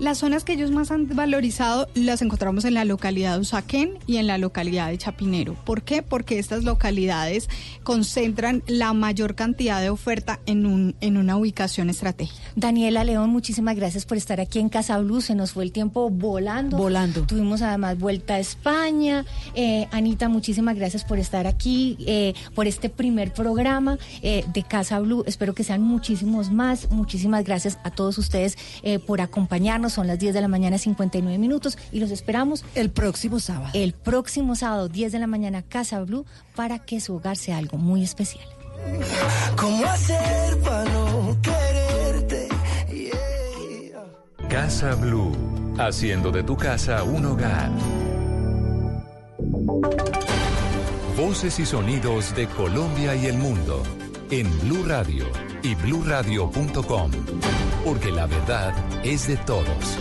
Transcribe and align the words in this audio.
Las 0.00 0.16
zonas 0.16 0.44
que 0.44 0.54
ellos 0.54 0.70
más 0.70 0.90
han 0.90 1.14
valorizado 1.14 1.86
las 1.92 2.22
encontramos 2.22 2.64
en 2.64 2.72
la 2.72 2.86
localidad 2.86 3.34
de 3.34 3.40
Usaquén 3.40 3.98
y 4.06 4.16
en 4.16 4.26
la 4.26 4.38
localidad 4.38 4.88
de 4.88 4.96
Chapinero. 4.96 5.56
¿Por 5.66 5.82
qué? 5.82 6.02
Porque 6.02 6.38
estas 6.38 6.64
localidades 6.64 7.50
concentran 7.82 8.62
la 8.66 8.94
mayor 8.94 9.34
cantidad 9.34 9.82
de 9.82 9.90
oferta 9.90 10.40
en, 10.46 10.64
un, 10.64 10.96
en 11.02 11.18
una 11.18 11.36
ubicación 11.36 11.90
estratégica. 11.90 12.40
Daniela 12.56 13.04
León, 13.04 13.28
muchísimas 13.28 13.76
gracias 13.76 14.06
por 14.06 14.16
estar 14.16 14.40
aquí 14.40 14.58
en 14.58 14.70
Casa 14.70 14.96
Blue. 14.96 15.20
Se 15.20 15.34
nos 15.34 15.52
fue 15.52 15.64
el 15.64 15.72
tiempo 15.72 16.08
volando. 16.08 16.78
Volando. 16.78 17.26
Tuvimos 17.26 17.60
además 17.60 17.98
vuelta 17.98 18.36
a 18.36 18.38
España. 18.38 19.26
Eh, 19.54 19.86
Anita, 19.92 20.30
muchísimas 20.30 20.76
gracias 20.76 21.04
por 21.04 21.18
estar 21.18 21.46
aquí, 21.46 21.98
eh, 22.06 22.32
por 22.54 22.66
este 22.66 22.88
primer 22.88 23.34
programa 23.34 23.98
eh, 24.22 24.46
de 24.54 24.62
Casa 24.62 24.98
Blue. 24.98 25.24
Espero 25.26 25.54
que 25.54 25.62
sean 25.62 25.82
muchísimos 25.82 26.50
más. 26.50 26.90
Muchísimas 26.90 27.44
gracias 27.44 27.78
a 27.84 27.90
todos 27.90 28.16
ustedes 28.16 28.56
eh, 28.82 28.98
por 28.98 29.20
acompañarnos. 29.20 29.89
Son 29.90 30.06
las 30.06 30.18
10 30.18 30.34
de 30.34 30.40
la 30.40 30.48
mañana, 30.48 30.78
59 30.78 31.38
minutos, 31.38 31.76
y 31.92 32.00
los 32.00 32.10
esperamos 32.10 32.64
El 32.74 32.90
próximo 32.90 33.40
sábado. 33.40 33.70
el 33.74 33.92
próximo 33.92 34.54
sábado, 34.54 34.88
10 34.88 35.12
de 35.12 35.18
la 35.18 35.26
mañana, 35.26 35.62
Casa 35.62 36.00
Blue, 36.02 36.24
para 36.54 36.78
que 36.78 37.00
su 37.00 37.16
hogar 37.16 37.36
sea 37.36 37.58
algo 37.58 37.76
muy 37.76 38.02
especial. 38.02 38.44
¿Cómo 39.56 39.84
hacer 39.84 40.58
para 40.60 40.84
no 40.90 41.36
quererte? 41.42 42.48
Yeah. 42.90 44.48
Casa 44.48 44.94
Blue, 44.94 45.32
haciendo 45.78 46.30
de 46.30 46.42
tu 46.42 46.56
casa 46.56 47.02
un 47.02 47.26
hogar. 47.26 47.70
Voces 51.16 51.58
y 51.58 51.66
sonidos 51.66 52.34
de 52.34 52.46
Colombia 52.46 53.14
y 53.14 53.26
el 53.26 53.36
mundo 53.36 53.82
en 54.30 54.46
Blue 54.60 54.84
Radio 54.86 55.24
y 55.62 55.74
bluradio.com, 55.74 57.10
porque 57.84 58.12
la 58.12 58.26
verdad 58.26 58.72
es 59.04 59.26
de 59.26 59.36
todos. 59.38 59.98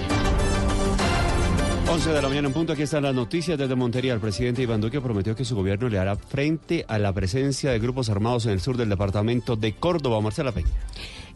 11 1.91 2.09
de 2.11 2.21
la 2.21 2.29
mañana 2.29 2.47
en 2.47 2.53
punto, 2.53 2.73
aquí 2.73 2.83
están 2.83 3.01
las 3.01 3.15
noticias 3.15 3.57
desde 3.57 3.73
Montería. 3.75 4.13
El 4.13 4.19
presidente 4.19 4.61
Iván 4.61 4.79
Duque 4.79 5.01
prometió 5.01 5.35
que 5.35 5.43
su 5.43 5.55
gobierno 5.55 5.89
le 5.89 5.97
hará 5.97 6.15
frente 6.15 6.85
a 6.87 6.99
la 6.99 7.11
presencia 7.11 7.71
de 7.71 7.79
grupos 7.79 8.09
armados 8.11 8.45
en 8.45 8.51
el 8.51 8.61
sur 8.61 8.77
del 8.77 8.89
departamento 8.89 9.55
de 9.55 9.73
Córdoba. 9.73 10.21
Marcela 10.21 10.51
Peña. 10.51 10.69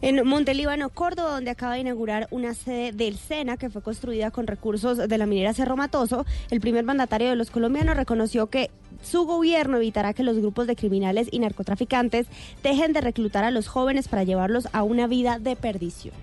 En 0.00 0.24
Montelíbano, 0.24 0.90
Córdoba, 0.90 1.32
donde 1.32 1.50
acaba 1.50 1.74
de 1.74 1.80
inaugurar 1.80 2.28
una 2.30 2.54
sede 2.54 2.92
del 2.92 3.16
SENA 3.16 3.56
que 3.56 3.70
fue 3.70 3.82
construida 3.82 4.30
con 4.30 4.46
recursos 4.46 4.96
de 4.96 5.18
la 5.18 5.26
minera 5.26 5.54
Cerro 5.54 5.76
Matoso, 5.76 6.24
el 6.50 6.60
primer 6.60 6.84
mandatario 6.84 7.30
de 7.30 7.36
los 7.36 7.50
colombianos 7.50 7.96
reconoció 7.96 8.46
que 8.46 8.70
su 9.04 9.24
gobierno 9.24 9.76
evitará 9.76 10.12
que 10.14 10.22
los 10.22 10.38
grupos 10.38 10.66
de 10.66 10.76
criminales 10.76 11.28
y 11.30 11.38
narcotraficantes 11.38 12.26
dejen 12.62 12.92
de 12.92 13.00
reclutar 13.00 13.44
a 13.44 13.50
los 13.50 13.68
jóvenes 13.68 14.08
para 14.08 14.24
llevarlos 14.24 14.68
a 14.72 14.82
una 14.82 15.06
vida 15.06 15.38
de 15.38 15.56
perdición. 15.56 16.14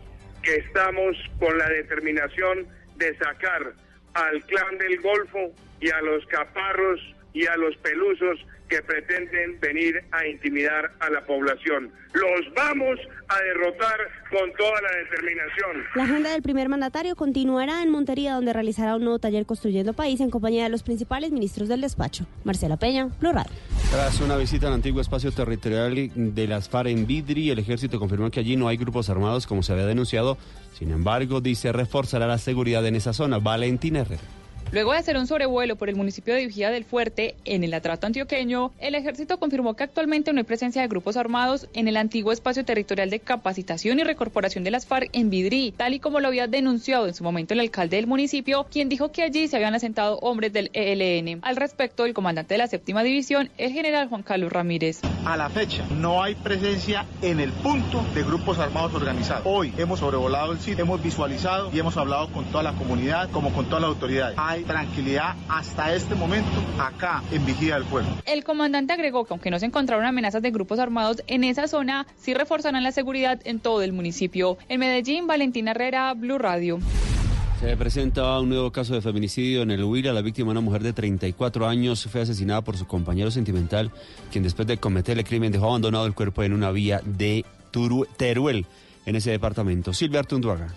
que 0.42 0.56
estamos 0.56 1.16
con 1.40 1.56
la 1.58 1.70
determinación 1.70 2.66
de 2.98 3.16
sacar 3.18 3.74
al 4.14 4.44
clan 4.46 4.78
del 4.80 5.00
Golfo 5.00 5.52
y 5.80 5.90
a 5.92 6.02
los 6.02 6.26
caparros 6.26 7.00
y 7.34 7.46
a 7.46 7.56
los 7.58 7.76
pelusos 7.78 8.40
que 8.72 8.82
pretenden 8.84 9.60
venir 9.60 10.02
a 10.12 10.26
intimidar 10.26 10.94
a 11.02 11.10
la 11.10 11.26
población. 11.26 11.92
Los 12.14 12.54
vamos 12.56 12.98
a 13.28 13.40
derrotar 13.42 13.98
con 14.30 14.52
toda 14.54 14.82
la 14.82 14.98
determinación. 14.98 15.86
La 15.96 16.04
agenda 16.04 16.32
del 16.32 16.42
primer 16.42 16.70
mandatario 16.70 17.18
continuará 17.18 17.84
en 17.84 17.90
Montería, 17.90 18.34
donde 18.34 18.54
realizará 18.54 18.96
un 18.96 19.04
nuevo 19.04 19.20
taller 19.20 19.46
Construyendo 19.46 19.92
País 19.92 20.22
en 20.22 20.30
compañía 20.30 20.64
de 20.64 20.70
los 20.70 20.84
principales 20.84 21.32
ministros 21.32 21.68
del 21.68 21.82
despacho. 21.82 22.26
Marcela 22.46 22.78
Peña, 22.78 23.10
Radio. 23.22 23.52
Tras 23.92 24.22
una 24.22 24.38
visita 24.38 24.68
al 24.68 24.74
antiguo 24.74 25.02
espacio 25.02 25.34
territorial 25.34 26.10
de 26.16 26.48
las 26.48 26.70
FARC 26.70 26.88
en 26.88 27.06
Vidri, 27.06 27.50
el 27.50 27.60
ejército 27.60 28.00
confirmó 28.00 28.32
que 28.32 28.40
allí 28.40 28.56
no 28.56 28.70
hay 28.70 28.78
grupos 28.78 29.10
armados 29.10 29.48
como 29.48 29.64
se 29.64 29.74
había 29.74 29.86
denunciado. 29.86 30.38
Sin 30.74 30.92
embargo, 30.92 31.42
dice 31.42 31.74
reforzará 31.74 32.26
la 32.26 32.38
seguridad 32.38 32.86
en 32.86 32.96
esa 32.96 33.12
zona. 33.12 33.40
Valentina 33.40 34.00
Herrera. 34.00 34.41
Luego 34.72 34.94
de 34.94 35.00
hacer 35.00 35.18
un 35.18 35.28
sobrevuelo 35.28 35.76
por 35.76 35.90
el 35.90 35.98
municipio 35.98 36.34
de 36.34 36.46
Vigía 36.46 36.70
del 36.70 36.86
Fuerte, 36.86 37.36
en 37.44 37.66
el 37.66 37.74
atrato 37.74 38.08
antioqueño, 38.08 38.72
el 38.80 38.96
ejército 38.96 39.38
confirmó 39.38 39.74
que 39.74 39.84
actualmente 39.84 40.32
no 40.32 40.40
hay 40.40 40.46
presencia 40.46 40.82
de 40.82 40.88
grupos 40.88 41.18
armados 41.18 41.68
en 41.74 41.90
el 41.90 41.98
antiguo 41.98 42.32
espacio 42.32 42.64
territorial 42.64 43.10
de 43.10 43.20
capacitación 43.20 44.00
y 44.00 44.06
recorporación 44.06 44.64
de 44.64 44.72
las 44.72 44.86
FARC 44.86 45.10
en 45.12 45.30
Vidrí, 45.30 45.74
tal 45.76 45.94
y 45.94 46.00
como 46.00 46.22
lo 46.22 46.30
había 46.30 46.48
denunciado 46.48 47.06
en 47.06 47.14
su 47.14 47.22
momento 47.22 47.54
el 47.54 47.60
alcalde 47.60 47.98
del 47.98 48.08
municipio, 48.08 48.66
quien 48.72 48.88
dijo 48.88 49.12
que 49.12 49.24
allí 49.24 49.50
se 49.50 49.58
habían 49.58 49.76
asentado 49.76 50.20
hombres 50.20 50.54
del 50.54 50.70
ELN. 50.72 51.40
Al 51.42 51.58
respecto, 51.58 52.06
el 52.06 52.14
comandante 52.14 52.54
de 52.54 52.60
la 52.60 52.68
séptima 52.68 53.04
división, 53.04 53.50
el 53.58 53.74
general 53.74 54.08
Juan 54.08 54.24
Carlos 54.24 54.54
Ramírez. 54.54 55.02
A 55.26 55.36
la 55.36 55.50
fecha 55.50 55.84
no 55.98 56.24
hay 56.24 56.36
presencia 56.36 57.06
en 57.22 57.42
el 57.42 57.52
punto 57.52 58.06
de 58.16 58.24
grupos 58.24 58.58
armados 58.58 58.94
organizados. 58.94 59.44
Hoy 59.46 59.74
hemos 59.78 60.00
sobrevolado 60.00 60.54
el 60.54 60.60
sitio, 60.60 60.86
hemos 60.86 61.04
visualizado 61.04 61.72
y 61.74 61.80
hemos 61.80 61.98
hablado 61.98 62.32
con 62.32 62.46
toda 62.46 62.64
la 62.64 62.72
comunidad 62.72 63.30
como 63.32 63.52
con 63.52 63.66
toda 63.66 63.82
la 63.82 63.88
autoridad. 63.88 64.34
Hay 64.38 64.61
tranquilidad 64.64 65.36
hasta 65.50 65.94
este 65.96 66.16
momento 66.16 66.50
acá 66.80 67.22
en 67.32 67.46
Vigía 67.46 67.76
del 67.76 67.84
Fuego. 67.86 68.10
El 68.26 68.44
comandante 68.44 68.94
agregó 68.94 69.26
que 69.26 69.34
aunque 69.34 69.52
no 69.52 69.60
se 69.60 69.66
encontraron 69.66 70.06
amenazas 70.06 70.42
de 70.42 70.52
grupos 70.52 70.80
armados 70.80 71.24
en 71.28 71.44
esa 71.44 71.68
zona, 71.68 72.08
sí 72.18 72.34
reforzarán 72.34 72.84
la 72.84 72.92
seguridad 72.92 73.40
en 73.46 73.60
todo 73.60 73.82
el 73.82 73.94
municipio. 73.94 74.58
En 74.70 74.80
Medellín, 74.80 75.28
Valentina 75.28 75.72
Herrera, 75.72 76.14
Blue 76.14 76.38
Radio. 76.38 76.80
Se 77.60 77.78
presenta 77.78 78.40
un 78.40 78.50
nuevo 78.50 78.72
caso 78.72 78.96
de 78.96 79.02
feminicidio 79.02 79.62
en 79.62 79.70
el 79.70 79.84
Huila. 79.84 80.14
La 80.14 80.22
víctima, 80.24 80.50
una 80.50 80.62
mujer 80.62 80.82
de 80.82 80.94
34 80.94 81.68
años, 81.68 82.08
fue 82.12 82.22
asesinada 82.22 82.62
por 82.64 82.76
su 82.76 82.88
compañero 82.88 83.30
sentimental, 83.30 83.92
quien 84.32 84.44
después 84.44 84.68
de 84.68 84.78
cometer 84.78 85.20
el 85.20 85.24
crimen 85.24 85.52
dejó 85.52 85.68
abandonado 85.68 86.08
el 86.08 86.16
cuerpo 86.16 86.42
en 86.42 86.54
una 86.54 86.72
vía 86.72 87.02
de 87.06 87.46
Turu- 87.72 88.08
Teruel, 88.18 88.66
en 89.06 89.16
ese 89.16 89.30
departamento. 89.30 89.94
Silvia 89.94 90.22
Artunduaga. 90.22 90.70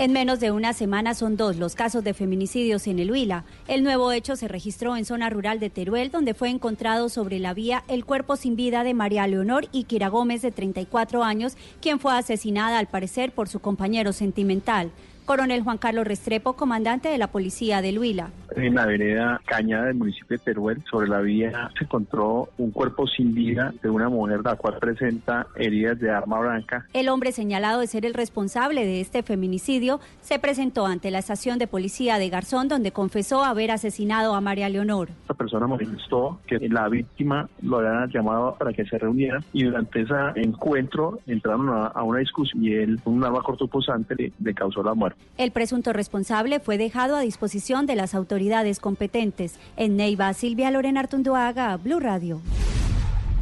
En 0.00 0.12
menos 0.12 0.38
de 0.38 0.52
una 0.52 0.74
semana 0.74 1.12
son 1.12 1.36
dos 1.36 1.56
los 1.56 1.74
casos 1.74 2.04
de 2.04 2.14
feminicidios 2.14 2.86
en 2.86 3.00
el 3.00 3.10
Huila. 3.10 3.44
El 3.66 3.82
nuevo 3.82 4.12
hecho 4.12 4.36
se 4.36 4.46
registró 4.46 4.96
en 4.96 5.04
zona 5.04 5.28
rural 5.28 5.58
de 5.58 5.70
Teruel, 5.70 6.12
donde 6.12 6.34
fue 6.34 6.50
encontrado 6.50 7.08
sobre 7.08 7.40
la 7.40 7.52
vía 7.52 7.82
el 7.88 8.04
cuerpo 8.04 8.36
sin 8.36 8.54
vida 8.54 8.84
de 8.84 8.94
María 8.94 9.26
Leonor 9.26 9.66
Iquira 9.72 10.06
Gómez, 10.06 10.40
de 10.40 10.52
34 10.52 11.24
años, 11.24 11.56
quien 11.80 11.98
fue 11.98 12.16
asesinada 12.16 12.78
al 12.78 12.86
parecer 12.86 13.32
por 13.32 13.48
su 13.48 13.58
compañero 13.58 14.12
sentimental. 14.12 14.92
Coronel 15.28 15.62
Juan 15.62 15.76
Carlos 15.76 16.06
Restrepo, 16.06 16.54
comandante 16.54 17.10
de 17.10 17.18
la 17.18 17.26
policía 17.26 17.82
del 17.82 17.98
Huila. 17.98 18.30
En 18.56 18.74
la 18.74 18.86
vereda 18.86 19.38
Cañada 19.44 19.84
del 19.84 19.96
municipio 19.96 20.38
de 20.38 20.42
Teruel, 20.42 20.82
sobre 20.90 21.06
la 21.06 21.20
vía, 21.20 21.70
se 21.76 21.84
encontró 21.84 22.48
un 22.56 22.70
cuerpo 22.70 23.06
sin 23.06 23.34
vida 23.34 23.74
de 23.82 23.90
una 23.90 24.08
mujer, 24.08 24.40
la 24.42 24.56
cual 24.56 24.78
presenta 24.80 25.46
heridas 25.54 26.00
de 26.00 26.10
arma 26.10 26.40
blanca. 26.40 26.86
El 26.94 27.10
hombre 27.10 27.32
señalado 27.32 27.80
de 27.80 27.86
ser 27.86 28.06
el 28.06 28.14
responsable 28.14 28.86
de 28.86 29.02
este 29.02 29.22
feminicidio 29.22 30.00
se 30.22 30.38
presentó 30.38 30.86
ante 30.86 31.10
la 31.10 31.18
estación 31.18 31.58
de 31.58 31.66
policía 31.66 32.18
de 32.18 32.30
Garzón, 32.30 32.68
donde 32.68 32.92
confesó 32.92 33.44
haber 33.44 33.70
asesinado 33.70 34.34
a 34.34 34.40
María 34.40 34.70
Leonor. 34.70 35.10
Esta 35.20 35.34
persona 35.34 35.66
manifestó 35.66 36.40
que 36.46 36.58
la 36.70 36.88
víctima 36.88 37.50
lo 37.60 37.80
habían 37.80 38.08
llamado 38.08 38.56
para 38.58 38.72
que 38.72 38.86
se 38.86 38.96
reunieran 38.96 39.44
y 39.52 39.64
durante 39.64 40.00
ese 40.00 40.14
encuentro 40.36 41.18
entraron 41.26 41.68
a, 41.68 41.88
a 41.88 42.02
una 42.02 42.20
discusión 42.20 42.64
y 42.64 42.72
él, 42.72 42.98
un 43.04 43.22
arma 43.22 43.42
cortopunzante, 43.42 44.14
le, 44.16 44.32
le 44.42 44.54
causó 44.54 44.82
la 44.82 44.94
muerte. 44.94 45.17
El 45.36 45.52
presunto 45.52 45.92
responsable 45.92 46.58
fue 46.58 46.78
dejado 46.78 47.14
a 47.14 47.20
disposición 47.20 47.86
de 47.86 47.94
las 47.96 48.14
autoridades 48.14 48.80
competentes. 48.80 49.54
En 49.76 49.96
Neiva, 49.96 50.32
Silvia 50.34 50.70
Lorena 50.70 51.00
Artunduaga, 51.00 51.76
Blue 51.76 52.00
Radio. 52.00 52.40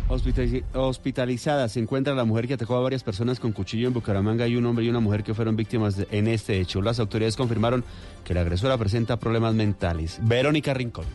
Hospitali- 0.09 0.63
hospitalizada 0.75 1.69
se 1.69 1.81
encuentra 1.81 2.15
la 2.15 2.25
mujer 2.25 2.47
que 2.47 2.55
atacó 2.55 2.77
a 2.77 2.81
varias 2.81 3.03
personas 3.03 3.41
con 3.41 3.51
cuchillo 3.53 3.89
en 3.89 3.95
Bucaramanga 3.95 4.47
y 4.47 4.55
un 4.55 4.65
hombre 4.67 4.85
y 4.85 4.89
una 4.89 5.01
mujer 5.01 5.25
que 5.25 5.35
fueron 5.35 5.57
víctimas 5.57 5.97
en 6.11 6.29
este 6.29 6.61
hecho. 6.61 6.81
Las 6.81 7.01
autoridades 7.01 7.35
confirmaron 7.37 7.83
que 8.25 8.33
la 8.33 8.43
agresora 8.43 8.79
presenta 8.79 9.19
problemas 9.19 9.55
mentales. 9.55 10.21
Verónica 10.23 10.75
Rincón. 10.75 11.07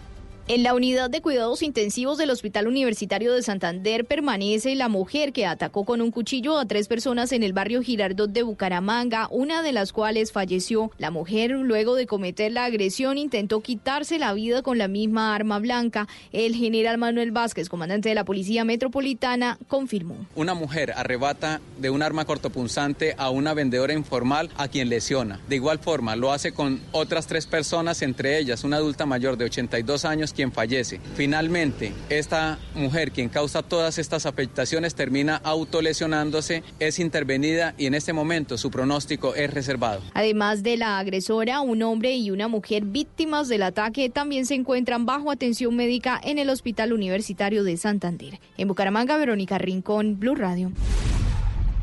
En 0.47 0.63
la 0.63 0.73
unidad 0.73 1.09
de 1.09 1.21
cuidados 1.21 1.61
intensivos 1.61 2.17
del 2.17 2.29
Hospital 2.29 2.67
Universitario 2.67 3.31
de 3.31 3.41
Santander 3.41 4.05
permanece 4.05 4.75
la 4.75 4.89
mujer 4.89 5.31
que 5.31 5.45
atacó 5.45 5.85
con 5.85 6.01
un 6.01 6.11
cuchillo 6.11 6.57
a 6.57 6.65
tres 6.65 6.87
personas 6.89 7.31
en 7.31 7.43
el 7.43 7.53
barrio 7.53 7.81
Girardot 7.81 8.29
de 8.29 8.43
Bucaramanga, 8.43 9.27
una 9.29 9.61
de 9.61 9.71
las 9.71 9.93
cuales 9.93 10.31
falleció. 10.33 10.91
La 10.97 11.09
mujer, 11.09 11.51
luego 11.51 11.95
de 11.95 12.05
cometer 12.05 12.51
la 12.51 12.65
agresión, 12.65 13.17
intentó 13.17 13.61
quitarse 13.61 14.19
la 14.19 14.33
vida 14.33 14.61
con 14.61 14.77
la 14.77 14.89
misma 14.89 15.33
arma 15.35 15.59
blanca. 15.59 16.07
El 16.33 16.55
general 16.55 16.97
Manuel 16.97 17.31
Vázquez, 17.31 17.69
comandante 17.69 18.09
de 18.09 18.15
la 18.15 18.25
Policía 18.25 18.65
Metropolitana, 18.65 19.57
confirmó. 19.67 20.25
Una 20.35 20.53
mujer 20.53 20.91
arrebata 20.97 21.61
de 21.77 21.91
un 21.91 22.01
arma 22.01 22.25
cortopunzante 22.25 23.15
a 23.17 23.29
una 23.29 23.53
vendedora 23.53 23.93
informal 23.93 24.49
a 24.57 24.67
quien 24.67 24.89
lesiona. 24.89 25.39
De 25.47 25.55
igual 25.55 25.79
forma, 25.79 26.15
lo 26.17 26.33
hace 26.33 26.51
con 26.51 26.81
otras 26.91 27.27
tres 27.27 27.45
personas, 27.45 28.01
entre 28.01 28.37
ellas 28.37 28.65
una 28.65 28.77
adulta 28.77 29.05
mayor 29.05 29.37
de 29.37 29.45
82 29.45 30.03
años, 30.03 30.30
quien 30.33 30.51
fallece. 30.51 30.99
Finalmente, 31.15 31.93
esta 32.09 32.59
mujer, 32.75 33.11
quien 33.11 33.29
causa 33.29 33.63
todas 33.63 33.97
estas 33.97 34.25
afectaciones, 34.25 34.95
termina 34.95 35.37
autolesionándose, 35.37 36.63
es 36.79 36.99
intervenida 36.99 37.73
y 37.77 37.85
en 37.85 37.93
este 37.93 38.13
momento 38.13 38.57
su 38.57 38.71
pronóstico 38.71 39.35
es 39.35 39.53
reservado. 39.53 40.01
Además 40.13 40.63
de 40.63 40.77
la 40.77 40.99
agresora, 40.99 41.61
un 41.61 41.83
hombre 41.83 42.15
y 42.15 42.31
una 42.31 42.47
mujer 42.47 42.83
víctimas 42.85 43.47
del 43.47 43.63
ataque 43.63 44.09
también 44.09 44.45
se 44.45 44.55
encuentran 44.55 45.05
bajo 45.05 45.31
atención 45.31 45.75
médica 45.75 46.19
en 46.23 46.39
el 46.39 46.49
Hospital 46.49 46.93
Universitario 46.93 47.63
de 47.63 47.77
Santander. 47.77 48.39
En 48.57 48.67
Bucaramanga, 48.67 49.17
Verónica 49.17 49.57
Rincón, 49.57 50.19
Blue 50.19 50.35
Radio. 50.35 50.71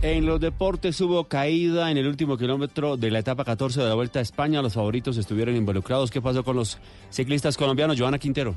En 0.00 0.26
los 0.26 0.38
deportes 0.38 1.00
hubo 1.00 1.24
caída 1.24 1.90
en 1.90 1.96
el 1.96 2.06
último 2.06 2.38
kilómetro 2.38 2.96
de 2.96 3.10
la 3.10 3.18
etapa 3.18 3.44
14 3.44 3.80
de 3.80 3.88
la 3.88 3.94
Vuelta 3.96 4.20
a 4.20 4.22
España. 4.22 4.62
Los 4.62 4.74
favoritos 4.74 5.16
estuvieron 5.16 5.56
involucrados. 5.56 6.12
¿Qué 6.12 6.22
pasó 6.22 6.44
con 6.44 6.54
los 6.54 6.78
ciclistas 7.10 7.56
colombianos? 7.56 7.98
Joana 7.98 8.20
Quintero. 8.20 8.54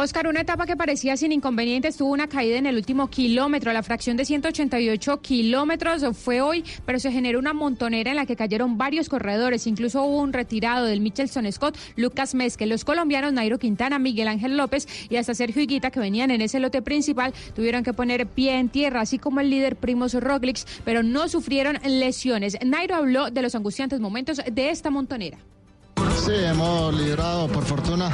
Oscar, 0.00 0.28
una 0.28 0.42
etapa 0.42 0.64
que 0.64 0.76
parecía 0.76 1.16
sin 1.16 1.32
inconvenientes 1.32 1.96
tuvo 1.96 2.12
una 2.12 2.28
caída 2.28 2.56
en 2.56 2.66
el 2.66 2.76
último 2.76 3.10
kilómetro. 3.10 3.72
La 3.72 3.82
fracción 3.82 4.16
de 4.16 4.24
188 4.24 5.20
kilómetros 5.20 6.16
fue 6.16 6.40
hoy, 6.40 6.62
pero 6.86 7.00
se 7.00 7.10
generó 7.10 7.40
una 7.40 7.52
montonera 7.52 8.10
en 8.10 8.14
la 8.14 8.24
que 8.24 8.36
cayeron 8.36 8.78
varios 8.78 9.08
corredores. 9.08 9.66
Incluso 9.66 10.04
hubo 10.04 10.20
un 10.20 10.32
retirado 10.32 10.86
del 10.86 11.00
Michelson 11.00 11.50
Scott, 11.50 11.76
Lucas 11.96 12.36
Mezque. 12.36 12.64
Los 12.66 12.84
colombianos 12.84 13.32
Nairo 13.32 13.58
Quintana, 13.58 13.98
Miguel 13.98 14.28
Ángel 14.28 14.56
López 14.56 14.86
y 15.10 15.16
hasta 15.16 15.34
Sergio 15.34 15.62
Higuita, 15.62 15.90
que 15.90 15.98
venían 15.98 16.30
en 16.30 16.42
ese 16.42 16.60
lote 16.60 16.80
principal, 16.80 17.34
tuvieron 17.56 17.82
que 17.82 17.92
poner 17.92 18.28
pie 18.28 18.56
en 18.56 18.68
tierra, 18.68 19.00
así 19.00 19.18
como 19.18 19.40
el 19.40 19.50
líder 19.50 19.74
Primos 19.74 20.14
Roglic, 20.14 20.58
pero 20.84 21.02
no 21.02 21.28
sufrieron 21.28 21.76
lesiones. 21.84 22.56
Nairo 22.64 22.94
habló 22.94 23.32
de 23.32 23.42
los 23.42 23.56
angustiantes 23.56 23.98
momentos 23.98 24.40
de 24.48 24.70
esta 24.70 24.90
montonera. 24.90 25.38
Sí, 26.24 26.32
hemos 26.34 26.94
librado 26.94 27.48
por 27.48 27.64
fortuna. 27.64 28.10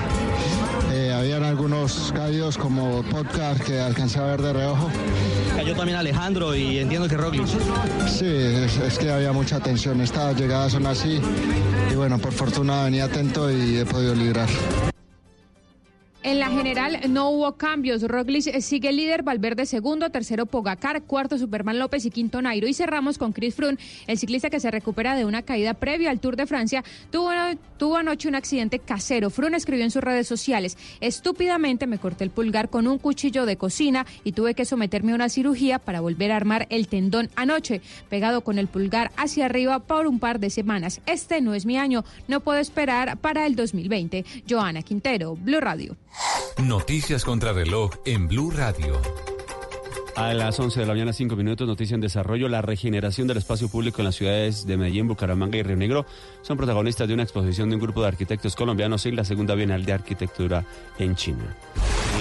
Eh, 0.92 1.12
habían 1.12 1.42
algunos 1.42 2.12
caídos 2.14 2.56
como 2.56 3.02
podcast 3.02 3.60
que 3.64 3.80
alcancé 3.80 4.18
a 4.18 4.24
ver 4.24 4.42
de 4.42 4.52
reojo. 4.52 4.90
Cayó 5.56 5.74
también 5.74 5.98
Alejandro 5.98 6.54
y 6.54 6.78
entiendo 6.78 7.08
que 7.08 7.16
Roglic. 7.16 7.46
Sí, 8.06 8.26
es, 8.26 8.76
es 8.76 8.98
que 8.98 9.10
había 9.10 9.32
mucha 9.32 9.60
tensión. 9.60 10.00
Estas 10.00 10.36
llegadas 10.36 10.72
son 10.72 10.86
así. 10.86 11.20
Y 11.90 11.94
bueno, 11.94 12.18
por 12.18 12.32
fortuna 12.32 12.84
venía 12.84 13.04
atento 13.04 13.50
y 13.50 13.78
he 13.78 13.86
podido 13.86 14.14
librar. 14.14 14.48
En 16.24 16.38
la 16.38 16.48
general 16.48 17.00
no 17.10 17.28
hubo 17.28 17.52
cambios. 17.58 18.00
Roglic 18.00 18.58
sigue 18.60 18.92
líder, 18.92 19.22
Valverde 19.22 19.66
segundo, 19.66 20.08
tercero 20.08 20.46
Pogacar, 20.46 21.02
cuarto 21.02 21.36
Superman 21.36 21.78
López 21.78 22.06
y 22.06 22.10
quinto 22.10 22.40
Nairo. 22.40 22.66
Y 22.66 22.72
cerramos 22.72 23.18
con 23.18 23.32
Chris 23.34 23.54
Froome, 23.54 23.76
el 24.06 24.16
ciclista 24.16 24.48
que 24.48 24.58
se 24.58 24.70
recupera 24.70 25.16
de 25.16 25.26
una 25.26 25.42
caída 25.42 25.74
previa 25.74 26.10
al 26.10 26.20
Tour 26.20 26.36
de 26.36 26.46
Francia. 26.46 26.82
Tuvo, 27.10 27.30
tuvo 27.76 27.98
anoche 27.98 28.26
un 28.26 28.36
accidente 28.36 28.78
casero. 28.78 29.28
Froome 29.28 29.58
escribió 29.58 29.84
en 29.84 29.90
sus 29.90 30.02
redes 30.02 30.26
sociales, 30.26 30.78
estúpidamente 31.02 31.86
me 31.86 31.98
corté 31.98 32.24
el 32.24 32.30
pulgar 32.30 32.70
con 32.70 32.86
un 32.86 32.96
cuchillo 32.98 33.44
de 33.44 33.58
cocina 33.58 34.06
y 34.24 34.32
tuve 34.32 34.54
que 34.54 34.64
someterme 34.64 35.12
a 35.12 35.16
una 35.16 35.28
cirugía 35.28 35.78
para 35.78 36.00
volver 36.00 36.32
a 36.32 36.36
armar 36.36 36.66
el 36.70 36.88
tendón 36.88 37.28
anoche, 37.36 37.82
pegado 38.08 38.40
con 38.40 38.58
el 38.58 38.68
pulgar 38.68 39.12
hacia 39.18 39.44
arriba 39.44 39.80
por 39.80 40.06
un 40.06 40.18
par 40.20 40.40
de 40.40 40.48
semanas. 40.48 41.02
Este 41.04 41.42
no 41.42 41.52
es 41.52 41.66
mi 41.66 41.76
año, 41.76 42.02
no 42.28 42.40
puedo 42.40 42.60
esperar 42.60 43.18
para 43.18 43.44
el 43.44 43.56
2020. 43.56 44.24
Joana 44.48 44.80
Quintero, 44.80 45.36
Blue 45.36 45.60
Radio. 45.60 45.98
Noticias 46.62 47.24
contra 47.24 47.52
reloj 47.52 47.90
en 48.04 48.28
Blue 48.28 48.50
Radio. 48.50 49.00
A 50.16 50.32
las 50.32 50.60
11 50.60 50.78
de 50.78 50.86
la 50.86 50.92
mañana, 50.92 51.12
5 51.12 51.34
minutos, 51.34 51.66
noticia 51.66 51.96
en 51.96 52.00
desarrollo. 52.00 52.48
La 52.48 52.62
regeneración 52.62 53.26
del 53.26 53.38
espacio 53.38 53.68
público 53.68 54.00
en 54.00 54.04
las 54.04 54.14
ciudades 54.14 54.64
de 54.64 54.76
Medellín, 54.76 55.08
Bucaramanga 55.08 55.58
y 55.58 55.64
Río 55.64 55.76
Negro 55.76 56.06
son 56.42 56.56
protagonistas 56.56 57.08
de 57.08 57.14
una 57.14 57.24
exposición 57.24 57.68
de 57.68 57.74
un 57.74 57.82
grupo 57.82 58.00
de 58.02 58.08
arquitectos 58.08 58.54
colombianos 58.54 59.04
en 59.06 59.16
la 59.16 59.24
segunda 59.24 59.56
Bienal 59.56 59.84
de 59.84 59.92
Arquitectura 59.92 60.64
en 61.00 61.16
China. 61.16 61.56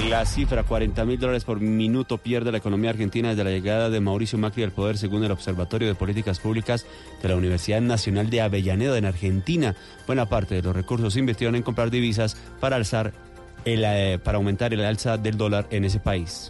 La 0.09 0.25
cifra, 0.25 0.63
40 0.63 1.05
mil 1.05 1.19
dólares 1.19 1.43
por 1.43 1.59
minuto, 1.59 2.17
pierde 2.17 2.51
la 2.51 2.57
economía 2.57 2.89
argentina 2.89 3.29
desde 3.29 3.43
la 3.43 3.51
llegada 3.51 3.91
de 3.91 3.99
Mauricio 3.99 4.39
Macri 4.39 4.63
al 4.63 4.71
poder, 4.71 4.97
según 4.97 5.23
el 5.23 5.31
Observatorio 5.31 5.87
de 5.87 5.93
Políticas 5.93 6.39
Públicas 6.39 6.87
de 7.21 7.29
la 7.29 7.35
Universidad 7.35 7.79
Nacional 7.79 8.31
de 8.31 8.41
Avellaneda 8.41 8.97
en 8.97 9.05
Argentina. 9.05 9.75
Buena 10.07 10.27
parte 10.27 10.55
de 10.55 10.63
los 10.63 10.75
recursos 10.75 11.13
se 11.13 11.19
invirtieron 11.19 11.55
en 11.55 11.61
comprar 11.61 11.91
divisas 11.91 12.35
para 12.59 12.75
alzar 12.75 13.13
eh, 13.65 14.19
para 14.23 14.37
aumentar 14.37 14.73
el 14.73 14.83
alza 14.83 15.17
del 15.17 15.37
dólar 15.37 15.67
en 15.69 15.85
ese 15.85 15.99
país. 15.99 16.49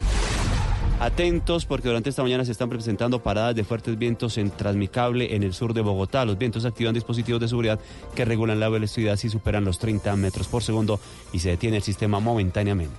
Atentos 0.99 1.65
porque 1.65 1.89
durante 1.89 2.09
esta 2.09 2.23
mañana 2.23 2.45
se 2.45 2.51
están 2.51 2.69
presentando 2.69 3.21
paradas 3.21 3.55
de 3.55 3.63
fuertes 3.63 3.97
vientos 3.97 4.37
en 4.37 4.51
Transmicable 4.51 5.35
en 5.35 5.43
el 5.43 5.53
sur 5.53 5.73
de 5.73 5.81
Bogotá. 5.81 6.23
Los 6.23 6.37
vientos 6.37 6.63
activan 6.65 6.93
dispositivos 6.93 7.41
de 7.41 7.47
seguridad 7.49 7.79
que 8.15 8.23
regulan 8.23 8.59
la 8.59 8.69
velocidad 8.69 9.17
si 9.17 9.29
superan 9.29 9.65
los 9.65 9.79
30 9.79 10.15
metros 10.15 10.47
por 10.47 10.63
segundo 10.63 10.99
y 11.33 11.39
se 11.39 11.49
detiene 11.49 11.77
el 11.77 11.83
sistema 11.83 12.19
momentáneamente. 12.19 12.95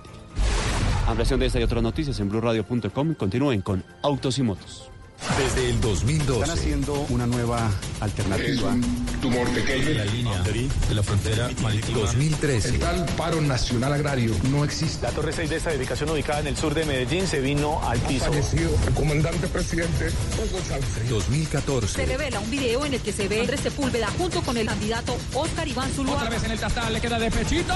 Ampliación 1.07 1.39
de 1.39 1.47
esta 1.47 1.59
y 1.59 1.63
otras 1.63 1.81
noticias 1.81 2.19
en 2.19 2.29
blueradio.com. 2.29 3.15
Continúen 3.15 3.61
con 3.61 3.83
Autos 4.03 4.37
y 4.39 4.43
Motos. 4.43 4.91
Desde 5.37 5.69
el 5.69 5.81
2012. 5.81 6.41
Están 6.41 6.57
haciendo 6.57 6.93
una 7.09 7.25
nueva 7.27 7.69
alternativa. 7.99 8.47
Es 8.47 8.61
un 8.61 9.05
tumor 9.21 9.47
pequeño. 9.49 9.89
La 9.89 10.05
línea 10.05 10.41
de 10.41 10.95
la 10.95 11.03
frontera 11.03 11.49
marítima. 11.61 11.99
2013. 11.99 12.69
El 12.69 12.79
tal 12.79 13.05
paro 13.17 13.41
nacional 13.41 13.93
agrario 13.93 14.33
no 14.51 14.63
existe. 14.63 15.05
La 15.05 15.11
Torre 15.11 15.33
6 15.33 15.49
de 15.49 15.55
esta 15.57 15.71
dedicación 15.71 16.09
ubicada 16.09 16.39
en 16.39 16.47
el 16.47 16.57
sur 16.57 16.73
de 16.73 16.85
Medellín 16.85 17.27
se 17.27 17.41
vino 17.41 17.81
al 17.87 17.99
piso. 17.99 18.25
Ha 18.25 18.29
fallecido 18.29 18.71
el 18.87 18.93
comandante 18.93 19.47
presidente 19.47 20.07
Hugo 20.37 20.59
Chávez. 20.67 21.09
2014. 21.09 21.87
Se 21.87 22.05
revela 22.05 22.39
un 22.39 22.49
video 22.49 22.85
en 22.85 22.93
el 22.93 23.01
que 23.01 23.11
se 23.11 23.27
ve 23.27 23.41
Andrés 23.41 23.61
Sepúlveda 23.61 24.07
junto 24.17 24.41
con 24.41 24.57
el 24.57 24.67
candidato 24.67 25.17
Oscar 25.33 25.67
Iván 25.67 25.91
Zuluaga. 25.91 26.23
Otra 26.23 26.29
vez 26.29 26.43
en 26.43 26.51
el 26.51 26.59
tastal 26.59 26.93
le 26.93 27.01
queda 27.01 27.19
de 27.19 27.31
pechito. 27.31 27.73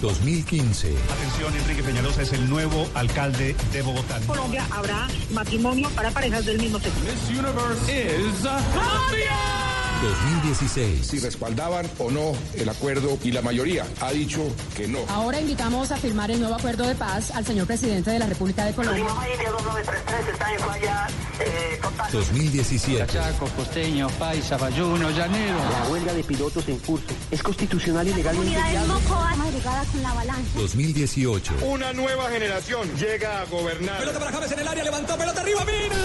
2015. 0.00 0.94
Atención, 1.10 1.54
Enrique 1.56 1.82
Peñalosa 1.82 2.22
es 2.22 2.32
el 2.32 2.48
nuevo 2.48 2.86
alcalde 2.94 3.54
de 3.72 3.82
Bogotá. 3.82 4.18
En 4.18 4.26
Colombia 4.26 4.66
habrá 4.70 5.08
matrimonio 5.30 5.88
para 5.90 6.10
parejas 6.10 6.44
del 6.44 6.58
mismo 6.58 6.78
sexo. 6.78 7.00
This 7.00 7.30
universe 7.30 7.88
is 7.88 8.42
Colombia. 8.74 9.77
2016. 10.02 11.06
Si 11.06 11.18
respaldaban 11.18 11.88
o 11.98 12.10
no 12.10 12.32
el 12.54 12.68
acuerdo 12.68 13.18
y 13.22 13.32
la 13.32 13.42
mayoría 13.42 13.86
ha 14.00 14.12
dicho 14.12 14.40
que 14.76 14.86
no. 14.86 15.00
Ahora 15.08 15.40
invitamos 15.40 15.90
a 15.90 15.96
firmar 15.96 16.30
el 16.30 16.40
nuevo 16.40 16.54
acuerdo 16.54 16.86
de 16.86 16.94
paz 16.94 17.30
al 17.32 17.44
señor 17.44 17.66
presidente 17.66 18.10
de 18.10 18.18
la 18.18 18.26
República 18.26 18.64
de 18.64 18.74
Colombia. 18.74 19.04
2017. 22.12 23.06
Chaco, 23.12 23.46
costeño, 23.56 24.08
paisa, 24.18 24.56
bayuno, 24.56 25.10
llanero. 25.10 25.58
La 25.58 25.90
huelga 25.90 26.12
de 26.14 26.24
pilotos 26.24 26.66
en 26.68 26.78
curso 26.78 27.06
es 27.30 27.42
constitucional 27.42 28.06
y 28.08 28.14
legalmente 28.14 28.56
viable. 28.56 28.78
con 29.04 30.02
la 30.02 30.14
balanza. 30.14 30.58
2018. 30.58 31.54
Una 31.62 31.92
nueva 31.92 32.30
generación 32.30 32.88
llega 32.96 33.42
a 33.42 33.44
gobernar. 33.44 33.98
Pelota 33.98 34.18
para 34.18 34.32
James 34.32 34.52
en 34.52 34.58
el 34.60 34.68
área, 34.68 34.84
levantó, 34.84 35.16
pelota 35.18 35.40
arriba, 35.40 35.64
mina. 35.64 35.96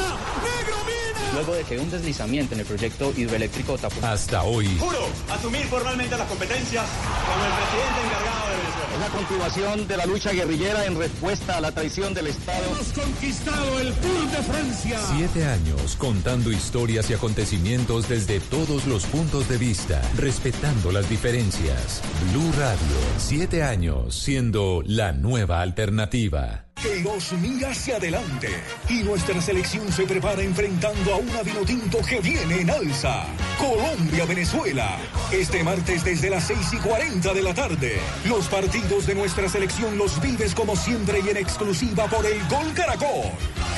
Negro, 0.43 0.77
mina. 0.85 1.12
Luego 1.33 1.55
de 1.55 1.63
que 1.63 1.79
un 1.79 1.89
deslizamiento 1.89 2.53
en 2.53 2.59
el 2.61 2.65
proyecto 2.65 3.11
hidroeléctrico 3.15 3.77
tapó. 3.77 4.05
Hasta 4.05 4.43
hoy. 4.43 4.67
Juro 4.79 5.07
asumir 5.31 5.65
formalmente 5.65 6.15
las 6.17 6.27
competencias 6.27 6.85
como 7.25 7.45
el 7.45 7.51
presidente 7.53 7.99
encargado 8.05 8.49
de 8.49 8.55
Venezuela. 8.57 8.93
Es 8.93 8.99
la 8.99 9.17
continuación 9.17 9.87
de 9.87 9.97
la 9.97 10.05
lucha 10.05 10.31
guerrillera 10.31 10.85
en 10.85 10.97
respuesta 10.97 11.57
a 11.57 11.61
la 11.61 11.71
traición 11.71 12.13
del 12.13 12.27
Estado. 12.27 12.63
Hemos 12.65 12.93
conquistado 12.93 13.79
el 13.79 13.93
Tour 13.93 14.31
de 14.31 14.37
Francia. 14.43 14.99
Siete 15.15 15.45
años 15.45 15.95
contando 15.97 16.51
historias 16.51 17.09
y 17.09 17.13
acontecimientos 17.13 18.07
desde 18.07 18.39
todos 18.39 18.85
los 18.85 19.05
puntos 19.05 19.49
de 19.49 19.57
vista, 19.57 20.01
respetando 20.17 20.91
las 20.91 21.09
diferencias. 21.09 22.01
Blue 22.31 22.51
Radio, 22.57 22.97
siete 23.17 23.63
años 23.63 24.15
siendo 24.15 24.83
la 24.85 25.11
nueva 25.11 25.61
alternativa. 25.61 26.62
Queiroz 26.75 27.31
mira 27.33 27.69
hacia 27.69 27.97
adelante 27.97 28.49
y 28.89 29.03
nuestra 29.03 29.41
selección 29.41 29.91
se 29.91 30.03
prepara 30.03 30.41
enfrentando 30.41 31.13
a 31.13 31.17
una 31.17 31.41
Vinotinto 31.41 31.99
que 31.99 32.19
viene 32.19 32.61
en 32.61 32.69
alza. 32.69 33.25
Colombia-Venezuela. 33.57 34.97
Este 35.31 35.63
martes 35.63 36.03
desde 36.03 36.29
las 36.29 36.45
6 36.45 36.73
y 36.73 36.77
40 36.77 37.33
de 37.33 37.41
la 37.41 37.53
tarde. 37.53 37.99
Los 38.25 38.47
partidos 38.47 39.05
de 39.07 39.15
nuestra 39.15 39.47
selección 39.47 39.97
los 39.97 40.21
vives 40.21 40.53
como 40.53 40.75
siempre 40.75 41.21
y 41.25 41.29
en 41.29 41.37
exclusiva 41.37 42.05
por 42.07 42.25
el 42.25 42.39
Gol 42.47 42.73
Caracol. 42.73 43.31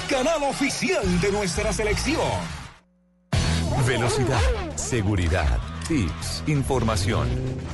Canal 0.10 0.44
oficial 0.44 1.22
de 1.22 1.32
nuestra 1.32 1.72
selección. 1.74 2.66
Velocidad, 3.86 4.42
seguridad, 4.76 5.60
tips, 5.88 6.44
información, 6.48 7.28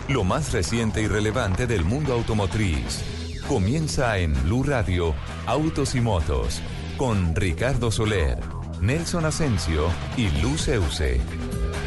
lo 0.10 0.25
más 0.25 0.51
reciente 0.51 1.01
y 1.01 1.08
relevante 1.08 1.68
del 1.68 1.86
mundo 1.86 2.13
automotriz. 2.13 3.21
Comienza 3.48 4.17
en 4.17 4.33
Blue 4.43 4.63
Radio, 4.63 5.13
Autos 5.45 5.95
y 5.95 6.01
Motos, 6.01 6.62
con 6.98 7.36
Ricardo 7.36 7.91
Soler, 7.91 8.39
Nelson 8.79 9.25
Asensio 9.25 9.88
y 10.15 10.29
Luz 10.41 10.67
Euse. 10.67 11.19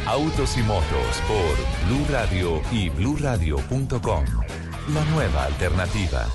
Autos 0.05 0.57
y 0.57 0.63
Motos 0.63 1.21
por 1.27 1.87
Blue 1.87 2.05
Radio 2.11 2.61
y 2.71 2.89
bluradio.com. 2.89 4.25
La 4.93 5.05
nueva 5.05 5.45
alternativa. 5.45 6.27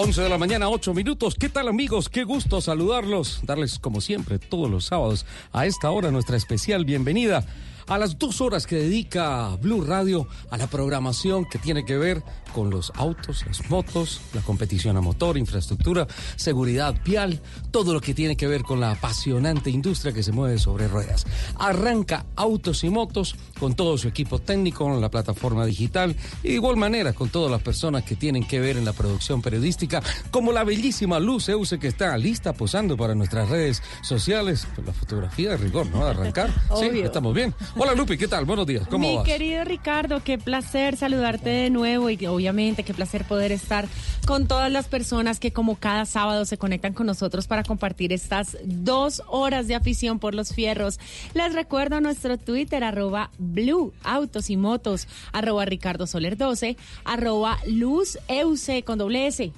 11 0.00 0.22
de 0.22 0.28
la 0.28 0.38
mañana, 0.38 0.68
8 0.68 0.94
minutos. 0.94 1.34
¿Qué 1.34 1.48
tal 1.48 1.66
amigos? 1.66 2.08
Qué 2.08 2.22
gusto 2.22 2.60
saludarlos, 2.60 3.40
darles 3.42 3.80
como 3.80 4.00
siempre 4.00 4.38
todos 4.38 4.70
los 4.70 4.84
sábados 4.84 5.26
a 5.50 5.66
esta 5.66 5.90
hora 5.90 6.12
nuestra 6.12 6.36
especial 6.36 6.84
bienvenida 6.84 7.44
a 7.88 7.98
las 7.98 8.16
dos 8.16 8.40
horas 8.40 8.68
que 8.68 8.76
dedica 8.76 9.56
Blue 9.60 9.80
Radio 9.80 10.28
a 10.50 10.56
la 10.56 10.68
programación 10.68 11.46
que 11.46 11.58
tiene 11.58 11.84
que 11.84 11.96
ver 11.96 12.22
con 12.52 12.70
los 12.70 12.92
autos, 12.96 13.44
las 13.46 13.68
motos, 13.70 14.20
la 14.34 14.40
competición 14.42 14.96
a 14.96 15.00
motor, 15.00 15.38
infraestructura, 15.38 16.06
seguridad 16.36 16.94
vial, 17.04 17.40
todo 17.70 17.92
lo 17.94 18.00
que 18.00 18.14
tiene 18.14 18.36
que 18.36 18.46
ver 18.46 18.62
con 18.62 18.80
la 18.80 18.92
apasionante 18.92 19.70
industria 19.70 20.12
que 20.12 20.22
se 20.22 20.32
mueve 20.32 20.58
sobre 20.58 20.88
ruedas. 20.88 21.26
Arranca 21.58 22.26
Autos 22.36 22.84
y 22.84 22.90
Motos 22.90 23.36
con 23.58 23.74
todo 23.74 23.98
su 23.98 24.08
equipo 24.08 24.38
técnico, 24.38 24.92
en 24.92 25.00
la 25.00 25.10
plataforma 25.10 25.64
digital 25.66 26.16
y 26.42 26.48
de 26.48 26.54
igual 26.54 26.76
manera 26.76 27.12
con 27.12 27.28
todas 27.28 27.50
las 27.50 27.62
personas 27.62 28.04
que 28.04 28.16
tienen 28.16 28.46
que 28.46 28.60
ver 28.60 28.76
en 28.76 28.84
la 28.84 28.92
producción 28.92 29.42
periodística, 29.42 30.02
como 30.30 30.52
la 30.52 30.64
bellísima 30.64 31.18
Luz 31.18 31.48
Euse 31.48 31.78
que 31.78 31.88
está 31.88 32.16
lista 32.16 32.52
posando 32.52 32.96
para 32.96 33.14
nuestras 33.14 33.48
redes 33.48 33.82
sociales. 34.02 34.66
La 34.84 34.92
fotografía 34.92 35.50
de 35.50 35.56
rigor, 35.56 35.86
¿no? 35.90 36.04
De 36.04 36.10
arrancar. 36.10 36.50
sí, 36.78 37.00
estamos 37.00 37.34
bien. 37.34 37.54
Hola 37.76 37.94
Lupi, 37.94 38.16
¿qué 38.16 38.28
tal? 38.28 38.44
Buenos 38.44 38.66
días, 38.66 38.86
¿cómo 38.88 39.08
Mi 39.08 39.16
vas? 39.16 39.24
querido 39.24 39.64
Ricardo, 39.64 40.22
qué 40.22 40.38
placer 40.38 40.96
saludarte 40.96 41.50
de 41.50 41.70
nuevo 41.70 42.10
y 42.10 42.16
obviamente 42.38 42.84
qué 42.84 42.94
placer 42.94 43.24
poder 43.24 43.50
estar 43.50 43.88
con 44.24 44.46
todas 44.46 44.70
las 44.70 44.86
personas 44.86 45.40
que 45.40 45.52
como 45.52 45.74
cada 45.74 46.06
sábado 46.06 46.44
se 46.44 46.56
conectan 46.56 46.92
con 46.92 47.06
nosotros 47.06 47.48
para 47.48 47.64
compartir 47.64 48.12
estas 48.12 48.56
dos 48.64 49.22
horas 49.26 49.66
de 49.66 49.74
afición 49.74 50.20
por 50.20 50.36
los 50.36 50.54
fierros. 50.54 51.00
Les 51.34 51.52
recuerdo 51.52 52.00
nuestro 52.00 52.38
Twitter, 52.38 52.84
arroba 52.84 53.30
Blue 53.38 53.92
Autos 54.04 54.50
y 54.50 54.56
Motos, 54.56 55.08
arroba 55.32 55.64
Ricardo 55.64 56.06
Soler 56.06 56.36
12, 56.36 56.76
arroba 57.04 57.58
Luz 57.66 58.18
Euse 58.28 58.84
con 58.84 58.98
doble 58.98 59.26
S. 59.26 59.52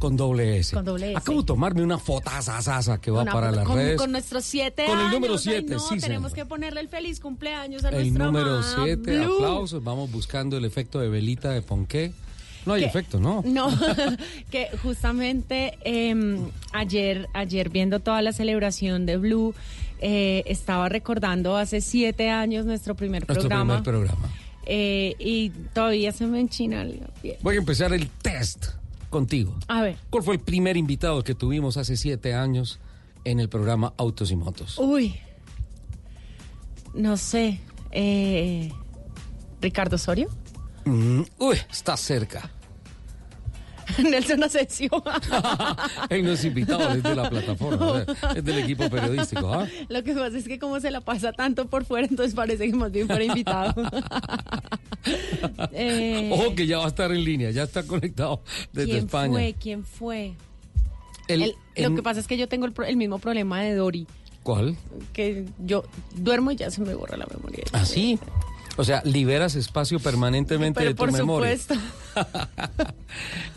Con 0.00 0.16
doble 0.16 0.58
S. 0.58 0.74
Con 0.74 0.84
doble 0.84 1.10
S. 1.10 1.16
Acabo 1.18 1.42
de 1.42 1.46
tomarme 1.46 1.82
una 1.84 1.98
fotazazaza 1.98 3.00
que 3.00 3.10
va 3.12 3.22
Una 3.22 3.32
para 3.32 3.52
las 3.52 3.64
con, 3.66 3.76
redes. 3.76 3.96
con 4.00 4.10
nuestros 4.10 4.44
siete 4.44 4.86
Con 4.86 4.94
el 4.98 5.04
años. 5.04 5.12
número 5.14 5.34
Ay, 5.34 5.38
siete, 5.40 5.74
no, 5.74 5.78
sí, 5.78 5.98
tenemos 5.98 6.32
que 6.32 6.44
ponerle 6.46 6.80
el 6.80 6.88
feliz 6.88 7.20
cumpleaños 7.20 7.84
a 7.84 7.90
El 7.90 8.12
número 8.14 8.56
amada 8.56 8.82
7, 8.84 8.96
Blue. 9.20 9.34
aplausos. 9.36 9.84
Vamos 9.84 10.10
buscando 10.10 10.56
el 10.56 10.64
efecto 10.64 10.98
de 11.00 11.08
velita 11.08 11.50
de 11.50 11.62
Ponqué. 11.62 12.12
No 12.66 12.72
hay 12.74 12.84
efecto, 12.84 13.20
¿no? 13.20 13.42
No, 13.46 13.68
que 14.50 14.68
justamente 14.82 15.78
em, 15.84 16.50
ayer, 16.72 17.28
ayer 17.32 17.68
viendo 17.70 18.00
toda 18.00 18.20
la 18.22 18.32
celebración 18.32 19.06
de 19.06 19.16
Blue, 19.18 19.54
eh, 20.00 20.42
estaba 20.46 20.88
recordando 20.88 21.56
hace 21.56 21.80
siete 21.82 22.30
años 22.30 22.64
nuestro 22.66 22.94
primer 22.94 23.26
Nuestro 23.28 23.48
programa. 23.48 23.82
primer 23.82 24.00
programa. 24.06 24.28
eh, 24.66 25.14
y 25.18 25.50
todavía 25.74 26.12
se 26.12 26.26
me 26.26 26.40
enchina 26.40 26.84
la 26.84 27.06
piel. 27.22 27.36
Voy 27.42 27.56
a 27.56 27.58
empezar 27.58 27.92
el 27.92 28.08
test 28.08 28.66
contigo. 29.10 29.54
A 29.68 29.82
ver. 29.82 29.96
¿Cuál 30.08 30.22
fue 30.24 30.34
el 30.36 30.40
primer 30.40 30.76
invitado 30.76 31.22
que 31.22 31.34
tuvimos 31.34 31.76
hace 31.76 31.96
siete 31.96 32.32
años 32.34 32.80
en 33.24 33.40
el 33.40 33.48
programa 33.50 33.92
Autos 33.98 34.30
y 34.30 34.36
Motos? 34.36 34.78
Uy, 34.78 35.16
no 36.94 37.16
sé. 37.16 37.60
eh, 37.90 38.72
Ricardo 39.60 39.96
Osorio, 39.96 40.28
Mm, 40.86 41.22
uy, 41.38 41.56
está 41.70 41.94
cerca. 41.98 42.50
Nelson 44.10 44.42
Asensio. 44.44 44.90
Él 46.10 46.24
no 46.24 46.32
es 46.32 46.44
invitado, 46.44 46.90
es 46.94 47.02
de 47.02 47.14
la 47.14 47.28
plataforma, 47.30 48.04
es 48.36 48.44
del 48.44 48.58
equipo 48.58 48.88
periodístico. 48.90 49.52
¿ah? 49.52 49.66
Lo 49.88 50.02
que 50.02 50.12
pasa 50.14 50.36
es 50.38 50.46
que 50.48 50.58
como 50.58 50.80
se 50.80 50.90
la 50.90 51.00
pasa 51.00 51.32
tanto 51.32 51.66
por 51.66 51.84
fuera, 51.84 52.06
entonces 52.06 52.34
parece 52.34 52.66
que 52.70 52.76
más 52.76 52.90
bien 52.92 53.06
fuera 53.06 53.24
invitado. 53.24 53.74
Eh, 55.72 56.28
Ojo 56.32 56.54
que 56.54 56.66
ya 56.66 56.78
va 56.78 56.84
a 56.84 56.88
estar 56.88 57.10
en 57.10 57.24
línea, 57.24 57.50
ya 57.50 57.62
está 57.62 57.82
conectado 57.84 58.42
desde 58.72 58.90
¿Quién 58.90 59.04
España. 59.06 59.32
fue? 59.32 59.54
¿Quién 59.58 59.84
fue? 59.84 60.34
El- 61.28 61.42
El- 61.42 61.54
en- 61.74 61.90
Lo 61.90 61.96
que 61.96 62.02
pasa 62.02 62.20
es 62.20 62.26
que 62.26 62.36
yo 62.36 62.48
tengo 62.48 62.66
el, 62.66 62.72
pro- 62.72 62.84
el 62.84 62.96
mismo 62.96 63.18
problema 63.18 63.62
de 63.62 63.74
Dori, 63.74 64.06
¿Cuál? 64.42 64.76
que 65.14 65.46
yo 65.58 65.84
duermo 66.16 66.50
y 66.50 66.56
ya 66.56 66.70
se 66.70 66.82
me 66.82 66.94
borra 66.94 67.16
la 67.16 67.26
memoria. 67.26 67.64
¿Ah, 67.72 67.84
sí? 67.84 68.18
O 68.80 68.84
sea, 68.84 69.02
liberas 69.04 69.56
espacio 69.56 70.00
permanentemente 70.00 70.78
Pero 70.80 70.90
de 70.90 70.94
tu 70.94 71.02
por 71.02 71.12
memoria. 71.12 71.54
supuesto. 71.58 71.74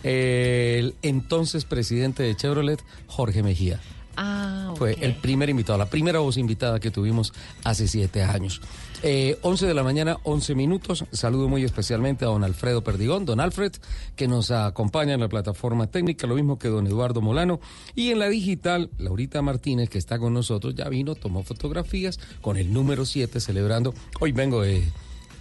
El 0.04 0.96
entonces 1.02 1.64
presidente 1.64 2.24
de 2.24 2.36
Chevrolet, 2.36 2.84
Jorge 3.08 3.42
Mejía. 3.42 3.80
Ah, 4.18 4.74
Fue 4.76 4.96
el 5.00 5.16
primer 5.16 5.50
invitado, 5.50 5.80
la 5.80 5.90
primera 5.90 6.20
voz 6.20 6.38
invitada 6.38 6.80
que 6.80 6.92
tuvimos 6.92 7.34
hace 7.64 7.88
siete 7.88 8.22
años. 8.22 8.62
Eh, 9.02 9.38
11 9.42 9.66
de 9.66 9.74
la 9.74 9.82
mañana, 9.84 10.18
11 10.24 10.56
minutos. 10.56 11.06
Saludo 11.12 11.48
muy 11.48 11.64
especialmente 11.64 12.26
a 12.26 12.28
don 12.28 12.44
Alfredo 12.44 12.84
Perdigón, 12.84 13.26
don 13.26 13.40
Alfred, 13.40 13.72
que 14.16 14.28
nos 14.28 14.52
acompaña 14.52 15.14
en 15.14 15.22
la 15.22 15.30
plataforma 15.30 15.88
técnica, 15.88 16.28
lo 16.28 16.36
mismo 16.36 16.60
que 16.60 16.68
don 16.68 16.86
Eduardo 16.86 17.22
Molano. 17.22 17.60
Y 17.96 18.12
en 18.12 18.20
la 18.20 18.28
digital, 18.30 18.90
Laurita 18.98 19.42
Martínez, 19.42 19.90
que 19.90 19.98
está 19.98 20.20
con 20.20 20.34
nosotros, 20.34 20.76
ya 20.76 20.90
vino, 20.90 21.16
tomó 21.16 21.44
fotografías 21.44 22.20
con 22.42 22.58
el 22.58 22.72
número 22.72 23.06
7 23.06 23.40
celebrando. 23.40 23.94
Hoy 24.20 24.32
vengo 24.32 24.62
de 24.62 24.84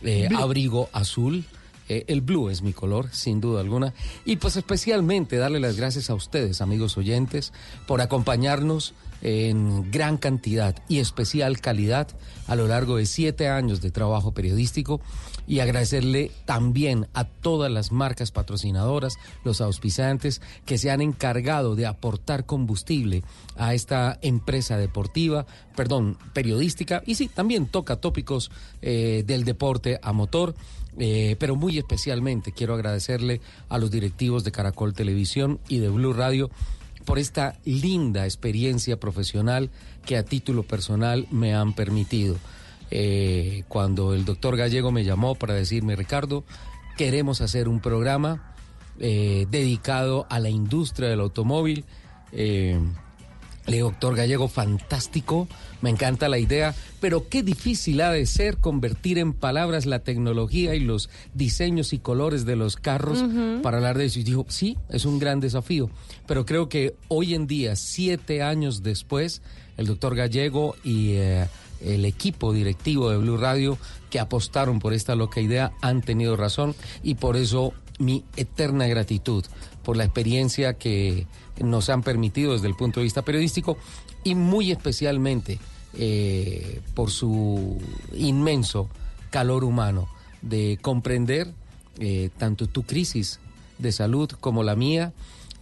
eh, 0.04 0.28
abrigo 0.36 0.88
azul. 0.92 1.44
Eh, 1.88 2.04
el 2.06 2.20
blue 2.20 2.48
es 2.48 2.62
mi 2.62 2.72
color, 2.72 3.08
sin 3.12 3.40
duda 3.40 3.60
alguna. 3.60 3.92
Y 4.24 4.36
pues 4.36 4.56
especialmente 4.56 5.36
darle 5.36 5.60
las 5.60 5.76
gracias 5.76 6.10
a 6.10 6.14
ustedes, 6.14 6.60
amigos 6.60 6.96
oyentes, 6.96 7.52
por 7.86 8.00
acompañarnos 8.00 8.94
en 9.22 9.90
gran 9.90 10.16
cantidad 10.16 10.76
y 10.88 10.98
especial 10.98 11.60
calidad 11.60 12.08
a 12.46 12.56
lo 12.56 12.66
largo 12.66 12.96
de 12.96 13.06
siete 13.06 13.48
años 13.48 13.80
de 13.80 13.90
trabajo 13.90 14.32
periodístico 14.32 15.00
y 15.46 15.60
agradecerle 15.60 16.30
también 16.44 17.08
a 17.14 17.24
todas 17.24 17.70
las 17.70 17.92
marcas 17.92 18.30
patrocinadoras, 18.30 19.14
los 19.44 19.60
auspiciantes 19.60 20.40
que 20.64 20.78
se 20.78 20.90
han 20.90 21.00
encargado 21.00 21.74
de 21.74 21.86
aportar 21.86 22.46
combustible 22.46 23.22
a 23.56 23.74
esta 23.74 24.18
empresa 24.22 24.76
deportiva, 24.76 25.46
perdón, 25.76 26.16
periodística 26.32 27.02
y 27.06 27.14
sí, 27.16 27.28
también 27.28 27.66
toca 27.66 27.96
tópicos 27.96 28.50
eh, 28.80 29.24
del 29.26 29.44
deporte 29.44 29.98
a 30.02 30.12
motor. 30.12 30.54
Eh, 30.98 31.36
pero 31.38 31.56
muy 31.56 31.78
especialmente 31.78 32.52
quiero 32.52 32.74
agradecerle 32.74 33.40
a 33.70 33.78
los 33.78 33.90
directivos 33.90 34.44
de 34.44 34.52
Caracol 34.52 34.92
Televisión 34.92 35.58
y 35.66 35.78
de 35.78 35.88
Blue 35.88 36.12
Radio 36.12 36.50
por 37.06 37.18
esta 37.18 37.56
linda 37.64 38.24
experiencia 38.24 38.98
profesional 38.98 39.70
que 40.04 40.16
a 40.16 40.24
título 40.24 40.62
personal 40.62 41.26
me 41.30 41.54
han 41.54 41.72
permitido. 41.74 42.36
Eh, 42.94 43.64
cuando 43.68 44.12
el 44.12 44.26
doctor 44.26 44.54
Gallego 44.54 44.92
me 44.92 45.02
llamó 45.02 45.34
para 45.34 45.54
decirme, 45.54 45.96
Ricardo, 45.96 46.44
queremos 46.98 47.40
hacer 47.40 47.66
un 47.66 47.80
programa 47.80 48.52
eh, 49.00 49.46
dedicado 49.50 50.26
a 50.28 50.38
la 50.38 50.50
industria 50.50 51.08
del 51.08 51.20
automóvil. 51.20 51.86
Eh, 52.32 52.78
le 53.64 53.76
digo, 53.76 53.88
doctor 53.88 54.14
Gallego, 54.14 54.46
fantástico, 54.46 55.48
me 55.80 55.88
encanta 55.88 56.28
la 56.28 56.38
idea, 56.38 56.74
pero 57.00 57.30
qué 57.30 57.42
difícil 57.42 57.98
ha 58.02 58.10
de 58.10 58.26
ser 58.26 58.58
convertir 58.58 59.16
en 59.16 59.32
palabras 59.32 59.86
la 59.86 60.00
tecnología 60.00 60.74
y 60.74 60.80
los 60.80 61.08
diseños 61.32 61.94
y 61.94 61.98
colores 61.98 62.44
de 62.44 62.56
los 62.56 62.76
carros 62.76 63.24
para 63.62 63.78
hablar 63.78 63.96
de 63.96 64.04
eso. 64.04 64.18
Y 64.18 64.24
dijo, 64.24 64.44
sí, 64.50 64.76
es 64.90 65.06
un 65.06 65.18
gran 65.18 65.40
desafío, 65.40 65.88
pero 66.26 66.44
creo 66.44 66.68
que 66.68 66.94
hoy 67.08 67.34
en 67.34 67.46
día, 67.46 67.74
siete 67.74 68.42
años 68.42 68.82
después, 68.82 69.40
el 69.78 69.86
doctor 69.86 70.14
Gallego 70.14 70.76
y 70.84 71.12
eh, 71.12 71.46
el 71.84 72.04
equipo 72.04 72.52
directivo 72.52 73.10
de 73.10 73.18
Blue 73.18 73.36
Radio 73.36 73.78
que 74.10 74.20
apostaron 74.20 74.78
por 74.78 74.92
esta 74.92 75.14
loca 75.14 75.40
idea 75.40 75.72
han 75.80 76.02
tenido 76.02 76.36
razón 76.36 76.74
y 77.02 77.14
por 77.14 77.36
eso 77.36 77.72
mi 77.98 78.24
eterna 78.36 78.86
gratitud 78.86 79.44
por 79.82 79.96
la 79.96 80.04
experiencia 80.04 80.74
que 80.74 81.26
nos 81.60 81.88
han 81.88 82.02
permitido 82.02 82.52
desde 82.52 82.68
el 82.68 82.74
punto 82.74 83.00
de 83.00 83.04
vista 83.04 83.22
periodístico 83.22 83.76
y 84.24 84.34
muy 84.34 84.70
especialmente 84.70 85.58
eh, 85.94 86.80
por 86.94 87.10
su 87.10 87.78
inmenso 88.14 88.88
calor 89.30 89.64
humano 89.64 90.08
de 90.40 90.78
comprender 90.80 91.52
eh, 91.98 92.30
tanto 92.38 92.66
tu 92.66 92.84
crisis 92.84 93.40
de 93.78 93.92
salud 93.92 94.30
como 94.40 94.62
la 94.62 94.76
mía 94.76 95.12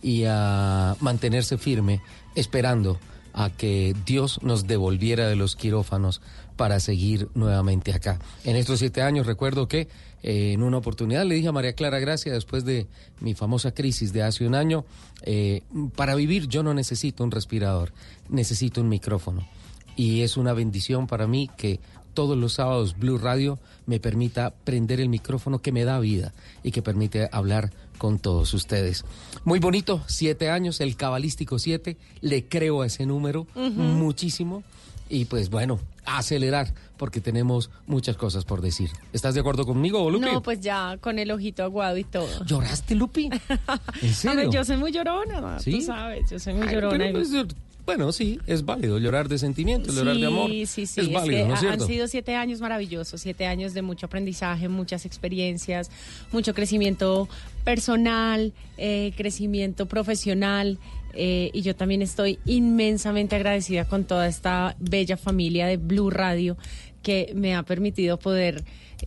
y 0.02 0.24
a 0.26 0.96
mantenerse 1.00 1.58
firme 1.58 2.00
esperando 2.34 2.98
a 3.44 3.50
que 3.50 3.94
Dios 4.06 4.40
nos 4.42 4.66
devolviera 4.66 5.28
de 5.28 5.36
los 5.36 5.56
quirófanos 5.56 6.20
para 6.56 6.78
seguir 6.80 7.28
nuevamente 7.34 7.92
acá. 7.92 8.18
En 8.44 8.56
estos 8.56 8.80
siete 8.80 9.02
años 9.02 9.26
recuerdo 9.26 9.66
que 9.66 9.88
eh, 10.22 10.52
en 10.52 10.62
una 10.62 10.76
oportunidad 10.76 11.24
le 11.24 11.36
dije 11.36 11.48
a 11.48 11.52
María 11.52 11.72
Clara 11.72 11.98
Gracia, 11.98 12.32
después 12.32 12.64
de 12.64 12.86
mi 13.20 13.34
famosa 13.34 13.72
crisis 13.72 14.12
de 14.12 14.22
hace 14.22 14.46
un 14.46 14.54
año, 14.54 14.84
eh, 15.22 15.62
para 15.96 16.14
vivir 16.14 16.48
yo 16.48 16.62
no 16.62 16.74
necesito 16.74 17.24
un 17.24 17.30
respirador, 17.30 17.92
necesito 18.28 18.80
un 18.80 18.88
micrófono. 18.88 19.46
Y 19.96 20.22
es 20.22 20.36
una 20.36 20.52
bendición 20.52 21.06
para 21.06 21.26
mí 21.26 21.50
que 21.56 21.80
todos 22.14 22.36
los 22.36 22.54
sábados 22.54 22.96
Blue 22.98 23.18
Radio 23.18 23.58
me 23.86 24.00
permita 24.00 24.50
prender 24.64 25.00
el 25.00 25.08
micrófono 25.08 25.60
que 25.60 25.72
me 25.72 25.84
da 25.84 25.98
vida 26.00 26.32
y 26.62 26.70
que 26.70 26.82
permite 26.82 27.28
hablar 27.32 27.70
con 27.98 28.18
todos 28.18 28.54
ustedes. 28.54 29.04
Muy 29.44 29.58
bonito, 29.58 30.02
siete 30.06 30.48
años, 30.50 30.80
el 30.80 30.96
cabalístico 30.96 31.58
siete, 31.58 31.96
le 32.20 32.46
creo 32.46 32.82
a 32.82 32.86
ese 32.86 33.04
número 33.06 33.46
muchísimo 33.54 34.62
y 35.08 35.24
pues 35.24 35.50
bueno, 35.50 35.80
acelerar 36.06 36.72
porque 36.96 37.20
tenemos 37.20 37.70
muchas 37.86 38.16
cosas 38.16 38.44
por 38.44 38.60
decir. 38.60 38.90
¿Estás 39.12 39.34
de 39.34 39.40
acuerdo 39.40 39.66
conmigo, 39.66 40.08
Lupi? 40.10 40.26
No, 40.26 40.42
pues 40.42 40.60
ya 40.60 40.96
con 41.00 41.18
el 41.18 41.30
ojito 41.30 41.62
aguado 41.64 41.96
y 41.96 42.04
todo. 42.04 42.44
¿Lloraste, 42.44 42.94
Lupi? 42.94 43.28
¿En 44.02 44.14
serio? 44.14 44.50
yo 44.50 44.64
soy 44.64 44.76
muy 44.76 44.92
llorona, 44.92 45.58
¿Sí? 45.58 45.72
tú 45.72 45.80
sabes, 45.86 46.30
yo 46.30 46.38
soy 46.38 46.54
muy 46.54 46.68
Ay, 46.68 46.74
llorona. 46.74 46.96
pero, 46.98 47.12
pues, 47.12 47.30
bueno, 47.96 48.12
sí, 48.12 48.38
es 48.46 48.64
válido 48.64 48.98
llorar 48.98 49.28
de 49.28 49.38
sentimientos, 49.38 49.94
llorar 49.94 50.16
de 50.16 50.26
amor. 50.26 50.48
Sí, 50.50 50.66
sí, 50.66 50.86
sí. 50.86 51.00
Es 51.00 51.12
válido, 51.12 51.42
que 51.42 51.48
¿no 51.48 51.54
es 51.54 51.62
ha- 51.64 51.72
han 51.72 51.80
sido 51.80 52.06
siete 52.06 52.36
años 52.36 52.60
maravillosos, 52.60 53.20
siete 53.20 53.46
años 53.46 53.74
de 53.74 53.82
mucho 53.82 54.06
aprendizaje, 54.06 54.68
muchas 54.68 55.04
experiencias, 55.06 55.90
mucho 56.32 56.54
crecimiento 56.54 57.28
personal, 57.64 58.52
eh, 58.78 59.12
crecimiento 59.16 59.86
profesional. 59.86 60.78
eh, 61.12 61.50
y 61.52 61.62
yo 61.62 61.74
también 61.74 62.02
estoy 62.02 62.38
inmensamente 62.46 63.34
agradecida 63.34 63.84
con 63.84 64.04
toda 64.04 64.28
esta 64.28 64.76
bella 64.78 65.16
familia 65.16 65.66
de 65.66 65.76
Blue 65.76 66.08
Radio 66.08 66.56
que 67.02 67.32
me 67.34 67.56
ha 67.56 67.64
permitido 67.64 68.16
poder 68.16 68.62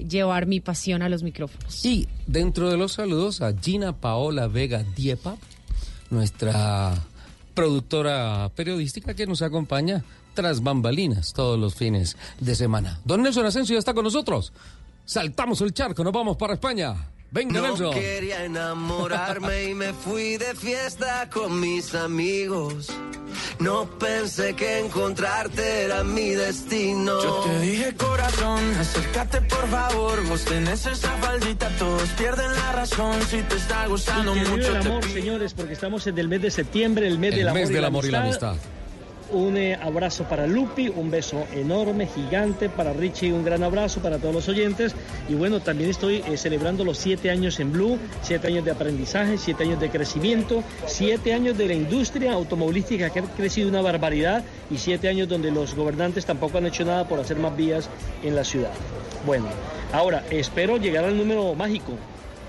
llevar 0.10 0.46
mi 0.46 0.60
pasión 0.60 1.02
a 1.02 1.08
los 1.08 1.24
micrófonos. 1.24 1.86
Y 1.86 2.10
dentro 2.28 2.70
de 2.70 2.76
los 2.76 2.92
saludos 2.92 3.40
a 3.40 3.54
Gina 3.58 3.96
Paola 3.96 4.48
Vega 4.48 4.84
Diepa, 4.98 5.38
nuestra 6.10 6.94
productora 7.54 8.50
periodística 8.56 9.14
que 9.14 9.28
nos 9.28 9.42
acompaña 9.42 10.04
tras 10.34 10.62
bambalinas 10.62 11.34
todos 11.34 11.60
los 11.60 11.76
fines 11.76 12.18
de 12.40 12.56
semana. 12.56 13.00
Don 13.06 13.22
Nelson 13.22 13.46
Asensio 13.46 13.76
ya 13.76 13.80
está 13.80 13.94
con 13.94 14.04
nosotros. 14.04 14.52
Saltamos 15.06 15.62
el 15.62 15.74
charco, 15.74 16.04
nos 16.04 16.14
vamos 16.14 16.38
para 16.38 16.54
España. 16.54 16.96
Venga, 17.34 17.62
No 17.62 17.68
Nelson. 17.70 17.94
quería 17.96 18.46
enamorarme 18.46 19.64
y 19.72 19.74
me 19.74 19.92
fui 19.92 20.38
de 20.38 20.54
fiesta 20.54 21.28
con 21.34 21.60
mis 21.60 21.96
amigos. 21.96 22.92
No 23.58 23.90
pensé 23.98 24.54
que 24.56 24.78
encontrarte 24.82 25.86
era 25.86 26.04
mi 26.04 26.30
destino. 26.36 27.24
Yo 27.24 27.40
te 27.40 27.60
dije 27.60 27.96
corazón, 27.96 28.60
acércate 28.80 29.42
por 29.42 29.68
favor, 29.68 30.24
vos 30.28 30.46
tenés 30.46 30.86
esa 30.86 31.10
faldita, 31.18 31.70
todos 31.80 32.08
pierden 32.10 32.52
la 32.52 32.72
razón, 32.74 33.20
si 33.24 33.42
te 33.42 33.56
está 33.56 33.88
gustando 33.88 34.36
Y 34.36 34.40
que 34.40 34.44
vive 34.44 34.58
mucho 34.58 34.70
el 34.70 34.88
amor, 34.88 35.04
señores, 35.06 35.54
porque 35.56 35.74
estamos 35.74 36.06
en 36.06 36.20
el 36.20 36.28
mes 36.28 36.42
de 36.44 36.52
septiembre, 36.52 37.08
el 37.08 37.18
mes 37.18 37.32
El 37.32 37.40
del 37.40 37.48
amor, 37.48 37.62
mes 37.62 37.70
y, 37.70 37.74
del 37.74 37.82
la 37.82 37.88
amor 37.88 38.06
y 38.06 38.12
la 38.12 38.22
amistad. 38.22 38.56
Un 39.34 39.58
eh, 39.58 39.76
abrazo 39.82 40.26
para 40.26 40.46
Lupi, 40.46 40.90
un 40.90 41.10
beso 41.10 41.48
enorme, 41.56 42.06
gigante 42.06 42.70
para 42.70 42.94
Richie, 42.94 43.34
un 43.34 43.44
gran 43.44 43.64
abrazo 43.64 44.00
para 44.00 44.20
todos 44.20 44.32
los 44.32 44.48
oyentes. 44.48 44.94
Y 45.28 45.34
bueno, 45.34 45.60
también 45.60 45.90
estoy 45.90 46.18
eh, 46.28 46.38
celebrando 46.38 46.84
los 46.84 47.00
siete 47.00 47.32
años 47.32 47.60
en 47.60 47.72
Blue, 47.72 47.98
siete 48.22 48.50
años 48.50 48.64
de 48.64 48.70
aprendizaje, 48.70 49.40
siete 49.40 49.64
años 49.64 49.80
de 49.80 49.90
crecimiento, 49.90 50.64
siete 50.86 51.34
años 51.34 51.58
de 51.58 51.68
la 51.68 51.74
industria 51.74 52.34
automovilística 52.34 53.10
que 53.10 53.22
ha 53.22 53.24
crecido 53.24 53.70
una 53.70 53.82
barbaridad 53.82 54.44
y 54.70 54.78
siete 54.78 55.10
años 55.10 55.28
donde 55.28 55.50
los 55.50 55.74
gobernantes 55.74 56.28
tampoco 56.28 56.60
han 56.60 56.68
hecho 56.68 56.86
nada 56.86 57.08
por 57.08 57.20
hacer 57.20 57.38
más 57.38 57.58
vías 57.58 57.90
en 58.22 58.36
la 58.36 58.44
ciudad. 58.44 58.72
Bueno, 59.26 59.48
ahora 59.92 60.24
espero 60.30 60.78
llegar 60.78 61.06
al 61.06 61.18
número 61.18 61.56
mágico. 61.56 61.94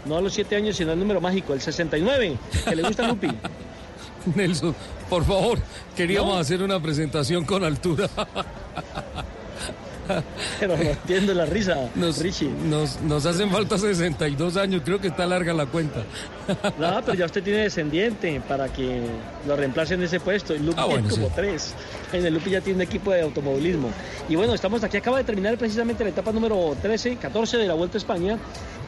No 0.04 0.18
a 0.18 0.20
los 0.20 0.34
siete 0.34 0.54
años, 0.54 0.76
sino 0.76 0.92
al 0.92 0.98
número 0.98 1.22
mágico, 1.22 1.54
el 1.54 1.62
69, 1.62 2.36
que 2.68 2.76
le 2.76 2.82
gusta 2.82 3.06
a 3.06 3.08
Lupi. 3.08 3.28
Nelson, 4.34 4.74
por 5.08 5.24
favor, 5.24 5.58
queríamos 5.96 6.34
No. 6.34 6.40
hacer 6.40 6.62
una 6.62 6.80
presentación 6.80 7.44
con 7.44 7.64
altura. 7.64 8.08
Pero 10.60 10.76
no 10.76 10.82
entiendo 10.82 11.34
la 11.34 11.46
risa, 11.46 11.88
nos, 11.94 12.18
Richie. 12.18 12.50
Nos, 12.68 13.00
nos 13.02 13.24
hacen 13.26 13.50
falta 13.50 13.78
62 13.78 14.56
años, 14.56 14.82
creo 14.84 15.00
que 15.00 15.08
está 15.08 15.26
larga 15.26 15.52
la 15.52 15.66
cuenta. 15.66 16.02
No, 16.78 17.00
pero 17.02 17.14
ya 17.14 17.24
usted 17.24 17.42
tiene 17.42 17.60
descendiente 17.60 18.38
para 18.46 18.68
que 18.70 19.00
lo 19.46 19.56
reemplace 19.56 19.94
en 19.94 20.02
ese 20.02 20.20
puesto. 20.20 20.52
El 20.52 20.66
Lupi 20.66 20.78
Ah, 20.78 20.84
bueno, 20.84 21.08
es 21.08 21.14
como 21.14 21.28
sí. 21.28 21.32
tres. 21.34 21.74
En 22.12 22.26
el 22.26 22.34
Lupi 22.34 22.50
ya 22.50 22.60
tiene 22.60 22.76
un 22.76 22.82
equipo 22.82 23.12
de 23.12 23.22
automovilismo. 23.22 23.88
Y 24.28 24.34
bueno, 24.36 24.52
estamos 24.52 24.84
aquí, 24.84 24.98
acaba 24.98 25.16
de 25.16 25.24
terminar 25.24 25.56
precisamente 25.56 26.04
la 26.04 26.10
etapa 26.10 26.32
número 26.32 26.76
13, 26.82 27.16
14 27.16 27.56
de 27.56 27.66
la 27.66 27.72
Vuelta 27.72 27.96
a 27.96 27.98
España. 28.00 28.38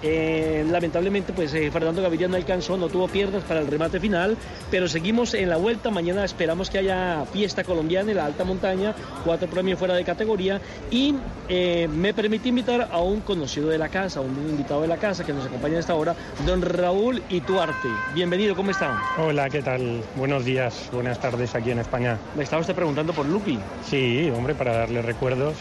Eh, 0.02 0.66
lamentablemente, 0.70 1.32
pues 1.32 1.54
eh, 1.54 1.70
Fernando 1.70 2.02
Gaviria 2.02 2.28
no 2.28 2.36
alcanzó, 2.36 2.76
no 2.76 2.88
tuvo 2.88 3.08
piernas 3.08 3.42
para 3.44 3.60
el 3.60 3.66
remate 3.66 3.98
final, 3.98 4.36
pero 4.70 4.86
seguimos 4.86 5.32
en 5.32 5.48
la 5.48 5.56
vuelta. 5.56 5.90
Mañana 5.90 6.24
esperamos 6.24 6.68
que 6.68 6.76
haya 6.78 7.24
fiesta 7.32 7.64
colombiana 7.64 8.10
en 8.10 8.18
la 8.18 8.26
alta 8.26 8.44
montaña, 8.44 8.94
cuatro 9.24 9.48
premios 9.48 9.78
fuera 9.78 9.94
de 9.94 10.04
categoría. 10.04 10.60
Y 10.90 11.05
eh, 11.48 11.88
me 11.88 12.14
permite 12.14 12.48
invitar 12.48 12.88
a 12.90 12.98
un 12.98 13.20
conocido 13.20 13.68
de 13.68 13.78
la 13.78 13.88
casa, 13.88 14.20
un 14.20 14.36
invitado 14.48 14.82
de 14.82 14.88
la 14.88 14.96
casa 14.96 15.24
que 15.24 15.32
nos 15.32 15.46
acompaña 15.46 15.76
a 15.76 15.80
esta 15.80 15.94
hora, 15.94 16.14
don 16.44 16.62
Raúl 16.62 17.22
Ituarte. 17.28 17.88
Bienvenido, 18.14 18.56
¿cómo 18.56 18.70
está? 18.70 19.00
Hola, 19.18 19.48
¿qué 19.50 19.62
tal? 19.62 20.02
Buenos 20.16 20.44
días, 20.44 20.88
buenas 20.92 21.20
tardes 21.20 21.54
aquí 21.54 21.70
en 21.70 21.78
España. 21.78 22.18
Me 22.34 22.44
estaba 22.44 22.60
usted 22.60 22.74
preguntando 22.74 23.12
por 23.12 23.26
Lupi. 23.26 23.58
Sí, 23.84 24.30
hombre, 24.34 24.54
para 24.54 24.72
darle 24.72 25.02
recuerdos. 25.02 25.54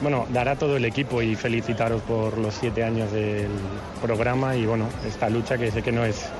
Bueno, 0.00 0.26
dar 0.30 0.48
a 0.48 0.56
todo 0.56 0.76
el 0.76 0.84
equipo 0.84 1.22
y 1.22 1.34
felicitaros 1.34 2.00
por 2.02 2.38
los 2.38 2.54
siete 2.54 2.84
años 2.84 3.10
del 3.10 3.48
programa 4.00 4.54
y 4.54 4.64
bueno, 4.64 4.86
esta 5.06 5.28
lucha 5.28 5.58
que 5.58 5.72
sé 5.72 5.82
que 5.82 5.90
no 5.90 6.04
es 6.04 6.30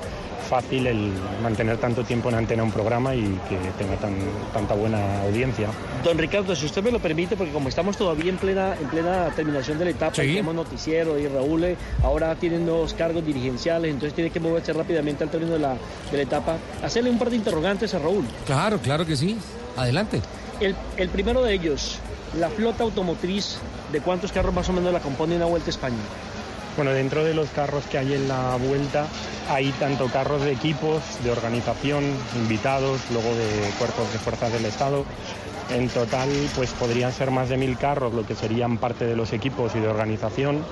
fácil 0.49 0.87
el 0.87 1.13
mantener 1.43 1.77
tanto 1.79 2.03
tiempo 2.05 2.29
en 2.31 2.37
antena 2.37 2.63
un 2.63 2.73
programa 2.73 3.15
y 3.15 3.23
que 3.49 3.57
tenga 3.79 3.97
tan, 3.97 4.15
tanta 4.53 4.75
buena 4.75 5.23
audiencia. 5.23 5.69
Don 6.03 6.17
Ricardo, 6.19 6.57
si 6.57 6.67
usted 6.67 6.83
me 6.83 6.91
lo 6.91 6.99
permite, 6.99 7.37
porque 7.37 7.53
como 7.53 7.69
estamos 7.69 7.97
todavía 7.97 8.31
en 8.31 8.39
plena, 8.39 8.75
en 8.81 8.89
plena 8.89 9.29
terminación 9.37 9.79
de 9.79 9.85
la 9.85 9.91
etapa, 9.91 10.15
Sí. 10.15 10.23
tenemos 10.23 10.55
noticiero 10.55 11.19
y 11.19 11.29
Raúl 11.29 11.65
eh, 11.65 11.77
ahora 12.03 12.35
tiene 12.35 12.59
nuevos 12.59 12.95
cargos 12.95 13.25
dirigenciales, 13.25 13.91
entonces 13.93 14.15
tiene 14.15 14.31
que 14.31 14.41
moverse 14.41 14.73
rápidamente 14.73 15.23
al 15.25 15.31
término 15.31 15.53
de 15.53 15.59
la, 15.59 15.75
de 16.11 16.17
la 16.17 16.23
etapa. 16.23 16.57
Hacerle 16.83 17.11
un 17.11 17.19
par 17.19 17.31
de 17.31 17.37
interrogantes 17.37 17.93
a 17.95 17.99
Raúl. 17.99 18.25
Claro, 18.47 18.79
claro 18.79 19.05
que 19.07 19.17
sí. 19.17 19.37
Adelante. 19.77 20.21
El, 20.61 20.75
el 20.97 21.09
primero 21.11 21.43
de 21.43 21.53
ellos, 21.55 21.99
la 22.39 22.49
flota 22.49 22.83
automotriz, 22.85 23.59
¿de 23.93 24.01
cuántos 24.01 24.33
carros 24.33 24.53
más 24.55 24.69
o 24.69 24.73
menos 24.73 24.93
la 24.93 25.01
compone 25.01 25.37
una 25.37 25.45
Vuelta 25.47 25.69
a 25.69 25.71
España? 25.71 25.97
Bueno, 26.79 26.93
dentro 26.93 27.25
de 27.25 27.35
los 27.35 27.51
carros 27.51 27.87
que 27.87 27.99
hay 27.99 28.15
en 28.15 28.29
la 28.29 28.55
vuelta 28.55 29.09
hay 29.51 29.73
tanto 29.73 30.07
carros 30.07 30.43
de 30.43 30.53
equipos, 30.53 31.03
de 31.25 31.33
organización, 31.33 32.05
invitados, 32.37 33.01
luego 33.11 33.35
de 33.35 33.69
cuerpos 33.81 34.13
de 34.13 34.21
fuerzas 34.21 34.53
del 34.53 34.65
Estado. 34.65 35.05
En 35.75 35.89
total, 35.89 36.29
pues 36.55 36.71
podrían 36.75 37.13
ser 37.13 37.33
más 37.33 37.49
de 37.49 37.57
mil 37.57 37.77
carros, 37.77 38.15
lo 38.15 38.25
que 38.25 38.37
serían 38.37 38.79
parte 38.79 39.07
de 39.07 39.17
los 39.17 39.33
equipos 39.33 39.75
y 39.75 39.81
de 39.81 39.89
organización, 39.89 40.65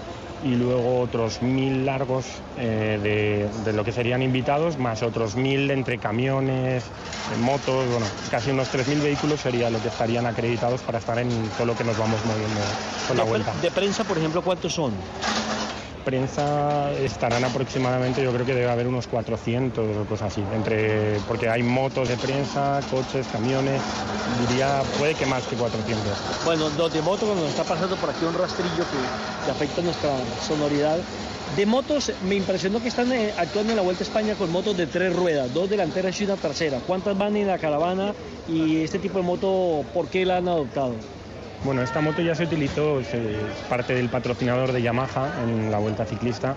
y 0.45 0.55
luego 0.55 1.01
otros 1.01 1.42
mil 1.42 1.85
largos 1.85 2.25
eh, 2.57 3.01
de, 3.03 3.64
de 3.64 3.77
lo 3.77 3.83
que 3.83 3.90
serían 3.90 4.23
invitados, 4.23 4.79
más 4.79 5.03
otros 5.03 5.35
mil 5.35 5.69
entre 5.73 5.99
camiones, 5.99 6.85
eh, 6.85 7.38
motos, 7.40 7.85
bueno, 7.90 8.07
casi 8.31 8.53
unos 8.53 8.69
3.000 8.73 9.03
vehículos 9.03 9.40
sería 9.40 9.71
lo 9.71 9.83
que 9.83 9.88
estarían 9.88 10.25
acreditados 10.27 10.83
para 10.83 10.99
estar 10.99 11.19
en 11.19 11.31
todo 11.57 11.66
lo 11.66 11.77
que 11.77 11.83
nos 11.83 11.99
vamos 11.99 12.25
moviendo 12.25 12.61
con 13.09 13.16
la 13.16 13.25
vuelta. 13.25 13.53
De 13.61 13.73
prensa, 13.73 14.05
por 14.05 14.16
ejemplo, 14.19 14.40
¿cuántos 14.42 14.73
son? 14.73 14.92
Prensa 16.07 16.92
estarán 16.92 17.42
aproximadamente, 17.45 18.23
yo 18.23 18.33
creo 18.33 18.47
que 18.47 18.55
debe 18.55 18.71
haber 18.71 18.87
unos 18.87 19.09
400 19.09 19.97
o 19.97 20.05
cosas 20.05 20.33
así, 20.33 20.42
entre, 20.55 21.19
porque 21.27 21.49
hay 21.49 21.64
motos 21.64 22.09
de 22.09 22.16
prensa, 22.16 22.81
coches, 22.88 23.27
camiones, 23.27 23.83
diría, 24.49 24.83
puede 24.99 25.16
que 25.16 25.27
más 25.27 25.42
que 25.47 25.57
400. 25.57 26.45
Bueno, 26.45 26.71
de 26.71 27.03
moto, 27.03 27.27
cuando 27.27 27.42
nos 27.42 27.51
está 27.51 27.64
pasando 27.64 27.97
por 27.97 28.11
aquí 28.11 28.25
un 28.25 28.38
rastrillo 28.38 28.85
que, 28.85 29.45
que 29.45 29.51
afecta 29.51 29.83
nuestra 29.83 30.11
sonoridad. 30.47 30.99
De 31.57 31.66
motos, 31.66 32.12
me 32.29 32.37
impresionó 32.37 32.81
que 32.81 32.88
están 32.88 33.11
eh, 33.12 33.33
actuando 33.37 33.73
en 33.73 33.77
la 33.77 33.83
Vuelta 33.83 34.05
a 34.05 34.07
España 34.07 34.35
con 34.35 34.51
motos 34.53 34.77
de 34.77 34.87
tres 34.87 35.14
ruedas, 35.14 35.53
dos 35.53 35.69
delanteras 35.69 36.21
y 36.21 36.25
una 36.25 36.37
trasera. 36.37 36.79
¿Cuántas 36.87 37.19
van 37.19 37.37
en 37.37 37.49
la 37.49 37.59
caravana 37.59 38.14
y 38.49 38.83
este 38.83 39.01
tipo 39.01 39.19
de 39.19 39.25
moto, 39.25 39.85
por 39.92 40.07
qué 40.07 40.25
la 40.25 40.37
han 40.37 40.47
adoptado? 40.47 40.95
Bueno, 41.64 41.83
esta 41.83 42.01
moto 42.01 42.23
ya 42.23 42.35
se 42.35 42.45
utilizó, 42.45 43.01
es 43.01 43.09
parte 43.69 43.95
del 43.95 44.09
patrocinador 44.09 44.73
de 44.73 44.83
Yamaha 44.83 45.31
en 45.42 45.71
la 45.71 45.79
Vuelta 45.79 46.05
Ciclista. 46.05 46.55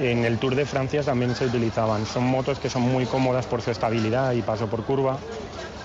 En 0.00 0.24
el 0.24 0.38
Tour 0.38 0.54
de 0.54 0.66
Francia 0.66 1.02
también 1.02 1.34
se 1.34 1.46
utilizaban. 1.46 2.06
Son 2.06 2.24
motos 2.24 2.58
que 2.58 2.68
son 2.68 2.82
muy 2.82 3.06
cómodas 3.06 3.46
por 3.46 3.62
su 3.62 3.70
estabilidad 3.70 4.32
y 4.32 4.42
paso 4.42 4.66
por 4.66 4.84
curva 4.84 5.18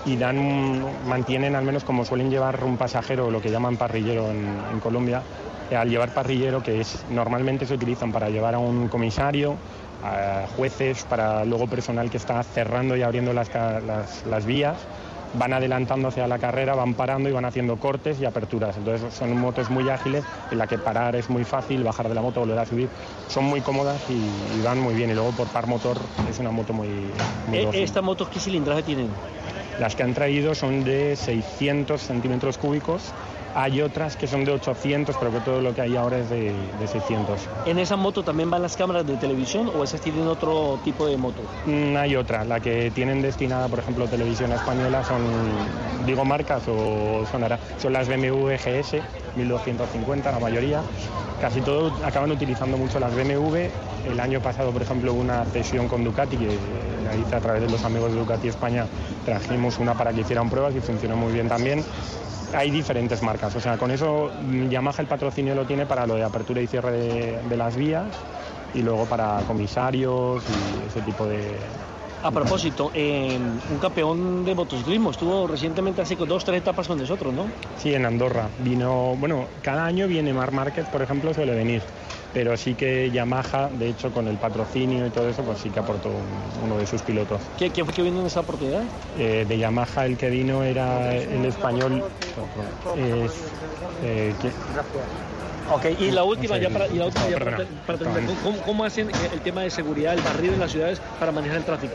y 0.04 0.16
dan, 0.16 0.82
mantienen 1.06 1.54
al 1.56 1.64
menos 1.64 1.84
como 1.84 2.04
suelen 2.04 2.30
llevar 2.30 2.62
un 2.64 2.76
pasajero, 2.76 3.30
lo 3.30 3.40
que 3.40 3.50
llaman 3.50 3.76
parrillero 3.76 4.30
en, 4.30 4.80
Colombia, 4.80 5.22
eh, 5.70 5.76
al 5.76 5.88
llevar 5.88 6.14
parrillero, 6.14 6.62
que 6.62 6.80
es 6.80 7.04
normalmente 7.10 7.66
se 7.66 7.74
utilizan 7.74 8.12
para 8.12 8.28
llevar 8.28 8.54
a 8.54 8.58
un 8.58 8.88
comisario, 8.88 9.56
a 10.02 10.46
jueces, 10.56 11.04
para 11.04 11.44
luego 11.44 11.66
personal 11.66 12.10
que 12.10 12.16
está 12.16 12.42
cerrando 12.42 12.96
y 12.96 13.02
abriendo 13.02 13.32
las 13.32 14.46
vías 14.46 14.76
van 15.34 15.52
adelantando 15.52 16.08
hacia 16.08 16.26
la 16.26 16.38
carrera, 16.38 16.74
van 16.74 16.94
parando 16.94 17.28
y 17.28 17.32
van 17.32 17.44
haciendo 17.44 17.76
cortes 17.76 18.20
y 18.20 18.24
aperturas. 18.24 18.76
Entonces 18.76 19.12
son 19.14 19.36
motos 19.36 19.70
muy 19.70 19.88
ágiles 19.88 20.24
en 20.50 20.58
la 20.58 20.66
que 20.66 20.78
parar 20.78 21.16
es 21.16 21.28
muy 21.28 21.44
fácil, 21.44 21.84
bajar 21.84 22.08
de 22.08 22.14
la 22.14 22.22
moto, 22.22 22.40
volver 22.40 22.58
a 22.58 22.66
subir. 22.66 22.88
Son 23.28 23.44
muy 23.44 23.60
cómodas 23.60 24.00
y, 24.08 24.58
y 24.58 24.62
van 24.62 24.80
muy 24.80 24.94
bien. 24.94 25.10
Y 25.10 25.14
luego 25.14 25.32
por 25.32 25.48
par 25.48 25.66
motor 25.66 25.98
es 26.28 26.38
una 26.38 26.50
moto 26.50 26.72
muy... 26.72 26.88
muy 27.48 27.58
Eh. 27.58 27.70
¿Estas 27.74 28.02
motos 28.02 28.28
qué 28.28 28.40
cilindraje 28.40 28.82
tienen? 28.82 29.08
Las 29.78 29.94
que 29.94 30.02
han 30.02 30.14
traído 30.14 30.54
son 30.54 30.82
de 30.84 31.14
600 31.14 32.00
centímetros 32.00 32.58
cúbicos. 32.58 33.12
Hay 33.54 33.80
otras 33.80 34.16
que 34.16 34.26
son 34.26 34.44
de 34.44 34.52
800, 34.52 35.16
pero 35.16 35.32
que 35.32 35.40
todo 35.40 35.60
lo 35.60 35.74
que 35.74 35.80
hay 35.80 35.96
ahora 35.96 36.18
es 36.18 36.30
de, 36.30 36.52
de 36.78 36.86
600. 36.86 37.40
¿En 37.66 37.78
esa 37.78 37.96
moto 37.96 38.22
también 38.22 38.50
van 38.50 38.62
las 38.62 38.76
cámaras 38.76 39.06
de 39.06 39.16
televisión 39.16 39.70
o 39.76 39.82
esas 39.82 40.00
tienen 40.00 40.26
otro 40.28 40.78
tipo 40.84 41.06
de 41.06 41.16
moto? 41.16 41.42
Mm, 41.66 41.96
hay 41.96 42.16
otra, 42.16 42.44
la 42.44 42.60
que 42.60 42.90
tienen 42.90 43.22
destinada, 43.22 43.68
por 43.68 43.78
ejemplo, 43.78 44.06
televisión 44.06 44.52
española, 44.52 45.02
son, 45.04 45.22
digo 46.06 46.24
marcas 46.24 46.62
o 46.68 47.24
sonará, 47.30 47.58
son 47.80 47.92
las 47.92 48.08
BMW 48.08 48.52
GS 48.54 49.00
1250, 49.36 50.30
la 50.30 50.38
mayoría. 50.38 50.82
Casi 51.40 51.60
todos 51.60 51.92
acaban 52.02 52.30
utilizando 52.32 52.76
mucho 52.76 52.98
las 52.98 53.14
BMW. 53.14 53.68
El 54.10 54.20
año 54.20 54.40
pasado, 54.40 54.72
por 54.72 54.82
ejemplo, 54.82 55.12
hubo 55.12 55.20
una 55.20 55.44
cesión 55.44 55.86
con 55.88 56.02
Ducati, 56.02 56.36
que 56.36 56.46
la 57.04 57.14
hice 57.14 57.36
a 57.36 57.40
través 57.40 57.62
de 57.62 57.68
los 57.68 57.84
amigos 57.84 58.12
de 58.12 58.18
Ducati 58.18 58.48
España, 58.48 58.86
trajimos 59.24 59.78
una 59.78 59.94
para 59.94 60.12
que 60.12 60.22
hicieran 60.22 60.50
pruebas 60.50 60.74
y 60.74 60.80
funcionó 60.80 61.16
muy 61.16 61.32
bien 61.32 61.48
también. 61.48 61.84
Hay 62.54 62.70
diferentes 62.70 63.22
marcas, 63.22 63.54
o 63.54 63.60
sea, 63.60 63.76
con 63.76 63.90
eso 63.90 64.30
mm, 64.42 64.68
Yamaha 64.68 65.02
el 65.02 65.06
patrocinio 65.06 65.54
lo 65.54 65.66
tiene 65.66 65.84
para 65.86 66.06
lo 66.06 66.14
de 66.14 66.24
apertura 66.24 66.62
y 66.62 66.66
cierre 66.66 66.92
de, 66.92 67.42
de 67.42 67.56
las 67.56 67.76
vías 67.76 68.06
y 68.74 68.82
luego 68.82 69.04
para 69.04 69.40
comisarios 69.46 70.42
y 70.48 70.86
ese 70.86 71.02
tipo 71.02 71.26
de, 71.26 71.56
A 72.20 72.32
propósito, 72.32 72.90
eh, 72.94 73.38
un 73.38 73.78
campeón 73.78 74.44
de 74.44 74.54
motociclismo 74.54 75.10
estuvo 75.12 75.46
recientemente 75.46 76.02
hace 76.02 76.16
dos, 76.16 76.44
tres 76.44 76.58
etapas 76.58 76.88
con 76.88 76.98
nosotros, 76.98 77.32
¿no? 77.32 77.48
Sí, 77.76 77.94
en 77.94 78.04
Andorra. 78.04 78.50
Vino, 78.58 79.14
bueno, 79.16 79.48
cada 79.62 79.84
año 79.86 80.08
viene 80.08 80.32
Mar 80.32 80.50
Márquez, 80.50 80.86
por 80.88 81.00
ejemplo, 81.00 81.32
suele 81.32 81.54
venir. 81.54 81.82
Pero 82.32 82.56
sí 82.56 82.74
que 82.74 83.10
Yamaha, 83.10 83.68
de 83.68 83.88
hecho, 83.88 84.12
con 84.12 84.26
el 84.26 84.36
patrocinio 84.36 85.06
y 85.06 85.10
todo 85.10 85.28
eso, 85.28 85.44
pues 85.44 85.58
sí 85.60 85.70
que 85.70 85.78
aportó 85.78 86.08
un- 86.10 86.42
uno 86.64 86.76
de 86.78 86.86
sus 86.86 87.02
pilotos. 87.02 87.42
¿Quién, 87.56 87.72
fue 87.72 87.94
que 87.94 88.02
vino 88.02 88.20
en 88.20 88.26
esa 88.26 88.40
oportunidad? 88.40 88.84
Eh, 89.16 89.44
de 89.48 89.58
Yamaha 89.58 90.04
el 90.04 90.16
que 90.16 90.28
vino 90.28 90.64
era 90.64 91.14
el 91.14 91.44
español. 91.44 92.04
es, 92.96 93.54
eh, 94.02 94.34
¿quién? 94.40 94.54
Ok, 95.70 95.86
y 95.98 96.10
la 96.10 96.24
última, 96.24 96.56
ya 96.58 96.70
para, 96.70 96.88
y 96.88 96.94
la 96.94 97.06
última 97.06 97.24
no, 97.24 97.30
ya 97.30 97.38
para, 97.38 97.58
para 97.86 97.98
terminar, 97.98 98.36
¿cómo, 98.42 98.62
cómo 98.62 98.84
hacen 98.84 99.10
el 99.10 99.40
tema 99.42 99.62
de 99.62 99.70
seguridad, 99.70 100.14
el 100.14 100.22
barrido 100.22 100.54
en 100.54 100.60
las 100.60 100.70
ciudades 100.72 101.00
para 101.18 101.30
manejar 101.30 101.58
el 101.58 101.64
tráfico? 101.64 101.94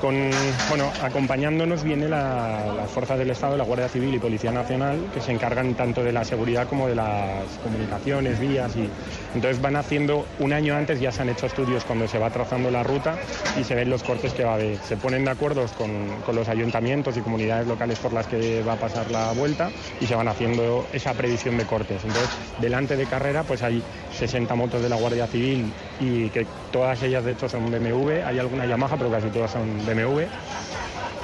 Con, 0.00 0.30
bueno, 0.68 0.90
acompañándonos 1.02 1.84
viene 1.84 2.08
la, 2.08 2.72
las 2.74 2.90
fuerzas 2.90 3.18
del 3.18 3.30
Estado, 3.30 3.56
la 3.56 3.64
Guardia 3.64 3.88
Civil 3.88 4.14
y 4.14 4.18
Policía 4.18 4.50
Nacional, 4.50 4.98
que 5.12 5.20
se 5.20 5.32
encargan 5.32 5.74
tanto 5.74 6.02
de 6.02 6.12
la 6.12 6.24
seguridad 6.24 6.66
como 6.68 6.88
de 6.88 6.94
las 6.94 7.46
comunicaciones, 7.62 8.40
vías 8.40 8.74
y 8.76 8.88
entonces 9.34 9.62
van 9.62 9.76
haciendo 9.76 10.26
un 10.40 10.52
año 10.52 10.74
antes 10.74 11.00
ya 11.00 11.12
se 11.12 11.22
han 11.22 11.28
hecho 11.28 11.46
estudios 11.46 11.84
cuando 11.84 12.08
se 12.08 12.18
va 12.18 12.30
trazando 12.30 12.70
la 12.70 12.82
ruta 12.82 13.16
y 13.58 13.64
se 13.64 13.74
ven 13.74 13.88
los 13.88 14.02
cortes 14.02 14.32
que 14.32 14.44
va 14.44 14.52
a 14.52 14.54
haber. 14.54 14.78
Se 14.78 14.96
ponen 14.96 15.24
de 15.24 15.30
acuerdo 15.30 15.66
con, 15.78 15.90
los 16.34 16.48
ayuntamientos 16.48 17.16
y 17.16 17.20
comunidades 17.20 17.66
locales 17.66 17.98
por 17.98 18.12
las 18.12 18.26
que 18.26 18.62
va 18.62 18.74
a 18.74 18.76
pasar 18.76 19.10
la 19.10 19.32
vuelta 19.32 19.70
y 20.00 20.06
se 20.06 20.14
van 20.14 20.28
haciendo 20.28 20.86
esa 20.92 21.12
previsión 21.14 21.58
de 21.58 21.64
cortes. 21.64 22.04
Entonces, 22.04 22.30
delante 22.60 22.96
de 22.96 23.06
carrera 23.06 23.42
pues 23.42 23.62
hay 23.62 23.82
60 24.18 24.54
motos 24.54 24.82
de 24.82 24.88
la 24.88 24.96
Guardia 24.96 25.26
Civil 25.26 25.72
y 26.00 26.28
que 26.30 26.46
todas 26.72 27.02
ellas 27.02 27.24
de 27.24 27.32
hecho 27.32 27.48
son 27.48 27.70
BMW, 27.70 28.24
hay 28.24 28.38
alguna 28.38 28.66
Yamaha 28.66 28.96
pero 28.96 29.10
casi 29.10 29.28
todas 29.28 29.50
son 29.50 29.84
BMW. 29.94 30.22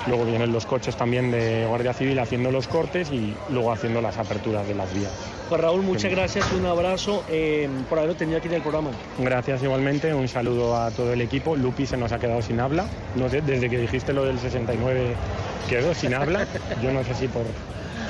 Luego 0.06 0.24
vienen 0.24 0.52
los 0.52 0.66
coches 0.66 0.96
también 0.96 1.32
de 1.32 1.66
Guardia 1.66 1.92
Civil 1.92 2.18
haciendo 2.20 2.52
los 2.52 2.68
cortes 2.68 3.10
y 3.10 3.34
luego 3.48 3.72
haciendo 3.72 4.00
las 4.00 4.18
aperturas 4.18 4.66
de 4.68 4.74
las 4.74 4.92
vías. 4.94 5.10
Pues 5.48 5.60
Raúl, 5.60 5.82
muchas 5.82 6.10
gracias, 6.10 6.52
un 6.52 6.66
abrazo 6.66 7.24
eh, 7.28 7.68
por 7.88 7.98
haberlo 7.98 8.16
tenido 8.16 8.38
aquí 8.38 8.48
en 8.48 8.54
el 8.54 8.62
programa. 8.62 8.90
Gracias 9.18 9.62
igualmente, 9.62 10.14
un 10.14 10.28
saludo 10.28 10.76
a 10.76 10.90
todo 10.92 11.12
el 11.12 11.20
equipo. 11.20 11.56
Lupi 11.56 11.86
se 11.86 11.96
nos 11.96 12.12
ha 12.12 12.18
quedado 12.18 12.40
sin 12.42 12.60
habla. 12.60 12.86
Desde 13.16 13.68
que 13.68 13.78
dijiste 13.78 14.12
lo 14.12 14.24
del 14.24 14.38
69 14.38 15.14
quedó 15.68 15.92
sin 15.94 16.14
habla. 16.14 16.46
Yo 16.82 16.92
no 16.92 17.02
sé 17.02 17.14
si 17.14 17.28
por... 17.28 17.44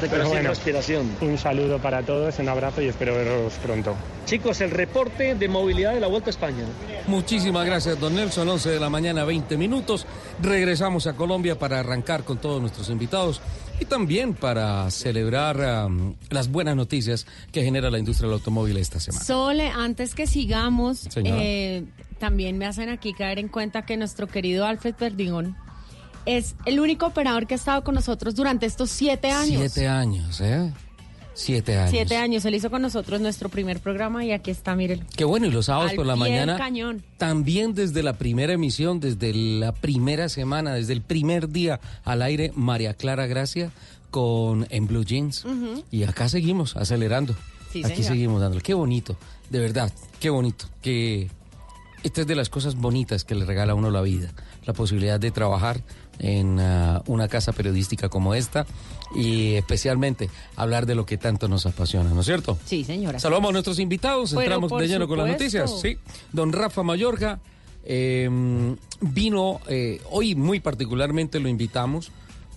Recuperación, 0.01 0.45
respiración. 0.45 1.17
Un 1.21 1.39
saludo 1.39 1.79
para 1.79 2.03
todos, 2.03 2.39
un 2.39 2.49
abrazo 2.49 2.83
y 2.83 2.87
espero 2.87 3.15
veros 3.15 3.55
pronto. 3.55 3.97
Chicos, 4.27 4.61
el 4.61 4.71
reporte 4.71 5.35
de 5.35 5.49
movilidad 5.49 5.95
de 5.95 6.01
la 6.01 6.09
Vuelta 6.09 6.29
a 6.29 6.33
España. 6.33 6.65
Muchísimas 7.07 7.65
gracias, 7.65 7.99
don 7.99 8.15
Nelson. 8.15 8.49
11 8.49 8.71
de 8.71 8.81
la 8.81 8.91
mañana, 8.91 9.25
20 9.25 9.57
minutos. 9.57 10.07
Regresamos 10.43 11.07
a 11.07 11.15
Colombia 11.15 11.59
para 11.59 11.81
arrancar 11.81 12.25
con 12.25 12.39
todos 12.39 12.61
nuestros 12.61 12.91
invitados 12.91 13.41
y 13.81 13.85
también 13.85 14.35
para 14.35 14.91
celebrar 14.91 15.63
am, 15.63 16.15
las 16.31 16.51
buenas 16.51 16.77
noticias 16.77 17.27
que 17.53 17.63
genera 17.63 17.91
la 17.91 17.99
industria 17.99 18.29
del 18.29 18.35
automóvil 18.35 18.77
esta 18.79 19.01
semana. 19.01 19.25
Sole, 19.25 19.69
antes 19.69 20.15
que 20.15 20.27
sigamos, 20.27 21.09
eh, 21.17 21.85
también 22.19 22.59
me 22.59 22.67
hacen 22.67 22.89
aquí 22.89 23.13
caer 23.13 23.39
en 23.39 23.49
cuenta 23.49 23.87
que 23.87 23.97
nuestro 23.97 24.27
querido 24.27 24.67
Alfred 24.67 24.95
Perdigón 24.95 25.57
es 26.27 26.55
el 26.67 26.81
único 26.81 27.07
operador 27.07 27.47
que 27.47 27.55
ha 27.55 27.57
estado 27.57 27.83
con 27.85 27.95
nosotros 27.95 28.35
durante 28.35 28.67
estos 28.67 28.91
siete 28.91 29.31
años. 29.31 29.59
Siete 29.73 29.89
años, 29.89 30.41
¿eh? 30.41 30.73
Siete 31.35 31.77
años. 31.77 31.91
Siete 31.91 32.17
años. 32.17 32.45
Él 32.47 32.55
hizo 32.55 32.71
con 32.71 32.81
nosotros 32.81 33.21
nuestro 33.21 33.49
primer 33.51 33.79
programa 33.81 34.25
y 34.25 34.33
aquí 34.33 34.51
está, 34.51 34.75
mírenlo. 34.75 35.05
Qué 35.17 35.25
bueno, 35.25 35.47
y 35.47 35.51
los 35.51 35.67
sábados 35.67 35.91
Al 35.91 35.97
por 35.97 36.07
la 36.07 36.17
mañana. 36.17 36.57
cañón. 36.57 37.03
También 37.19 37.75
desde 37.75 38.03
la 38.03 38.15
primera 38.15 38.55
emisión, 38.55 39.01
desde 39.01 39.35
la 39.35 39.73
primera 39.73 40.29
semana, 40.31 40.73
desde 40.75 40.95
el 40.95 41.03
primer 41.03 41.51
día 41.51 41.79
al 42.05 42.23
aire, 42.23 42.53
María 42.55 42.95
Clara 42.95 43.27
Gracia 43.27 43.71
con 44.11 44.67
En 44.71 44.87
Blue 44.87 45.05
Jeans. 45.05 45.45
Y 45.91 46.05
acá 46.05 46.29
seguimos 46.31 46.75
acelerando. 46.77 47.35
Sí, 47.71 47.81
Aquí 47.85 47.97
señor. 47.97 48.13
seguimos 48.13 48.41
dándole. 48.41 48.63
Qué 48.63 48.73
bonito, 48.73 49.17
de 49.51 49.59
verdad, 49.61 49.93
qué 50.21 50.31
bonito. 50.31 50.65
Que 50.81 51.29
esta 52.03 52.21
es 52.21 52.27
de 52.27 52.35
las 52.35 52.49
cosas 52.49 52.77
bonitas 52.77 53.25
que 53.25 53.35
le 53.35 53.45
regala 53.45 53.73
a 53.73 53.75
uno 53.75 53.91
la 53.91 54.03
vida. 54.03 54.33
La 54.65 54.73
posibilidad 54.73 55.19
de 55.19 55.31
trabajar 55.31 55.83
en 56.19 56.59
ah, 56.61 57.03
una 57.07 57.29
casa 57.29 57.53
periodística 57.53 58.09
como 58.09 58.35
esta 58.35 58.67
y 59.15 59.55
especialmente 59.55 60.31
hablar 60.57 60.87
de 60.87 60.95
lo 60.95 61.07
que 61.07 61.19
tanto 61.19 61.49
nos 61.49 61.67
apasiona, 61.67 62.11
¿no 62.11 62.21
es 62.21 62.27
cierto? 62.27 62.59
Sí, 62.65 62.85
señora. 62.85 63.19
Saludamos 63.19 63.51
a 63.51 63.53
nuestros 63.53 63.79
invitados, 63.79 64.31
Pero 64.31 64.43
entramos 64.43 64.81
de 64.81 64.89
lleno 64.89 65.09
con 65.09 65.19
las 65.19 65.29
noticias. 65.29 65.81
Sí, 65.81 65.99
don 66.33 66.53
Rafa 66.53 66.83
Mayorga 66.83 67.41
eh, 67.85 68.29
vino 69.01 69.61
eh, 69.69 70.01
hoy 70.11 70.35
muy 70.35 70.59
particularmente 70.59 71.39
lo 71.39 71.49
invitamos 71.49 72.11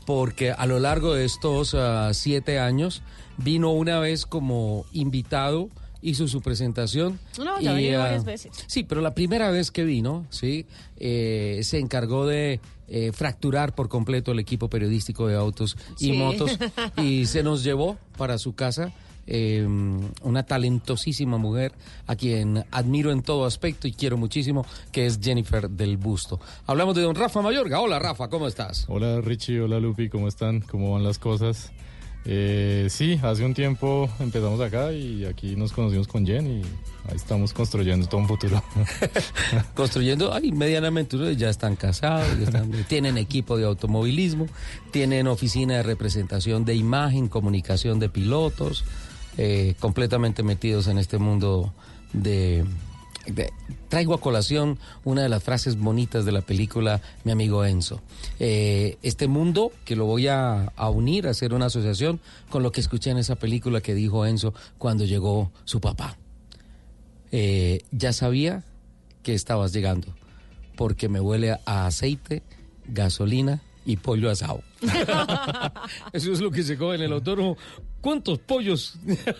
porque 0.05 0.51
a 0.51 0.65
lo 0.65 0.79
largo 0.79 1.13
de 1.13 1.25
estos 1.25 1.75
ah, 1.75 2.09
siete 2.13 2.57
años 2.57 3.03
vino 3.37 3.71
una 3.71 3.99
vez 3.99 4.25
como 4.25 4.85
invitado, 4.91 5.69
hizo 6.01 6.27
su 6.27 6.41
presentación. 6.41 7.19
No, 7.37 7.59
ya 7.59 7.71
y, 7.73 7.75
venido 7.75 7.99
ah, 8.01 8.03
varias 8.05 8.25
veces. 8.25 8.51
Sí, 8.67 8.83
pero 8.83 9.01
la 9.01 9.13
primera 9.13 9.51
vez 9.51 9.71
que 9.71 9.83
vino, 9.83 10.25
sí, 10.29 10.65
eh, 10.97 11.59
se 11.63 11.79
encargó 11.79 12.25
de 12.25 12.59
eh, 12.87 13.11
fracturar 13.13 13.75
por 13.75 13.89
completo 13.89 14.31
el 14.31 14.39
equipo 14.39 14.69
periodístico 14.69 15.27
de 15.27 15.35
autos 15.35 15.77
y 15.99 16.05
Sí. 16.07 16.11
motos 16.13 16.57
y 16.97 17.25
se 17.27 17.43
nos 17.43 17.63
llevó 17.63 17.97
para 18.17 18.37
su 18.37 18.55
casa 18.55 18.91
eh, 19.31 19.63
una 20.23 20.41
talentosísima 20.43 21.37
mujer 21.37 21.71
a 22.07 22.15
quien 22.15 22.63
admiro 22.71 23.11
en 23.11 23.21
todo 23.21 23.45
aspecto 23.45 23.87
y 23.87 23.93
quiero 23.93 24.17
muchísimo, 24.17 24.65
que 24.91 25.05
es 25.05 25.19
Jennifer 25.21 25.69
del 25.69 25.97
Busto. 25.97 26.39
Hablamos 26.65 26.95
de 26.95 27.03
don 27.03 27.13
Rafa 27.13 27.39
Mayorga. 27.43 27.79
Hola 27.79 27.99
Rafa, 27.99 28.27
¿cómo 28.27 28.47
estás? 28.47 28.85
Hola 28.87 29.21
Richie, 29.21 29.61
hola 29.61 29.79
Lupi, 29.79 30.09
¿cómo 30.09 30.27
están? 30.27 30.61
¿Cómo 30.61 30.93
van 30.93 31.03
las 31.03 31.19
cosas? 31.19 31.71
Eh, 32.25 32.87
sí, 32.89 33.19
hace 33.23 33.45
un 33.45 33.53
tiempo 33.53 34.09
empezamos 34.19 34.59
acá 34.59 34.91
y 34.91 35.25
aquí 35.25 35.55
nos 35.55 35.71
conocimos 35.71 36.07
con 36.07 36.25
Jen 36.25 36.47
y 36.47 36.61
ahí 37.09 37.15
estamos 37.15 37.53
construyendo 37.53 38.07
todo 38.07 38.21
un 38.21 38.27
futuro. 38.27 38.61
Construyendo, 39.73 40.33
ay, 40.33 40.51
medianamente, 40.51 41.17
ya 41.35 41.49
están 41.49 41.75
casados, 41.75 42.27
tienen 42.87 43.17
equipo 43.17 43.57
de 43.57 43.65
automovilismo, 43.65 44.47
tienen 44.91 45.27
oficina 45.27 45.75
de 45.77 45.83
representación 45.83 46.65
de 46.65 46.75
imagen, 46.75 47.29
comunicación 47.29 47.99
de 47.99 48.09
pilotos, 48.09 48.83
eh, 49.37 49.75
completamente 49.79 50.43
metidos 50.43 50.87
en 50.87 50.97
este 50.97 51.17
mundo 51.17 51.73
de- 52.13 52.65
Traigo 53.89 54.13
a 54.13 54.21
colación 54.21 54.77
una 55.03 55.23
de 55.23 55.29
las 55.29 55.43
frases 55.43 55.77
bonitas 55.77 56.25
de 56.25 56.31
la 56.31 56.41
película 56.41 57.01
Mi 57.23 57.31
amigo 57.31 57.65
Enzo. 57.65 58.01
Eh, 58.39 58.97
este 59.01 59.27
mundo 59.27 59.71
que 59.85 59.95
lo 59.95 60.05
voy 60.05 60.27
a, 60.27 60.65
a 60.75 60.89
unir, 60.89 61.27
a 61.27 61.31
hacer 61.31 61.53
una 61.53 61.67
asociación 61.67 62.19
con 62.49 62.63
lo 62.63 62.71
que 62.71 62.81
escuché 62.81 63.09
en 63.09 63.17
esa 63.17 63.35
película 63.35 63.81
que 63.81 63.93
dijo 63.93 64.25
Enzo 64.25 64.53
cuando 64.77 65.05
llegó 65.05 65.51
su 65.65 65.81
papá. 65.81 66.17
Eh, 67.31 67.83
ya 67.91 68.13
sabía 68.13 68.63
que 69.23 69.33
estabas 69.33 69.73
llegando, 69.73 70.07
porque 70.75 71.09
me 71.09 71.19
huele 71.19 71.51
a 71.65 71.85
aceite, 71.85 72.43
gasolina 72.87 73.61
y 73.85 73.97
pollo 73.97 74.29
asado. 74.29 74.63
Eso 76.13 76.31
es 76.31 76.41
lo 76.41 76.51
que 76.51 76.63
se 76.63 76.77
come 76.77 76.95
en 76.95 77.01
el 77.01 77.13
autódromo. 77.13 77.57
¿Cuántos 78.01 78.39
pollos 78.39 78.97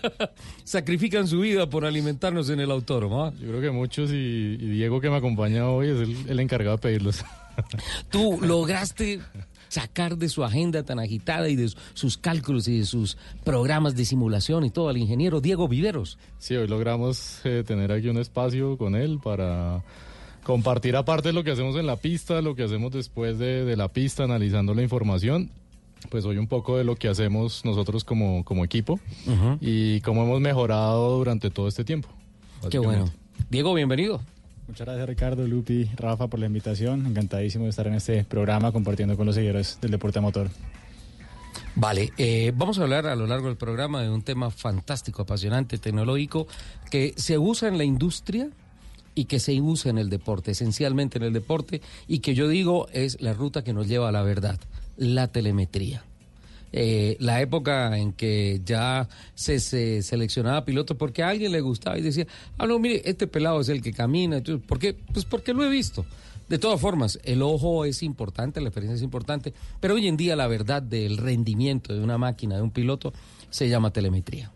sacrifican 0.64 1.26
su 1.26 1.40
vida 1.40 1.68
por 1.68 1.84
alimentarnos 1.84 2.50
en 2.50 2.60
el 2.60 2.70
autódromo? 2.70 3.24
ah? 3.24 3.32
Yo 3.40 3.48
creo 3.48 3.60
que 3.60 3.70
muchos 3.70 4.10
y, 4.10 4.14
y 4.14 4.70
Diego 4.70 5.00
que 5.00 5.08
me 5.08 5.16
acompaña 5.16 5.68
hoy 5.68 5.88
es 5.88 6.00
el, 6.00 6.16
el 6.28 6.40
encargado 6.40 6.76
de 6.76 6.82
pedirlos. 6.82 7.24
Tú 8.10 8.38
lograste 8.42 9.20
sacar 9.68 10.18
de 10.18 10.28
su 10.28 10.44
agenda 10.44 10.82
tan 10.82 10.98
agitada 10.98 11.48
y 11.48 11.56
de 11.56 11.70
sus 11.94 12.18
cálculos 12.18 12.68
y 12.68 12.78
de 12.80 12.84
sus 12.84 13.16
programas 13.44 13.94
de 13.96 14.04
simulación 14.04 14.64
y 14.64 14.70
todo 14.70 14.88
al 14.88 14.96
ingeniero 14.98 15.40
Diego 15.40 15.68
Viveros. 15.68 16.18
Sí, 16.38 16.56
hoy 16.56 16.68
logramos 16.68 17.40
eh, 17.44 17.64
tener 17.66 17.92
aquí 17.92 18.08
un 18.08 18.18
espacio 18.18 18.76
con 18.76 18.94
él 18.94 19.20
para 19.22 19.82
compartir 20.42 20.96
aparte 20.96 21.28
de 21.28 21.34
lo 21.34 21.44
que 21.44 21.52
hacemos 21.52 21.76
en 21.76 21.86
la 21.86 21.96
pista, 21.96 22.42
lo 22.42 22.54
que 22.54 22.64
hacemos 22.64 22.90
después 22.90 23.38
de, 23.38 23.64
de 23.64 23.76
la 23.76 23.88
pista, 23.88 24.24
analizando 24.24 24.74
la 24.74 24.82
información 24.82 25.50
pues 26.08 26.24
hoy 26.24 26.38
un 26.38 26.46
poco 26.46 26.78
de 26.78 26.84
lo 26.84 26.96
que 26.96 27.08
hacemos 27.08 27.64
nosotros 27.64 28.04
como, 28.04 28.44
como 28.44 28.64
equipo 28.64 28.98
y 29.60 30.00
cómo 30.00 30.24
hemos 30.24 30.40
mejorado 30.40 31.18
durante 31.18 31.50
todo 31.50 31.68
este 31.68 31.84
tiempo. 31.84 32.08
Qué 32.70 32.78
bueno. 32.78 33.10
Diego, 33.50 33.74
bienvenido. 33.74 34.20
Muchas 34.68 34.86
gracias 34.86 35.08
Ricardo, 35.08 35.46
Lupi, 35.46 35.90
Rafa 35.96 36.28
por 36.28 36.38
la 36.38 36.46
invitación. 36.46 37.06
Encantadísimo 37.06 37.64
de 37.64 37.70
estar 37.70 37.86
en 37.86 37.94
este 37.94 38.24
programa 38.24 38.70
compartiendo 38.72 39.16
con 39.16 39.26
los 39.26 39.34
seguidores 39.34 39.78
del 39.80 39.90
deporte 39.90 40.20
motor. 40.20 40.48
Vale, 41.74 42.12
eh, 42.18 42.52
vamos 42.54 42.78
a 42.78 42.82
hablar 42.82 43.06
a 43.06 43.16
lo 43.16 43.26
largo 43.26 43.48
del 43.48 43.56
programa 43.56 44.02
de 44.02 44.10
un 44.10 44.22
tema 44.22 44.50
fantástico, 44.50 45.22
apasionante, 45.22 45.78
tecnológico, 45.78 46.46
que 46.90 47.14
se 47.16 47.38
usa 47.38 47.68
en 47.68 47.78
la 47.78 47.84
industria 47.84 48.48
y 49.14 49.24
que 49.24 49.40
se 49.40 49.60
usa 49.60 49.90
en 49.90 49.98
el 49.98 50.08
deporte, 50.10 50.52
esencialmente 50.52 51.18
en 51.18 51.24
el 51.24 51.32
deporte, 51.32 51.80
y 52.06 52.20
que 52.20 52.34
yo 52.34 52.48
digo 52.48 52.88
es 52.92 53.20
la 53.20 53.32
ruta 53.32 53.64
que 53.64 53.72
nos 53.72 53.88
lleva 53.88 54.08
a 54.08 54.12
la 54.12 54.22
verdad 54.22 54.58
la 55.00 55.28
telemetría. 55.28 56.04
Eh, 56.72 57.16
la 57.18 57.40
época 57.40 57.98
en 57.98 58.12
que 58.12 58.60
ya 58.64 59.08
se, 59.34 59.58
seleccionaba 60.02 60.64
piloto 60.64 60.96
porque 60.96 61.24
a 61.24 61.30
alguien 61.30 61.50
le 61.50 61.60
gustaba 61.60 61.98
y 61.98 62.02
decía, 62.02 62.26
ah, 62.58 62.66
no, 62.66 62.78
mire, 62.78 63.02
este 63.04 63.26
pelado 63.26 63.60
es 63.60 63.68
el 63.68 63.82
que 63.82 63.92
camina. 63.92 64.40
¿Por 64.66 64.78
qué? 64.78 64.94
Pues 65.12 65.24
porque 65.24 65.52
lo 65.52 65.64
he 65.64 65.68
visto. 65.68 66.06
De 66.48 66.58
todas 66.58 66.80
formas, 66.80 67.18
el 67.24 67.42
ojo 67.42 67.84
es 67.84 68.02
importante, 68.02 68.60
la 68.60 68.68
experiencia 68.68 68.96
es 68.96 69.02
importante, 69.02 69.54
pero 69.80 69.94
hoy 69.94 70.06
en 70.08 70.16
día 70.16 70.36
la 70.36 70.48
verdad 70.48 70.82
del 70.82 71.16
rendimiento 71.16 71.94
de 71.94 72.00
una 72.00 72.18
máquina, 72.18 72.56
de 72.56 72.62
un 72.62 72.72
piloto, 72.72 73.12
se 73.50 73.68
llama 73.68 73.92
telemetría. 73.92 74.50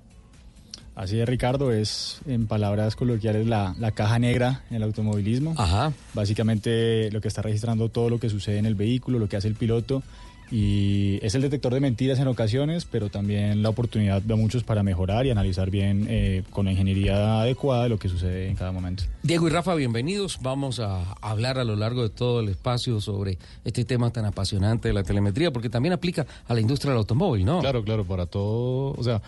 Así 0.96 1.18
es, 1.18 1.28
Ricardo, 1.28 1.72
es 1.72 2.20
en 2.26 2.46
palabras 2.46 2.94
coloquiales 2.94 3.46
la, 3.46 3.74
la, 3.78 3.90
caja 3.90 4.20
negra 4.20 4.62
en 4.70 4.76
el 4.76 4.82
automovilismo. 4.84 5.54
Ajá. 5.56 5.92
Básicamente 6.14 7.10
lo 7.10 7.20
que 7.20 7.26
está 7.26 7.42
registrando 7.42 7.88
todo 7.88 8.08
lo 8.08 8.20
que 8.20 8.28
sucede 8.30 8.58
en 8.58 8.66
el 8.66 8.76
vehículo, 8.76 9.18
lo 9.18 9.28
que 9.28 9.36
hace 9.36 9.48
el 9.48 9.56
piloto 9.56 10.04
y 10.50 11.18
es 11.22 11.34
el 11.34 11.42
detector 11.42 11.72
de 11.74 11.80
mentiras 11.80 12.18
en 12.18 12.28
ocasiones, 12.28 12.86
pero 12.90 13.08
también 13.08 13.62
la 13.62 13.70
oportunidad 13.70 14.22
de 14.22 14.34
muchos 14.34 14.64
para 14.64 14.82
mejorar 14.82 15.26
y 15.26 15.30
analizar 15.30 15.70
bien 15.70 16.06
eh, 16.08 16.42
con 16.50 16.66
la 16.66 16.72
ingeniería 16.72 17.40
adecuada 17.40 17.88
lo 17.88 17.98
que 17.98 18.08
sucede 18.08 18.48
en 18.48 18.56
cada 18.56 18.72
momento. 18.72 19.04
Diego 19.22 19.48
y 19.48 19.50
Rafa, 19.50 19.74
bienvenidos. 19.74 20.38
Vamos 20.42 20.80
a 20.80 21.14
hablar 21.20 21.58
a 21.58 21.64
lo 21.64 21.76
largo 21.76 22.02
de 22.02 22.10
todo 22.10 22.40
el 22.40 22.48
espacio 22.48 23.00
sobre 23.00 23.38
este 23.64 23.84
tema 23.84 24.10
tan 24.10 24.24
apasionante 24.24 24.88
de 24.88 24.94
la 24.94 25.02
telemetría, 25.02 25.52
porque 25.52 25.68
también 25.68 25.92
aplica 25.92 26.26
a 26.46 26.54
la 26.54 26.60
industria 26.60 26.90
del 26.90 26.98
automóvil, 26.98 27.44
¿no? 27.44 27.60
Claro, 27.60 27.82
claro, 27.84 28.04
para 28.04 28.26
todo, 28.26 28.94
o 28.96 29.02
sea 29.02 29.22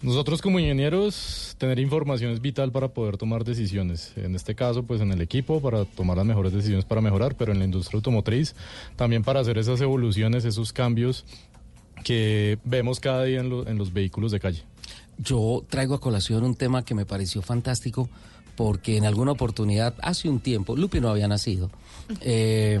nosotros 0.00 0.40
como 0.40 0.60
ingenieros, 0.60 1.56
tener 1.58 1.80
información 1.80 2.32
es 2.32 2.40
vital 2.40 2.70
para 2.70 2.88
poder 2.88 3.16
tomar 3.16 3.44
decisiones. 3.44 4.12
En 4.16 4.36
este 4.36 4.54
caso, 4.54 4.84
pues 4.84 5.00
en 5.00 5.10
el 5.10 5.20
equipo, 5.20 5.60
para 5.60 5.84
tomar 5.84 6.16
las 6.16 6.26
mejores 6.26 6.52
decisiones 6.52 6.84
para 6.84 7.00
mejorar, 7.00 7.36
pero 7.36 7.52
en 7.52 7.58
la 7.58 7.64
industria 7.64 7.98
automotriz, 7.98 8.54
también 8.94 9.24
para 9.24 9.40
hacer 9.40 9.58
esas 9.58 9.80
evoluciones, 9.80 10.44
esos 10.44 10.72
cambios 10.72 11.24
que 12.04 12.58
vemos 12.64 13.00
cada 13.00 13.24
día 13.24 13.40
en, 13.40 13.78
los 13.78 13.92
vehículos 13.92 14.30
de 14.30 14.38
calle. 14.38 14.62
Yo 15.18 15.64
traigo 15.68 15.94
a 15.94 16.00
colación 16.00 16.44
un 16.44 16.54
tema 16.54 16.84
que 16.84 16.94
me 16.94 17.04
pareció 17.04 17.42
fantástico 17.42 18.08
porque 18.54 18.96
en 18.96 19.04
alguna 19.04 19.32
oportunidad, 19.32 19.94
hace 20.00 20.28
un 20.28 20.38
tiempo, 20.38 20.76
Lupi 20.76 21.00
no 21.00 21.08
había 21.08 21.26
nacido, 21.26 21.70
eh, 22.20 22.78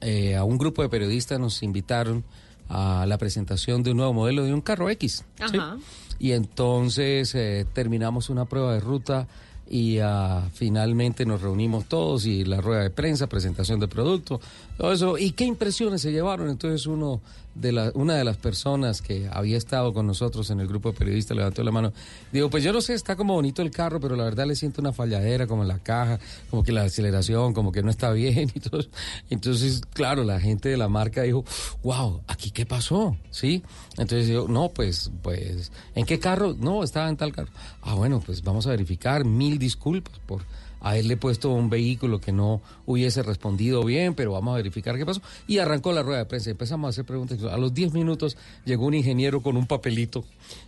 eh, 0.00 0.36
a 0.36 0.42
un 0.42 0.58
grupo 0.58 0.82
de 0.82 0.88
periodistas 0.88 1.38
nos 1.38 1.62
invitaron 1.62 2.24
a 2.68 3.06
la 3.06 3.18
presentación 3.18 3.82
de 3.82 3.92
un 3.92 3.98
nuevo 3.98 4.12
modelo 4.12 4.44
de 4.44 4.52
un 4.52 4.60
carro 4.60 4.90
X. 4.90 5.24
Ajá 5.40 5.76
y 6.18 6.32
entonces 6.32 7.34
eh, 7.34 7.66
terminamos 7.72 8.30
una 8.30 8.46
prueba 8.46 8.74
de 8.74 8.80
ruta 8.80 9.26
y 9.68 9.98
uh, 10.00 10.42
finalmente 10.54 11.26
nos 11.26 11.42
reunimos 11.42 11.86
todos 11.86 12.24
y 12.24 12.44
la 12.44 12.60
rueda 12.60 12.82
de 12.82 12.90
prensa, 12.90 13.26
presentación 13.26 13.80
de 13.80 13.88
producto, 13.88 14.40
todo 14.78 14.92
eso. 14.92 15.18
¿Y 15.18 15.32
qué 15.32 15.44
impresiones 15.44 16.02
se 16.02 16.12
llevaron? 16.12 16.48
Entonces 16.48 16.86
uno 16.86 17.20
de 17.60 17.72
la, 17.72 17.90
una 17.94 18.14
de 18.14 18.24
las 18.24 18.36
personas 18.36 19.02
que 19.02 19.28
había 19.32 19.56
estado 19.56 19.92
con 19.92 20.06
nosotros 20.06 20.50
en 20.50 20.60
el 20.60 20.68
grupo 20.68 20.92
de 20.92 20.98
periodistas 20.98 21.36
levantó 21.36 21.62
la 21.62 21.72
mano. 21.72 21.92
Digo, 22.32 22.50
pues 22.50 22.62
yo 22.62 22.72
no 22.72 22.80
sé, 22.80 22.94
está 22.94 23.16
como 23.16 23.34
bonito 23.34 23.62
el 23.62 23.70
carro, 23.70 23.98
pero 24.00 24.16
la 24.16 24.24
verdad 24.24 24.46
le 24.46 24.54
siento 24.54 24.80
una 24.80 24.92
falladera 24.92 25.46
como 25.46 25.62
en 25.62 25.68
la 25.68 25.78
caja, 25.78 26.18
como 26.50 26.62
que 26.62 26.72
la 26.72 26.82
aceleración, 26.82 27.54
como 27.54 27.72
que 27.72 27.82
no 27.82 27.90
está 27.90 28.12
bien 28.12 28.50
y 28.54 28.60
todo. 28.60 28.84
Entonces, 29.30 29.82
claro, 29.92 30.24
la 30.24 30.40
gente 30.40 30.68
de 30.68 30.76
la 30.76 30.88
marca 30.88 31.22
dijo, 31.22 31.44
wow, 31.82 32.22
¿aquí 32.26 32.50
qué 32.50 32.66
pasó? 32.66 33.16
¿Sí? 33.30 33.62
Entonces 33.96 34.28
yo, 34.28 34.46
no, 34.48 34.68
pues, 34.68 35.10
pues, 35.22 35.72
¿en 35.94 36.04
qué 36.04 36.18
carro? 36.18 36.54
No, 36.58 36.84
estaba 36.84 37.08
en 37.08 37.16
tal 37.16 37.32
carro. 37.32 37.50
Ah, 37.82 37.94
bueno, 37.94 38.22
pues 38.24 38.42
vamos 38.42 38.66
a 38.66 38.70
verificar, 38.70 39.24
mil 39.24 39.58
disculpas 39.58 40.18
por 40.26 40.42
haberle 40.80 41.16
puesto 41.16 41.50
un 41.50 41.70
vehículo 41.70 42.20
que 42.20 42.32
no 42.32 42.60
hubiese 42.84 43.22
respondido 43.22 43.84
bien, 43.84 44.14
pero 44.14 44.32
vamos 44.32 44.54
a 44.54 44.56
verificar 44.56 44.96
qué 44.96 45.06
pasó. 45.06 45.22
Y 45.46 45.58
arrancó 45.58 45.92
la 45.92 46.02
rueda 46.02 46.18
de 46.20 46.26
prensa. 46.26 46.50
Empezamos 46.50 46.86
a 46.86 46.90
hacer 46.90 47.04
preguntas. 47.04 47.42
A 47.42 47.56
los 47.56 47.74
10 47.74 47.92
minutos 47.92 48.36
llegó 48.64 48.86
un 48.86 48.94
ingeniero 48.94 49.42
con 49.42 49.56
un 49.56 49.66
papelito 49.66 50.24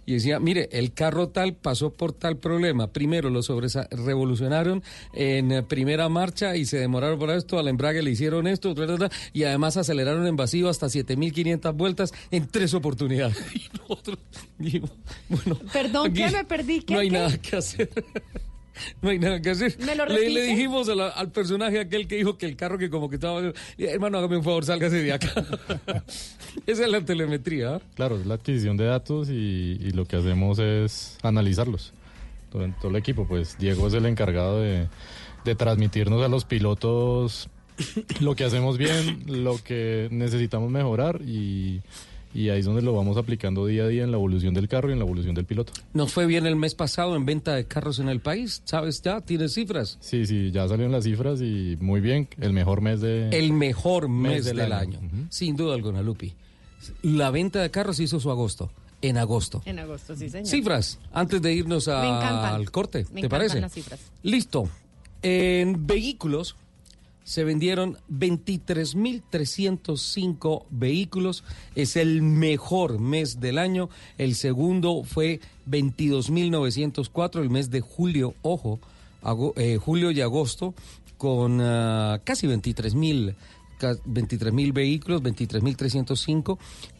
y 0.07 0.15
decía, 0.15 0.39
mire, 0.41 0.69
el 0.73 0.93
carro 0.93 1.29
tal 1.29 1.55
pasó 1.55 1.91
por 1.91 2.13
tal 2.13 2.37
problema. 2.37 2.89
Primero 2.89 3.31
lo 3.31 3.41
revolucionaron 3.91 4.83
en 5.13 5.65
primera 5.67 6.09
marcha 6.09 6.57
y 6.57 6.65
se 6.65 6.79
demoraron 6.79 7.19
por 7.19 7.31
esto, 7.31 7.59
al 7.59 7.69
embrague 7.69 8.03
le 8.03 8.11
hicieron 8.11 8.47
esto, 8.47 8.75
y 9.33 9.45
además 9.45 9.77
aceleraron 9.77 10.27
en 10.27 10.37
vacío 10.37 10.69
hasta 10.69 10.87
7.500 10.87 11.75
vueltas 11.75 12.13
en 12.31 12.47
tres 12.47 12.75
oportunidades. 12.75 13.37
Y 14.61 14.81
bueno, 15.29 15.59
Perdón, 15.73 16.13
¿qué 16.13 16.31
me 16.31 16.45
perdí? 16.45 16.85
no 16.89 16.99
hay 16.99 17.11
nada 17.11 17.39
que 17.39 17.57
hacer. 17.57 17.91
no 19.03 19.11
hay 19.11 19.19
nada 19.19 19.41
que 19.41 19.51
hacer. 19.51 19.77
le, 19.79 20.43
dijimos 20.43 20.89
al 20.89 21.31
personaje 21.31 21.81
aquel 21.81 22.07
que 22.07 22.17
dijo 22.17 22.39
que 22.39 22.47
el 22.47 22.57
carro 22.57 22.79
que 22.79 22.91
como 22.91 23.09
que 23.09 23.17
estaba... 23.17 23.53
Hermano, 23.79 24.19
hágame 24.19 24.37
un 24.37 24.45
favor, 24.45 24.65
sálgase 24.65 25.03
de 25.03 25.13
acá. 25.13 25.33
Esa 26.67 26.85
es 26.85 26.91
la 26.91 27.05
telemetría. 27.05 27.81
Claro, 27.95 28.19
es 28.19 28.27
la 28.27 28.35
adquisición 28.35 28.77
de 28.77 28.85
datos 28.85 29.29
y, 29.31 29.91
lo 29.93 30.05
que 30.05 30.17
hacemos 30.17 30.59
es 30.59 31.19
analizarlos. 31.23 31.93
Todo, 32.51 32.67
todo, 32.81 32.91
el 32.91 32.97
equipo, 32.97 33.27
pues 33.27 33.59
Diego 33.59 33.89
es 33.89 33.95
el 33.95 34.07
encargado 34.07 34.61
de, 34.61 34.87
de 35.45 35.55
transmitirnos 35.55 36.23
a 36.23 36.29
los 36.29 36.45
pilotos 36.45 37.49
lo 38.21 38.35
que 38.35 38.45
hacemos 38.45 38.79
bien, 38.79 39.23
lo 39.27 39.63
que 39.63 40.09
necesitamos 40.11 40.71
mejorar 40.71 41.21
y 41.23 41.81
y 42.35 42.51
ahí 42.51 42.61
es 42.61 42.67
donde 42.67 42.83
lo 42.83 42.93
vamos 42.93 43.17
aplicando 43.17 43.67
día 43.67 43.85
a 43.85 43.89
día 43.89 44.05
en 44.05 44.11
la 44.11 44.17
evolución 44.17 44.55
del 44.55 44.69
carro 44.69 44.91
y 44.91 44.93
en 44.93 44.99
la 44.99 45.05
evolución 45.05 45.35
del 45.35 45.45
piloto. 45.45 45.73
¿Nos 45.95 46.13
fue 46.13 46.27
bien 46.27 46.47
el 46.47 46.57
mes 46.57 46.75
pasado 46.75 47.17
en 47.17 47.25
venta 47.25 47.55
de 47.55 47.65
carros 47.65 47.99
en 47.99 48.09
el 48.09 48.21
país? 48.21 48.63
¿Sabes 48.65 49.03
ya? 49.03 49.21
¿Tienes 49.21 49.55
cifras? 49.55 49.99
Sí, 50.01 50.27
sí, 50.27 50.51
ya 50.51 50.69
salieron 50.69 50.93
las 50.93 51.05
cifras 51.05 51.41
y 51.41 51.77
muy 51.81 52.01
bien, 52.01 52.29
el 52.41 52.53
mejor 52.53 52.81
mes 52.81 53.01
de... 53.01 53.29
El 53.31 53.53
mejor 53.53 54.09
mes, 54.09 54.45
del, 54.45 54.61
año, 54.73 55.01
sin 55.31 55.57
duda 55.57 55.75
alguna, 55.75 56.03
Lupi. 56.03 56.35
La 57.03 57.31
venta 57.31 57.61
de 57.61 57.71
carros 57.71 57.99
hizo 58.01 58.21
su 58.21 58.31
agosto. 58.31 58.71
En 59.01 59.17
agosto. 59.17 59.63
En 59.65 59.79
agosto, 59.79 60.17
sí, 60.17 60.29
señor. 60.29 60.49
Cifras, 60.49 60.99
antes 61.13 61.41
de 61.41 61.53
irnos 61.53 61.87
al 61.89 62.71
corte, 62.71 63.05
¿te 63.05 63.29
parece? 63.29 63.61
Las 63.61 63.73
cifras. 63.73 64.01
Listo. 64.23 64.69
En 65.23 65.87
vehículos, 65.87 66.57
se 67.29 67.45
vendieron 67.45 67.97
23.305 68.11 70.65
vehículos. 70.71 71.45
Es 71.75 71.97
el 71.97 72.23
mejor 72.23 73.01
mes 73.01 73.39
del 73.39 73.59
año. 73.59 73.91
El 74.17 74.35
segundo 74.35 75.05
fue 75.05 75.41
22.904, 75.69 77.43
el 77.43 77.51
mes 77.51 77.71
de 77.71 77.83
julio, 77.83 78.35
ojo, 78.41 78.81
eh, 79.57 79.77
julio 79.77 80.11
y 80.11 80.23
agosto, 80.23 80.73
con 81.19 81.61
uh, 81.61 82.19
casi 82.25 82.47
23.000 82.47 83.35
23 84.05 84.53
mil 84.53 84.73
vehículos, 84.73 85.23
23 85.23 85.63
mil 85.63 85.77
305. 85.77 86.59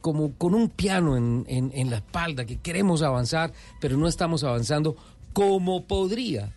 como 0.09 0.33
con 0.33 0.55
un 0.55 0.71
piano 0.71 1.18
en, 1.18 1.90
la 1.90 1.97
espalda, 1.97 2.47
que 2.47 2.57
queremos 2.57 3.03
avanzar, 3.03 3.53
pero 3.79 3.99
no 3.99 4.09
estamos 4.09 4.42
avanzando 4.42 4.97
como 5.35 5.85
podría 5.85 6.55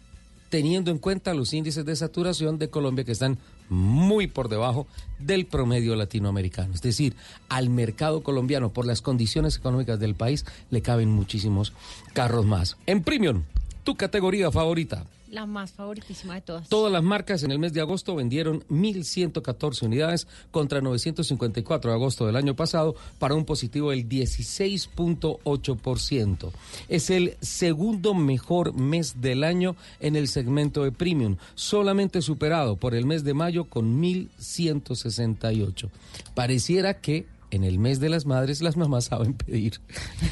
teniendo 0.48 0.90
en 0.90 1.00
cuenta 1.00 1.34
los 1.34 1.54
índices 1.54 1.84
de 1.84 1.94
saturación 1.98 2.58
de 2.58 2.70
Colombia 2.70 3.04
que 3.04 3.12
están 3.12 3.40
muy 3.68 4.28
por 4.28 4.48
debajo 4.48 4.88
del 5.20 5.48
promedio 5.48 5.98
latinoamericano. 5.98 6.74
Es 6.74 6.82
decir, 6.82 7.18
al 7.50 7.70
mercado 7.70 8.24
colombiano, 8.24 8.72
por 8.72 8.86
las 8.86 9.02
condiciones 9.02 9.58
económicas 9.58 10.00
del 10.00 10.16
país, 10.16 10.46
le 10.70 10.82
caben 10.82 11.10
muchísimos 11.10 11.74
carros 12.14 12.46
más. 12.46 12.78
En 12.86 13.04
Premium, 13.04 13.44
tu 13.84 13.96
categoría 13.96 14.50
favorita. 14.50 15.06
La 15.32 15.46
más 15.46 15.72
favoritísima 15.72 16.36
de 16.36 16.42
todas. 16.42 16.68
Todas 16.68 16.92
las 16.92 17.04
marcas 17.04 17.42
en 17.44 17.52
el 17.52 17.60
mes 17.60 17.72
de 17.72 17.80
agosto 17.80 18.16
vendieron 18.16 18.66
1.114 18.68 19.84
unidades 19.84 20.28
contra 20.52 20.82
954 20.82 21.90
de 21.90 21.96
agosto 21.96 22.26
del 22.26 22.36
año 22.36 22.54
pasado 22.54 22.98
para 23.18 23.34
un 23.34 23.46
positivo 23.46 23.92
del 23.92 24.10
16.8%. 24.10 26.52
Es 26.90 27.10
el 27.10 27.38
segundo 27.40 28.14
mejor 28.14 28.74
mes 28.74 29.22
del 29.22 29.46
año 29.46 29.78
en 30.02 30.18
el 30.18 30.28
segmento 30.28 30.84
de 30.84 30.92
premium, 30.92 31.38
solamente 31.56 32.22
superado 32.22 32.76
por 32.76 32.94
el 32.94 33.06
mes 33.06 33.24
de 33.24 33.34
mayo 33.34 33.70
con 33.70 34.02
1.168. 34.02 35.90
Pareciera 36.36 37.00
que 37.00 37.26
en 37.52 37.64
el 37.64 37.80
mes 37.80 38.00
de 38.00 38.10
las 38.10 38.26
madres 38.26 38.62
las 38.62 38.78
mamás 38.78 39.06
saben 39.06 39.34
pedir. 39.34 39.80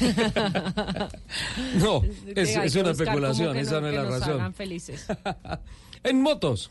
no, 1.78 2.02
es, 2.34 2.74
una 2.76 2.90
especulación, 2.90 3.56
esa 3.56 3.80
no, 3.80 3.88
es 3.88 3.94
la 3.94 4.02
nos 4.04 4.20
razón. 4.20 4.54
felices. 4.54 5.06
en 6.02 6.22
motos. 6.22 6.70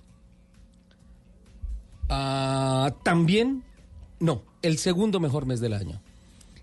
Ah, 2.10 2.94
también, 3.04 3.64
no, 4.20 4.42
el 4.64 4.80
segundo 4.80 5.20
mejor 5.20 5.46
mes 5.46 5.60
del 5.60 5.74
año. 5.74 6.02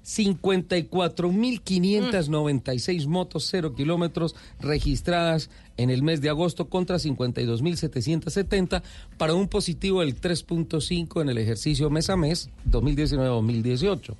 54.596 0.07 3.07
motos, 3.09 3.49
cero 3.51 3.75
kilómetros 3.75 4.37
registradas 4.61 5.51
en 5.77 5.91
el 5.91 6.05
mes 6.05 6.21
de 6.21 6.29
agosto 6.29 6.69
contra 6.69 6.95
52.770 6.97 8.85
para 9.19 9.35
un 9.35 9.49
positivo 9.49 9.99
del 10.01 10.21
3.5 10.21 11.23
en 11.23 11.29
el 11.29 11.39
ejercicio 11.39 11.91
mes 11.91 12.09
a 12.09 12.17
mes 12.17 12.51
2019-2018. 12.71 14.15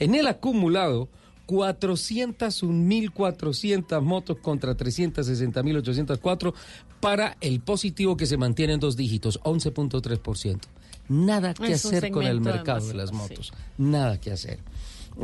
En 0.00 0.16
el 0.16 0.26
acumulado, 0.26 1.08
401.400 1.46 4.02
motos 4.02 4.38
contra 4.38 4.76
360.804 4.76 6.52
para 7.00 7.36
el 7.40 7.60
positivo 7.60 8.16
que 8.16 8.26
se 8.26 8.36
mantiene 8.36 8.72
en 8.72 8.80
dos 8.80 8.96
dígitos, 8.96 9.40
11.3%. 9.42 10.62
Nada 11.08 11.54
que 11.54 11.72
Es 11.72 11.86
hacer 11.86 12.10
con 12.10 12.24
el 12.24 12.40
mercado 12.40 12.86
de 12.86 12.94
las 12.94 13.12
motos. 13.12 13.52
Nada 13.78 14.20
que 14.20 14.32
hacer. 14.32 14.58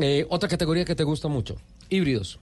Eh, 0.01 0.27
otra 0.29 0.49
categoría 0.49 0.85
que 0.85 0.95
te 0.95 1.05
gusta 1.05 1.29
mucho, 1.29 1.57
híbridos. 1.89 2.39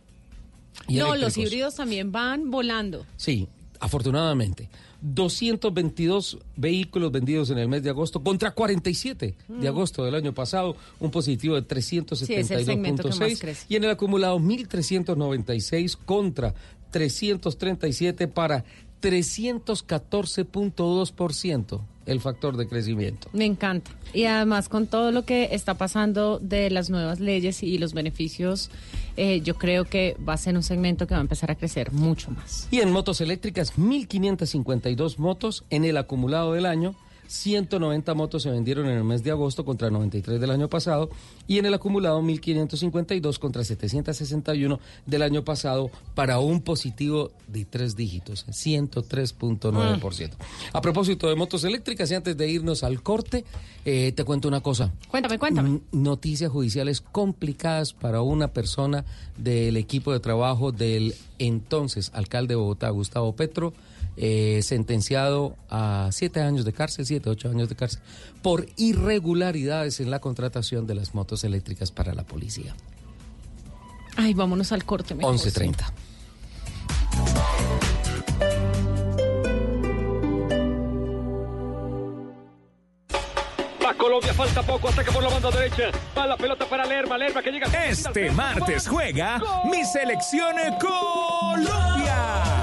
y 0.88 0.96
no, 0.96 1.14
los 1.16 1.36
híbridos 1.36 1.74
también 1.76 2.10
van 2.12 2.50
volando. 2.50 3.04
Sí, 3.16 3.46
afortunadamente. 3.80 4.68
222 5.04 6.38
vehículos 6.56 7.10
vendidos 7.10 7.50
en 7.50 7.58
el 7.58 7.66
mes 7.68 7.82
de 7.82 7.90
agosto 7.90 8.22
contra 8.22 8.52
47 8.52 9.34
de 9.48 9.54
Mm. 9.54 9.66
agosto 9.66 10.04
del 10.04 10.14
año 10.14 10.32
pasado, 10.32 10.76
un 11.00 11.10
positivo 11.10 11.56
de 11.56 11.62
Sí, 11.62 11.98
es 12.34 12.50
el 12.52 12.64
segmento 12.64 13.02
que 13.02 13.08
más 13.10 13.18
372.6 13.18 13.40
crece. 13.40 13.66
y 13.68 13.74
en 13.76 13.82
el 13.84 13.90
acumulado 13.90 14.38
1396 14.38 15.96
contra 15.96 16.54
337 16.92 18.28
para 18.28 18.64
314.2% 19.00 21.80
el 22.06 22.20
factor 22.20 22.56
de 22.56 22.66
crecimiento. 22.66 23.28
Me 23.32 23.44
encanta. 23.44 23.90
Y 24.12 24.24
además 24.24 24.68
con 24.68 24.86
todo 24.86 25.10
lo 25.10 25.24
que 25.24 25.48
está 25.52 25.74
pasando 25.74 26.38
de 26.38 26.70
las 26.70 26.90
nuevas 26.90 27.20
leyes 27.20 27.62
y 27.62 27.78
los 27.78 27.94
beneficios, 27.94 28.70
eh, 29.16 29.40
yo 29.42 29.56
creo 29.56 29.84
que 29.84 30.16
va 30.26 30.34
a 30.34 30.36
ser 30.38 30.56
un 30.56 30.62
segmento 30.62 31.06
que 31.06 31.14
va 31.14 31.20
a 31.20 31.22
empezar 31.22 31.50
a 31.50 31.54
crecer 31.54 31.92
mucho 31.92 32.30
más. 32.30 32.68
Y 32.70 32.80
en 32.80 32.90
motos 32.90 33.20
eléctricas, 33.20 33.74
1.552 33.76 35.18
motos 35.18 35.64
en 35.70 35.84
el 35.84 35.96
acumulado 35.96 36.52
del 36.52 36.66
año. 36.66 36.94
190 37.26 38.14
motos 38.14 38.42
se 38.42 38.50
vendieron 38.50 38.86
en 38.86 38.96
el 38.96 39.04
mes 39.04 39.22
de 39.22 39.30
agosto 39.30 39.64
contra 39.64 39.90
93 39.90 40.40
del 40.40 40.50
año 40.50 40.68
pasado 40.68 41.10
y 41.46 41.58
en 41.58 41.66
el 41.66 41.74
acumulado 41.74 42.20
1.552 42.20 43.38
contra 43.38 43.64
761 43.64 44.80
del 45.06 45.22
año 45.22 45.44
pasado 45.44 45.90
para 46.14 46.38
un 46.38 46.60
positivo 46.60 47.30
de 47.48 47.64
tres 47.64 47.96
dígitos, 47.96 48.46
103.9%. 48.48 50.30
A 50.72 50.80
propósito 50.80 51.28
de 51.28 51.34
motos 51.34 51.64
eléctricas 51.64 52.10
y 52.10 52.14
antes 52.14 52.36
de 52.36 52.48
irnos 52.48 52.82
al 52.82 53.02
corte, 53.02 53.44
eh, 53.84 54.12
te 54.12 54.24
cuento 54.24 54.48
una 54.48 54.60
cosa. 54.60 54.92
Cuéntame, 55.08 55.38
cuéntame. 55.38 55.80
Noticias 55.92 56.50
judiciales 56.50 57.00
complicadas 57.00 57.92
para 57.92 58.22
una 58.22 58.48
persona 58.48 59.04
del 59.36 59.76
equipo 59.76 60.12
de 60.12 60.20
trabajo 60.20 60.72
del 60.72 61.14
entonces 61.38 62.10
alcalde 62.14 62.52
de 62.52 62.56
Bogotá, 62.56 62.90
Gustavo 62.90 63.34
Petro, 63.34 63.72
eh, 64.16 64.60
sentenciado 64.62 65.56
a 65.70 66.10
siete 66.12 66.40
años 66.40 66.64
de 66.64 66.72
cárcel, 66.72 67.06
siete, 67.06 67.30
ocho 67.30 67.48
años 67.48 67.68
de 67.68 67.76
cárcel, 67.76 68.00
por 68.42 68.66
irregularidades 68.76 70.00
en 70.00 70.10
la 70.10 70.20
contratación 70.20 70.86
de 70.86 70.94
las 70.94 71.14
motos 71.14 71.44
eléctricas 71.44 71.90
para 71.92 72.14
la 72.14 72.24
policía. 72.24 72.74
Ay, 74.16 74.34
vámonos 74.34 74.72
al 74.72 74.84
corte. 74.84 75.14
mejor. 75.14 75.34
11.30. 75.34 75.92
Va 83.84 83.94
Colombia, 83.94 84.34
falta 84.34 84.62
poco, 84.62 84.88
ataca 84.88 85.10
por 85.10 85.22
la 85.22 85.30
banda 85.30 85.50
derecha. 85.50 85.90
Va 86.16 86.26
la 86.26 86.36
pelota 86.36 86.66
para 86.66 86.84
Lerma, 86.84 87.16
Lerma 87.18 87.42
que 87.42 87.50
llega. 87.50 87.66
Este 87.86 88.30
martes 88.30 88.86
juega 88.86 89.40
mi 89.64 89.84
selección 89.84 90.54
Colombia. 90.78 92.61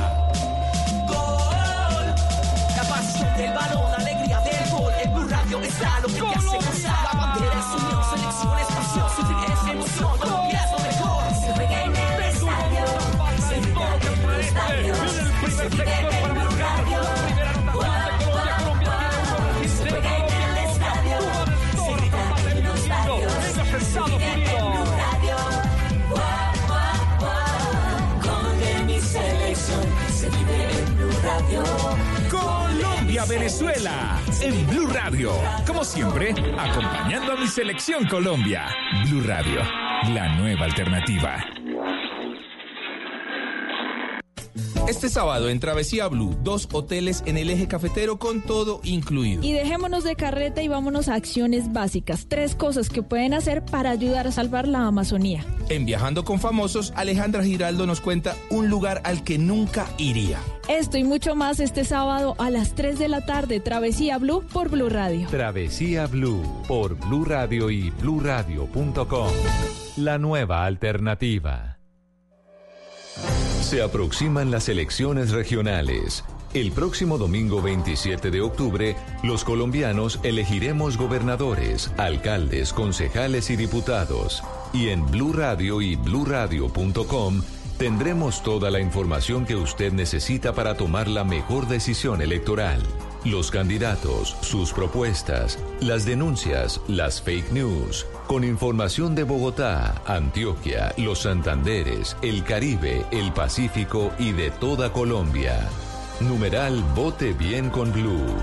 Del 3.39 3.53
balón, 3.53 3.93
alegría 3.97 4.39
del 4.41 4.69
gol. 4.69 4.91
El 5.01 5.09
Blue 5.11 5.27
Radio 5.29 5.61
está 5.61 5.99
lo 6.01 6.07
que 6.09 6.13
te 6.13 6.27
hace 6.27 6.57
gozar. 6.57 7.03
La 7.05 7.13
bandera 7.19 7.59
es 7.59 7.81
unión, 7.81 8.03
selección 8.11 8.59
es 8.59 8.67
pasión. 8.67 9.07
Sufrir 9.15 9.37
es 9.53 9.61
emoción, 9.71 10.17
Colombia 10.19 10.59
es 10.65 10.71
lo 10.73 10.79
mejor. 10.89 11.23
Se 11.39 11.53
juega 11.53 11.83
en 11.85 11.95
el 11.95 12.21
estadio, 12.31 12.85
se 13.47 13.55
vive 13.61 13.83
en 13.85 14.27
los 14.27 14.39
estadios. 14.45 14.97
Se 15.55 15.69
vive 15.69 15.95
en 15.99 16.33
Blue 16.33 16.55
Radio. 16.59 16.99
Se 19.77 19.89
juega 19.89 20.11
en 20.17 20.27
el 20.43 20.57
estadio, 20.69 21.17
se 21.85 21.91
grita 21.93 22.21
en 22.51 22.63
los 22.65 22.75
estadios. 22.79 23.33
Se 23.93 23.99
vive 24.09 24.33
en 24.33 24.41
el 24.41 24.63
Blue 24.69 24.91
Radio. 24.99 25.37
Con 28.21 28.85
mi 28.85 28.99
selección, 28.99 29.85
se 30.11 30.29
vive 30.29 30.57
en 30.77 30.95
Blue 30.97 31.15
Radio. 31.23 32.18
Venezuela, 33.25 34.21
en 34.41 34.65
Blue 34.67 34.87
Radio. 34.87 35.31
Como 35.67 35.83
siempre, 35.83 36.33
acompañando 36.57 37.33
a 37.33 37.35
mi 37.35 37.47
selección 37.47 38.07
Colombia. 38.07 38.67
Blue 39.05 39.21
Radio, 39.21 39.61
la 40.13 40.35
nueva 40.37 40.65
alternativa. 40.65 41.58
Este 44.89 45.07
sábado 45.07 45.49
en 45.49 45.59
Travesía 45.59 46.07
Blue, 46.07 46.35
dos 46.41 46.67
hoteles 46.71 47.21
en 47.27 47.37
el 47.37 47.51
eje 47.51 47.67
cafetero 47.67 48.17
con 48.17 48.41
todo 48.41 48.81
incluido. 48.83 49.43
Y 49.43 49.53
dejémonos 49.53 50.03
de 50.03 50.15
carreta 50.15 50.63
y 50.63 50.67
vámonos 50.67 51.09
a 51.09 51.13
acciones 51.13 51.71
básicas. 51.71 52.25
Tres 52.27 52.55
cosas 52.55 52.89
que 52.89 53.03
pueden 53.03 53.35
hacer 53.35 53.63
para 53.63 53.91
ayudar 53.91 54.25
a 54.25 54.31
salvar 54.31 54.67
la 54.67 54.87
Amazonía. 54.87 55.45
En 55.69 55.85
Viajando 55.85 56.25
con 56.25 56.39
Famosos, 56.39 56.91
Alejandra 56.95 57.43
Giraldo 57.43 57.85
nos 57.85 58.01
cuenta 58.01 58.35
un 58.49 58.67
lugar 58.69 59.01
al 59.03 59.23
que 59.23 59.37
nunca 59.37 59.85
iría. 59.99 60.39
Esto 60.67 60.97
y 60.97 61.03
mucho 61.03 61.35
más 61.35 61.59
este 61.59 61.85
sábado 61.85 62.33
a 62.39 62.49
las 62.49 62.73
3 62.73 62.97
de 62.97 63.09
la 63.09 63.23
tarde. 63.23 63.59
Travesía 63.59 64.17
Blue 64.17 64.43
por 64.51 64.69
Blue 64.69 64.89
Radio. 64.89 65.27
Travesía 65.29 66.07
Blue 66.07 66.41
por 66.67 66.95
Blue 66.95 67.25
Radio 67.25 67.69
y 67.69 67.91
bluradio.com. 67.91 69.29
La 69.97 70.17
nueva 70.17 70.65
alternativa. 70.65 71.78
Se 73.69 73.83
aproximan 73.83 74.49
las 74.49 74.67
elecciones 74.67 75.29
regionales. 75.29 76.23
El 76.55 76.71
próximo 76.71 77.19
domingo 77.19 77.61
27 77.61 78.31
de 78.31 78.41
octubre, 78.41 78.95
los 79.21 79.43
colombianos 79.43 80.19
elegiremos 80.23 80.97
gobernadores, 80.97 81.91
alcaldes, 81.97 82.73
concejales 82.73 83.51
y 83.51 83.57
diputados. 83.57 84.43
Y 84.73 84.89
en 84.89 85.05
Blue 85.11 85.33
Radio 85.33 85.83
y 85.83 85.95
bluradio.com 85.95 87.43
tendremos 87.77 88.41
toda 88.41 88.71
la 88.71 88.79
información 88.79 89.45
que 89.45 89.55
usted 89.55 89.93
necesita 89.93 90.53
para 90.53 90.75
tomar 90.75 91.07
la 91.07 91.23
mejor 91.23 91.67
decisión 91.67 92.23
electoral. 92.23 92.81
Los 93.25 93.51
candidatos, 93.51 94.37
sus 94.41 94.71
propuestas, 94.71 95.59
las 95.81 96.05
denuncias, 96.05 96.79
las 96.87 97.21
fake 97.21 97.51
news, 97.51 98.05
con 98.27 98.45
información 98.45 99.13
de 99.13 99.23
Bogotá, 99.23 100.01
Antioquia, 100.05 100.93
los 100.97 101.19
Santanderes, 101.23 102.15
el 102.21 102.45
Caribe, 102.45 103.05
el 103.11 103.33
Pacífico 103.33 104.13
y 104.19 104.31
de 104.31 104.51
toda 104.51 104.93
Colombia. 104.93 105.67
Numeral 106.21 106.81
Vote 106.95 107.33
Bien 107.33 107.69
con 107.69 107.91
Blue. 107.91 108.35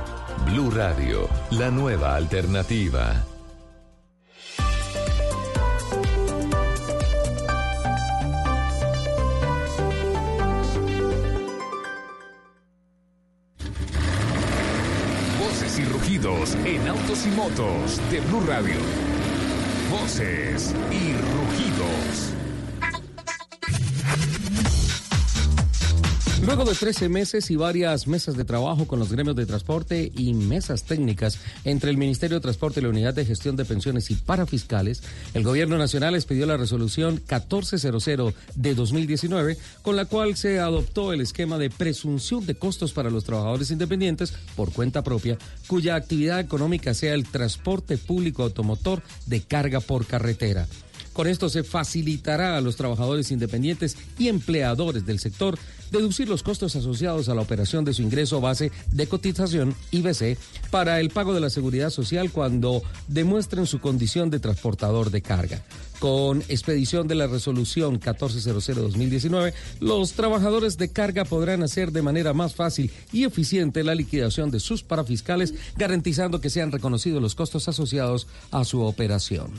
Blue 0.44 0.70
Radio, 0.70 1.28
la 1.50 1.70
nueva 1.70 2.14
alternativa. 2.14 3.24
Motos 17.34 18.00
de 18.10 18.20
Blue 18.20 18.40
Radio. 18.46 18.76
Voces 19.90 20.74
y 20.90 21.12
rugidos. 21.12 22.35
Luego 26.46 26.64
de 26.64 26.76
13 26.76 27.08
meses 27.08 27.50
y 27.50 27.56
varias 27.56 28.06
mesas 28.06 28.36
de 28.36 28.44
trabajo 28.44 28.86
con 28.86 29.00
los 29.00 29.10
gremios 29.10 29.34
de 29.34 29.46
transporte 29.46 30.12
y 30.14 30.32
mesas 30.32 30.84
técnicas 30.84 31.40
entre 31.64 31.90
el 31.90 31.96
Ministerio 31.96 32.36
de 32.36 32.40
Transporte 32.40 32.78
y 32.78 32.84
la 32.84 32.90
Unidad 32.90 33.14
de 33.14 33.24
Gestión 33.24 33.56
de 33.56 33.64
Pensiones 33.64 34.12
y 34.12 34.14
Parafiscales, 34.14 35.02
el 35.34 35.42
Gobierno 35.42 35.76
Nacional 35.76 36.14
expidió 36.14 36.46
la 36.46 36.56
resolución 36.56 37.14
1400 37.14 38.32
de 38.54 38.74
2019, 38.76 39.58
con 39.82 39.96
la 39.96 40.04
cual 40.04 40.36
se 40.36 40.60
adoptó 40.60 41.12
el 41.12 41.20
esquema 41.20 41.58
de 41.58 41.68
presunción 41.68 42.46
de 42.46 42.54
costos 42.54 42.92
para 42.92 43.10
los 43.10 43.24
trabajadores 43.24 43.72
independientes 43.72 44.32
por 44.54 44.72
cuenta 44.72 45.02
propia, 45.02 45.38
cuya 45.66 45.96
actividad 45.96 46.38
económica 46.38 46.94
sea 46.94 47.14
el 47.14 47.26
transporte 47.26 47.98
público 47.98 48.44
automotor 48.44 49.02
de 49.26 49.40
carga 49.40 49.80
por 49.80 50.06
carretera. 50.06 50.68
Con 51.16 51.28
esto 51.28 51.48
se 51.48 51.64
facilitará 51.64 52.58
a 52.58 52.60
los 52.60 52.76
trabajadores 52.76 53.30
independientes 53.30 53.96
y 54.18 54.28
empleadores 54.28 55.06
del 55.06 55.18
sector 55.18 55.58
deducir 55.90 56.28
los 56.28 56.42
costos 56.42 56.76
asociados 56.76 57.30
a 57.30 57.34
la 57.34 57.40
operación 57.40 57.86
de 57.86 57.94
su 57.94 58.02
ingreso 58.02 58.42
base 58.42 58.70
de 58.92 59.06
cotización 59.06 59.74
IBC 59.92 60.36
para 60.70 61.00
el 61.00 61.08
pago 61.08 61.32
de 61.32 61.40
la 61.40 61.48
seguridad 61.48 61.88
social 61.88 62.30
cuando 62.30 62.82
demuestren 63.08 63.64
su 63.64 63.80
condición 63.80 64.28
de 64.28 64.40
transportador 64.40 65.10
de 65.10 65.22
carga. 65.22 65.64
Con 66.00 66.42
expedición 66.48 67.08
de 67.08 67.14
la 67.14 67.28
resolución 67.28 67.98
1400-2019, 67.98 69.54
los 69.80 70.12
trabajadores 70.12 70.76
de 70.76 70.90
carga 70.90 71.24
podrán 71.24 71.62
hacer 71.62 71.92
de 71.92 72.02
manera 72.02 72.34
más 72.34 72.54
fácil 72.54 72.90
y 73.10 73.24
eficiente 73.24 73.84
la 73.84 73.94
liquidación 73.94 74.50
de 74.50 74.60
sus 74.60 74.82
parafiscales, 74.82 75.54
garantizando 75.78 76.42
que 76.42 76.50
sean 76.50 76.72
reconocidos 76.72 77.22
los 77.22 77.34
costos 77.34 77.68
asociados 77.68 78.26
a 78.50 78.66
su 78.66 78.82
operación. 78.82 79.50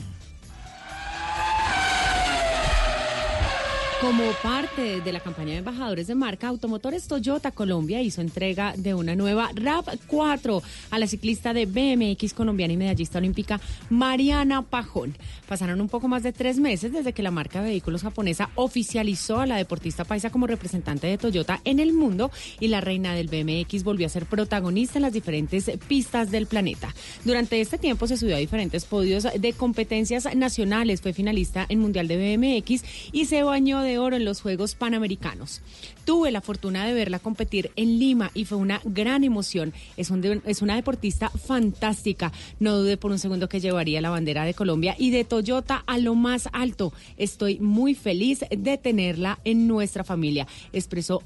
Como 4.02 4.32
parte 4.44 5.02
de 5.02 5.12
la 5.12 5.20
campaña 5.20 5.54
de 5.54 5.58
embajadores 5.58 6.06
de 6.06 6.14
marca, 6.14 6.50
Automotores 6.50 7.08
Toyota 7.08 7.50
Colombia 7.50 8.00
hizo 8.00 8.22
entrega 8.22 8.76
de 8.78 8.94
una 8.94 9.16
nueva 9.16 9.50
RAV4 9.54 10.62
a 10.92 11.00
la 11.00 11.08
ciclista 11.08 11.52
de 11.52 11.66
BMX 11.66 12.36
colombiana 12.36 12.74
y 12.74 12.78
medallista 12.78 13.18
olímpica 13.18 13.60
Mariana 13.90 14.62
Pajón. 14.62 15.16
Pasaron 15.48 15.82
un 15.82 15.90
poco 15.90 16.08
más 16.08 16.22
de 16.22 16.32
tres 16.32 16.60
meses 16.60 16.92
desde 16.92 17.12
que 17.12 17.24
la 17.24 17.32
marca 17.32 17.60
de 17.64 17.70
vehículos 17.70 18.04
japonesa 18.04 18.52
oficializó 18.54 19.40
a 19.40 19.48
la 19.48 19.58
deportista 19.58 20.04
paisa 20.04 20.30
como 20.30 20.46
representante 20.46 21.08
de 21.08 21.18
Toyota 21.18 21.60
en 21.66 21.80
el 21.80 21.92
mundo 21.92 22.30
y 22.60 22.68
la 22.68 22.82
reina 22.82 23.16
del 23.16 23.30
BMX 23.30 23.84
volvió 23.84 24.06
a 24.06 24.12
ser 24.12 24.28
protagonista 24.28 25.00
en 25.00 25.04
las 25.04 25.14
diferentes 25.14 25.72
pistas 25.88 26.30
del 26.30 26.46
planeta. 26.46 26.94
Durante 27.26 27.60
este 27.62 27.80
tiempo 27.80 28.06
se 28.06 28.18
subió 28.18 28.36
a 28.36 28.40
diferentes 28.40 28.86
podios 28.86 29.24
de 29.24 29.54
competencias 29.54 30.36
nacionales, 30.36 31.02
fue 31.02 31.14
finalista 31.14 31.66
en 31.68 31.80
Mundial 31.80 32.08
de 32.08 32.38
BMX 32.38 32.84
y 33.12 33.26
se 33.26 33.42
bañó 33.42 33.82
de 33.82 33.87
oro 33.98 34.16
en 34.16 34.26
los 34.26 34.42
Juegos 34.42 34.76
Panamericanos. 34.76 35.62
Tuve 36.04 36.32
la 36.32 36.42
fortuna 36.42 36.86
de 36.86 36.94
verla 36.94 37.20
competir 37.20 37.72
en 37.76 38.00
Lima 38.00 38.32
y 38.34 38.46
fue 38.46 38.58
una 38.58 38.82
gran 38.86 39.24
emoción. 39.24 39.74
Es, 39.98 40.10
un, 40.10 40.42
es 40.46 40.62
una 40.62 40.76
deportista 40.76 41.30
fantástica. 41.30 42.32
No 42.60 42.78
dude 42.78 42.98
por 42.98 43.12
un 43.12 43.20
segundo 43.20 43.50
que 43.50 43.60
llevaría 43.60 44.02
la 44.02 44.10
bandera 44.10 44.46
de 44.46 44.54
Colombia 44.54 44.96
y 44.98 45.12
de 45.12 45.24
Toyota 45.24 45.84
a 45.86 45.98
lo 46.00 46.16
más 46.16 46.50
alto. 46.54 46.92
Estoy 47.18 47.60
muy 47.60 47.94
feliz 47.94 48.44
de 48.50 48.78
tenerla 48.78 49.40
en 49.44 49.68
nuestra 49.68 50.04
familia, 50.04 50.48
expresó 50.74 51.22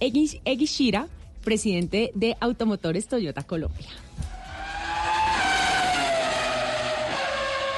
Egishira, 0.00 1.08
presidente 1.42 2.10
de 2.14 2.36
Automotores 2.40 3.06
Toyota 3.06 3.42
Colombia. 3.42 4.03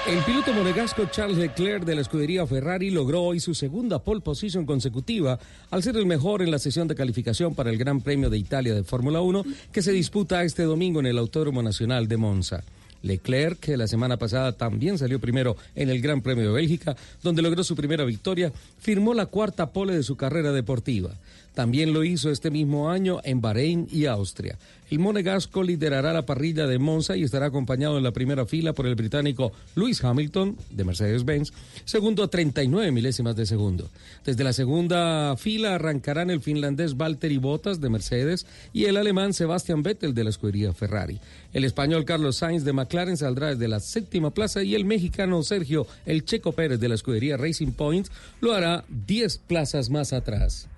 El 0.09 0.23
piloto 0.23 0.53
monegasco 0.53 1.07
Charles 1.07 1.37
Leclerc 1.37 1.85
de 1.85 1.97
la 1.97 2.01
escudería 2.01 2.47
Ferrari 2.47 2.91
logró 2.91 3.25
hoy 3.25 3.41
su 3.41 3.57
segunda 3.57 3.99
pole 3.99 4.21
position 4.21 4.65
consecutiva 4.65 5.37
al 5.69 5.83
ser 5.83 5.97
el 5.97 6.07
mejor 6.07 6.43
en 6.43 6.53
la 6.53 6.61
sesión 6.61 6.87
de 6.87 6.95
calificación 6.95 7.57
para 7.57 7.71
el 7.71 7.77
Gran 7.77 8.01
Premio 8.01 8.31
de 8.31 8.39
Italia 8.39 8.73
de 8.73 8.85
Fórmula 8.85 9.21
1 9.21 9.45
que 9.73 9.83
se 9.83 9.91
disputa 9.91 10.45
este 10.45 10.63
domingo 10.63 11.01
en 11.01 11.07
el 11.07 11.19
Autódromo 11.19 11.61
Nacional 11.61 12.07
de 12.07 12.19
Monza. 12.19 12.63
Leclerc, 13.03 13.59
que 13.59 13.77
la 13.77 13.89
semana 13.89 14.17
pasada 14.17 14.53
también 14.53 14.97
salió 14.97 15.21
primero 15.21 15.57
en 15.75 15.91
el 15.91 16.01
Gran 16.01 16.23
Premio 16.23 16.47
de 16.47 16.53
Bélgica, 16.53 16.97
donde 17.23 17.43
logró 17.43 17.65
su 17.65 17.75
primera 17.75 18.05
victoria, 18.05 18.53
firmó 18.79 19.13
la 19.13 19.27
cuarta 19.27 19.73
pole 19.73 19.95
de 19.95 20.03
su 20.05 20.17
carrera 20.17 20.53
deportiva. 20.53 21.11
También 21.57 21.95
lo 21.95 22.05
hizo 22.05 22.31
este 22.31 22.51
mismo 22.51 22.91
año 22.91 23.21
en 23.25 23.41
Bahrein 23.41 23.89
y 23.91 24.05
Austria. 24.05 24.59
El 24.91 24.99
monegasco 24.99 25.63
liderará 25.63 26.13
la 26.13 26.27
parrilla 26.27 26.67
de 26.67 26.79
Monza 26.79 27.17
y 27.17 27.23
estará 27.23 27.47
acompañado 27.47 27.97
en 27.97 28.05
la 28.05 28.13
primera 28.13 28.45
fila 28.45 28.75
por 28.75 28.87
el 28.87 28.95
británico 28.95 29.53
Lewis 29.75 30.05
Hamilton 30.05 30.55
de 30.69 30.85
Mercedes-Benz, 30.85 31.55
segundo 31.87 32.23
a 32.23 32.29
39 32.29 32.93
milésimas 32.93 33.37
de 33.37 33.47
segundo. 33.47 33.89
Desde 34.23 34.45
la 34.45 34.53
segunda 34.53 35.35
fila 35.39 35.75
arrancarán 35.75 36.29
el 36.29 36.43
finlandés 36.43 36.99
Valtteri 36.99 37.39
Bottas 37.39 37.81
de 37.81 37.89
Mercedes 37.89 38.45
y 38.75 38.85
el 38.85 38.99
alemán 38.99 39.33
Sebastian 39.33 39.83
Vettel 39.83 40.13
de 40.13 40.25
la 40.25 40.31
escudería 40.31 40.75
Ferrari. 40.75 41.19
El 41.55 41.65
español 41.65 42.05
Carlos 42.05 42.37
Sainz 42.37 42.65
de 42.65 42.75
McLaren 42.75 43.17
saldrá 43.17 43.49
desde 43.49 43.67
la 43.67 43.81
séptima 43.81 44.31
plaza 44.31 44.63
y 44.63 44.75
el 44.75 44.85
mexicano 44.85 45.43
Sergio 45.43 45.87
El 46.05 46.27
Checo 46.27 46.53
Pérez 46.53 46.79
de 46.81 46.91
la 46.91 46.97
escudería 46.97 47.39
Racing 47.39 47.73
Point 47.73 48.09
lo 48.43 48.53
hará 48.53 48.85
10 48.91 49.39
plazas 49.39 49.89
más 49.89 50.13
atrás. 50.13 50.69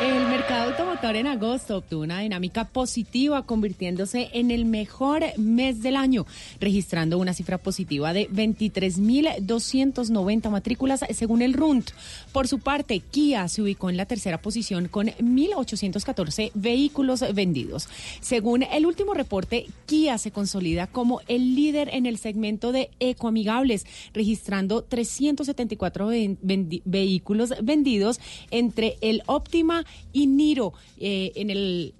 El 0.00 0.27
mercado 0.48 0.70
automotor 0.70 1.16
en 1.16 1.26
agosto 1.26 1.76
obtuvo 1.76 2.04
una 2.04 2.20
dinámica 2.20 2.64
positiva, 2.64 3.44
convirtiéndose 3.44 4.30
en 4.32 4.50
el 4.50 4.64
mejor 4.64 5.22
mes 5.36 5.82
del 5.82 5.94
año, 5.94 6.24
registrando 6.58 7.18
una 7.18 7.34
cifra 7.34 7.58
positiva 7.58 8.14
de 8.14 8.30
23.290 8.30 10.48
matrículas 10.48 11.04
según 11.10 11.42
el 11.42 11.52
RUNT. 11.52 11.90
Por 12.32 12.48
su 12.48 12.60
parte, 12.60 13.00
Kia 13.00 13.46
se 13.48 13.60
ubicó 13.60 13.90
en 13.90 13.98
la 13.98 14.06
tercera 14.06 14.40
posición 14.40 14.88
con 14.88 15.08
1.814 15.08 16.52
vehículos 16.54 17.22
vendidos. 17.34 17.86
Según 18.20 18.62
el 18.62 18.86
último 18.86 19.12
reporte, 19.12 19.66
Kia 19.84 20.16
se 20.16 20.30
consolida 20.30 20.86
como 20.86 21.20
el 21.28 21.56
líder 21.56 21.90
en 21.92 22.06
el 22.06 22.16
segmento 22.16 22.72
de 22.72 22.88
ecoamigables, 23.00 23.84
registrando 24.14 24.80
374 24.80 26.08
vehículos 26.40 27.52
vendidos 27.62 28.18
entre 28.50 28.96
el 29.02 29.22
Optima 29.26 29.84
y 30.14 30.37
Niro 30.38 30.72
eh, 30.98 31.32
en 31.34 31.50
el 31.50 31.94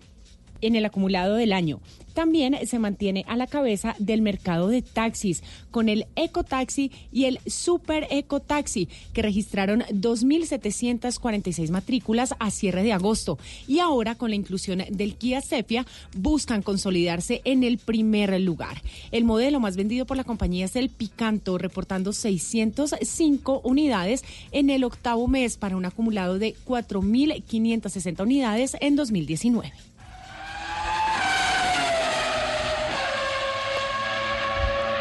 en 0.61 0.77
el 0.77 0.85
acumulado 0.85 1.35
del 1.37 1.53
año. 1.53 1.81
También 2.15 2.57
se 2.67 2.81
mantiene 2.81 3.25
a 3.29 3.37
la 3.37 3.47
cabeza 3.47 3.95
del 4.01 4.23
mercado 4.23 4.67
de 4.69 4.83
taxis 4.83 5.45
con 5.71 5.89
el 5.89 6.07
Ecotaxi 6.17 6.91
y 7.13 7.27
el 7.27 7.39
Super 7.47 8.09
Ecotaxi 8.11 8.89
que 9.13 9.23
registraron 9.23 9.83
2.746 9.83 11.71
matrículas 11.71 12.35
a 12.41 12.51
cierre 12.51 12.83
de 12.83 12.93
agosto 12.93 13.39
y 13.69 13.79
ahora 13.79 14.17
con 14.17 14.31
la 14.31 14.37
inclusión 14.37 14.83
del 14.91 15.15
Kia 15.15 15.41
Sepia 15.41 15.87
buscan 16.17 16.63
consolidarse 16.63 17.41
en 17.45 17.63
el 17.63 17.79
primer 17.79 18.41
lugar. 18.41 18.83
El 19.13 19.25
modelo 19.25 19.61
más 19.61 19.77
vendido 19.77 20.05
por 20.05 20.17
la 20.17 20.25
compañía 20.25 20.65
es 20.65 20.75
el 20.75 20.91
Picanto 20.91 21.57
reportando 21.57 22.13
605 22.13 23.61
unidades 23.63 24.25
en 24.51 24.71
el 24.71 24.83
octavo 24.83 25.29
mes 25.29 25.57
para 25.57 25.77
un 25.77 25.85
acumulado 25.85 26.39
de 26.39 26.57
4.560 26.67 28.23
unidades 28.23 28.77
en 28.81 28.97
2019. 28.97 29.73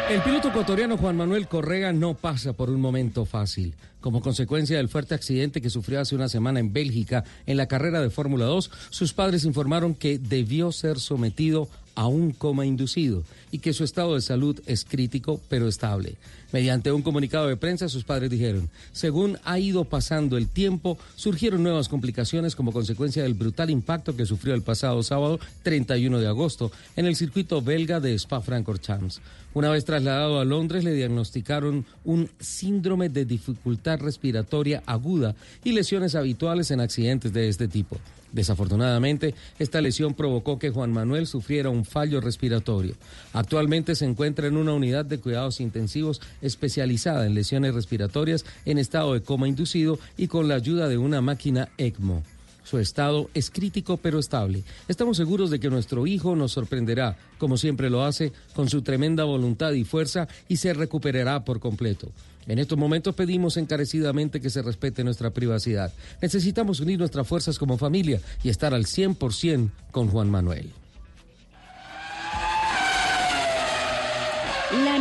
El 0.08 0.22
piloto 0.22 0.48
ecuatoriano 0.48 0.96
Juan 0.96 1.18
Manuel 1.18 1.48
Correa 1.48 1.92
no 1.92 2.14
pasa 2.14 2.54
por 2.54 2.70
un 2.70 2.80
momento 2.80 3.26
fácil. 3.26 3.74
Como 4.00 4.22
consecuencia 4.22 4.78
del 4.78 4.88
fuerte 4.88 5.14
accidente 5.14 5.60
que 5.60 5.68
sufrió 5.68 6.00
hace 6.00 6.14
una 6.14 6.30
semana 6.30 6.60
en 6.60 6.72
Bélgica 6.72 7.24
en 7.44 7.58
la 7.58 7.68
carrera 7.68 8.00
de 8.00 8.08
Fórmula 8.08 8.46
2, 8.46 8.70
sus 8.88 9.12
padres 9.12 9.44
informaron 9.44 9.94
que 9.94 10.18
debió 10.18 10.72
ser 10.72 10.98
sometido 10.98 11.68
a 11.94 12.06
un 12.06 12.30
coma 12.30 12.64
inducido 12.64 13.24
y 13.50 13.58
que 13.58 13.72
su 13.74 13.84
estado 13.84 14.14
de 14.14 14.22
salud 14.22 14.62
es 14.66 14.84
crítico 14.84 15.40
pero 15.50 15.68
estable. 15.68 16.14
Mediante 16.52 16.90
un 16.90 17.02
comunicado 17.02 17.48
de 17.48 17.56
prensa, 17.56 17.88
sus 17.88 18.04
padres 18.04 18.30
dijeron, 18.30 18.70
según 18.92 19.36
ha 19.44 19.58
ido 19.58 19.84
pasando 19.84 20.38
el 20.38 20.48
tiempo, 20.48 20.96
surgieron 21.16 21.62
nuevas 21.62 21.88
complicaciones 21.88 22.56
como 22.56 22.72
consecuencia 22.72 23.24
del 23.24 23.34
brutal 23.34 23.68
impacto 23.68 24.16
que 24.16 24.24
sufrió 24.24 24.54
el 24.54 24.62
pasado 24.62 25.02
sábado 25.02 25.38
31 25.64 26.20
de 26.20 26.28
agosto 26.28 26.72
en 26.96 27.04
el 27.04 27.16
circuito 27.16 27.60
belga 27.60 28.00
de 28.00 28.14
Spa-Francorchamps. 28.14 29.20
Una 29.54 29.70
vez 29.70 29.84
trasladado 29.84 30.40
a 30.40 30.44
Londres, 30.44 30.84
le 30.84 30.92
diagnosticaron 30.92 31.86
un 32.04 32.28
síndrome 32.38 33.08
de 33.08 33.24
dificultad 33.24 33.98
respiratoria 33.98 34.82
aguda 34.86 35.34
y 35.64 35.72
lesiones 35.72 36.14
habituales 36.14 36.70
en 36.70 36.80
accidentes 36.80 37.32
de 37.32 37.48
este 37.48 37.66
tipo. 37.66 37.98
Desafortunadamente, 38.32 39.34
esta 39.58 39.80
lesión 39.80 40.12
provocó 40.12 40.58
que 40.58 40.70
Juan 40.70 40.92
Manuel 40.92 41.26
sufriera 41.26 41.70
un 41.70 41.86
fallo 41.86 42.20
respiratorio. 42.20 42.94
Actualmente 43.32 43.94
se 43.94 44.04
encuentra 44.04 44.46
en 44.46 44.58
una 44.58 44.74
unidad 44.74 45.06
de 45.06 45.18
cuidados 45.18 45.60
intensivos 45.60 46.20
especializada 46.42 47.26
en 47.26 47.34
lesiones 47.34 47.74
respiratorias 47.74 48.44
en 48.66 48.76
estado 48.76 49.14
de 49.14 49.22
coma 49.22 49.48
inducido 49.48 49.98
y 50.18 50.28
con 50.28 50.46
la 50.46 50.56
ayuda 50.56 50.88
de 50.88 50.98
una 50.98 51.22
máquina 51.22 51.70
ECMO. 51.78 52.22
Su 52.68 52.78
estado 52.78 53.30
es 53.32 53.50
crítico 53.50 53.96
pero 53.96 54.18
estable. 54.18 54.62
Estamos 54.88 55.16
seguros 55.16 55.48
de 55.48 55.58
que 55.58 55.70
nuestro 55.70 56.06
hijo 56.06 56.36
nos 56.36 56.52
sorprenderá, 56.52 57.16
como 57.38 57.56
siempre 57.56 57.88
lo 57.88 58.04
hace, 58.04 58.30
con 58.54 58.68
su 58.68 58.82
tremenda 58.82 59.24
voluntad 59.24 59.72
y 59.72 59.84
fuerza 59.84 60.28
y 60.48 60.58
se 60.58 60.74
recuperará 60.74 61.46
por 61.46 61.60
completo. 61.60 62.10
En 62.46 62.58
estos 62.58 62.76
momentos 62.76 63.14
pedimos 63.14 63.56
encarecidamente 63.56 64.42
que 64.42 64.50
se 64.50 64.60
respete 64.60 65.02
nuestra 65.02 65.30
privacidad. 65.30 65.94
Necesitamos 66.20 66.80
unir 66.80 66.98
nuestras 66.98 67.26
fuerzas 67.26 67.58
como 67.58 67.78
familia 67.78 68.20
y 68.42 68.50
estar 68.50 68.74
al 68.74 68.84
100% 68.84 69.70
con 69.90 70.08
Juan 70.08 70.28
Manuel. 70.28 70.70
La 74.84 74.98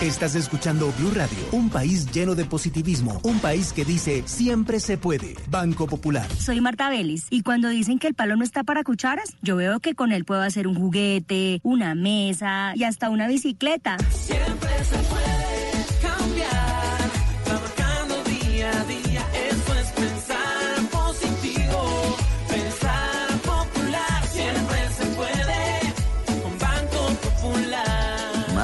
Estás 0.00 0.34
escuchando 0.34 0.92
Blue 0.98 1.10
Radio, 1.14 1.38
un 1.52 1.70
país 1.70 2.10
lleno 2.12 2.34
de 2.34 2.44
positivismo, 2.44 3.18
un 3.22 3.38
país 3.38 3.72
que 3.72 3.86
dice 3.86 4.24
siempre 4.26 4.78
se 4.78 4.98
puede. 4.98 5.36
Banco 5.48 5.86
Popular. 5.86 6.28
Soy 6.38 6.60
Marta 6.60 6.90
Vélez 6.90 7.22
y 7.30 7.40
cuando 7.40 7.70
dicen 7.70 7.98
que 7.98 8.06
el 8.06 8.14
palo 8.14 8.36
no 8.36 8.44
está 8.44 8.62
para 8.62 8.84
cucharas, 8.84 9.34
yo 9.40 9.56
veo 9.56 9.80
que 9.80 9.94
con 9.94 10.12
él 10.12 10.26
puedo 10.26 10.42
hacer 10.42 10.68
un 10.68 10.74
juguete, 10.74 11.60
una 11.62 11.94
mesa 11.94 12.74
y 12.76 12.84
hasta 12.84 13.08
una 13.08 13.26
bicicleta. 13.26 13.96
Siempre 14.10 14.84
se 14.84 14.98
puede 15.08 15.65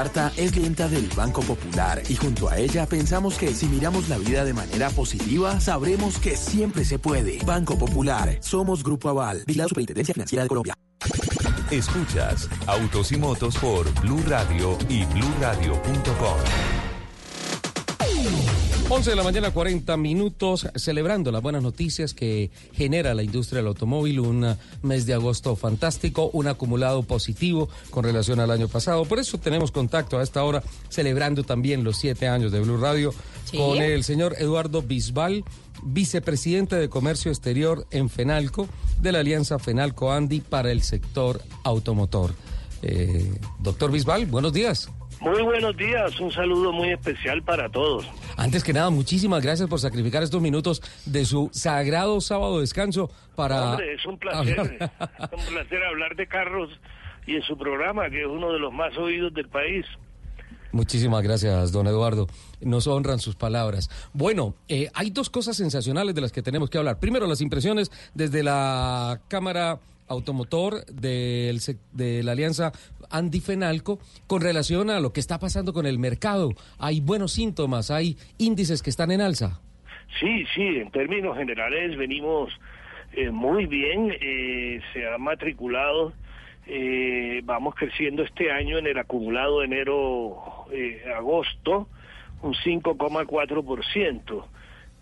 Marta 0.02 0.32
es 0.36 0.50
clienta 0.50 0.88
del 0.88 1.06
Banco 1.14 1.42
Popular 1.42 2.02
y 2.08 2.16
junto 2.16 2.48
a 2.48 2.58
ella 2.58 2.86
pensamos 2.86 3.38
que 3.38 3.54
si 3.54 3.66
miramos 3.66 4.08
la 4.08 4.18
vida 4.18 4.44
de 4.44 4.52
manera 4.52 4.90
positiva, 4.90 5.60
sabremos 5.60 6.18
que 6.18 6.36
siempre 6.36 6.84
se 6.84 6.98
puede. 6.98 7.38
Banco 7.46 7.78
Popular, 7.78 8.36
somos 8.40 8.82
Grupo 8.82 9.10
Aval, 9.10 9.44
la 9.46 9.68
Superintendencia 9.68 10.12
Financiera 10.12 10.42
de 10.42 10.48
Colombia. 10.48 10.74
Escuchas 11.70 12.48
Autos 12.66 13.12
y 13.12 13.16
Motos 13.16 13.56
por 13.58 13.88
Blue 14.00 14.24
Radio 14.26 14.76
y 14.88 15.04
bluradio.com. 15.04 16.71
11 18.94 19.08
de 19.08 19.16
la 19.16 19.22
mañana, 19.22 19.50
40 19.52 19.96
minutos, 19.96 20.68
celebrando 20.74 21.32
las 21.32 21.40
buenas 21.40 21.62
noticias 21.62 22.12
que 22.12 22.50
genera 22.74 23.14
la 23.14 23.22
industria 23.22 23.60
del 23.60 23.68
automóvil. 23.68 24.20
Un 24.20 24.54
mes 24.82 25.06
de 25.06 25.14
agosto 25.14 25.56
fantástico, 25.56 26.28
un 26.34 26.46
acumulado 26.46 27.02
positivo 27.02 27.70
con 27.88 28.04
relación 28.04 28.38
al 28.38 28.50
año 28.50 28.68
pasado. 28.68 29.06
Por 29.06 29.18
eso 29.18 29.38
tenemos 29.38 29.70
contacto 29.72 30.18
a 30.18 30.22
esta 30.22 30.44
hora, 30.44 30.62
celebrando 30.90 31.42
también 31.42 31.84
los 31.84 31.96
siete 31.96 32.28
años 32.28 32.52
de 32.52 32.60
Blue 32.60 32.76
Radio, 32.76 33.14
Sí. 33.50 33.56
con 33.56 33.78
el 33.78 34.04
señor 34.04 34.36
Eduardo 34.38 34.82
Bisbal, 34.82 35.42
vicepresidente 35.82 36.76
de 36.76 36.90
Comercio 36.90 37.30
Exterior 37.30 37.86
en 37.92 38.10
FENALCO, 38.10 38.68
de 39.00 39.10
la 39.12 39.20
Alianza 39.20 39.58
FENALCO-ANDI 39.58 40.42
para 40.42 40.70
el 40.70 40.82
sector 40.82 41.40
automotor. 41.64 42.34
Eh, 42.82 43.38
doctor 43.58 43.90
Bisbal, 43.90 44.26
buenos 44.26 44.52
días. 44.52 44.90
Muy 45.22 45.40
buenos 45.42 45.76
días, 45.76 46.18
un 46.18 46.32
saludo 46.32 46.72
muy 46.72 46.90
especial 46.90 47.44
para 47.44 47.68
todos. 47.68 48.04
Antes 48.36 48.64
que 48.64 48.72
nada, 48.72 48.90
muchísimas 48.90 49.40
gracias 49.40 49.68
por 49.68 49.78
sacrificar 49.78 50.24
estos 50.24 50.42
minutos 50.42 50.82
de 51.06 51.24
su 51.24 51.48
sagrado 51.52 52.20
sábado 52.20 52.56
de 52.56 52.62
descanso 52.62 53.08
para... 53.36 53.70
Hombre, 53.70 53.94
es 53.94 54.04
un 54.04 54.18
placer, 54.18 54.58
es 54.58 55.32
un 55.32 55.54
placer 55.54 55.84
hablar 55.84 56.16
de 56.16 56.26
carros 56.26 56.70
y 57.24 57.36
en 57.36 57.42
su 57.42 57.56
programa, 57.56 58.10
que 58.10 58.22
es 58.22 58.26
uno 58.26 58.52
de 58.52 58.58
los 58.58 58.72
más 58.72 58.98
oídos 58.98 59.32
del 59.32 59.48
país. 59.48 59.86
Muchísimas 60.72 61.22
gracias, 61.22 61.70
don 61.70 61.86
Eduardo. 61.86 62.26
Nos 62.60 62.88
honran 62.88 63.20
sus 63.20 63.36
palabras. 63.36 63.90
Bueno, 64.12 64.56
eh, 64.66 64.90
hay 64.92 65.10
dos 65.10 65.30
cosas 65.30 65.56
sensacionales 65.56 66.16
de 66.16 66.20
las 66.20 66.32
que 66.32 66.42
tenemos 66.42 66.68
que 66.68 66.78
hablar. 66.78 66.98
Primero, 66.98 67.28
las 67.28 67.40
impresiones 67.40 67.92
desde 68.12 68.42
la 68.42 69.20
Cámara 69.28 69.78
Automotor 70.12 70.84
del 70.86 71.60
de 71.92 72.22
la 72.22 72.32
Alianza 72.32 72.72
Andy 73.10 73.40
Fenalco 73.40 73.98
con 74.26 74.40
relación 74.40 74.90
a 74.90 75.00
lo 75.00 75.12
que 75.12 75.20
está 75.20 75.38
pasando 75.38 75.72
con 75.72 75.86
el 75.86 75.98
mercado. 75.98 76.50
Hay 76.78 77.00
buenos 77.00 77.32
síntomas, 77.32 77.90
hay 77.90 78.16
índices 78.38 78.82
que 78.82 78.90
están 78.90 79.10
en 79.10 79.20
alza. 79.20 79.60
Sí, 80.20 80.44
sí, 80.54 80.62
en 80.62 80.90
términos 80.90 81.36
generales 81.36 81.96
venimos 81.96 82.52
eh, 83.14 83.30
muy 83.30 83.66
bien, 83.66 84.14
eh, 84.20 84.80
se 84.92 85.08
ha 85.08 85.16
matriculado, 85.18 86.12
eh, 86.66 87.40
vamos 87.44 87.74
creciendo 87.74 88.22
este 88.22 88.50
año 88.50 88.78
en 88.78 88.86
el 88.86 88.98
acumulado 88.98 89.62
enero-agosto 89.62 91.88
un 92.42 92.54
5,4% 92.54 94.44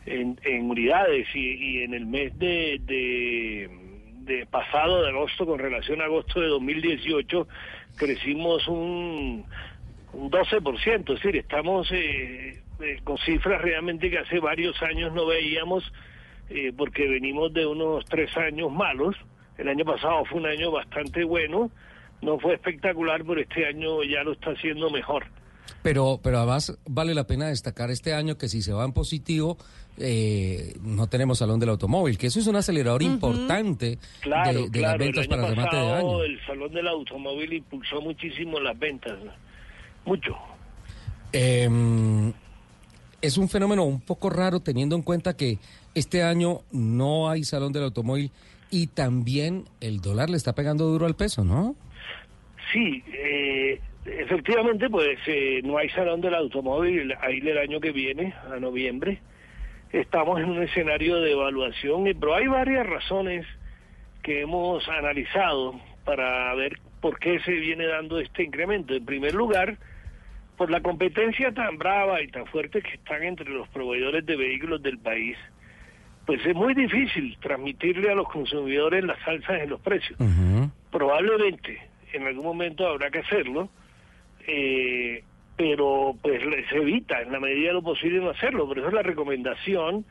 en, 0.06 0.40
en 0.44 0.70
unidades 0.70 1.26
y, 1.34 1.54
y 1.54 1.82
en 1.82 1.94
el 1.94 2.06
mes 2.06 2.38
de, 2.38 2.80
de, 2.84 3.68
de 4.24 4.46
pasado 4.46 5.02
de 5.02 5.10
agosto 5.10 5.46
con 5.46 5.58
relación 5.58 6.00
a 6.00 6.04
agosto 6.04 6.40
de 6.40 6.48
2018 6.48 7.48
crecimos 7.96 8.66
un, 8.68 9.44
un 10.12 10.30
12%, 10.30 11.00
es 11.00 11.04
decir, 11.06 11.36
estamos 11.36 11.90
eh, 11.92 12.62
eh, 12.80 13.00
con 13.04 13.18
cifras 13.18 13.60
realmente 13.60 14.10
que 14.10 14.18
hace 14.18 14.40
varios 14.40 14.80
años 14.82 15.12
no 15.12 15.26
veíamos 15.26 15.90
eh, 16.48 16.72
porque 16.76 17.06
venimos 17.08 17.52
de 17.52 17.66
unos 17.66 18.04
tres 18.06 18.36
años 18.36 18.72
malos. 18.72 19.16
El 19.56 19.68
año 19.68 19.84
pasado 19.84 20.24
fue 20.24 20.40
un 20.40 20.46
año 20.46 20.70
bastante 20.70 21.22
bueno, 21.24 21.70
no 22.22 22.38
fue 22.38 22.54
espectacular, 22.54 23.22
pero 23.26 23.40
este 23.40 23.66
año 23.66 24.02
ya 24.02 24.24
lo 24.24 24.32
está 24.32 24.50
haciendo 24.50 24.90
mejor. 24.90 25.26
Pero, 25.82 26.20
pero 26.22 26.38
además 26.38 26.76
vale 26.86 27.14
la 27.14 27.26
pena 27.26 27.48
destacar 27.48 27.90
este 27.90 28.12
año 28.14 28.36
que 28.36 28.48
si 28.48 28.62
se 28.62 28.72
va 28.72 28.84
en 28.84 28.92
positivo, 28.92 29.56
eh, 29.98 30.74
no 30.82 31.08
tenemos 31.08 31.38
salón 31.38 31.58
del 31.60 31.70
automóvil, 31.70 32.18
que 32.18 32.26
eso 32.28 32.38
es 32.40 32.46
un 32.46 32.56
acelerador 32.56 33.02
importante 33.02 33.98
Claro, 34.20 34.52
de, 34.52 34.70
de 34.70 34.78
claro, 34.78 34.98
las 34.98 34.98
ventas 34.98 35.26
el 35.26 35.32
año 35.32 35.42
para 35.42 35.50
remate 35.50 35.76
de 35.76 35.82
pasado 35.82 35.96
año. 35.96 36.22
el 36.24 36.46
Salón 36.46 36.72
del 36.72 36.88
Automóvil 36.88 37.52
impulsó 37.54 38.00
muchísimo 38.00 38.60
las 38.60 38.78
ventas, 38.78 39.18
mucho. 40.04 40.36
Eh, 41.32 41.68
es 43.22 43.36
un 43.38 43.48
fenómeno 43.48 43.84
un 43.84 44.00
poco 44.00 44.30
raro 44.30 44.60
teniendo 44.60 44.96
en 44.96 45.02
cuenta 45.02 45.36
que 45.36 45.58
este 45.94 46.22
año 46.22 46.60
no 46.72 47.28
hay 47.28 47.44
salón 47.44 47.72
del 47.72 47.84
automóvil 47.84 48.30
y 48.70 48.86
también 48.88 49.64
el 49.80 50.00
dólar 50.00 50.30
le 50.30 50.36
está 50.36 50.54
pegando 50.54 50.86
duro 50.86 51.06
al 51.06 51.16
peso, 51.16 51.44
¿no? 51.44 51.74
Sí, 52.72 53.02
eh, 53.12 53.80
efectivamente, 54.07 54.88
pues 54.88 55.18
eh, 55.26 55.61
no 55.64 55.78
hay 55.78 55.88
salón 55.90 56.20
del 56.20 56.34
automóvil 56.34 57.14
ahí 57.20 57.38
el 57.38 57.59
año 57.59 57.80
que 57.80 57.92
viene, 57.92 58.34
a 58.51 58.59
noviembre. 58.59 59.18
Estamos 59.92 60.40
en 60.40 60.51
un 60.51 60.62
escenario 60.62 61.16
de 61.20 61.32
evaluación, 61.32 62.07
y- 62.07 62.14
pero 62.14 62.34
hay 62.34 62.46
varias 62.46 62.86
razones 62.86 63.46
que 64.22 64.42
hemos 64.42 64.88
analizado 64.88 65.80
para 66.05 66.55
ver 66.55 66.78
por 67.01 67.18
qué 67.18 67.40
se 67.40 67.53
viene 67.53 67.86
dando 67.86 68.18
este 68.20 68.42
incremento. 68.44 68.94
En 68.94 69.05
primer 69.05 69.34
lugar, 69.34 69.78
por 70.57 70.70
la 70.70 70.80
competencia 70.80 71.53
tan 71.53 71.78
brava 71.78 72.20
y 72.22 72.28
tan 72.28 72.46
fuerte 72.46 72.82
que 72.82 72.94
están 72.94 73.22
entre 73.22 73.48
los 73.51 73.66
proveedores 73.68 74.24
de 74.26 74.36
vehículos 74.36 74.82
del 74.82 74.98
país, 74.98 75.36
pues 76.26 76.44
es 76.44 76.55
muy 76.55 76.74
difícil 76.74 77.36
transmitirle 77.40 78.11
a 78.11 78.14
los 78.14 78.28
consumidores 78.28 79.03
las 79.05 79.18
alzas 79.26 79.62
en 79.62 79.70
los 79.70 79.80
precios. 79.80 80.18
Probablemente 80.92 81.80
en 82.12 82.26
algún 82.26 82.44
momento 82.44 82.86
habrá 82.86 83.11
que 83.11 83.20
hacerlo, 83.20 83.70
eh, 84.47 85.24
pero 85.57 86.16
pues 86.22 86.41
se 86.70 86.76
evita 86.76 87.20
en 87.20 87.32
la 87.32 87.41
medida 87.41 87.68
de 87.68 87.74
lo 87.74 87.82
posible 87.82 88.20
no 88.20 88.30
hacerlo. 88.30 88.66
Por 88.66 88.78
eso 88.78 88.91
la 88.91 89.03
recomendación 89.03 90.05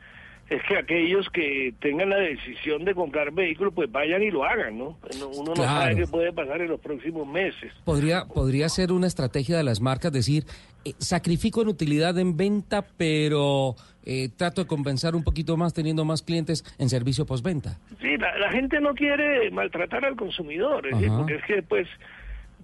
es 0.50 0.60
que 0.64 0.76
aquellos 0.76 1.28
que 1.30 1.72
tengan 1.80 2.10
la 2.10 2.16
decisión 2.16 2.84
de 2.84 2.92
comprar 2.92 3.32
vehículos 3.32 3.72
pues 3.72 3.90
vayan 3.90 4.22
y 4.22 4.32
lo 4.32 4.44
hagan, 4.44 4.78
¿no? 4.78 4.98
Uno 5.36 5.54
no 5.56 5.62
sabe 5.62 5.94
qué 5.94 6.06
puede 6.08 6.32
pasar 6.32 6.60
en 6.60 6.68
los 6.68 6.80
próximos 6.80 7.26
meses. 7.26 7.72
Podría, 7.84 8.24
podría 8.24 8.68
ser 8.68 8.90
una 8.90 9.06
estrategia 9.06 9.56
de 9.56 9.62
las 9.62 9.80
marcas 9.80 10.12
decir, 10.12 10.44
eh, 10.84 10.92
sacrifico 10.98 11.62
en 11.62 11.68
utilidad 11.68 12.18
en 12.18 12.36
venta, 12.36 12.84
pero 12.96 13.76
eh, 14.04 14.28
trato 14.36 14.62
de 14.62 14.66
compensar 14.66 15.14
un 15.14 15.22
poquito 15.22 15.56
más 15.56 15.72
teniendo 15.72 16.04
más 16.04 16.22
clientes 16.22 16.64
en 16.78 16.88
servicio 16.88 17.26
postventa. 17.26 17.78
Sí, 18.00 18.16
la, 18.16 18.36
la 18.38 18.50
gente 18.50 18.80
no 18.80 18.94
quiere 18.94 19.52
maltratar 19.52 20.04
al 20.04 20.16
consumidor, 20.16 20.84
es 20.88 20.98
decir, 20.98 21.12
porque 21.16 21.34
es 21.36 21.44
que 21.44 21.54
después 21.56 21.86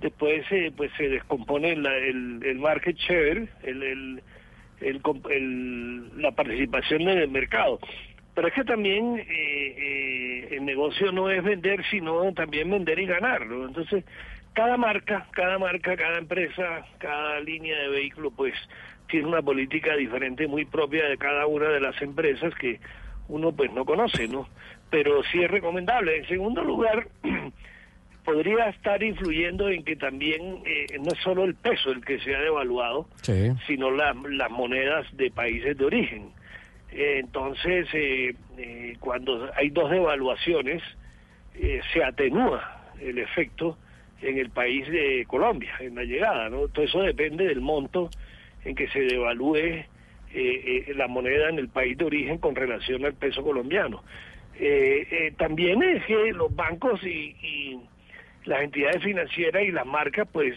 después 0.00 0.44
eh, 0.50 0.72
pues 0.76 0.90
se 0.96 1.08
descompone 1.08 1.76
la- 1.76 1.96
el, 1.96 2.40
el 2.44 2.58
market 2.58 2.96
share, 2.96 3.48
el, 3.62 3.82
el, 3.82 4.22
el 4.80 5.00
el- 5.30 6.22
la 6.22 6.30
participación 6.32 7.02
en 7.02 7.18
el 7.18 7.28
mercado. 7.28 7.78
Pero 8.34 8.48
es 8.48 8.54
que 8.54 8.64
también 8.64 9.16
eh, 9.18 9.24
eh, 9.28 10.48
el 10.56 10.64
negocio 10.64 11.10
no 11.12 11.30
es 11.30 11.42
vender, 11.42 11.82
sino 11.90 12.32
también 12.34 12.70
vender 12.70 12.98
y 12.98 13.06
ganar. 13.06 13.42
Entonces, 13.42 14.04
cada 14.52 14.76
marca, 14.76 15.26
cada 15.32 15.58
marca, 15.58 15.96
cada 15.96 16.18
empresa, 16.18 16.84
cada 16.98 17.40
línea 17.40 17.78
de 17.78 17.88
vehículo, 17.88 18.30
pues 18.30 18.52
tiene 19.08 19.26
una 19.28 19.40
política 19.40 19.96
diferente, 19.96 20.46
muy 20.46 20.64
propia 20.66 21.06
de 21.06 21.16
cada 21.16 21.46
una 21.46 21.68
de 21.70 21.80
las 21.80 22.00
empresas 22.02 22.54
que 22.56 22.78
uno 23.28 23.52
pues 23.52 23.72
no 23.72 23.84
conoce, 23.86 24.28
¿no? 24.28 24.48
Pero 24.90 25.22
sí 25.24 25.42
es 25.42 25.50
recomendable. 25.50 26.18
En 26.18 26.28
segundo 26.28 26.62
lugar, 26.62 27.08
podría 28.26 28.68
estar 28.68 29.02
influyendo 29.02 29.70
en 29.70 29.84
que 29.84 29.94
también 29.96 30.58
eh, 30.66 30.86
no 31.00 31.12
es 31.12 31.18
solo 31.20 31.44
el 31.44 31.54
peso 31.54 31.92
el 31.92 32.04
que 32.04 32.18
se 32.18 32.34
ha 32.34 32.40
devaluado, 32.40 33.06
Sí. 33.22 33.50
sino 33.66 33.90
la- 33.90 34.14
las 34.28 34.50
monedas 34.50 35.06
de 35.16 35.30
países 35.30 35.78
de 35.78 35.84
origen. 35.84 36.30
Eh, 36.92 37.18
entonces, 37.20 37.86
eh, 37.94 38.34
eh, 38.58 38.96
cuando 39.00 39.48
hay 39.56 39.70
dos 39.70 39.90
devaluaciones, 39.90 40.82
se 41.92 42.04
atenúa 42.04 42.82
el 43.00 43.16
efecto 43.18 43.78
en 44.20 44.36
el 44.38 44.50
país 44.50 44.86
de 44.90 45.24
Colombia, 45.26 45.72
en 45.80 45.94
la 45.94 46.02
llegada. 46.04 46.50
¿no? 46.50 46.68
Todo 46.68 46.84
eso 46.84 47.00
depende 47.00 47.46
del 47.46 47.60
monto 47.62 48.10
en 48.64 48.74
que 48.74 48.88
se 48.88 49.00
devalúe 49.00 49.84
la 50.96 51.06
moneda 51.08 51.48
en 51.48 51.58
el 51.58 51.68
país 51.68 51.96
de 51.96 52.04
origen 52.04 52.36
con 52.38 52.54
relación 52.56 53.04
al 53.06 53.14
peso 53.14 53.42
colombiano. 53.42 54.02
También 55.38 55.82
es 55.82 56.04
que 56.04 56.32
los 56.32 56.54
bancos 56.54 57.02
y, 57.04 57.34
y 57.42 57.80
las 58.46 58.62
entidades 58.62 59.02
financieras 59.02 59.62
y 59.64 59.72
las 59.72 59.86
marcas 59.86 60.26
pues 60.32 60.54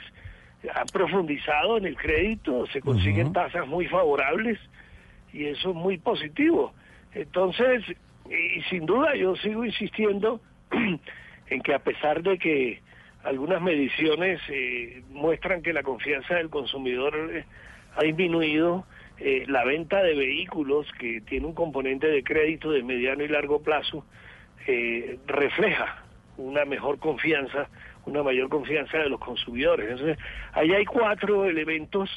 han 0.73 0.87
profundizado 0.87 1.77
en 1.77 1.85
el 1.85 1.95
crédito, 1.95 2.65
se 2.67 2.81
consiguen 2.81 3.33
tasas 3.33 3.67
muy 3.67 3.87
favorables 3.87 4.59
y 5.33 5.45
eso 5.45 5.69
es 5.69 5.75
muy 5.75 5.97
positivo. 5.97 6.73
Entonces, 7.13 7.83
y 8.29 8.61
sin 8.69 8.85
duda 8.85 9.15
yo 9.15 9.35
sigo 9.37 9.65
insistiendo 9.65 10.41
en 11.49 11.61
que 11.61 11.73
a 11.73 11.79
pesar 11.79 12.21
de 12.23 12.37
que 12.37 12.81
algunas 13.23 13.61
mediciones 13.61 14.39
eh, 14.49 15.01
muestran 15.09 15.61
que 15.61 15.73
la 15.73 15.83
confianza 15.83 16.35
del 16.35 16.49
consumidor 16.49 17.15
eh, 17.33 17.45
ha 17.95 18.03
disminuido, 18.03 18.85
eh, 19.19 19.43
la 19.47 19.65
venta 19.65 20.01
de 20.01 20.15
vehículos 20.15 20.87
que 20.97 21.21
tiene 21.21 21.45
un 21.45 21.53
componente 21.53 22.07
de 22.07 22.23
crédito 22.23 22.71
de 22.71 22.83
mediano 22.83 23.23
y 23.23 23.27
largo 23.27 23.61
plazo 23.61 24.05
eh, 24.65 25.19
refleja 25.27 26.03
una 26.39 26.65
mejor 26.65 26.99
confianza, 26.99 27.69
una 28.05 28.23
mayor 28.23 28.49
confianza 28.49 28.97
de 28.97 29.09
los 29.09 29.19
consumidores. 29.19 29.91
Entonces, 29.91 30.17
ahí 30.53 30.73
hay 30.73 30.85
cuatro 30.85 31.45
elementos 31.45 32.09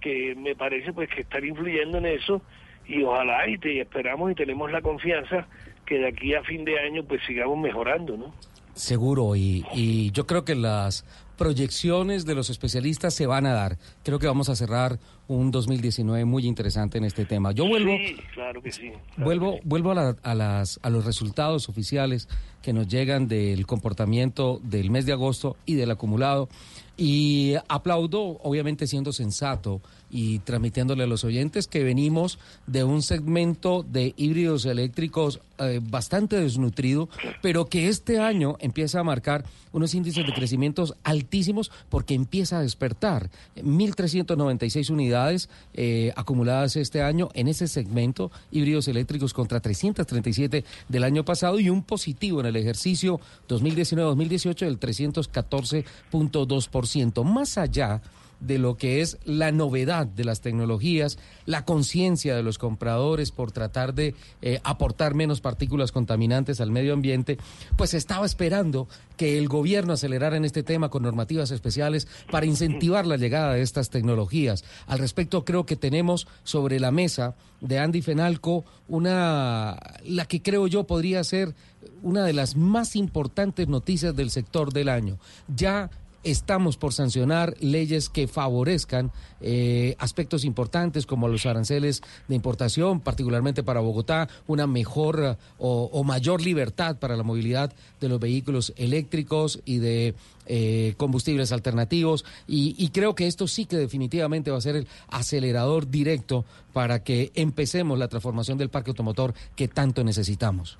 que 0.00 0.34
me 0.36 0.54
parece 0.54 0.92
pues 0.92 1.08
que 1.08 1.22
están 1.22 1.44
influyendo 1.44 1.98
en 1.98 2.06
eso 2.06 2.42
y 2.86 3.02
ojalá 3.02 3.48
y, 3.48 3.58
te, 3.58 3.80
esperamos 3.80 4.30
y 4.30 4.34
tenemos 4.34 4.70
la 4.70 4.82
confianza 4.82 5.46
que 5.84 5.98
de 5.98 6.08
aquí 6.08 6.34
a 6.34 6.42
fin 6.42 6.64
de 6.64 6.78
año 6.78 7.02
pues 7.04 7.22
sigamos 7.26 7.58
mejorando, 7.58 8.16
¿no? 8.16 8.34
Seguro, 8.76 9.34
y, 9.36 9.64
y 9.74 10.10
yo 10.12 10.26
creo 10.26 10.44
que 10.44 10.54
las 10.54 11.04
proyecciones 11.38 12.24
de 12.26 12.34
los 12.34 12.50
especialistas 12.50 13.12
se 13.14 13.26
van 13.26 13.46
a 13.46 13.52
dar. 13.52 13.78
Creo 14.04 14.18
que 14.18 14.26
vamos 14.26 14.48
a 14.48 14.56
cerrar 14.56 14.98
un 15.28 15.50
2019 15.50 16.24
muy 16.24 16.46
interesante 16.46 16.98
en 16.98 17.04
este 17.04 17.24
tema. 17.24 17.52
Yo 17.52 17.66
vuelvo, 17.66 17.92
Sí, 17.96 18.16
claro 18.34 18.62
que 18.62 18.72
sí. 18.72 18.90
vuelvo, 19.16 19.58
vuelvo 19.64 19.90
a, 19.92 19.94
la- 19.94 20.16
a 20.22 20.34
las, 20.34 20.78
a 20.82 20.90
los 20.90 21.04
resultados 21.04 21.68
oficiales 21.68 22.28
que 22.62 22.72
nos 22.72 22.86
llegan 22.88 23.28
del 23.28 23.66
comportamiento 23.66 24.60
del 24.62 24.90
mes 24.90 25.04
de 25.06 25.12
agosto 25.12 25.56
y 25.66 25.74
del 25.74 25.90
acumulado. 25.90 26.48
Y 26.96 27.54
aplaudo, 27.68 28.38
obviamente 28.42 28.86
siendo 28.86 29.12
sensato 29.12 29.80
y 30.10 30.40
transmitiéndole 30.40 31.04
a 31.04 31.06
los 31.06 31.24
oyentes 31.24 31.66
que 31.66 31.84
venimos 31.84 32.38
de 32.66 32.84
un 32.84 33.00
segmento 33.02 33.82
de 33.82 34.12
híbridos 34.16 34.66
eléctricos 34.66 35.40
eh, 35.58 35.80
bastante 35.82 36.38
desnutrido, 36.40 37.08
pero 37.42 37.66
que 37.66 37.88
este 37.88 38.20
año 38.20 38.56
empieza 38.60 39.00
a 39.00 39.04
marcar 39.04 39.44
unos 39.72 39.94
índices 39.94 40.24
de 40.26 40.34
crecimientos 40.34 40.94
altísimos 41.02 41.72
porque 41.88 42.14
empieza 42.14 42.58
a 42.58 42.62
despertar. 42.62 43.30
1.396 43.56 44.90
unidades 44.90 45.48
eh, 45.74 46.12
acumuladas 46.14 46.76
este 46.76 47.02
año 47.02 47.30
en 47.34 47.48
ese 47.48 47.66
segmento, 47.68 48.30
híbridos 48.50 48.88
eléctricos 48.88 49.34
contra 49.34 49.60
337 49.60 50.64
del 50.88 51.04
año 51.04 51.24
pasado 51.24 51.58
y 51.58 51.70
un 51.70 51.82
positivo 51.82 52.40
en 52.40 52.46
el 52.46 52.56
ejercicio 52.56 53.18
2019-2018 53.48 54.58
del 54.58 54.78
314.2%. 54.78 57.24
Más 57.24 57.56
allá 57.58 58.02
de 58.40 58.58
lo 58.58 58.76
que 58.76 59.00
es 59.00 59.18
la 59.24 59.52
novedad 59.52 60.06
de 60.06 60.24
las 60.24 60.40
tecnologías, 60.40 61.18
la 61.46 61.64
conciencia 61.64 62.36
de 62.36 62.42
los 62.42 62.58
compradores 62.58 63.30
por 63.30 63.52
tratar 63.52 63.94
de 63.94 64.14
eh, 64.42 64.60
aportar 64.64 65.14
menos 65.14 65.40
partículas 65.40 65.92
contaminantes 65.92 66.60
al 66.60 66.70
medio 66.70 66.92
ambiente, 66.92 67.38
pues 67.76 67.94
estaba 67.94 68.26
esperando 68.26 68.88
que 69.16 69.38
el 69.38 69.48
gobierno 69.48 69.94
acelerara 69.94 70.36
en 70.36 70.44
este 70.44 70.62
tema 70.62 70.90
con 70.90 71.02
normativas 71.02 71.50
especiales 71.50 72.06
para 72.30 72.46
incentivar 72.46 73.06
la 73.06 73.16
llegada 73.16 73.54
de 73.54 73.62
estas 73.62 73.90
tecnologías. 73.90 74.64
Al 74.86 74.98
respecto, 74.98 75.44
creo 75.44 75.64
que 75.64 75.76
tenemos 75.76 76.28
sobre 76.44 76.78
la 76.80 76.90
mesa 76.90 77.34
de 77.60 77.78
Andy 77.78 78.02
Fenalco 78.02 78.64
una, 78.88 79.76
la 80.04 80.26
que 80.26 80.42
creo 80.42 80.66
yo 80.66 80.84
podría 80.84 81.24
ser 81.24 81.54
una 82.02 82.24
de 82.24 82.32
las 82.32 82.56
más 82.56 82.96
importantes 82.96 83.68
noticias 83.68 84.14
del 84.14 84.30
sector 84.30 84.72
del 84.72 84.88
año. 84.88 85.18
Ya 85.48 85.90
estamos 86.26 86.76
por 86.76 86.92
sancionar 86.92 87.54
leyes 87.60 88.08
que 88.08 88.26
favorezcan 88.26 89.12
eh, 89.40 89.94
aspectos 89.98 90.44
importantes 90.44 91.06
como 91.06 91.28
los 91.28 91.46
aranceles 91.46 92.02
de 92.26 92.34
importación, 92.34 93.00
particularmente 93.00 93.62
para 93.62 93.80
Bogotá, 93.80 94.28
una 94.46 94.66
mejor 94.66 95.20
eh, 95.22 95.36
o, 95.58 96.02
mayor 96.04 96.42
libertad 96.42 96.98
para 96.98 97.16
la 97.16 97.22
movilidad 97.22 97.72
de 98.00 98.08
los 98.08 98.18
vehículos 98.18 98.72
eléctricos 98.76 99.62
y 99.64 99.78
de 99.78 100.14
eh, 100.46 100.94
combustibles 100.96 101.52
alternativos. 101.52 102.24
Y, 102.48 102.74
y 102.76 102.88
creo 102.88 103.14
que 103.14 103.28
esto 103.28 103.46
sí 103.46 103.66
que 103.66 103.76
definitivamente 103.76 104.50
va 104.50 104.58
a 104.58 104.62
ser 104.62 104.76
el 104.76 104.88
acelerador 105.08 105.88
directo 105.88 106.44
para 106.72 107.04
que 107.04 107.30
empecemos 107.34 107.98
la 107.98 108.08
transformación 108.08 108.58
del 108.58 108.68
parque 108.68 108.90
automotor 108.90 109.32
que 109.54 109.68
tanto 109.68 110.02
necesitamos. 110.02 110.78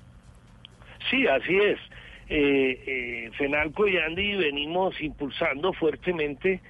Sí, 1.09 1.25
así 1.25 1.55
es. 1.55 1.79
Eh, 2.29 2.83
eh, 2.85 3.31
Fenalco 3.37 3.87
y 3.87 3.97
Andy 3.97 4.35
venimos 4.35 4.99
impulsando 5.01 5.73
fuertemente 5.73 6.61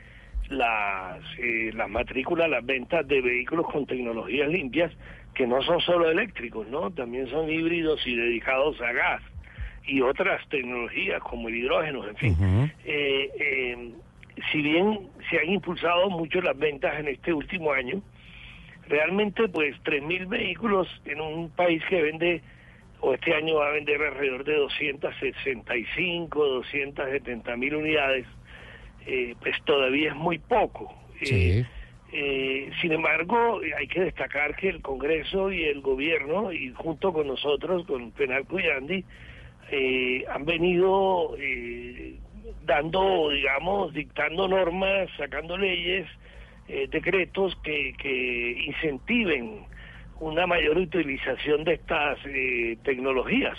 las, 0.50 1.20
eh, 1.40 1.72
las 1.74 1.90
matrículas, 1.90 2.50
las 2.50 2.66
ventas 2.66 3.08
de 3.08 3.22
vehículos 3.22 3.66
con 3.68 3.86
tecnologías 3.86 4.50
limpias, 4.50 4.92
que 5.34 5.48
no 5.48 5.62
son 5.62 5.80
solo 5.82 6.10
eléctricos, 6.10 6.68
¿no? 6.68 6.92
También 6.92 7.28
son 7.30 7.50
híbridos 7.50 8.06
y 8.08 8.16
dedicados 8.16 8.80
a 8.82 8.92
gas 8.92 9.22
y 9.86 10.02
otras 10.02 10.48
tecnologías 10.50 11.22
como 11.22 11.48
el 11.48 11.56
hidrógeno, 11.56 12.08
en 12.08 12.16
fin. 12.18 12.36
Eh, 12.86 13.30
eh, 13.40 13.92
si 14.52 14.62
bien 14.62 15.08
se 15.30 15.40
han 15.40 15.50
impulsado 15.50 16.10
mucho 16.10 16.42
las 16.42 16.58
ventas 16.58 17.00
en 17.00 17.08
este 17.08 17.34
último 17.34 17.72
año, 17.72 18.02
realmente 18.88 19.48
pues 19.48 19.76
3.000 19.84 20.28
vehículos 20.28 20.88
en 21.06 21.22
un 21.22 21.50
país 21.50 21.82
que 21.90 22.02
vende 22.02 22.42
o 23.00 23.14
este 23.14 23.34
año 23.34 23.56
va 23.56 23.68
a 23.68 23.72
vender 23.72 24.02
alrededor 24.02 24.44
de 24.44 24.56
265, 24.56 26.46
270 26.46 27.56
mil 27.58 27.76
unidades, 27.76 28.26
eh, 29.06 29.36
pues 29.40 29.56
todavía 29.66 30.10
es 30.10 30.16
muy 30.16 30.40
poco. 30.40 30.94
Eh, 31.22 31.66
eh, 32.12 32.72
sin 32.82 32.94
embargo, 32.94 33.60
hay 33.78 33.88
que 33.88 34.02
destacar 34.02 34.56
que 34.56 34.70
el 34.70 34.82
Congreso 34.82 35.52
y 35.52 35.64
el 35.64 35.82
gobierno, 35.82 36.52
y 36.54 36.72
junto 36.72 37.12
con 37.12 37.28
nosotros, 37.28 37.86
con 37.86 38.12
Penalco 38.12 38.60
y 38.60 38.68
Andy, 38.68 39.04
eh, 39.72 40.24
han 40.30 40.46
venido 40.46 41.36
eh, 41.38 42.16
dando, 42.66 43.30
digamos, 43.30 43.94
dictando 43.94 44.48
normas, 44.48 45.10
sacando 45.18 45.58
leyes 45.58 46.08
decretos 46.90 47.56
que, 47.64 47.94
que 47.98 48.52
incentiven 48.66 49.62
una 50.20 50.48
mayor 50.48 50.78
utilización 50.78 51.64
de 51.64 51.74
estas 51.74 52.18
eh, 52.26 52.78
tecnologías. 52.84 53.58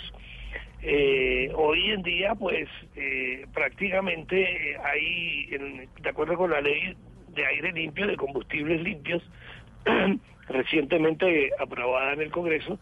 Eh, 0.81 1.51
hoy 1.55 1.91
en 1.91 2.03
día, 2.03 2.35
pues, 2.35 2.69
eh, 2.95 3.45
prácticamente 3.53 4.77
hay, 4.83 5.47
en- 5.51 5.89
de 6.01 6.09
acuerdo 6.09 6.35
con 6.37 6.51
la 6.51 6.61
ley 6.61 6.95
de 7.35 7.45
aire 7.45 7.71
limpio, 7.73 8.07
de 8.07 8.15
combustibles 8.15 8.81
limpios, 8.81 9.21
recientemente 10.47 11.51
aprobada 11.59 12.13
en 12.13 12.21
el 12.21 12.31
Congreso, 12.31 12.79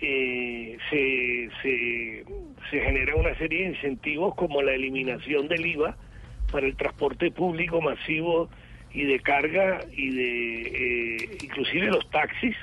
eh, 0.00 0.76
se, 0.90 1.48
se, 1.62 2.24
se 2.70 2.80
genera 2.80 3.14
una 3.16 3.34
serie 3.36 3.62
de 3.62 3.68
incentivos 3.74 4.34
como 4.34 4.62
la 4.62 4.74
eliminación 4.74 5.46
del 5.48 5.64
IVA 5.66 5.96
para 6.50 6.66
el 6.66 6.76
transporte 6.76 7.30
público 7.30 7.80
masivo 7.80 8.48
y 8.92 9.04
de 9.04 9.20
carga 9.20 9.80
y 9.96 10.10
de 10.10 10.62
eh, 10.62 11.28
inclusive 11.42 11.86
los 11.86 12.08
taxis 12.10 12.56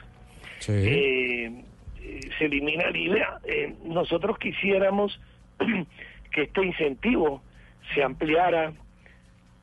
eh, 0.85 1.63
se 2.37 2.45
elimina 2.45 2.85
el 2.85 2.95
IVA. 2.97 3.39
Eh, 3.45 3.73
nosotros 3.85 4.37
quisiéramos 4.39 5.19
que 6.31 6.41
este 6.43 6.65
incentivo 6.65 7.41
se 7.93 8.03
ampliara 8.03 8.73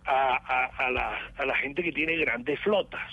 a, 0.04 0.36
a- 0.36 0.86
a 0.86 0.90
la, 0.90 1.18
a 1.36 1.46
la 1.46 1.54
gente 1.56 1.82
que 1.82 1.92
tiene 1.92 2.16
grandes 2.16 2.58
flotas, 2.60 3.10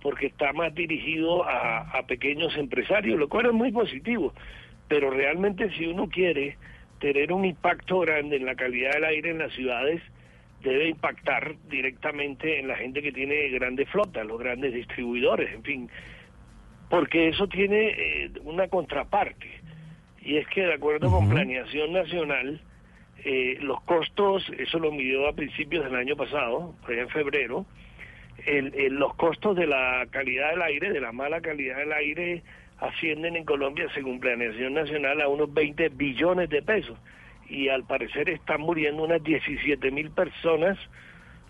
porque 0.00 0.26
está 0.26 0.52
más 0.52 0.74
dirigido 0.74 1.44
a, 1.44 1.78
a 1.98 2.06
pequeños 2.06 2.56
empresarios, 2.56 3.18
lo 3.18 3.28
cual 3.28 3.46
es 3.46 3.52
muy 3.52 3.70
positivo. 3.72 4.32
Pero 4.88 5.10
realmente 5.10 5.70
si 5.76 5.86
uno 5.86 6.08
quiere 6.08 6.56
tener 7.00 7.32
un 7.32 7.44
impacto 7.44 8.00
grande 8.00 8.36
en 8.36 8.46
la 8.46 8.54
calidad 8.54 8.92
del 8.92 9.04
aire 9.04 9.30
en 9.30 9.38
las 9.38 9.52
ciudades, 9.52 10.02
debe 10.62 10.88
impactar 10.88 11.56
directamente 11.68 12.60
en 12.60 12.68
la 12.68 12.76
gente 12.76 13.02
que 13.02 13.10
tiene 13.12 13.48
grandes 13.48 13.88
flotas, 13.88 14.24
los 14.26 14.38
grandes 14.38 14.72
distribuidores, 14.72 15.52
en 15.52 15.62
fin, 15.64 15.90
porque 16.92 17.28
eso 17.28 17.48
tiene 17.48 17.86
eh, 17.96 18.30
una 18.42 18.68
contraparte, 18.68 19.48
y 20.20 20.36
es 20.36 20.46
que 20.48 20.60
de 20.60 20.74
acuerdo 20.74 21.10
con 21.10 21.26
Planeación 21.30 21.90
Nacional, 21.90 22.60
eh, 23.24 23.56
los 23.62 23.80
costos, 23.84 24.46
eso 24.58 24.78
lo 24.78 24.92
midió 24.92 25.26
a 25.26 25.32
principios 25.32 25.84
del 25.84 25.94
año 25.96 26.16
pasado, 26.16 26.74
en 26.86 27.08
febrero, 27.08 27.64
el- 28.44 28.74
el- 28.74 28.96
los 28.96 29.14
costos 29.14 29.56
de 29.56 29.66
la 29.66 30.06
calidad 30.10 30.50
del 30.50 30.60
aire, 30.60 30.92
de 30.92 31.00
la 31.00 31.12
mala 31.12 31.40
calidad 31.40 31.78
del 31.78 31.94
aire, 31.94 32.42
ascienden 32.78 33.36
en 33.36 33.46
Colombia, 33.46 33.88
según 33.94 34.20
Planeación 34.20 34.74
Nacional, 34.74 35.22
a 35.22 35.28
unos 35.28 35.50
20 35.54 35.88
billones 35.88 36.50
de 36.50 36.60
pesos. 36.60 36.98
Y 37.48 37.70
al 37.70 37.84
parecer 37.84 38.28
están 38.28 38.60
muriendo 38.60 39.02
unas 39.02 39.22
17 39.22 39.90
mil 39.90 40.10
personas 40.10 40.76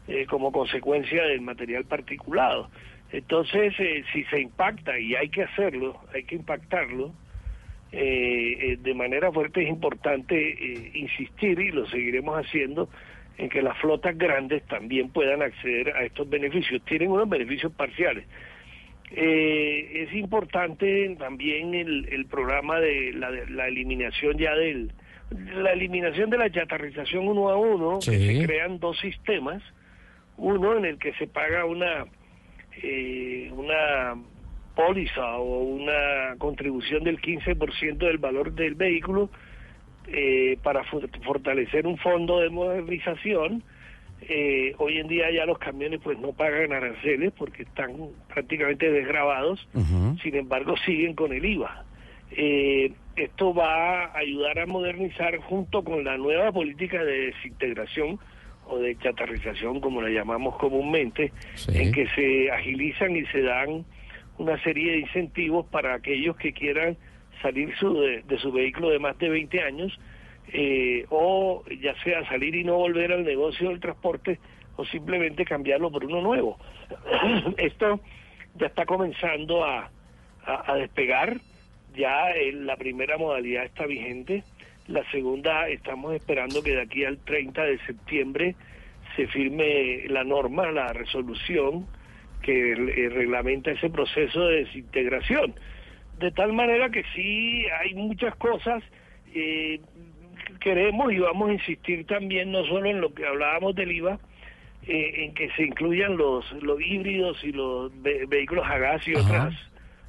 eh, 0.07 0.25
como 0.27 0.53
consecuencia 0.53 1.25
del 1.25 1.41
material 1.41 1.85
particulado. 1.85 2.71
Entonces, 3.13 3.75
eh, 3.79 4.05
si 4.13 4.25
se 4.25 4.41
impacta, 4.41 4.99
y 4.99 5.15
hay 5.15 5.29
que 5.29 5.43
hacerlo, 5.43 6.01
hay 6.15 6.25
que 6.25 6.35
impactarlo, 6.35 7.13
eh, 7.93 8.57
eh, 8.59 8.79
de 8.81 8.95
manera 8.95 9.31
fuerte 9.31 9.63
es 9.63 9.69
importante 9.69 10.35
eh, 10.35 10.91
insistir, 10.95 11.61
y 11.61 11.71
lo 11.71 11.87
seguiremos 11.87 12.45
haciendo, 12.45 12.89
en 13.37 13.51
que 13.51 13.61
las 13.61 13.77
flotas 13.79 14.17
grandes 14.17 14.63
también 14.67 15.11
puedan 15.11 15.43
acceder 15.43 15.95
a 15.95 16.05
estos 16.05 16.29
beneficios. 16.29 16.83
Tienen 16.85 17.11
unos 17.11 17.29
beneficios 17.29 17.73
parciales. 17.73 18.27
Eh, 19.11 20.07
es 20.07 20.15
importante 20.15 21.15
también 21.19 21.75
el, 21.75 22.09
el 22.11 22.25
programa 22.27 22.81
de 22.81 23.13
la, 23.13 23.31
de 23.31 23.51
la 23.51 23.69
eliminación 23.69 24.39
ya 24.39 24.55
del 24.55 24.91
la 25.55 25.73
eliminación 25.73 26.29
de 26.29 26.37
la 26.37 26.51
chatarrización 26.51 27.27
uno 27.27 27.49
a 27.49 27.57
uno, 27.57 28.01
que 28.01 28.19
se 28.19 28.47
crean 28.47 28.79
dos 28.79 28.99
sistemas, 29.01 29.63
uno 30.37 30.77
en 30.77 30.85
el 30.85 30.99
que 30.99 31.15
se 31.15 31.27
paga 31.27 31.65
una 31.65 32.05
eh, 32.83 33.51
una 33.53 34.15
póliza 34.75 35.37
o 35.37 35.65
una 35.65 36.37
contribución 36.39 37.05
del 37.05 37.21
15% 37.21 37.99
del 37.99 38.19
valor 38.19 38.53
del 38.53 38.75
vehículo 38.75 39.31
eh, 40.09 40.59
para 40.63 40.83
fortalecer 40.85 41.87
un 41.87 41.99
fondo 41.99 42.41
de 42.41 42.51
modernización. 42.51 43.63
Eh, 44.23 44.75
hoy 44.79 44.99
en 44.99 45.09
día 45.09 45.31
ya 45.31 45.47
los 45.47 45.59
camiones 45.59 46.01
pues 46.03 46.19
no 46.19 46.33
pagan 46.33 46.73
aranceles 46.73 47.33
porque 47.33 47.65
están 47.65 47.93
prácticamente 48.33 48.91
desgrabados, 48.91 49.67
sin 50.23 50.37
embargo 50.37 50.77
siguen 50.85 51.15
con 51.15 51.33
el 51.33 51.45
IVA. 51.45 51.85
Eh, 52.31 52.93
esto 53.17 53.53
va 53.53 54.05
a 54.07 54.19
ayudar 54.19 54.59
a 54.61 54.67
modernizar 54.67 55.37
junto 55.39 55.83
con 55.85 56.05
la 56.05 56.17
nueva 56.17 56.51
política 56.53 57.05
de 57.05 57.27
desintegración 57.27 58.19
o 58.73 58.79
de 58.79 58.97
chatarrización, 58.97 59.81
como 59.81 60.01
la 60.01 60.09
llamamos 60.09 60.57
comúnmente, 60.57 61.33
en 61.75 61.93
que 61.93 62.07
se 62.09 62.51
agilizan 62.51 63.15
y 63.17 63.25
se 63.27 63.43
dan 63.43 63.85
una 64.39 64.61
serie 64.63 64.93
de 64.93 64.99
incentivos 65.01 65.67
para 65.67 65.95
aquellos 65.95 66.37
que 66.37 66.53
quieran 66.53 66.97
salir 67.43 67.75
su- 67.77 68.01
de, 68.01 68.23
de 68.23 68.39
su 68.39 68.51
vehículo 68.51 68.89
de 68.91 68.99
más 68.99 69.19
de 69.19 69.29
20 69.29 69.61
años 69.63 69.99
eh, 70.53 71.05
o 71.11 71.63
ya 71.81 71.95
sea 72.03 72.27
salir 72.29 72.55
y 72.55 72.65
no 72.65 72.77
volver 72.77 73.13
al 73.13 73.25
negocio 73.25 73.69
del 73.69 73.79
transporte 73.81 74.39
o 74.77 74.85
simplemente 74.87 75.45
cambiarlo 75.45 75.91
por 75.91 76.05
uno 76.05 76.21
nuevo. 76.23 76.59
Esto 77.59 78.01
ya 78.57 78.67
está 78.67 78.85
comenzando 78.87 79.65
a, 79.65 79.91
a- 80.45 80.73
a 80.73 80.75
despegar, 80.77 81.37
ya 81.95 82.31
eh, 82.33 82.53
la 82.53 82.77
primera 82.77 83.19
modalidad 83.19 83.65
está 83.65 83.87
vigente, 83.87 84.43
la 84.89 85.09
segunda 85.11 85.69
estamos 85.69 86.15
esperando 86.15 86.63
que 86.63 86.73
de 86.73 86.83
aquí 86.83 87.05
al 87.05 87.19
30 87.19 87.63
de 87.65 87.79
septiembre 87.87 88.55
se 89.17 89.27
firme 89.29 90.05
la 90.09 90.25
norma, 90.25 90.71
la 90.71 90.93
resolución 90.93 91.87
que 92.43 92.73
eh, 92.73 93.09
reglamenta 93.11 93.71
ese 93.71 93.91
proceso 93.91 94.47
de 94.47 94.65
desintegración. 94.65 95.55
De 96.19 96.31
tal 96.33 96.53
manera 96.53 96.91
que 96.91 97.05
sí 97.15 97.65
hay 97.81 97.95
muchas 97.95 98.35
cosas, 98.37 98.83
eh, 99.35 99.81
queremos 100.61 101.13
y 101.13 101.19
vamos 101.19 101.51
a 101.51 101.53
insistir 101.55 102.07
también 102.07 102.51
no 102.53 102.65
solo 102.67 102.87
en 102.89 103.01
lo 103.01 103.13
que 103.15 103.27
hablábamos 103.27 103.75
del 103.75 103.93
IVA, 103.93 104.19
eh, 104.87 105.25
en 105.25 105.35
que 105.35 105.51
se 105.53 105.63
incluyan 105.65 106.17
los, 106.17 106.51
los 106.63 106.81
híbridos 106.81 107.43
y 107.45 107.53
los 107.53 107.91
ve- 108.03 108.25
vehículos 108.29 108.67
a 108.67 108.79
gas 108.79 109.07
y 109.07 109.15
otras, 109.15 109.55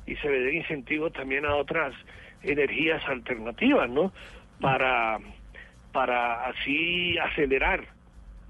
y 0.08 0.16
se 0.16 0.30
le 0.30 0.40
den 0.40 0.56
incentivos 0.58 1.14
también 1.14 1.46
a 1.46 1.56
otras 1.56 1.94
energías 2.42 3.02
alternativas, 3.08 3.90
¿no? 3.90 4.12
Para, 4.64 5.20
para 5.92 6.48
así 6.48 7.18
acelerar 7.18 7.86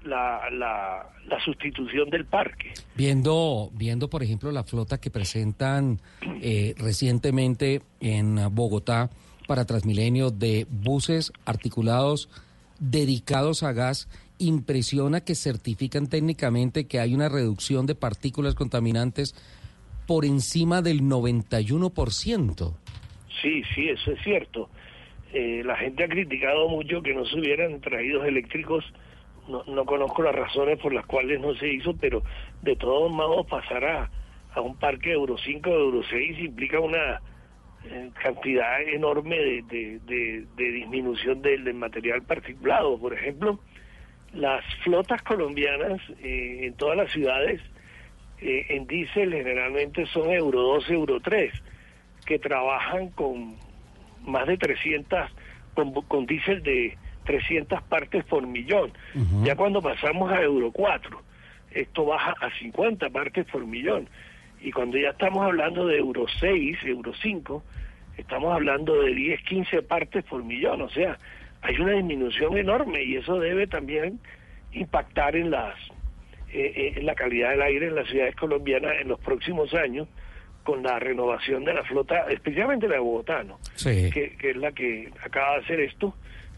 la, 0.04 0.48
la, 0.50 1.10
la 1.26 1.40
sustitución 1.44 2.10
del 2.10 2.24
parque. 2.24 2.72
Viendo, 2.94 3.70
viendo, 3.74 4.08
por 4.08 4.22
ejemplo, 4.22 4.52
la 4.52 4.64
flota 4.64 4.98
que 4.98 5.10
presentan 5.10 6.00
eh, 6.40 6.74
recientemente 6.78 7.82
en 8.00 8.38
Bogotá 8.52 9.10
para 9.46 9.64
Transmilenio 9.64 10.30
de 10.30 10.66
buses 10.70 11.32
articulados 11.44 12.28
dedicados 12.78 13.62
a 13.62 13.72
gas, 13.72 14.08
impresiona 14.38 15.20
que 15.20 15.34
certifican 15.34 16.08
técnicamente 16.08 16.86
que 16.86 17.00
hay 17.00 17.14
una 17.14 17.28
reducción 17.28 17.86
de 17.86 17.94
partículas 17.94 18.54
contaminantes 18.54 19.34
por 20.06 20.24
encima 20.24 20.82
del 20.82 21.02
91%. 21.02 22.74
Sí, 23.40 23.62
sí, 23.74 23.88
eso 23.88 24.10
es 24.10 24.22
cierto. 24.22 24.68
Eh, 25.36 25.62
la 25.64 25.74
gente 25.76 26.04
ha 26.04 26.08
criticado 26.08 26.68
mucho 26.68 27.02
que 27.02 27.12
no 27.12 27.24
se 27.26 27.38
hubieran 27.40 27.80
traído 27.80 28.24
eléctricos. 28.24 28.84
No, 29.48 29.64
no 29.66 29.84
conozco 29.84 30.22
las 30.22 30.34
razones 30.34 30.78
por 30.78 30.94
las 30.94 31.04
cuales 31.06 31.40
no 31.40 31.54
se 31.56 31.68
hizo, 31.68 31.94
pero 31.96 32.22
de 32.62 32.76
todos 32.76 33.10
modos 33.10 33.44
pasar 33.46 33.84
a, 33.84 34.10
un 34.60 34.76
parque 34.78 35.10
Euro 35.12 35.36
5 35.36 35.68
o 35.68 35.74
Euro 35.74 36.02
6 36.08 36.38
implica 36.38 36.78
una 36.78 37.20
eh, 37.84 38.10
cantidad 38.22 38.80
enorme 38.82 39.36
de, 39.36 39.62
de- 39.62 39.98
de- 40.06 40.44
de 40.56 40.70
disminución 40.70 41.42
del, 41.42 41.64
del 41.64 41.74
material 41.74 42.22
particulado. 42.22 42.96
Por 42.98 43.12
ejemplo, 43.12 43.58
las 44.32 44.64
flotas 44.84 45.20
colombianas 45.22 46.00
eh, 46.22 46.60
en 46.62 46.74
todas 46.76 46.96
las 46.96 47.10
ciudades 47.12 47.60
eh, 48.40 48.66
en 48.68 48.86
diésel 48.86 49.32
generalmente 49.32 50.06
son 50.06 50.30
Euro 50.30 50.60
2, 50.62 50.90
Euro 50.90 51.20
3, 51.20 51.52
que 52.24 52.38
trabajan 52.38 53.10
con 53.10 53.56
más 54.24 54.46
de 54.46 54.56
300, 54.56 55.30
con, 55.74 55.92
con 55.92 56.26
diésel 56.26 56.62
de 56.62 56.96
300 57.24 57.82
partes 57.82 58.24
por 58.24 58.46
millón. 58.46 58.92
Ya 59.42 59.56
cuando 59.56 59.80
pasamos 59.82 60.30
a 60.30 60.42
Euro 60.42 60.70
4, 60.72 61.22
esto 61.72 62.04
baja 62.04 62.34
a 62.40 62.50
50 62.58 63.10
partes 63.10 63.46
por 63.46 63.66
millón. 63.66 64.08
Y 64.60 64.70
cuando 64.72 64.96
ya 64.96 65.10
estamos 65.10 65.44
hablando 65.44 65.86
de 65.86 65.98
Euro 65.98 66.26
6, 66.40 66.78
Euro 66.84 67.12
5, 67.20 67.62
estamos 68.16 68.54
hablando 68.54 69.02
de 69.02 69.14
10, 69.14 69.42
15 69.42 69.82
partes 69.82 70.24
por 70.24 70.42
millón. 70.42 70.82
O 70.82 70.88
sea, 70.90 71.18
hay 71.62 71.76
una 71.78 71.92
disminución 71.92 72.56
enorme 72.56 73.02
y 73.02 73.16
eso 73.16 73.38
debe 73.38 73.66
también 73.66 74.20
impactar 74.72 75.36
en 75.36 75.50
las 75.50 75.74
eh, 76.52 76.72
eh, 76.76 76.92
en 76.96 77.06
la 77.06 77.14
calidad 77.14 77.50
del 77.50 77.62
aire 77.62 77.86
en 77.88 77.94
las 77.94 78.08
ciudades 78.08 78.36
colombianas 78.36 78.92
en 79.00 79.08
los 79.08 79.18
próximos 79.20 79.72
años 79.74 80.08
con 80.64 80.82
la 80.82 80.98
renovación 80.98 81.64
de 81.64 81.74
la 81.74 81.84
flota, 81.84 82.26
especialmente 82.30 82.88
la 82.88 82.94
de 82.94 83.00
Bogotá, 83.00 83.44
¿no? 83.44 83.58
Sí. 83.74 84.10
que, 84.10 84.36
que 84.36 84.50
es 84.50 84.56
la 84.56 84.72
que 84.72 85.12
acaba 85.22 85.58
de 85.58 85.64
hacer 85.64 85.80
esto. 85.80 86.14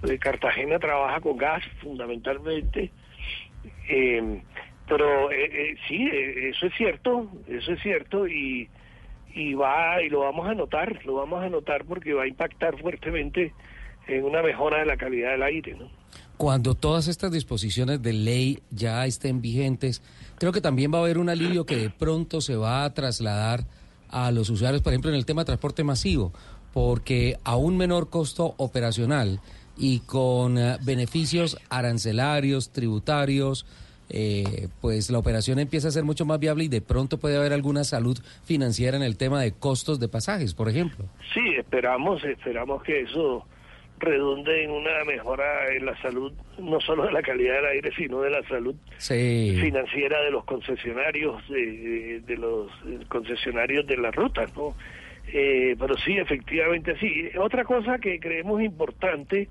Eh, 0.09 0.19
Cartagena 0.19 0.79
trabaja 0.79 1.21
con 1.21 1.37
gas 1.37 1.63
fundamentalmente. 1.83 2.91
Eh, 3.89 4.41
pero 4.89 5.31
eh, 5.31 5.51
eh, 5.53 5.77
sí, 5.89 6.07
eh, 6.07 6.51
eso 6.51 6.67
es 6.67 6.75
cierto, 6.77 7.29
eso 7.49 7.73
es 7.73 7.83
cierto 7.83 8.27
y, 8.27 8.69
y 9.35 9.55
va 9.55 10.01
y 10.03 10.09
lo 10.09 10.21
vamos 10.21 10.49
a 10.49 10.55
notar, 10.55 11.05
lo 11.05 11.15
vamos 11.15 11.43
a 11.43 11.49
notar 11.49 11.85
porque 11.85 12.13
va 12.15 12.25
a 12.25 12.29
impactar 12.29 12.81
fuertemente 12.81 13.53
en 14.07 14.25
una 14.25 14.43
mejora 14.43 14.79
de 14.79 14.87
la 14.87 14.97
calidad 14.97 15.33
del 15.33 15.43
aire, 15.43 15.75
¿no? 15.75 15.91
Cuando 16.37 16.75
todas 16.75 17.09
estas 17.09 17.33
disposiciones 17.33 18.03
de 18.03 18.13
ley 18.13 18.59
ya 18.71 19.07
estén 19.07 19.41
vigentes, 19.41 20.03
creo 20.39 20.53
que 20.53 20.61
también 20.61 20.93
va 20.93 20.99
a 20.99 21.01
haber 21.01 21.19
un 21.19 21.31
alivio 21.31 21.65
que 21.65 21.77
de 21.77 21.91
pronto 21.91 22.43
se 22.43 22.57
va 22.57 22.85
a 22.85 22.93
trasladar 22.93 23.61
a 24.11 24.31
los 24.31 24.51
usuarios, 24.51 24.83
por 24.83 24.93
ejemplo, 24.93 25.11
en 25.11 25.17
el 25.17 25.27
tema 25.27 25.43
de 25.43 25.47
transporte 25.47 25.85
masivo, 25.85 26.33
porque 26.73 27.39
a 27.45 27.57
un 27.57 27.77
menor 27.77 28.11
costo 28.11 28.55
operacional 28.59 29.41
y 29.77 30.01
con 30.01 30.59
eh, 30.59 30.77
beneficios 30.83 31.59
arancelarios, 31.69 32.73
tributarios, 32.73 33.67
eh, 34.09 34.69
pues 34.81 35.11
la 35.11 35.19
operación 35.19 35.59
empieza 35.59 35.89
a 35.89 35.91
ser 35.91 36.05
mucho 36.05 36.25
más 36.25 36.39
viable 36.39 36.65
y 36.65 36.69
de 36.69 36.81
pronto 36.81 37.19
puede 37.19 37.37
haber 37.37 37.53
alguna 37.53 37.83
salud 37.83 38.19
financiera 38.45 38.97
en 38.97 39.03
el 39.03 39.17
tema 39.17 39.41
de 39.41 39.53
costos 39.53 39.99
de 39.99 40.09
pasajes, 40.09 40.55
por 40.55 40.69
ejemplo. 40.69 41.07
Sí, 41.35 41.41
esperamos, 41.59 42.23
esperamos 42.25 42.83
que 42.83 43.01
eso 43.01 43.45
redunde 43.99 44.65
en 44.65 44.71
una 44.71 45.05
mejora 45.05 45.73
en 45.75 45.87
la 45.87 45.97
salud, 46.03 46.33
no 46.59 46.81
solo 46.81 47.07
de 47.07 47.13
la 47.13 47.23
calidad 47.23 47.55
del 47.57 47.67
aire, 47.67 47.91
sino 47.97 48.21
de 48.21 48.31
la 48.31 48.43
salud 48.49 48.75
Sí. 48.99 49.57
financiera 49.61 50.21
de 50.23 50.31
los 50.31 50.45
concesionarios, 50.45 51.47
de, 51.49 52.21
de 52.27 52.37
los 52.37 52.71
concesionarios 53.09 53.87
de 53.87 53.97
las 53.97 54.15
rutas, 54.15 54.55
¿no? 54.57 54.75
Eh, 55.33 55.75
pero 55.79 55.97
sí, 55.97 56.17
efectivamente 56.19 56.97
sí. 56.99 57.29
Otra 57.39 57.65
cosa 57.65 57.99
que 57.99 58.21
creemos 58.21 58.63
importante 58.63 59.49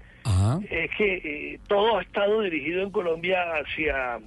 es 0.69 0.89
que 0.97 1.15
eh, 1.15 1.59
todo 1.67 1.97
ha 1.97 2.01
estado 2.01 2.41
dirigido 2.41 2.81
en 2.81 2.91
Colombia 2.91 3.43
hacia 3.55 4.19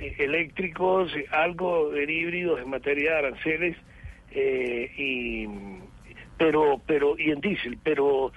eh, 0.00 0.14
eléctricos, 0.18 1.14
eh, 1.14 1.26
algo 1.30 1.94
en 1.94 2.08
híbridos 2.08 2.60
en 2.60 2.70
materia 2.70 3.12
de 3.12 3.18
aranceles, 3.18 3.76
eh, 4.32 4.90
y, 4.96 5.46
pero, 6.38 6.80
pero, 6.86 7.16
y 7.18 7.30
en 7.30 7.40
diésel, 7.40 7.78
pero 7.82 8.32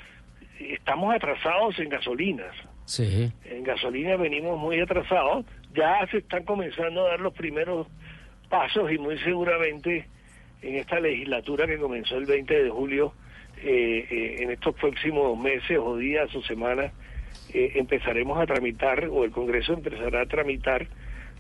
estamos 0.60 1.14
atrasados 1.16 1.78
en 1.80 1.90
gasolinas. 1.90 2.56
Sí. 2.86 3.32
En 3.46 3.64
gasolina 3.64 4.16
venimos 4.16 4.60
muy 4.60 4.80
atrasados, 4.80 5.46
ya 5.76 6.06
se 6.10 6.18
están 6.18 6.44
comenzando 6.44 7.06
a 7.06 7.10
dar 7.12 7.20
los 7.20 7.34
primeros 7.34 7.88
pasos 8.50 8.92
y 8.92 8.98
muy 8.98 9.18
seguramente 9.20 10.08
en 10.62 10.76
esta 10.76 11.00
legislatura 11.00 11.68
que 11.68 11.78
comenzó 11.78 12.18
el 12.18 12.26
20 12.26 12.64
de 12.64 12.70
julio, 12.70 13.14
eh, 13.62 14.08
eh, 14.10 14.36
en 14.40 14.52
estos 14.52 14.76
próximos 14.76 15.38
meses 15.38 15.78
o 15.78 15.98
días 15.98 16.34
o 16.36 16.42
semanas, 16.42 16.92
eh, 17.54 17.74
empezaremos 17.76 18.38
a 18.40 18.46
tramitar, 18.46 19.06
o 19.06 19.24
el 19.24 19.32
Congreso 19.32 19.74
empezará 19.74 20.22
a 20.22 20.26
tramitar 20.26 20.88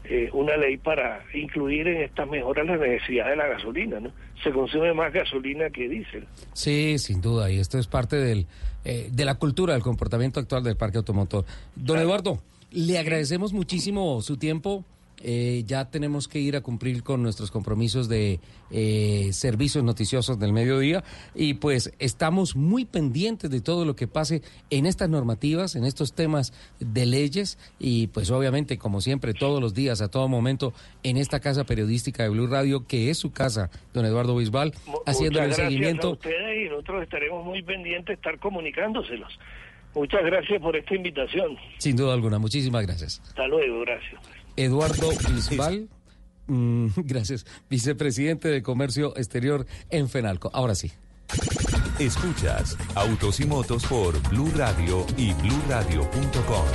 eh, 0.05 0.29
una 0.33 0.55
ley 0.57 0.77
para 0.77 1.23
incluir 1.33 1.87
en 1.87 2.01
estas 2.01 2.27
mejoras 2.27 2.65
la 2.65 2.77
necesidad 2.77 3.29
de 3.29 3.35
la 3.35 3.47
gasolina, 3.47 3.99
¿no? 3.99 4.11
Se 4.43 4.49
consume 4.51 4.93
más 4.93 5.11
gasolina 5.13 5.69
que 5.69 5.89
diésel. 5.89 6.25
Sí, 6.53 6.97
sin 6.97 7.21
duda, 7.21 7.51
y 7.51 7.59
esto 7.59 7.77
es 7.77 7.87
parte 7.87 8.15
del, 8.15 8.47
eh, 8.89 9.09
de 9.11 9.23
la 9.23 9.35
cultura, 9.35 9.73
del 9.73 9.83
comportamiento 9.83 10.39
actual 10.39 10.63
del 10.63 10.75
parque 10.75 10.97
automotor. 10.97 11.45
Don 11.75 11.99
Eduardo, 11.99 12.39
le 12.71 12.97
agradecemos 12.97 13.53
muchísimo 13.53 14.19
su 14.23 14.37
tiempo. 14.37 14.83
Eh, 15.21 15.63
ya 15.65 15.89
tenemos 15.89 16.27
que 16.27 16.39
ir 16.39 16.55
a 16.55 16.61
cumplir 16.61 17.03
con 17.03 17.21
nuestros 17.21 17.51
compromisos 17.51 18.07
de 18.07 18.39
eh, 18.71 19.29
servicios 19.33 19.83
noticiosos 19.83 20.39
del 20.39 20.53
mediodía 20.53 21.03
y 21.35 21.55
pues 21.55 21.93
estamos 21.99 22.55
muy 22.55 22.85
pendientes 22.85 23.49
de 23.49 23.61
todo 23.61 23.85
lo 23.85 23.95
que 23.95 24.07
pase 24.07 24.41
en 24.69 24.85
estas 24.85 25.09
normativas, 25.09 25.75
en 25.75 25.83
estos 25.83 26.13
temas 26.13 26.53
de 26.79 27.05
leyes 27.05 27.57
y 27.79 28.07
pues 28.07 28.31
obviamente 28.31 28.77
como 28.77 29.01
siempre 29.01 29.33
todos 29.33 29.61
los 29.61 29.73
días, 29.73 30.01
a 30.01 30.09
todo 30.09 30.27
momento 30.27 30.73
en 31.03 31.17
esta 31.17 31.39
casa 31.39 31.65
periodística 31.65 32.23
de 32.23 32.29
Blue 32.29 32.47
Radio 32.47 32.87
que 32.87 33.09
es 33.09 33.17
su 33.17 33.31
casa, 33.31 33.69
don 33.93 34.05
Eduardo 34.05 34.35
Bisbal, 34.35 34.73
haciendo 35.05 35.39
el 35.39 35.47
gracias 35.47 35.67
a 35.67 35.69
seguimiento. 35.69 36.11
ustedes 36.11 36.65
y 36.65 36.69
nosotros 36.69 37.03
estaremos 37.03 37.45
muy 37.45 37.61
pendientes 37.61 38.07
de 38.07 38.13
estar 38.13 38.39
comunicándoselos. 38.39 39.37
Muchas 39.95 40.23
gracias 40.23 40.61
por 40.61 40.75
esta 40.75 40.95
invitación. 40.95 41.57
Sin 41.79 41.95
duda 41.95 42.13
alguna, 42.13 42.37
muchísimas 42.37 42.85
gracias. 42.85 43.21
Hasta 43.25 43.47
luego, 43.47 43.81
gracias. 43.81 44.38
Eduardo 44.59 45.09
Bisbal, 45.29 45.87
mm, 46.47 46.87
gracias, 46.97 47.45
vicepresidente 47.69 48.49
de 48.49 48.61
Comercio 48.61 49.15
Exterior 49.15 49.65
en 49.89 50.09
FENALCO. 50.09 50.51
Ahora 50.53 50.75
sí. 50.75 50.91
Escuchas 51.97 52.77
Autos 52.95 53.39
y 53.39 53.45
Motos 53.45 53.85
por 53.85 54.19
Blue 54.29 54.51
Radio 54.55 55.05
y 55.15 55.33
bluradio.com. 55.33 56.65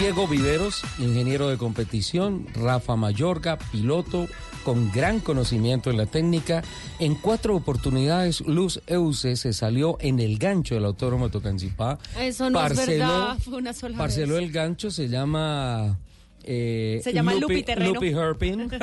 Diego 0.00 0.26
Viveros, 0.26 0.82
ingeniero 0.98 1.48
de 1.48 1.58
competición, 1.58 2.46
Rafa 2.54 2.96
Mayorga, 2.96 3.56
piloto 3.70 4.26
con 4.64 4.90
gran 4.92 5.20
conocimiento 5.20 5.90
en 5.90 5.96
la 5.96 6.06
técnica. 6.06 6.62
En 6.98 7.14
cuatro 7.14 7.54
oportunidades, 7.56 8.40
Luz 8.42 8.80
Euse 8.86 9.36
se 9.36 9.52
salió 9.52 9.96
en 10.00 10.20
el 10.20 10.38
gancho 10.38 10.74
del 10.74 10.84
Autódromo 10.84 11.28
Tocancipá. 11.30 11.98
Eso 12.18 12.50
no 12.50 12.64
es 12.66 12.76
verdad, 12.86 13.38
fue 13.38 13.58
una 13.58 13.72
sola 13.72 13.98
Parceló 13.98 14.34
vez. 14.34 14.44
el 14.44 14.52
gancho, 14.52 14.90
se 14.90 15.08
llama... 15.08 15.98
eh, 16.44 17.00
Se 17.02 17.12
llama 17.12 17.34
Lupi 17.34 17.62
Terreno. 17.62 17.94
Lupi 17.94 18.08
Herpin. 18.08 18.68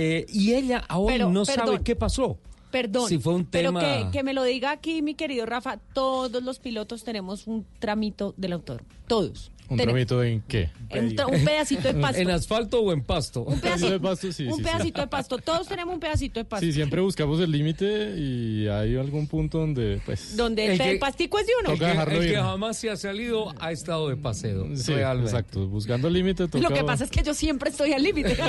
Eh, 0.00 0.26
y 0.28 0.54
ella 0.54 0.84
aún 0.88 1.08
Pero, 1.08 1.28
no 1.30 1.44
sabe 1.44 1.80
qué 1.82 1.96
pasó. 1.96 2.38
Perdón, 2.70 3.08
Si 3.08 3.18
fue 3.18 3.34
un 3.34 3.46
tema... 3.46 3.80
pero 3.80 4.10
que, 4.10 4.18
que 4.18 4.22
me 4.22 4.32
lo 4.32 4.44
diga 4.44 4.70
aquí 4.70 5.02
mi 5.02 5.14
querido 5.14 5.44
Rafa, 5.44 5.78
todos 5.92 6.40
los 6.42 6.60
pilotos 6.60 7.02
tenemos 7.02 7.48
un 7.48 7.66
tramito 7.80 8.32
del 8.36 8.52
autor, 8.52 8.84
todos. 9.08 9.50
¿Un 9.70 9.76
tramito 9.76 10.22
en 10.24 10.40
qué? 10.42 10.70
Un, 10.90 11.10
tra- 11.10 11.26
un 11.26 11.44
pedacito 11.44 11.92
de 11.92 11.94
pasto. 12.00 12.20
¿En 12.22 12.30
asfalto 12.30 12.80
o 12.80 12.92
en 12.92 13.02
pasto? 13.02 13.42
Un 13.42 13.60
pedacito, 13.60 13.90
de 13.90 14.00
pasto, 14.00 14.32
sí, 14.32 14.44
un 14.46 14.52
sí, 14.54 14.56
sí. 14.58 14.62
pedacito 14.62 15.00
de 15.02 15.06
pasto. 15.08 15.38
Todos 15.38 15.68
tenemos 15.68 15.92
un 15.94 16.00
pedacito 16.00 16.40
de 16.40 16.44
pasto. 16.44 16.64
Sí, 16.64 16.72
siempre 16.72 17.00
buscamos 17.02 17.38
el 17.40 17.50
límite 17.50 18.14
y 18.16 18.66
hay 18.68 18.96
algún 18.96 19.26
punto 19.26 19.58
donde, 19.58 20.00
pues... 20.06 20.36
Donde 20.36 20.64
el, 20.64 20.70
El 20.72 20.78
que- 20.78 20.90
el 20.92 20.98
pastico 20.98 21.38
es 21.38 21.46
de 21.46 21.52
uno. 21.60 21.72
El 21.72 21.78
que, 21.78 21.84
Toca 21.84 21.90
dejarlo 21.90 22.14
el 22.14 22.20
que 22.26 22.32
ir. 22.32 22.38
jamás 22.38 22.76
se 22.78 22.90
ha 22.90 22.96
salido 22.96 23.54
ha 23.60 23.72
estado 23.72 24.08
de 24.08 24.16
paseo. 24.16 24.66
Sí, 24.74 24.94
realmente. 24.94 25.30
exacto. 25.30 25.66
Buscando 25.66 26.08
el 26.08 26.14
límite 26.14 26.48
toca... 26.48 26.66
Lo 26.66 26.74
que 26.74 26.84
pasa 26.84 27.04
es 27.04 27.10
que 27.10 27.22
yo 27.22 27.34
siempre 27.34 27.70
estoy 27.70 27.92
al 27.92 28.02
límite. 28.02 28.36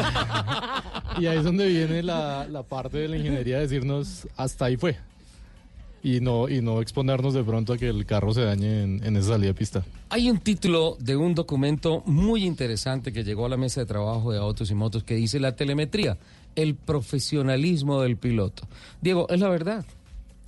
Y 1.19 1.25
ahí 1.27 1.37
es 1.39 1.43
donde 1.43 1.67
viene 1.67 2.01
la, 2.03 2.47
la 2.49 2.63
parte 2.63 2.97
de 2.99 3.07
la 3.09 3.17
ingeniería 3.17 3.55
de 3.57 3.63
decirnos 3.63 4.27
hasta 4.37 4.65
ahí 4.65 4.77
fue. 4.77 4.95
Y 6.01 6.21
no, 6.21 6.47
y 6.47 6.61
no 6.61 6.81
exponernos 6.81 7.33
de 7.33 7.43
pronto 7.43 7.73
a 7.73 7.77
que 7.77 7.89
el 7.89 8.05
carro 8.05 8.33
se 8.33 8.41
dañe 8.41 8.83
en, 8.83 9.03
en 9.03 9.17
esa 9.17 9.29
salida 9.29 9.49
de 9.49 9.53
pista. 9.53 9.83
Hay 10.09 10.29
un 10.29 10.39
título 10.39 10.97
de 10.99 11.15
un 11.15 11.35
documento 11.35 12.03
muy 12.05 12.45
interesante 12.45 13.11
que 13.11 13.23
llegó 13.23 13.45
a 13.45 13.49
la 13.49 13.57
mesa 13.57 13.81
de 13.81 13.85
trabajo 13.85 14.31
de 14.31 14.39
autos 14.39 14.71
y 14.71 14.75
motos 14.75 15.03
que 15.03 15.15
dice 15.15 15.39
la 15.39 15.55
telemetría, 15.55 16.17
el 16.55 16.75
profesionalismo 16.75 18.01
del 18.01 18.17
piloto. 18.17 18.63
Diego, 19.01 19.27
es 19.29 19.39
la 19.39 19.49
verdad. 19.49 19.85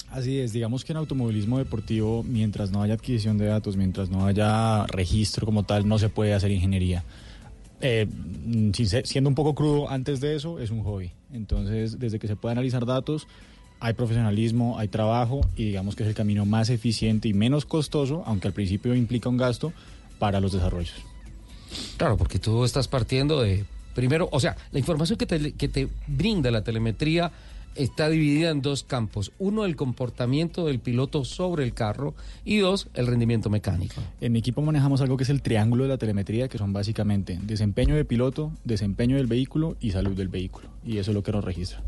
Así 0.10 0.40
es, 0.40 0.52
digamos 0.52 0.84
que 0.84 0.92
en 0.92 0.98
automovilismo 0.98 1.58
deportivo, 1.58 2.22
mientras 2.24 2.70
no 2.70 2.82
haya 2.82 2.96
adquisición 2.96 3.38
de 3.38 3.46
datos, 3.46 3.78
mientras 3.78 4.10
no 4.10 4.26
haya 4.26 4.86
registro 4.88 5.46
como 5.46 5.64
tal, 5.64 5.88
no 5.88 5.98
se 6.00 6.10
puede 6.10 6.34
hacer 6.34 6.52
ingeniería. 6.52 7.06
Eh, 7.80 8.08
siendo 9.06 9.30
un 9.30 9.36
poco 9.36 9.56
crudo, 9.56 9.90
antes 9.90 10.20
de 10.20 10.36
eso 10.36 10.60
es 10.60 10.70
un 10.70 10.84
hobby. 10.84 11.12
Entonces, 11.32 11.98
desde 11.98 12.20
que 12.20 12.28
se 12.28 12.36
puede 12.36 12.52
analizar 12.52 12.86
datos, 12.86 13.26
hay 13.82 13.94
profesionalismo, 13.94 14.78
hay 14.80 14.88
trabajo 14.88 15.42
y 15.58 15.66
digamos 15.66 15.96
que 15.96 16.04
es 16.04 16.10
el 16.10 16.16
camino 16.16 16.46
más 16.46 16.70
eficiente 16.70 17.28
y 17.28 17.34
menos 17.34 17.66
costoso, 17.66 18.24
aunque 18.26 18.48
al 18.48 18.54
principio 18.54 18.96
implica 18.96 19.28
un 19.28 19.38
gasto, 19.38 19.74
para 20.20 20.40
los 20.40 20.52
desarrollos. 20.52 20.94
Claro, 21.98 22.16
porque 22.16 22.38
tú 22.38 22.64
estás 22.64 22.88
partiendo 22.88 23.42
de, 23.42 23.66
primero, 23.96 24.30
o 24.32 24.40
sea, 24.40 24.56
la 24.72 24.78
información 24.78 25.18
que 25.18 25.26
te, 25.26 25.54
que 25.54 25.68
te 25.68 25.88
brinda 26.06 26.52
la 26.52 26.64
telemetría 26.64 27.32
está 27.74 28.08
dividida 28.08 28.52
en 28.52 28.62
dos 28.62 28.84
campos. 28.84 29.32
Uno, 29.40 29.66
el 29.66 29.76
comportamiento 29.76 30.68
del 30.68 30.80
piloto 30.80 31.26
sobre 31.26 31.64
el 31.64 31.74
carro 31.74 32.14
y 32.46 32.58
dos, 32.58 32.88
el 32.94 33.08
rendimiento 33.08 33.50
mecánico. 33.50 33.96
En 34.20 34.32
mi 34.32 34.40
equipo 34.40 34.62
manejamos 34.62 35.02
algo 35.02 35.18
que 35.18 35.24
es 35.24 35.30
el 35.30 35.42
triángulo 35.42 35.84
de 35.84 35.90
la 35.90 35.98
telemetría, 35.98 36.48
que 36.50 36.60
son 36.60 36.72
básicamente 36.72 37.40
desempeño 37.42 37.96
de 37.96 38.06
piloto, 38.06 38.52
desempeño 38.64 39.16
del 39.16 39.28
vehículo 39.28 39.76
y 39.80 39.90
salud 39.90 40.16
del 40.16 40.28
vehículo. 40.28 40.70
Y 40.86 40.98
eso 40.98 41.10
es 41.12 41.16
lo 41.16 41.24
que 41.24 41.32
nos 41.32 41.44
registra. 41.44 41.82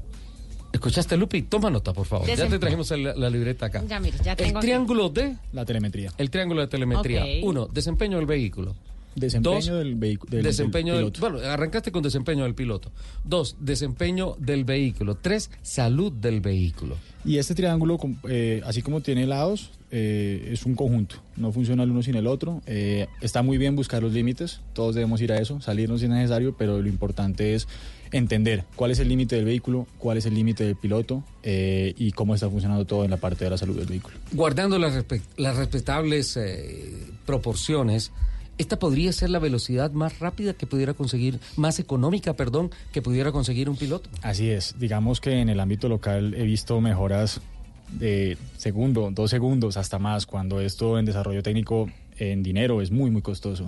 ¿Escuchaste, 0.74 1.16
Lupi? 1.16 1.44
Toma 1.44 1.70
nota, 1.70 1.94
por 1.94 2.06
favor. 2.06 2.28
Ya 2.28 2.36
te 2.50 2.60
trajimos 2.60 2.90
la, 2.92 3.14
la 3.16 3.30
libreta 3.30 3.68
acá. 3.68 3.84
ya, 3.88 4.00
mire, 4.00 4.18
ya 4.24 4.32
El 4.32 4.38
tengo 4.38 4.58
aquí. 4.58 4.68
triángulo 4.68 5.10
de... 5.10 5.36
La 5.54 5.64
telemetría. 5.66 6.12
El 6.18 6.30
triángulo 6.30 6.62
de 6.62 6.68
telemetría. 6.68 7.24
Uno, 7.44 7.68
desempeño 7.72 8.18
del 8.18 8.26
vehículo. 8.26 8.76
Desempeño 9.16 9.54
Dos, 9.56 9.66
del 9.68 10.00
del- 10.00 10.42
desempeño 10.44 10.96
del 10.96 11.04
del- 11.04 11.12
piloto. 11.14 11.32
bueno, 11.34 11.48
arrancaste 11.48 11.92
con 11.92 12.02
desempeño 12.02 12.44
del 12.46 12.56
piloto. 12.56 12.92
Dos, 13.24 13.56
desempeño 13.60 14.36
del 14.40 14.66
vehículo. 14.66 15.14
Tres, 15.16 15.52
salud 15.62 16.12
del 16.12 16.42
vehículo. 16.42 16.98
Y 17.24 17.38
este 17.38 17.54
triángulo, 17.54 18.00
eh, 18.28 18.62
así 18.66 18.82
como 18.82 19.02
tiene 19.02 19.28
lados, 19.28 19.70
eh, 19.92 20.50
es 20.52 20.66
un 20.66 20.74
conjunto. 20.74 21.18
No 21.38 21.52
funciona 21.52 21.84
el 21.84 21.92
uno 21.92 22.02
sin 22.02 22.16
el 22.16 22.26
otro. 22.26 22.64
Eh, 22.66 23.06
está 23.22 23.44
muy 23.44 23.60
bien 23.60 23.76
buscar 23.76 24.02
los 24.02 24.14
límites. 24.14 24.62
Todos 24.74 24.96
debemos 24.96 25.22
ir 25.22 25.32
a 25.32 25.38
eso. 25.38 25.62
Salirnos 25.62 26.00
si 26.00 26.08
es 26.08 26.12
necesario, 26.12 26.56
pero 26.58 26.82
lo 26.82 26.88
importante 26.90 27.54
es 27.54 27.68
entender 28.14 28.64
cuál 28.76 28.92
es 28.92 29.00
el 29.00 29.10
límite 29.10 29.36
del 29.36 29.46
vehículo, 29.46 29.88
cuál 29.98 30.18
es 30.18 30.26
el 30.26 30.34
límite 30.36 30.64
del 30.64 30.76
piloto 30.76 31.24
eh, 31.42 31.94
y 31.98 32.12
cómo 32.12 32.36
está 32.36 32.50
funcionando 32.50 32.86
todo 32.86 33.04
en 33.04 33.12
la 33.12 33.18
parte 33.18 33.44
de 33.44 33.50
la 33.50 33.58
salud 33.58 33.76
del 33.76 33.88
vehículo. 33.88 34.16
Guardando 34.32 34.80
las, 34.80 35.04
las 35.36 35.58
respetables 35.58 36.38
eh, 36.38 36.94
proporciones, 37.26 38.12
esta 38.58 38.78
podría 38.78 39.12
ser 39.12 39.32
la 39.32 39.40
velocidad 39.40 39.92
más 39.92 40.20
rápida 40.20 40.54
que 40.54 40.68
pudiera 40.68 40.94
conseguir, 40.94 41.40
más 41.58 41.80
económica, 41.80 42.34
perdón, 42.34 42.72
que 42.92 43.02
pudiera 43.02 43.32
conseguir 43.32 43.68
un 43.68 43.76
piloto. 43.76 44.10
Así 44.22 44.50
es. 44.50 44.76
Digamos 44.78 45.20
que 45.20 45.42
en 45.42 45.50
el 45.50 45.60
ámbito 45.60 45.90
local 45.90 46.36
he 46.36 46.44
visto 46.44 46.80
mejoras 46.80 47.42
de 47.92 48.38
segundo, 48.58 49.10
dos 49.12 49.30
segundos, 49.32 49.78
hasta 49.78 50.00
más, 50.00 50.26
cuando 50.26 50.62
esto 50.62 50.98
en 51.00 51.06
desarrollo 51.06 51.44
técnico 51.44 51.90
en 52.18 52.44
dinero 52.44 52.82
es 52.82 52.92
muy, 52.92 53.10
muy 53.12 53.22
costoso. 53.22 53.68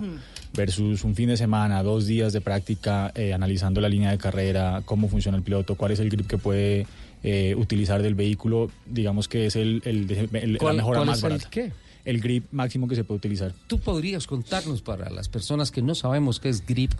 Versus 0.54 1.04
un 1.04 1.14
fin 1.14 1.28
de 1.28 1.36
semana, 1.36 1.82
dos 1.82 2.06
días 2.06 2.32
de 2.32 2.40
práctica, 2.40 3.12
eh, 3.14 3.32
analizando 3.34 3.80
la 3.80 3.88
línea 3.88 4.10
de 4.10 4.18
carrera, 4.18 4.82
cómo 4.84 5.08
funciona 5.08 5.36
el 5.36 5.42
piloto, 5.42 5.74
cuál 5.74 5.92
es 5.92 6.00
el 6.00 6.08
grip 6.10 6.26
que 6.26 6.38
puede 6.38 6.86
eh, 7.22 7.54
utilizar 7.56 8.02
del 8.02 8.14
vehículo, 8.14 8.70
digamos 8.86 9.26
que 9.28 9.46
es 9.46 9.56
el, 9.56 9.82
el- 9.84 10.10
el- 10.32 10.52
la 10.54 10.58
¿Cuál- 10.58 10.76
mejora 10.76 10.98
cuál 11.00 11.06
más 11.08 11.18
es 11.18 11.24
el 11.24 11.30
barata. 11.30 11.50
qué? 11.50 11.72
El 12.04 12.20
grip 12.20 12.44
máximo 12.52 12.86
que 12.86 12.94
se 12.94 13.02
puede 13.02 13.16
utilizar. 13.18 13.52
¿Tú 13.66 13.80
podrías 13.80 14.26
contarnos 14.28 14.80
para 14.80 15.10
las 15.10 15.28
personas 15.28 15.72
que 15.72 15.82
no 15.82 15.94
sabemos 15.96 16.38
qué 16.38 16.50
es 16.50 16.64
grip? 16.64 16.92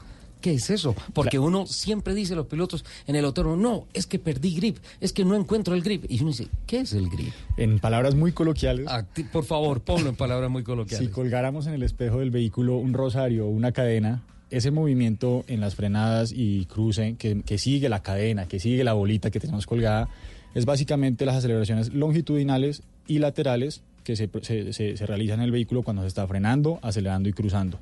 ¿Qué 0.47 0.53
es 0.55 0.71
eso? 0.71 0.95
Porque 1.13 1.41
uno 1.41 1.67
siempre 1.67 2.15
dice 2.15 2.37
los 2.37 2.47
pilotos 2.47 2.85
en 3.09 3.17
el 3.17 3.25
autódromo, 3.25 3.57
no, 3.57 3.87
es 3.93 4.07
que 4.07 4.21
perdí 4.21 4.55
grip, 4.55 4.77
es 5.01 5.13
que 5.13 5.25
no 5.25 5.35
encuentro 5.35 5.75
el 5.75 5.83
grip. 5.83 6.05
Y 6.09 6.21
uno 6.21 6.29
dice, 6.29 6.47
¿qué 6.69 6.79
es 6.79 6.93
el 6.93 7.09
grip? 7.09 7.33
En 7.57 7.81
palabras 7.81 8.15
muy 8.15 8.31
coloquiales. 8.31 8.87
Ah, 8.89 9.03
ti- 9.13 9.25
por 9.25 9.45
favor, 9.45 9.81
ponlo 9.81 10.09
en 10.09 10.15
palabras 10.15 10.49
muy 10.49 10.63
Si 10.63 10.67
coloquiales. 10.67 11.09
colgáramos 11.11 11.67
en 11.67 11.73
el 11.75 11.83
espejo 11.83 12.21
del 12.21 12.31
vehículo 12.31 12.77
un 12.77 12.93
rosario 12.93 13.47
o 13.47 13.49
una 13.51 13.73
cadena, 13.73 14.23
ese 14.49 14.71
movimiento 14.71 15.45
en 15.49 15.59
las 15.61 15.75
frenadas 15.75 16.31
y 16.33 16.67
cruce 16.67 17.17
que, 17.19 17.43
que 17.43 17.59
sigue 17.59 17.89
la 17.89 18.05
cadena, 18.05 18.47
que 18.47 18.61
sigue 18.61 18.85
la 18.85 18.93
bolita 18.93 19.33
que 19.33 19.41
tenemos 19.41 19.67
colgada, 19.67 20.09
es 20.55 20.65
básicamente 20.65 21.27
las 21.27 21.35
aceleraciones 21.35 21.93
longitudinales 21.93 22.85
y 23.09 23.19
laterales 23.19 23.83
que 24.05 24.15
se, 24.15 24.31
se- 24.43 24.73
se- 24.73 24.97
se 24.97 25.07
realizan 25.07 25.41
en 25.41 25.47
el 25.47 25.51
vehículo 25.51 25.83
cuando 25.83 26.03
se 26.03 26.09
está 26.09 26.25
frenando, 26.29 26.79
acelerando 26.83 27.29
y 27.29 27.33
cruzando. 27.33 27.81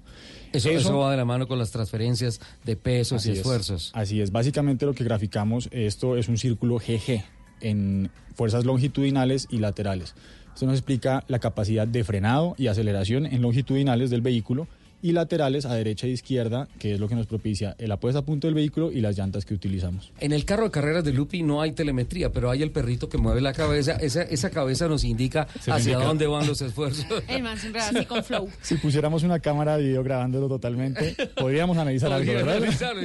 Eso, 0.54 0.70
eso 0.70 0.98
va 0.98 1.10
de 1.10 1.16
la 1.16 1.24
mano 1.24 1.46
con 1.48 1.58
las 1.58 1.70
transferencias 1.70 2.40
de 2.64 2.76
pesos 2.76 3.22
Así 3.22 3.30
y 3.30 3.32
es. 3.32 3.38
esfuerzos. 3.38 3.90
Así 3.94 4.20
es, 4.20 4.30
básicamente 4.30 4.86
lo 4.86 4.94
que 4.94 5.04
graficamos, 5.04 5.68
esto 5.72 6.16
es 6.16 6.28
un 6.28 6.38
círculo 6.38 6.76
GG 6.78 7.24
en 7.60 8.10
fuerzas 8.34 8.64
longitudinales 8.64 9.46
y 9.50 9.58
laterales. 9.58 10.14
Esto 10.54 10.66
nos 10.66 10.76
explica 10.76 11.24
la 11.28 11.40
capacidad 11.40 11.86
de 11.86 12.04
frenado 12.04 12.54
y 12.56 12.68
aceleración 12.68 13.26
en 13.26 13.42
longitudinales 13.42 14.10
del 14.10 14.20
vehículo 14.20 14.68
y 15.04 15.12
laterales 15.12 15.66
a 15.66 15.74
derecha 15.74 16.06
e 16.06 16.10
izquierda, 16.10 16.66
que 16.78 16.94
es 16.94 16.98
lo 16.98 17.08
que 17.08 17.14
nos 17.14 17.26
propicia 17.26 17.76
el 17.78 17.92
apuesta 17.92 18.20
a 18.20 18.24
punto 18.24 18.46
del 18.46 18.54
vehículo 18.54 18.90
y 18.90 19.02
las 19.02 19.18
llantas 19.18 19.44
que 19.44 19.52
utilizamos. 19.52 20.10
En 20.18 20.32
el 20.32 20.46
carro 20.46 20.64
de 20.64 20.70
carreras 20.70 21.04
de 21.04 21.12
Lupi 21.12 21.42
no 21.42 21.60
hay 21.60 21.72
telemetría, 21.72 22.32
pero 22.32 22.50
hay 22.50 22.62
el 22.62 22.70
perrito 22.70 23.10
que 23.10 23.18
mueve 23.18 23.42
la 23.42 23.52
cabeza. 23.52 23.96
Esa, 23.96 24.22
esa 24.22 24.48
cabeza 24.48 24.88
nos 24.88 25.04
indica 25.04 25.46
Se 25.60 25.70
hacia 25.70 25.92
indica. 25.92 26.08
dónde 26.08 26.26
van 26.26 26.46
los 26.46 26.62
esfuerzos. 26.62 27.04
El 27.28 27.42
man 27.42 27.58
siempre 27.58 27.82
va 27.82 27.88
así 27.88 28.06
con 28.06 28.24
flow. 28.24 28.48
Si 28.62 28.76
pusiéramos 28.76 29.22
una 29.24 29.40
cámara 29.40 29.76
de 29.76 29.82
video 29.88 30.02
grabándolo 30.02 30.48
totalmente, 30.48 31.14
podríamos 31.36 31.76
analizar 31.76 32.10
algo, 32.10 32.32
¿verdad? 32.32 32.56
analizarlo. 32.56 33.02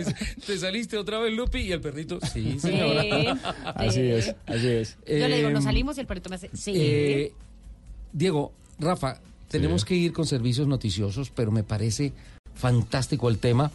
Te 0.47 0.57
saliste 0.57 0.95
otra 0.97 1.19
vez, 1.19 1.33
Lupi, 1.33 1.59
y 1.59 1.71
el 1.73 1.81
perrito, 1.81 2.19
sí, 2.31 2.57
señora. 2.61 3.01
Sí. 3.03 3.27
Así 3.75 3.99
es, 4.01 4.35
así 4.45 4.67
es. 4.67 4.97
Yo 5.05 5.27
le 5.27 5.35
digo, 5.35 5.49
Eh, 5.49 5.53
nos 5.53 5.65
salimos 5.65 5.97
y 5.97 5.99
el 5.99 6.07
perrito 6.07 6.29
me 6.29 6.35
hace, 6.37 6.49
sí. 6.53 6.71
Eh, 6.75 7.33
Diego, 8.13 8.53
Rafa, 8.79 9.19
tenemos 9.49 9.83
que 9.83 9.95
ir 9.95 10.13
con 10.13 10.25
servicios 10.25 10.67
noticiosos, 10.67 11.31
pero 11.31 11.51
me 11.51 11.63
parece 11.63 12.13
fantástico 12.55 13.29
el 13.29 13.39
tema. 13.39 13.71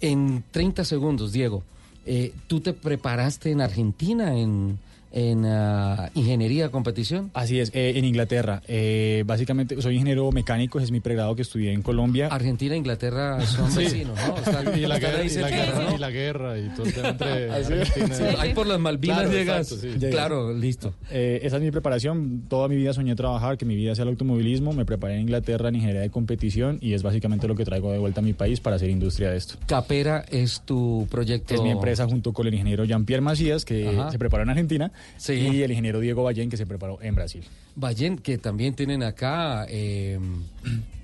En 0.00 0.44
30 0.50 0.84
segundos, 0.84 1.32
Diego, 1.32 1.62
eh, 2.04 2.32
¿tú 2.46 2.60
te 2.60 2.72
preparaste 2.72 3.50
en 3.50 3.60
Argentina 3.60 4.38
en, 4.38 4.78
en 5.16 5.46
ah, 5.46 6.10
ingeniería 6.14 6.68
competición? 6.68 7.30
Así 7.32 7.58
es, 7.58 7.70
eh, 7.74 7.94
en 7.96 8.04
Inglaterra. 8.04 8.60
Eh, 8.68 9.24
básicamente, 9.26 9.80
soy 9.80 9.94
ingeniero 9.94 10.30
mecánico, 10.30 10.76
ese 10.78 10.84
es 10.84 10.90
mi 10.92 11.00
pregrado 11.00 11.34
que 11.34 11.40
estudié 11.40 11.72
en 11.72 11.80
Colombia. 11.80 12.28
Argentina 12.30 12.74
e 12.74 12.78
Inglaterra 12.78 13.40
son 13.46 13.72
Sí. 13.72 13.78
vecinos, 13.84 14.18
¿no? 14.28 14.36
Están- 14.36 14.66
y, 14.78 14.82
la 14.82 14.98
guerra, 14.98 15.24
y, 15.24 15.28
la 15.30 15.48
guerra, 15.50 15.94
y 15.94 15.98
la 15.98 16.10
guerra 16.10 16.58
y 16.58 16.68
todo 16.68 16.86
entre. 16.86 17.50
Argentina 17.50 18.14
Sí, 18.14 18.24
Ahí 18.38 18.52
por 18.52 18.66
las 18.66 18.78
Malvinas 18.78 19.20
Claro, 19.20 19.32
llegas. 19.32 19.72
exacto, 19.72 19.82
sí. 19.90 19.98
Llegas. 19.98 20.10
Claro, 20.14 20.52
listo. 20.52 20.92
Eh, 21.10 21.40
esa 21.42 21.56
es 21.56 21.62
mi 21.62 21.70
preparación. 21.70 22.42
Toda 22.48 22.68
mi 22.68 22.76
vida 22.76 22.92
soñé 22.92 23.16
trabajar, 23.16 23.56
que 23.56 23.64
mi 23.64 23.74
vida 23.74 23.94
sea 23.94 24.02
el 24.02 24.10
automovilismo. 24.10 24.74
Me 24.74 24.84
preparé 24.84 25.14
en 25.14 25.22
Inglaterra 25.22 25.70
en 25.70 25.76
ingeniería 25.76 26.02
de 26.02 26.10
competición 26.10 26.76
y 26.82 26.92
es 26.92 27.02
básicamente 27.02 27.48
lo 27.48 27.54
que 27.56 27.64
traigo 27.64 27.90
de 27.90 27.98
vuelta 27.98 28.20
a 28.20 28.22
mi 28.22 28.34
país 28.34 28.60
para 28.60 28.76
hacer 28.76 28.90
industria 28.90 29.30
de 29.30 29.38
esto. 29.38 29.54
Capera 29.66 30.26
es 30.30 30.60
tu 30.66 31.06
proyecto. 31.10 31.54
Es 31.54 31.62
mi 31.62 31.70
empresa 31.70 32.04
junto 32.06 32.34
con 32.34 32.46
el 32.46 32.52
ingeniero 32.52 32.84
Jean-Pierre 32.84 33.22
Macías, 33.22 33.64
que 33.64 33.88
Ajá. 33.88 34.10
se 34.10 34.18
preparó 34.18 34.42
en 34.42 34.50
Argentina, 34.50 34.92
Sí. 35.16 35.32
y 35.34 35.62
el 35.62 35.70
ingeniero 35.70 36.00
Diego 36.00 36.22
Ballén, 36.22 36.50
que 36.50 36.56
se 36.56 36.66
preparó 36.66 36.98
en 37.02 37.14
Brasil. 37.14 37.44
Ballén, 37.74 38.18
que 38.18 38.38
también 38.38 38.74
tienen 38.74 39.02
acá 39.02 39.66
eh, 39.68 40.18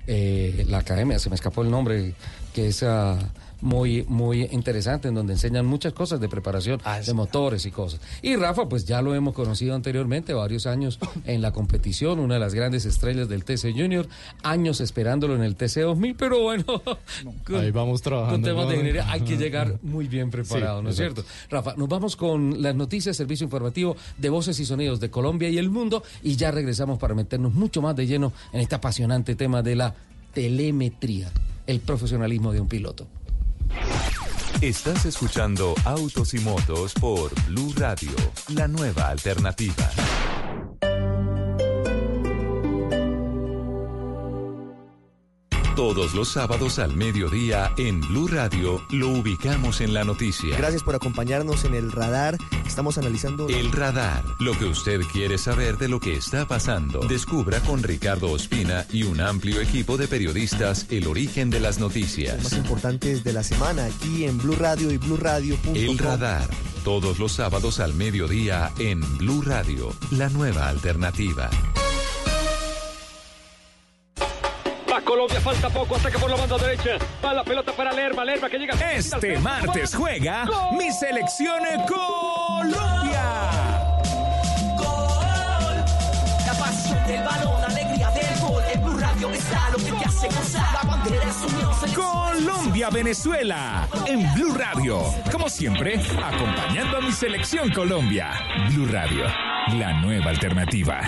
eh, 0.07 0.65
la 0.67 0.79
academia, 0.79 1.19
se 1.19 1.29
me 1.29 1.35
escapó 1.35 1.61
el 1.63 1.71
nombre, 1.71 2.13
que 2.53 2.67
es 2.67 2.83
ah, 2.83 3.17
muy, 3.63 4.03
muy 4.09 4.43
interesante, 4.51 5.07
en 5.07 5.15
donde 5.15 5.33
enseñan 5.33 5.65
muchas 5.65 5.93
cosas 5.93 6.19
de 6.19 6.27
preparación 6.27 6.81
de 7.05 7.13
motores 7.13 7.65
y 7.65 7.71
cosas. 7.71 8.01
Y 8.21 8.35
Rafa, 8.35 8.67
pues 8.67 8.85
ya 8.85 9.01
lo 9.01 9.15
hemos 9.15 9.33
conocido 9.33 9.73
anteriormente, 9.73 10.33
varios 10.33 10.67
años 10.67 10.99
en 11.25 11.41
la 11.41 11.53
competición, 11.53 12.19
una 12.19 12.35
de 12.35 12.39
las 12.41 12.53
grandes 12.53 12.85
estrellas 12.85 13.29
del 13.29 13.45
TC 13.45 13.71
Junior, 13.71 14.07
años 14.43 14.81
esperándolo 14.81 15.35
en 15.35 15.43
el 15.43 15.55
TC 15.55 15.81
2000, 15.81 16.15
pero 16.15 16.41
bueno, 16.41 16.65
con, 17.45 17.55
Ahí 17.55 17.71
vamos 17.71 18.01
trabajando, 18.01 18.35
con 18.35 18.43
temas 18.43 18.67
de 18.67 18.73
ingeniería 18.75 19.09
hay 19.09 19.21
que 19.21 19.37
llegar 19.37 19.79
muy 19.81 20.07
bien 20.07 20.29
preparado, 20.29 20.79
Sí, 20.79 20.83
¿no 20.83 20.89
es 20.89 20.95
cierto? 20.97 21.23
Rafa, 21.49 21.73
nos 21.77 21.87
vamos 21.87 22.17
con 22.17 22.61
las 22.61 22.75
noticias, 22.75 23.15
servicio 23.15 23.45
informativo 23.45 23.95
de 24.17 24.29
voces 24.29 24.59
y 24.59 24.65
sonidos 24.65 24.99
de 24.99 25.09
Colombia 25.09 25.49
y 25.49 25.57
el 25.57 25.69
mundo 25.69 26.03
y 26.21 26.35
ya 26.35 26.51
regresamos 26.51 26.99
para 26.99 27.15
meternos 27.15 27.53
mucho 27.53 27.81
más 27.81 27.95
de 27.95 28.07
lleno 28.07 28.33
en 28.51 28.59
este 28.59 28.75
apasionante 28.75 29.35
tema 29.35 29.61
de 29.61 29.77
la 29.77 29.95
telemetría, 30.33 31.31
el 31.65 31.79
profesionalismo 31.79 32.51
de 32.51 32.59
un 32.59 32.67
piloto. 32.67 33.07
Estás 34.61 35.05
escuchando 35.05 35.75
Autos 35.83 36.33
y 36.33 36.39
Motos 36.39 36.93
por 36.93 37.31
Blue 37.47 37.73
Radio, 37.77 38.11
la 38.49 38.67
nueva 38.67 39.09
alternativa. 39.09 39.89
Todos 45.75 46.13
los 46.13 46.29
sábados 46.29 46.77
al 46.77 46.95
mediodía 46.95 47.73
en 47.77 47.99
Blue 47.99 48.27
Radio 48.27 48.79
lo 48.91 49.07
ubicamos 49.07 49.81
en 49.81 49.95
la 49.95 50.03
noticia. 50.03 50.55
Gracias 50.55 50.83
por 50.83 50.93
acompañarnos 50.93 51.65
en 51.65 51.73
el 51.73 51.91
radar. 51.91 52.37
Estamos 52.67 52.99
analizando 52.99 53.47
El 53.49 53.71
radar, 53.71 54.23
lo 54.39 54.57
que 54.57 54.65
usted 54.65 55.01
quiere 55.11 55.39
saber 55.39 55.79
de 55.79 55.87
lo 55.87 55.99
que 55.99 56.13
está 56.13 56.47
pasando. 56.47 56.99
Descubra 56.99 57.59
con 57.61 57.81
Ricardo 57.81 58.29
Ospina 58.31 58.85
y 58.91 59.01
un 59.01 59.19
amplio 59.19 59.61
equipo 59.61 59.97
de 59.97 60.07
periodistas 60.07 60.85
el 60.91 61.07
origen 61.07 61.49
de 61.49 61.59
las 61.59 61.79
los 61.79 61.81
más 61.81 61.95
noticias. 61.95 62.53
importantes 62.53 63.23
de 63.23 63.33
la 63.33 63.41
semana 63.41 63.85
aquí 63.85 64.25
en 64.25 64.37
Blue 64.37 64.55
Radio 64.55 64.91
y 64.91 64.97
BlueRadio.com. 64.97 65.75
El 65.75 65.97
radar, 65.97 66.47
todos 66.83 67.17
los 67.17 67.31
sábados 67.31 67.79
al 67.79 67.95
mediodía 67.95 68.71
en 68.77 69.01
Blue 69.17 69.41
Radio, 69.41 69.91
la 70.11 70.29
nueva 70.29 70.69
alternativa. 70.69 71.49
Colombia, 75.23 75.39
falta 75.41 75.69
poco, 75.69 75.95
ataca 75.95 76.19
por 76.19 76.29
la 76.29 76.35
banda 76.35 76.57
derecha. 76.57 76.97
Va 77.23 77.33
la 77.33 77.43
pelota 77.45 77.71
para 77.71 77.93
Lerma, 77.93 78.25
Lerma 78.25 78.49
que 78.49 78.57
llega. 78.57 78.73
Este 78.91 79.37
martes 79.39 79.95
juega 79.95 80.45
mi 80.77 80.91
selección 80.91 81.63
Colombia. 81.87 83.23
La 86.45 86.53
pasión 86.59 87.07
del 87.07 87.23
balón, 87.23 87.63
alegría 87.63 88.09
del 88.11 88.39
gol. 88.41 88.63
En 88.73 88.83
Blue 88.83 88.97
Radio 88.97 89.29
está 89.29 89.69
lo 89.69 89.77
que 89.77 89.91
te 89.93 90.05
hace 90.05 90.27
gozar. 90.27 90.73
La 90.73 90.89
bandera 90.89 91.23
es 91.23 91.53
unión. 91.53 91.73
Colombia, 91.95 92.89
Venezuela. 92.89 93.87
En 94.05 94.33
Blue 94.33 94.53
Radio. 94.57 95.05
Como 95.31 95.47
siempre, 95.47 96.01
acompañando 96.21 96.97
a 96.97 97.01
mi 97.01 97.13
selección 97.13 97.71
Colombia. 97.71 98.31
Blue 98.71 98.87
Radio, 98.87 99.23
la 99.79 100.01
nueva 100.01 100.31
alternativa. 100.31 100.99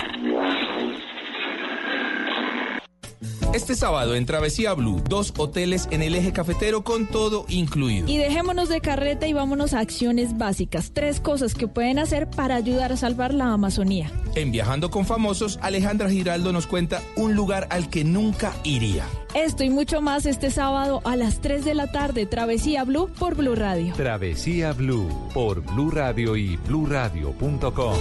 Este 3.56 3.74
sábado 3.74 4.14
en 4.14 4.26
Travesía 4.26 4.74
Blue, 4.74 5.02
dos 5.08 5.32
hoteles 5.38 5.88
en 5.90 6.02
el 6.02 6.14
eje 6.14 6.30
cafetero 6.30 6.84
con 6.84 7.06
todo 7.06 7.46
incluido. 7.48 8.06
Y 8.06 8.18
dejémonos 8.18 8.68
de 8.68 8.82
carreta 8.82 9.26
y 9.26 9.32
vámonos 9.32 9.72
a 9.72 9.80
acciones 9.80 10.36
básicas. 10.36 10.90
Tres 10.92 11.20
cosas 11.20 11.54
que 11.54 11.66
pueden 11.66 11.98
hacer 11.98 12.28
para 12.28 12.54
ayudar 12.54 12.92
a 12.92 12.98
salvar 12.98 13.32
la 13.32 13.54
Amazonía. 13.54 14.12
En 14.34 14.52
Viajando 14.52 14.90
con 14.90 15.06
Famosos, 15.06 15.58
Alejandra 15.62 16.10
Giraldo 16.10 16.52
nos 16.52 16.66
cuenta 16.66 17.00
un 17.16 17.34
lugar 17.34 17.66
al 17.70 17.88
que 17.88 18.04
nunca 18.04 18.52
iría. 18.62 19.06
Esto 19.32 19.64
y 19.64 19.70
mucho 19.70 20.02
más 20.02 20.26
este 20.26 20.50
sábado 20.50 21.00
a 21.04 21.16
las 21.16 21.40
3 21.40 21.64
de 21.64 21.74
la 21.74 21.90
tarde, 21.90 22.26
Travesía 22.26 22.84
Blue 22.84 23.10
por 23.18 23.36
Blue 23.36 23.54
Radio. 23.54 23.94
Travesía 23.94 24.74
Blue 24.74 25.08
por 25.32 25.62
Blue 25.62 25.90
Radio 25.90 26.36
y 26.36 26.58
bluradio.com. 26.58 27.96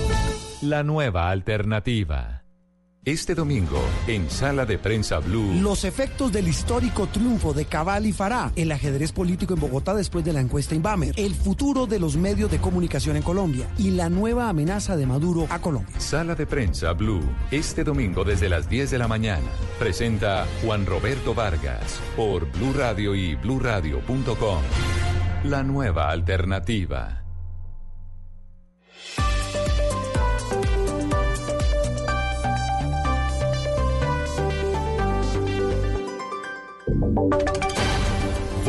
La 0.64 0.84
nueva 0.84 1.30
alternativa. 1.30 2.45
Este 3.06 3.36
domingo, 3.36 3.80
en 4.08 4.32
Sala 4.32 4.66
de 4.66 4.80
Prensa 4.80 5.20
Blue. 5.20 5.54
Los 5.62 5.84
efectos 5.84 6.32
del 6.32 6.48
histórico 6.48 7.06
triunfo 7.06 7.54
de 7.54 7.66
Cabal 7.66 8.08
y 8.08 8.14
Fará, 8.14 8.52
el 8.56 8.72
ajedrez 8.72 9.12
político 9.12 9.54
en 9.54 9.60
Bogotá 9.60 9.94
después 9.94 10.26
de 10.26 10.34
la 10.34 10.42
encuesta 10.42 10.74
Inbamer, 10.74 11.14
el 11.16 11.36
futuro 11.36 11.86
de 11.86 12.00
los 12.00 12.18
medios 12.18 12.50
de 12.50 12.58
comunicación 12.58 13.16
en 13.16 13.22
Colombia 13.22 13.70
y 13.78 13.92
la 13.92 14.10
nueva 14.10 14.50
amenaza 14.50 14.98
de 14.98 15.06
Maduro 15.06 15.46
a 15.52 15.62
Colombia. 15.62 16.00
Sala 16.00 16.34
de 16.34 16.48
Prensa 16.48 16.94
Blue. 16.94 17.22
Este 17.52 17.84
domingo 17.84 18.24
desde 18.24 18.50
las 18.50 18.68
10 18.68 18.90
de 18.90 18.98
la 18.98 19.08
mañana. 19.08 19.46
Presenta 19.78 20.48
Juan 20.64 20.88
Roberto 20.88 21.36
Vargas 21.36 22.00
por 22.16 22.52
Blue 22.54 22.74
Radio 22.74 23.14
y 23.14 23.36
bluradio.com. 23.36 24.64
La 25.44 25.62
nueva 25.62 26.10
alternativa. 26.10 27.25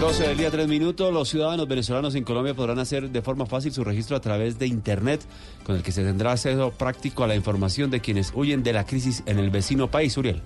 12 0.00 0.28
del 0.28 0.36
día, 0.36 0.50
3 0.50 0.68
minutos. 0.68 1.10
Los 1.10 1.30
ciudadanos 1.30 1.66
venezolanos 1.66 2.14
en 2.14 2.22
Colombia 2.22 2.52
podrán 2.52 2.78
hacer 2.78 3.08
de 3.08 3.22
forma 3.22 3.46
fácil 3.46 3.72
su 3.72 3.82
registro 3.82 4.14
a 4.14 4.20
través 4.20 4.58
de 4.58 4.66
Internet, 4.66 5.22
con 5.64 5.74
el 5.74 5.82
que 5.82 5.90
se 5.90 6.04
tendrá 6.04 6.32
acceso 6.32 6.70
práctico 6.70 7.24
a 7.24 7.26
la 7.26 7.34
información 7.34 7.90
de 7.90 8.00
quienes 8.00 8.30
huyen 8.34 8.62
de 8.62 8.74
la 8.74 8.84
crisis 8.84 9.22
en 9.24 9.38
el 9.38 9.48
vecino 9.48 9.90
país. 9.90 10.14
Uriel. 10.18 10.42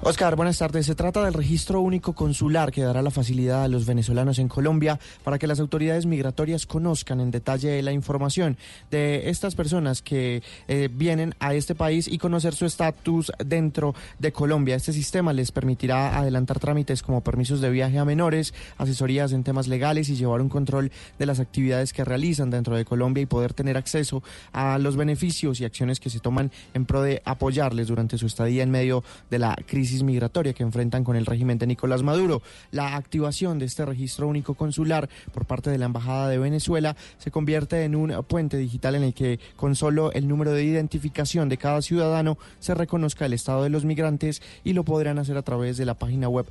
Oscar, 0.00 0.36
buenas 0.36 0.58
tardes. 0.58 0.86
Se 0.86 0.94
trata 0.96 1.24
del 1.24 1.34
registro 1.34 1.80
único 1.80 2.12
consular 2.12 2.72
que 2.72 2.82
dará 2.82 3.02
la 3.02 3.10
facilidad 3.10 3.64
a 3.64 3.68
los 3.68 3.86
venezolanos 3.86 4.38
en 4.40 4.48
Colombia 4.48 4.98
para 5.22 5.38
que 5.38 5.46
las 5.46 5.60
autoridades 5.60 6.06
migratorias 6.06 6.66
conozcan 6.66 7.20
en 7.20 7.30
detalle 7.30 7.80
la 7.82 7.92
información 7.92 8.56
de 8.90 9.30
estas 9.30 9.54
personas 9.54 10.02
que 10.02 10.42
eh, 10.66 10.88
vienen 10.92 11.34
a 11.38 11.54
este 11.54 11.74
país 11.74 12.08
y 12.08 12.18
conocer 12.18 12.54
su 12.54 12.66
estatus 12.66 13.32
dentro 13.44 13.94
de 14.18 14.32
Colombia. 14.32 14.76
Este 14.76 14.92
sistema 14.92 15.32
les 15.32 15.52
permitirá 15.52 16.18
adelantar 16.18 16.58
trámites 16.58 17.02
como 17.02 17.22
permisos 17.22 17.60
de 17.60 17.70
viaje 17.70 17.98
a 17.98 18.04
menores, 18.04 18.54
asesorías 18.88 19.32
en 19.32 19.44
temas 19.44 19.68
legales 19.68 20.08
y 20.08 20.16
llevar 20.16 20.40
un 20.40 20.48
control 20.48 20.90
de 21.18 21.26
las 21.26 21.40
actividades 21.40 21.92
que 21.92 22.04
realizan 22.04 22.50
dentro 22.50 22.74
de 22.74 22.84
Colombia 22.84 23.22
y 23.22 23.26
poder 23.26 23.52
tener 23.52 23.76
acceso 23.76 24.22
a 24.52 24.78
los 24.78 24.96
beneficios 24.96 25.60
y 25.60 25.64
acciones 25.64 26.00
que 26.00 26.10
se 26.10 26.20
toman 26.20 26.50
en 26.74 26.86
pro 26.86 27.02
de 27.02 27.22
apoyarles 27.24 27.88
durante 27.88 28.18
su 28.18 28.26
estadía 28.26 28.62
en 28.62 28.70
medio 28.70 29.04
de 29.30 29.38
la 29.38 29.56
crisis 29.66 30.02
migratoria 30.02 30.54
que 30.54 30.62
enfrentan 30.62 31.04
con 31.04 31.16
el 31.16 31.26
régimen 31.26 31.58
de 31.58 31.66
Nicolás 31.66 32.02
Maduro. 32.02 32.42
La 32.70 32.96
activación 32.96 33.58
de 33.58 33.66
este 33.66 33.84
registro 33.84 34.26
único 34.26 34.54
consular 34.54 35.08
por 35.32 35.44
parte 35.44 35.70
de 35.70 35.78
la 35.78 35.86
Embajada 35.86 36.28
de 36.28 36.38
Venezuela 36.38 36.96
se 37.18 37.30
convierte 37.30 37.84
en 37.84 37.94
un 37.94 38.24
puente 38.24 38.56
digital 38.56 38.94
en 38.94 39.02
el 39.02 39.14
que 39.14 39.38
con 39.56 39.76
solo 39.76 40.12
el 40.12 40.28
número 40.28 40.52
de 40.52 40.64
identificación 40.64 41.48
de 41.48 41.58
cada 41.58 41.82
ciudadano 41.82 42.38
se 42.58 42.74
reconozca 42.74 43.26
el 43.26 43.32
estado 43.34 43.62
de 43.62 43.70
los 43.70 43.84
migrantes 43.84 44.42
y 44.64 44.72
lo 44.72 44.84
podrán 44.84 45.18
hacer 45.18 45.36
a 45.36 45.42
través 45.42 45.76
de 45.76 45.84
la 45.84 45.94
página 45.94 46.28
web 46.28 46.46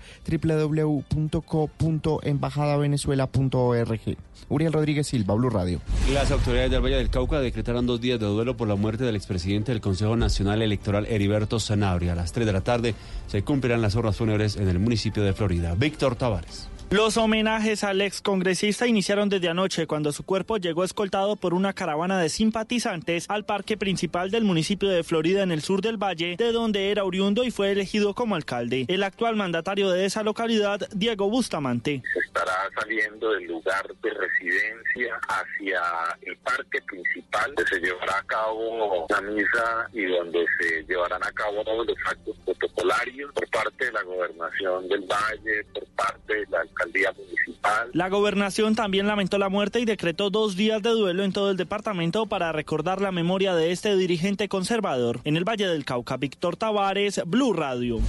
www.co.embajadavenezuela.org. 2.36 4.18
Uriel 4.50 4.74
Rodríguez 4.74 5.08
Silva, 5.08 5.34
Blue 5.36 5.50
Radio. 5.50 5.82
Las 6.14 6.32
autoridades 6.32 6.72
del 6.72 6.82
Valle 6.82 6.98
del 6.98 7.10
Cauca 7.10 7.40
decretaron 7.40 7.86
dos 7.86 8.02
días 8.02 8.20
de 8.20 8.26
duelo 8.26 8.58
por 8.58 8.68
la 8.68 8.76
muerte 8.76 9.04
del 9.04 9.16
expresidente 9.16 9.72
del 9.72 9.82
Consejo 9.82 10.16
Nacional 10.16 10.62
Electoral, 10.62 11.06
Heriberto 11.06 11.60
Sanabria. 11.60 12.14
A 12.14 12.16
las 12.16 12.32
3 12.32 12.46
de 12.46 12.54
la 12.54 12.62
tarde 12.62 12.96
se 13.28 13.44
cumplirán 13.44 13.82
las 13.82 13.96
horas 13.96 14.16
fúnebres 14.16 14.56
en 14.56 14.68
el 14.68 14.80
municipio 14.80 15.24
de 15.24 15.34
Florida. 15.34 15.76
Víctor 15.76 16.16
Tavares. 16.16 16.70
Los 16.90 17.18
homenajes 17.18 17.84
al 17.84 18.00
ex 18.00 18.22
congresista 18.22 18.88
iniciaron 18.88 19.28
desde 19.28 19.50
anoche 19.50 19.88
cuando 19.88 20.14
su 20.14 20.24
cuerpo 20.24 20.56
llegó 20.56 20.86
escoltado 20.86 21.36
por 21.36 21.54
una 21.54 21.74
caravana 21.74 22.18
de 22.18 22.30
simpatizantes 22.30 23.26
al 23.28 23.44
parque 23.44 23.76
principal 23.76 24.32
del 24.32 24.46
municipio 24.46 24.88
de 24.88 25.04
Florida 25.04 25.44
en 25.44 25.52
el 25.52 25.62
sur 25.62 25.82
del 25.82 26.02
valle, 26.02 26.38
de 26.38 26.54
donde 26.54 26.90
era 26.90 27.04
oriundo 27.04 27.44
y 27.44 27.52
fue 27.52 27.74
elegido 27.74 28.14
como 28.14 28.36
alcalde. 28.36 28.86
El 28.88 29.04
actual 29.04 29.36
mandatario 29.36 29.90
de 29.90 30.06
esa 30.06 30.24
localidad, 30.24 30.80
Diego 30.94 31.30
Bustamante. 31.30 32.04
Estará 32.26 32.70
saliendo 32.80 33.32
del 33.32 33.48
lugar 33.48 33.86
de 34.02 34.10
residencia 34.10 35.20
hacia 35.28 35.82
el 36.22 36.38
parque 36.38 36.82
principal, 36.84 37.54
donde 37.54 37.70
se 37.70 37.82
llevará 37.82 38.18
a 38.18 38.24
cabo 38.24 39.06
la 39.10 39.22
misa 39.24 39.90
y 39.92 40.06
donde 40.06 40.46
se 40.58 40.86
llevarán 40.86 41.22
a 41.22 41.32
cabo 41.34 41.66
todos 41.66 41.86
los 41.86 41.98
actos 42.10 42.38
protocolarios 42.46 43.34
por 43.34 43.50
parte 43.50 43.86
de 43.88 43.92
la 43.92 44.04
gobernación 44.04 44.88
del 44.88 45.02
valle, 45.02 45.66
por 45.74 45.86
parte 45.88 46.34
de 46.34 46.46
la 46.50 46.64
alcaldía 46.78 47.14
municipal. 47.14 47.90
La 47.94 48.10
gobernación 48.10 48.76
también 48.76 49.08
lamentó 49.08 49.38
la 49.38 49.50
muerte 49.50 49.80
y 49.80 49.86
decretó 49.86 50.30
dos 50.30 50.56
días 50.56 50.82
de 50.82 50.90
duelo 50.90 51.24
en 51.24 51.34
todo 51.34 51.52
el 51.52 51.58
departamento 51.58 52.26
para 52.26 52.52
recordar 52.52 53.02
la 53.02 53.12
memoria 53.12 53.56
de 53.56 53.72
este 53.72 53.96
dirigente 53.96 54.48
conservador. 54.48 55.20
En 55.24 55.38
el 55.38 55.44
Valle 55.44 55.68
del 55.68 55.86
Cauca, 55.86 56.18
Víctor 56.18 56.56
Tavares, 56.56 57.22
Blue 57.26 57.54
Radio. 57.54 58.00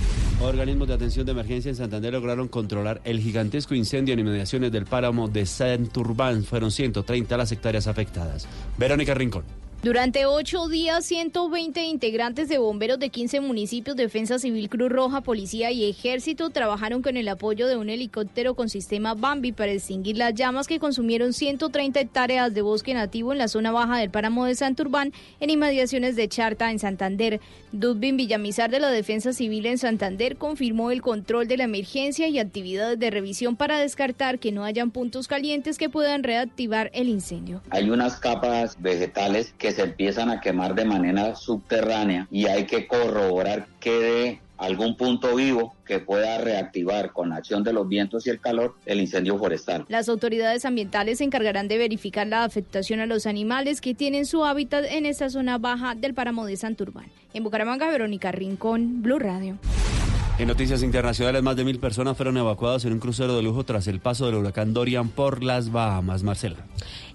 Organismos 0.41 0.87
de 0.87 0.95
atención 0.95 1.27
de 1.27 1.33
emergencia 1.33 1.69
en 1.69 1.75
Santander 1.75 2.13
lograron 2.13 2.47
controlar 2.47 3.01
el 3.05 3.19
gigantesco 3.19 3.75
incendio 3.75 4.15
en 4.15 4.21
inmediaciones 4.21 4.71
del 4.71 4.85
páramo 4.85 5.27
de 5.27 5.45
Santurbán. 5.47 6.45
Fueron 6.45 6.71
130 6.71 7.37
las 7.37 7.51
hectáreas 7.51 7.89
afectadas. 7.89 8.47
Verónica 8.77 9.15
Rincón. 9.15 9.45
Durante 9.81 10.27
ocho 10.27 10.67
días, 10.67 11.05
120 11.07 11.85
integrantes 11.85 12.49
de 12.49 12.59
bomberos 12.59 12.99
de 12.99 13.11
15 13.11 13.41
municipios, 13.41 13.95
Defensa 13.95 14.41
Civil, 14.41 14.69
Cruz 14.69 14.91
Roja, 14.91 15.21
Policía 15.21 15.71
y 15.71 15.89
Ejército 15.89 16.51
trabajaron 16.51 17.01
con 17.01 17.17
el 17.17 17.29
apoyo 17.29 17.69
de 17.69 17.77
un 17.77 17.89
helicóptero 17.89 18.55
con 18.55 18.69
sistema 18.69 19.15
Bambi 19.15 19.53
para 19.53 19.71
extinguir 19.71 20.17
las 20.17 20.35
llamas 20.35 20.67
que 20.67 20.81
consumieron 20.81 21.33
130 21.33 22.01
hectáreas 22.01 22.53
de 22.53 22.63
bosque 22.63 22.93
nativo 22.93 23.31
en 23.31 23.39
la 23.39 23.47
zona 23.47 23.71
baja 23.71 23.99
del 23.99 24.11
páramo 24.11 24.47
de 24.47 24.57
Santurbán, 24.57 25.13
en 25.39 25.51
inmediaciones 25.51 26.17
de 26.17 26.29
Charta, 26.29 26.73
en 26.73 26.81
Santander. 26.81 27.41
Dudbin 27.71 28.17
Villamizar 28.17 28.73
de 28.73 28.81
la 28.81 28.91
Defensa 28.91 29.33
Civil 29.33 29.65
en 29.67 29.79
Santander 29.79 30.39
confirmó 30.39 30.91
el 30.91 31.03
control 31.03 31.47
de 31.47 31.57
la 31.57 31.65
emergencia 31.65 32.27
y 32.27 32.41
actividades 32.41 32.99
de 32.99 33.11
revisión 33.13 33.55
para 33.55 33.79
descartar 33.79 34.41
que 34.41 34.51
no 34.51 34.65
hayan 34.65 34.91
puntos 34.91 35.29
calientes 35.29 35.79
que 35.79 35.89
puedan 35.89 36.25
reactivar 36.25 36.91
el 36.95 37.09
incendio. 37.09 37.63
Hay 37.71 37.91
unas 37.91 38.19
capas 38.19 38.77
vegetales 38.81 39.55
que 39.57 39.68
se 39.73 39.83
empiezan 39.83 40.31
a 40.31 40.41
quemar 40.41 40.75
de 40.75 40.85
manera 40.85 41.35
subterránea 41.35 42.27
y 42.31 42.47
hay 42.47 42.67
que 42.67 42.87
corroborar 42.87 43.67
que 43.81 43.91
de 43.91 44.41
algún 44.59 44.97
punto 44.97 45.37
vivo 45.37 45.75
que 45.87 46.01
pueda 46.01 46.39
reactivar 46.39 47.13
con 47.13 47.31
la 47.31 47.37
acción 47.37 47.63
de 47.63 47.73
los 47.73 47.89
vientos 47.89 48.27
y 48.27 48.31
el 48.31 48.41
calor 48.41 48.75
el 48.87 49.01
incendio 49.01 49.39
forestal. 49.39 49.87
Las 49.89 50.09
autoridades 50.09 50.65
ambientales 50.65 51.19
se 51.19 51.25
encargarán 51.25 51.69
de 51.69 51.79
verificar 51.79 52.27
la 52.27 52.45
afectación 52.45 53.01
a 53.01 53.07
los 53.07 53.27
animales 53.27 53.81
que 53.81 53.95
tienen 53.95 54.27
su 54.27 54.45
hábitat 54.45 54.85
en 54.91 55.07
esta 55.07 55.31
zona 55.31 55.59
baja 55.59 55.95
del 55.95 56.13
páramo 56.13 56.45
de 56.45 56.57
Santurbán. 56.57 57.07
En 57.33 57.45
Bucaramanga, 57.45 57.89
Verónica 57.89 58.33
Rincón, 58.33 59.03
Blue 59.03 59.19
Radio. 59.19 59.59
En 60.39 60.47
noticias 60.47 60.85
internacionales, 60.85 61.43
más 61.43 61.57
de 61.57 61.65
mil 61.65 61.81
personas 61.81 62.17
fueron 62.17 62.37
evacuadas 62.37 62.85
en 62.85 62.93
un 62.93 63.01
crucero 63.01 63.35
de 63.37 63.43
lujo 63.43 63.65
tras 63.65 63.89
el 63.89 63.99
paso 63.99 64.27
del 64.27 64.37
huracán 64.37 64.73
Dorian 64.73 65.09
por 65.09 65.43
las 65.43 65.73
Bahamas. 65.73 66.23
Marcela. 66.23 66.59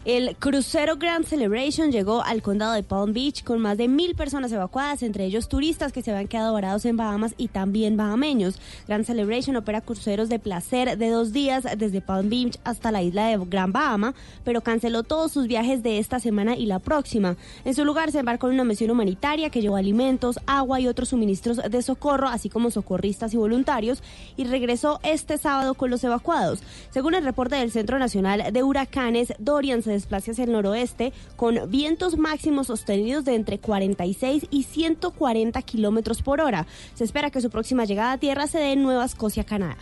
El 0.05 0.35
crucero 0.35 0.97
Grand 0.97 1.23
Celebration 1.23 1.89
llegó 1.89 2.23
al 2.23 2.41
condado 2.41 2.73
de 2.73 2.83
Palm 2.83 3.13
Beach 3.13 3.41
con 3.45 3.61
más 3.61 3.77
de 3.77 3.87
mil 3.87 4.15
personas 4.15 4.51
evacuadas, 4.51 5.01
entre 5.01 5.23
ellos 5.23 5.47
turistas 5.47 5.93
que 5.93 6.01
se 6.01 6.11
habían 6.11 6.27
quedado 6.27 6.51
varados 6.51 6.83
en 6.83 6.97
Bahamas 6.97 7.33
y 7.37 7.47
también 7.47 7.95
bahameños. 7.95 8.59
Grand 8.85 9.05
Celebration 9.05 9.55
opera 9.55 9.79
cruceros 9.79 10.27
de 10.27 10.39
placer 10.39 10.97
de 10.97 11.07
dos 11.07 11.31
días 11.31 11.63
desde 11.77 12.01
Palm 12.01 12.29
Beach 12.29 12.59
hasta 12.65 12.91
la 12.91 13.01
isla 13.01 13.27
de 13.27 13.37
Gran 13.45 13.71
Bahama, 13.71 14.13
pero 14.43 14.59
canceló 14.59 15.03
todos 15.03 15.31
sus 15.31 15.47
viajes 15.47 15.83
de 15.83 15.99
esta 15.99 16.19
semana 16.19 16.57
y 16.57 16.65
la 16.65 16.79
próxima. 16.79 17.37
En 17.63 17.73
su 17.73 17.85
lugar 17.85 18.11
se 18.11 18.19
embarcó 18.19 18.49
en 18.49 18.55
una 18.55 18.65
misión 18.65 18.91
humanitaria 18.91 19.51
que 19.51 19.61
llevó 19.61 19.77
alimentos, 19.77 20.37
agua 20.47 20.81
y 20.81 20.87
otros 20.87 21.09
suministros 21.09 21.61
de 21.69 21.81
socorro, 21.81 22.27
así 22.27 22.49
como 22.49 22.71
socorristas 22.71 23.33
y 23.33 23.37
voluntarios, 23.37 24.03
y 24.35 24.43
regresó 24.43 24.99
este 25.03 25.37
sábado 25.37 25.75
con 25.75 25.89
los 25.89 26.03
evacuados. 26.03 26.59
Según 26.89 27.15
el 27.15 27.23
reporte 27.23 27.55
del 27.55 27.71
Centro 27.71 27.99
Nacional 27.99 28.51
de 28.51 28.63
Huracanes, 28.63 29.33
Dorian 29.39 29.81
se 29.81 29.92
desplaza 29.93 30.31
hacia 30.31 30.43
el 30.43 30.51
noroeste 30.51 31.13
con 31.35 31.69
vientos 31.69 32.17
máximos 32.17 32.67
sostenidos 32.67 33.25
de 33.25 33.35
entre 33.35 33.59
46 33.59 34.47
y 34.51 34.63
140 34.63 35.61
kilómetros 35.61 36.21
por 36.21 36.41
hora. 36.41 36.67
Se 36.93 37.03
espera 37.03 37.29
que 37.29 37.41
su 37.41 37.49
próxima 37.49 37.85
llegada 37.85 38.13
a 38.13 38.17
tierra 38.17 38.47
se 38.47 38.59
dé 38.59 38.73
en 38.73 38.83
Nueva 38.83 39.05
Escocia, 39.05 39.43
Canadá. 39.43 39.77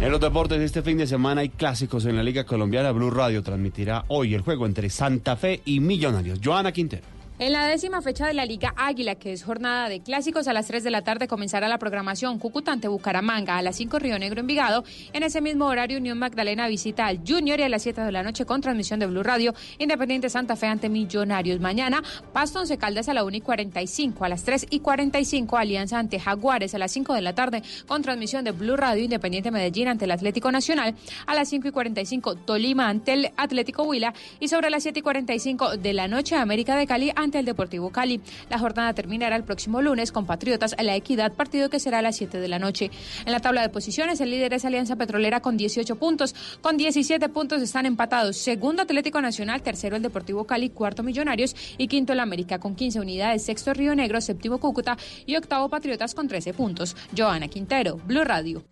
En 0.00 0.10
los 0.10 0.20
deportes 0.20 0.58
de 0.58 0.64
este 0.64 0.82
fin 0.82 0.98
de 0.98 1.06
semana 1.06 1.42
hay 1.42 1.48
clásicos 1.48 2.06
en 2.06 2.16
la 2.16 2.24
Liga 2.24 2.44
Colombiana. 2.44 2.90
Blue 2.90 3.10
Radio 3.10 3.40
transmitirá 3.42 4.04
hoy 4.08 4.34
el 4.34 4.40
juego 4.40 4.66
entre 4.66 4.90
Santa 4.90 5.36
Fe 5.36 5.62
y 5.64 5.78
Millonarios. 5.78 6.40
Joana 6.42 6.72
Quintero. 6.72 7.11
En 7.42 7.52
la 7.52 7.66
décima 7.66 8.00
fecha 8.02 8.28
de 8.28 8.34
la 8.34 8.46
Liga 8.46 8.72
Águila, 8.76 9.16
que 9.16 9.32
es 9.32 9.42
jornada 9.42 9.88
de 9.88 9.98
clásicos, 10.00 10.46
a 10.46 10.52
las 10.52 10.68
3 10.68 10.84
de 10.84 10.92
la 10.92 11.02
tarde 11.02 11.26
comenzará 11.26 11.66
la 11.66 11.78
programación 11.78 12.38
Cúcuta 12.38 12.70
ante 12.70 12.86
Bucaramanga, 12.86 13.58
a 13.58 13.62
las 13.62 13.74
5 13.74 13.98
Río 13.98 14.16
Negro 14.16 14.38
Envigado. 14.38 14.84
En 15.12 15.24
ese 15.24 15.40
mismo 15.40 15.66
horario, 15.66 15.98
Unión 15.98 16.20
Magdalena 16.20 16.68
visita 16.68 17.04
al 17.04 17.18
Junior 17.26 17.58
y 17.58 17.64
a 17.64 17.68
las 17.68 17.82
7 17.82 18.02
de 18.02 18.12
la 18.12 18.22
noche 18.22 18.44
con 18.46 18.60
transmisión 18.60 19.00
de 19.00 19.06
Blue 19.06 19.24
Radio, 19.24 19.54
Independiente 19.80 20.30
Santa 20.30 20.54
Fe 20.54 20.68
ante 20.68 20.88
Millonarios. 20.88 21.58
Mañana, 21.58 22.04
Pasto 22.32 22.60
Once 22.60 22.78
Caldas 22.78 23.08
a 23.08 23.12
la 23.12 23.24
1 23.24 23.38
y 23.38 23.40
45, 23.40 24.24
a 24.24 24.28
las 24.28 24.44
3 24.44 24.68
y 24.70 24.78
45, 24.78 25.56
Alianza 25.56 25.98
ante 25.98 26.20
Jaguares 26.20 26.76
a 26.76 26.78
las 26.78 26.92
5 26.92 27.12
de 27.12 27.22
la 27.22 27.34
tarde 27.34 27.64
con 27.88 28.02
transmisión 28.02 28.44
de 28.44 28.52
Blue 28.52 28.76
Radio, 28.76 29.02
Independiente 29.02 29.50
Medellín 29.50 29.88
ante 29.88 30.04
el 30.04 30.12
Atlético 30.12 30.52
Nacional, 30.52 30.94
a 31.26 31.34
las 31.34 31.48
5 31.48 31.66
y 31.66 31.72
45, 31.72 32.36
Tolima 32.36 32.88
ante 32.88 33.14
el 33.14 33.32
Atlético 33.36 33.82
Huila 33.82 34.14
y 34.38 34.46
sobre 34.46 34.70
las 34.70 34.84
7 34.84 35.00
y 35.00 35.02
45 35.02 35.76
de 35.78 35.92
la 35.92 36.06
noche, 36.06 36.36
América 36.36 36.76
de 36.76 36.86
Cali 36.86 37.10
ante 37.16 37.31
el 37.38 37.44
Deportivo 37.44 37.90
Cali. 37.90 38.20
La 38.50 38.58
jornada 38.58 38.92
terminará 38.94 39.36
el 39.36 39.44
próximo 39.44 39.82
lunes 39.82 40.12
con 40.12 40.26
Patriotas 40.26 40.74
a 40.78 40.82
la 40.82 40.96
Equidad, 40.96 41.32
partido 41.32 41.70
que 41.70 41.80
será 41.80 41.98
a 41.98 42.02
las 42.02 42.16
7 42.16 42.38
de 42.38 42.48
la 42.48 42.58
noche. 42.58 42.90
En 43.24 43.32
la 43.32 43.40
tabla 43.40 43.62
de 43.62 43.68
posiciones, 43.68 44.20
el 44.20 44.30
líder 44.30 44.54
es 44.54 44.64
Alianza 44.64 44.96
Petrolera 44.96 45.40
con 45.40 45.56
18 45.56 45.96
puntos. 45.96 46.34
Con 46.60 46.76
17 46.76 47.28
puntos 47.28 47.62
están 47.62 47.86
empatados. 47.86 48.36
Segundo 48.36 48.82
Atlético 48.82 49.20
Nacional, 49.20 49.62
tercero 49.62 49.96
el 49.96 50.02
Deportivo 50.02 50.44
Cali, 50.44 50.70
cuarto 50.70 51.02
Millonarios 51.02 51.54
y 51.78 51.88
quinto 51.88 52.12
el 52.12 52.20
América 52.20 52.58
con 52.58 52.74
15 52.74 53.00
unidades. 53.00 53.44
Sexto 53.44 53.72
Río 53.74 53.94
Negro, 53.94 54.20
séptimo 54.20 54.58
Cúcuta 54.58 54.96
y 55.26 55.36
octavo 55.36 55.68
Patriotas 55.68 56.14
con 56.14 56.28
13 56.28 56.54
puntos. 56.54 56.96
Joana 57.16 57.48
Quintero, 57.48 57.96
Blue 58.04 58.24
Radio. 58.24 58.64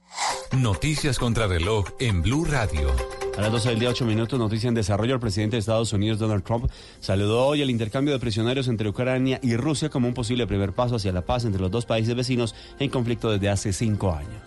Noticias 0.53 1.19
contra 1.19 1.47
reloj 1.47 1.87
en 2.01 2.23
Blue 2.23 2.45
Radio. 2.45 2.91
A 3.41 3.45
las 3.45 3.53
12 3.53 3.71
del 3.71 3.79
día, 3.79 3.89
8 3.89 4.05
minutos, 4.05 4.39
noticia 4.39 4.69
en 4.69 4.75
desarrollo. 4.75 5.15
El 5.15 5.21
presidente 5.21 5.57
de 5.57 5.61
Estados 5.61 5.95
Unidos, 5.95 6.19
Donald 6.19 6.45
Trump, 6.45 6.71
saludó 7.01 7.47
hoy 7.47 7.63
el 7.63 7.71
intercambio 7.71 8.13
de 8.13 8.21
prisioneros 8.21 8.69
entre 8.69 8.91
Ucrania 8.91 9.41
y 9.43 9.57
Rusia 9.57 9.89
como 9.89 10.07
un 10.07 10.13
posible 10.13 10.47
primer 10.47 10.75
paso 10.75 10.97
hacia 10.97 11.11
la 11.11 11.23
paz 11.23 11.47
entre 11.47 11.59
los 11.59 11.71
dos 11.71 11.87
países 11.87 12.15
vecinos 12.15 12.55
en 12.79 12.91
conflicto 12.91 13.31
desde 13.31 13.49
hace 13.49 13.73
cinco 13.73 14.13
años. 14.13 14.43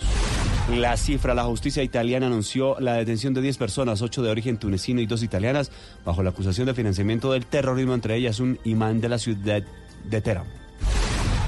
La 0.77 0.95
cifra, 0.95 1.33
la 1.33 1.45
justicia 1.45 1.81
italiana 1.81 2.27
anunció 2.27 2.79
la 2.79 2.93
detención 2.93 3.33
de 3.33 3.41
10 3.41 3.57
personas, 3.57 4.03
8 4.03 4.21
de 4.21 4.29
origen 4.29 4.57
tunecino 4.57 5.01
y 5.01 5.07
2 5.07 5.23
italianas, 5.23 5.71
bajo 6.05 6.21
la 6.21 6.29
acusación 6.29 6.67
de 6.67 6.75
financiamiento 6.75 7.31
del 7.31 7.47
terrorismo, 7.47 7.95
entre 7.95 8.15
ellas 8.15 8.39
un 8.39 8.59
imán 8.63 9.01
de 9.01 9.09
la 9.09 9.17
ciudad 9.17 9.63
de 10.03 10.21
Teherán. 10.21 10.62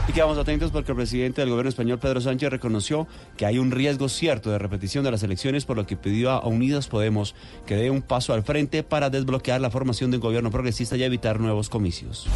Y 0.07 0.13
quedamos 0.13 0.37
atentos 0.37 0.71
porque 0.71 0.91
el 0.91 0.97
presidente 0.97 1.41
del 1.41 1.49
gobierno 1.49 1.69
español, 1.69 1.97
Pedro 1.97 2.21
Sánchez, 2.21 2.51
reconoció 2.51 3.07
que 3.37 3.45
hay 3.47 3.57
un 3.57 3.71
riesgo 3.71 4.07
cierto 4.07 4.51
de 4.51 4.59
repetición 4.59 5.03
de 5.03 5.09
las 5.09 5.23
elecciones, 5.23 5.65
por 5.65 5.77
lo 5.77 5.87
que 5.87 5.97
pidió 5.97 6.29
a 6.29 6.45
Unidas 6.45 6.87
Podemos 6.87 7.33
que 7.65 7.75
dé 7.75 7.89
un 7.89 8.03
paso 8.03 8.33
al 8.33 8.43
frente 8.43 8.83
para 8.83 9.09
desbloquear 9.09 9.59
la 9.61 9.71
formación 9.71 10.11
de 10.11 10.17
un 10.17 10.21
gobierno 10.21 10.51
progresista 10.51 10.95
y 10.95 11.03
evitar 11.03 11.39
nuevos 11.39 11.69
comicios. 11.69 12.27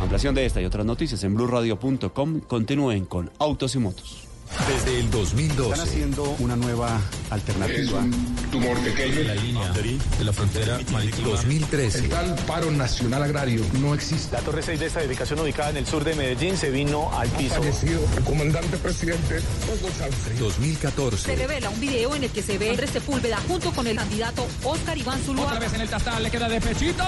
Ampliación 0.00 0.34
de 0.34 0.46
esta 0.46 0.60
y 0.60 0.64
otras 0.64 0.84
noticias 0.84 1.22
en 1.22 1.34
blueradio.com. 1.34 2.40
Continúen 2.40 3.06
con 3.06 3.30
Autos 3.38 3.76
y 3.76 3.78
Motos. 3.78 4.25
Desde 4.68 4.98
el 5.00 5.10
2012. 5.10 5.70
Están 5.70 5.88
haciendo 5.88 6.36
una 6.38 6.56
nueva 6.56 7.00
alternativa. 7.30 8.04
tumor 8.50 8.78
pequeño. 8.80 9.22
La 9.22 9.34
línea 9.34 9.72
de 9.72 10.24
la 10.24 10.32
frontera 10.32 10.80
marítima. 10.90 11.28
2013. 11.28 11.98
El 11.98 12.08
tal 12.08 12.34
paro 12.46 12.70
nacional 12.70 13.22
agrario 13.22 13.62
no 13.80 13.94
existe. 13.94 14.34
La 14.34 14.42
Torre 14.42 14.62
6 14.62 14.80
de 14.80 14.86
esta 14.86 15.00
edificación 15.00 15.38
ubicada 15.38 15.70
en 15.70 15.76
el 15.76 15.86
sur 15.86 16.02
de 16.02 16.14
Medellín 16.14 16.56
se 16.56 16.70
vino 16.70 17.10
al 17.16 17.28
piso. 17.30 17.54
Fallecido 17.56 18.00
el 18.16 18.24
comandante 18.24 18.76
presidente 18.78 19.40
Hugo 19.68 19.88
Sanfrid. 19.96 20.38
2014. 20.38 21.24
Se 21.24 21.36
revela 21.36 21.70
un 21.70 21.80
video 21.80 22.16
en 22.16 22.24
el 22.24 22.30
que 22.30 22.42
se 22.42 22.58
ve 22.58 22.70
Andrés 22.70 22.90
Sepúlveda 22.90 23.38
junto 23.46 23.72
con 23.72 23.86
el 23.86 23.96
candidato 23.96 24.46
Oscar 24.64 24.98
Iván 24.98 25.20
Zuluaga. 25.20 25.52
Otra 25.54 25.60
vez 25.60 25.74
en 25.74 25.80
el 25.82 25.88
tastal 25.88 26.22
le 26.22 26.30
queda 26.30 26.48
de 26.48 26.60
pechito. 26.60 27.04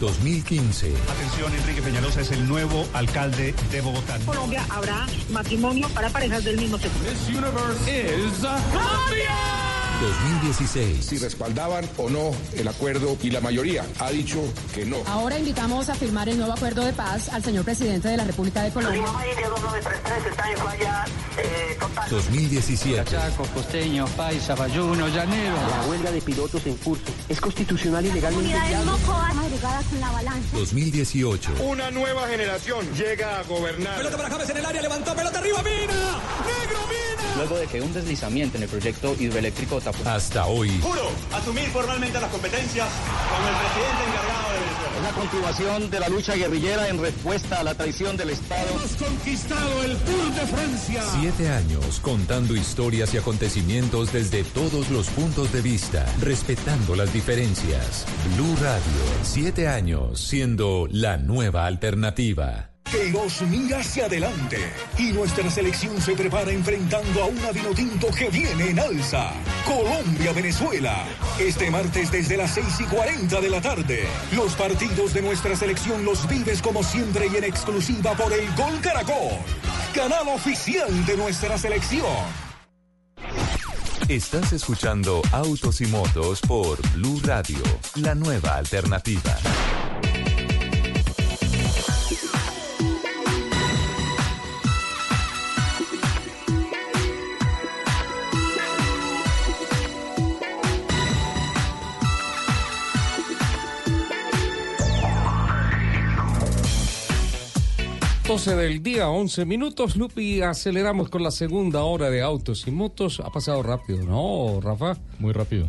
2015. 0.00 0.92
Atención, 1.08 1.54
Enrique 1.54 1.82
Peñalosa 1.82 2.20
es 2.20 2.30
el 2.32 2.46
nuevo 2.48 2.86
alcalde 2.92 3.54
de 3.70 3.80
Bogotá. 3.80 4.16
En 4.16 4.22
Colombia 4.22 4.66
habrá 4.70 5.06
matrimonio 5.30 5.88
para 5.90 6.08
parejas 6.10 6.44
del 6.44 6.58
mismo 6.58 6.78
sexo. 6.78 6.98
This 7.00 7.28
universe 7.28 7.80
is 7.88 8.40
Colombia. 8.72 9.68
2016. 10.00 11.04
Si 11.04 11.18
respaldaban 11.18 11.88
o 11.96 12.08
no 12.08 12.30
el 12.54 12.68
acuerdo 12.68 13.16
y 13.22 13.30
la 13.30 13.40
mayoría 13.40 13.84
ha 13.98 14.10
dicho 14.10 14.38
que 14.74 14.84
no. 14.84 14.98
Ahora 15.06 15.38
invitamos 15.38 15.88
a 15.88 15.94
firmar 15.94 16.28
el 16.28 16.38
nuevo 16.38 16.52
acuerdo 16.52 16.84
de 16.84 16.92
paz 16.92 17.28
al 17.30 17.42
señor 17.42 17.64
presidente 17.64 18.08
de 18.08 18.16
la 18.16 18.24
República 18.24 18.62
de 18.62 18.70
Colombia. 18.70 19.02
2017. 22.10 23.04
Chaco, 23.10 23.44
costeño, 23.54 24.06
paisa, 24.16 24.54
bayuno, 24.54 25.08
llanero. 25.08 25.56
La 25.56 25.88
huelga 25.88 26.10
de 26.10 26.20
pilotos 26.22 26.57
en 26.66 26.76
curso 26.76 27.04
es 27.28 27.40
constitucional 27.40 28.04
y 28.06 28.12
legalmente 28.12 28.48
viable. 28.48 28.76
2018. 30.52 31.52
Una 31.60 31.90
nueva 31.90 32.28
generación 32.28 32.86
llega 32.94 33.38
a 33.38 33.42
gobernar. 33.44 33.96
Pelota 33.96 34.16
para 34.16 34.30
James 34.30 34.50
en 34.50 34.56
el 34.56 34.66
área, 34.66 34.82
levantó 34.82 35.14
pelota 35.14 35.38
arriba, 35.38 35.62
Mina. 35.62 36.20
Negro 36.46 36.78
Mina. 36.88 37.17
Luego 37.38 37.56
de 37.56 37.68
que 37.68 37.80
un 37.80 37.92
deslizamiento 37.92 38.56
en 38.56 38.64
el 38.64 38.68
proyecto 38.68 39.14
hidroeléctrico 39.16 39.80
tapó. 39.80 40.08
Hasta 40.08 40.46
hoy. 40.46 40.76
Juro 40.82 41.08
asumir 41.32 41.68
formalmente 41.68 42.20
las 42.20 42.30
competencias 42.32 42.88
como 43.30 43.48
el 43.48 43.54
presidente 43.54 44.04
encargado 44.08 44.52
de 44.52 44.58
Venezuela. 44.58 44.96
Es 44.96 45.02
la 45.04 45.12
continuación 45.12 45.90
de 45.90 46.00
la 46.00 46.08
lucha 46.08 46.34
guerrillera 46.34 46.88
en 46.88 47.00
respuesta 47.00 47.60
a 47.60 47.62
la 47.62 47.74
traición 47.76 48.16
del 48.16 48.30
Estado. 48.30 48.68
Hemos 48.70 48.96
conquistado 48.96 49.84
el 49.84 49.96
Tour 49.98 50.34
de 50.34 50.46
Francia. 50.48 51.02
Siete 51.20 51.48
años 51.50 52.00
contando 52.00 52.56
historias 52.56 53.14
y 53.14 53.18
acontecimientos 53.18 54.12
desde 54.12 54.42
todos 54.42 54.90
los 54.90 55.08
puntos 55.10 55.52
de 55.52 55.62
vista, 55.62 56.06
respetando 56.20 56.96
las 56.96 57.12
diferencias. 57.12 58.04
Blue 58.34 58.56
Radio, 58.56 58.82
siete 59.22 59.68
años 59.68 60.20
siendo 60.20 60.88
la 60.90 61.18
nueva 61.18 61.66
alternativa. 61.66 62.72
Que 62.90 63.10
nos 63.10 63.42
mira 63.42 63.80
hacia 63.80 64.06
adelante 64.06 64.72
y 64.98 65.12
nuestra 65.12 65.50
selección 65.50 66.00
se 66.00 66.14
prepara 66.14 66.50
enfrentando 66.52 67.22
a 67.22 67.26
una 67.26 67.52
Vinotinto 67.52 68.08
que 68.08 68.28
viene 68.30 68.70
en 68.70 68.78
alza. 68.78 69.32
Colombia-Venezuela. 69.66 71.04
Este 71.38 71.70
martes 71.70 72.10
desde 72.10 72.36
las 72.36 72.52
6 72.54 72.66
y 72.80 72.84
40 72.84 73.40
de 73.40 73.50
la 73.50 73.60
tarde. 73.60 74.06
Los 74.34 74.54
partidos 74.54 75.12
de 75.14 75.22
nuestra 75.22 75.54
selección 75.56 76.04
los 76.04 76.28
vives 76.28 76.62
como 76.62 76.82
siempre 76.82 77.28
y 77.32 77.36
en 77.36 77.44
exclusiva 77.44 78.12
por 78.12 78.32
el 78.32 78.46
Gol 78.54 78.80
Caracol. 78.80 79.38
Canal 79.94 80.28
oficial 80.28 81.06
de 81.06 81.16
nuestra 81.16 81.58
selección. 81.58 82.06
Estás 84.08 84.54
escuchando 84.54 85.20
Autos 85.32 85.82
y 85.82 85.86
Motos 85.86 86.40
por 86.40 86.80
Blue 86.92 87.20
Radio, 87.24 87.58
la 87.96 88.14
nueva 88.14 88.56
alternativa. 88.56 89.36
Doce 108.38 108.54
del 108.54 108.84
día, 108.84 109.08
11 109.08 109.46
minutos, 109.46 109.96
Lupi, 109.96 110.42
aceleramos 110.42 111.08
con 111.08 111.24
la 111.24 111.32
segunda 111.32 111.82
hora 111.82 112.08
de 112.08 112.22
autos 112.22 112.68
y 112.68 112.70
motos. 112.70 113.18
Ha 113.18 113.30
pasado 113.32 113.64
rápido, 113.64 114.04
¿no, 114.04 114.60
Rafa? 114.60 114.96
Muy 115.18 115.32
rápido. 115.32 115.68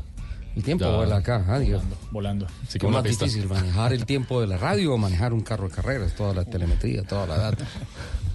El 0.55 0.61
tiempo 0.61 0.85
Ya. 0.85 0.95
vuela 0.95 1.15
acá, 1.15 1.43
ah, 1.47 1.57
Dios. 1.57 1.81
Volando. 2.11 2.45
¿Qué 2.45 2.53
Así 2.67 2.77
como 2.77 2.91
más 2.93 3.01
pista. 3.01 3.25
difícil 3.25 3.49
manejar 3.49 3.91
el 3.93 4.05
tiempo 4.05 4.39
de 4.39 4.45
la 4.45 4.57
radio 4.57 4.93
o 4.93 4.97
manejar 4.99 5.33
un 5.33 5.41
carro 5.41 5.67
de 5.67 5.73
carreras, 5.73 6.13
toda 6.13 6.35
la 6.35 6.45
telemetría, 6.45 7.01
toda 7.01 7.25
la 7.25 7.39
data. 7.39 7.65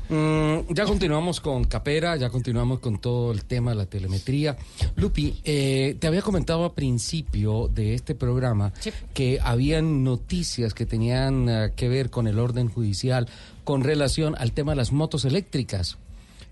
Mm, 0.09 0.75
ya 0.75 0.85
continuamos 0.85 1.41
con 1.41 1.65
Capera, 1.65 2.15
ya 2.17 2.29
continuamos 2.29 2.81
con 2.81 2.99
todo 2.99 3.33
el 3.33 3.45
tema 3.45 3.71
de 3.71 3.77
la 3.79 3.87
telemetría. 3.87 4.55
Lupi, 4.97 5.41
eh, 5.45 5.97
te 5.99 6.07
había 6.07 6.21
comentado 6.21 6.65
a 6.65 6.75
principio 6.75 7.69
de 7.69 7.95
este 7.95 8.15
programa 8.15 8.73
que 9.15 9.39
habían 9.43 10.05
noticias 10.05 10.75
que 10.75 10.85
tenían 10.85 11.49
eh, 11.49 11.73
que 11.75 11.89
ver 11.89 12.11
con 12.11 12.27
el 12.27 12.39
orden 12.39 12.69
judicial 12.69 13.29
con 13.65 13.83
relación 13.83 14.35
al 14.39 14.53
tema 14.53 14.73
de 14.73 14.77
las 14.77 14.93
motos 14.93 15.25
eléctricas. 15.25 15.99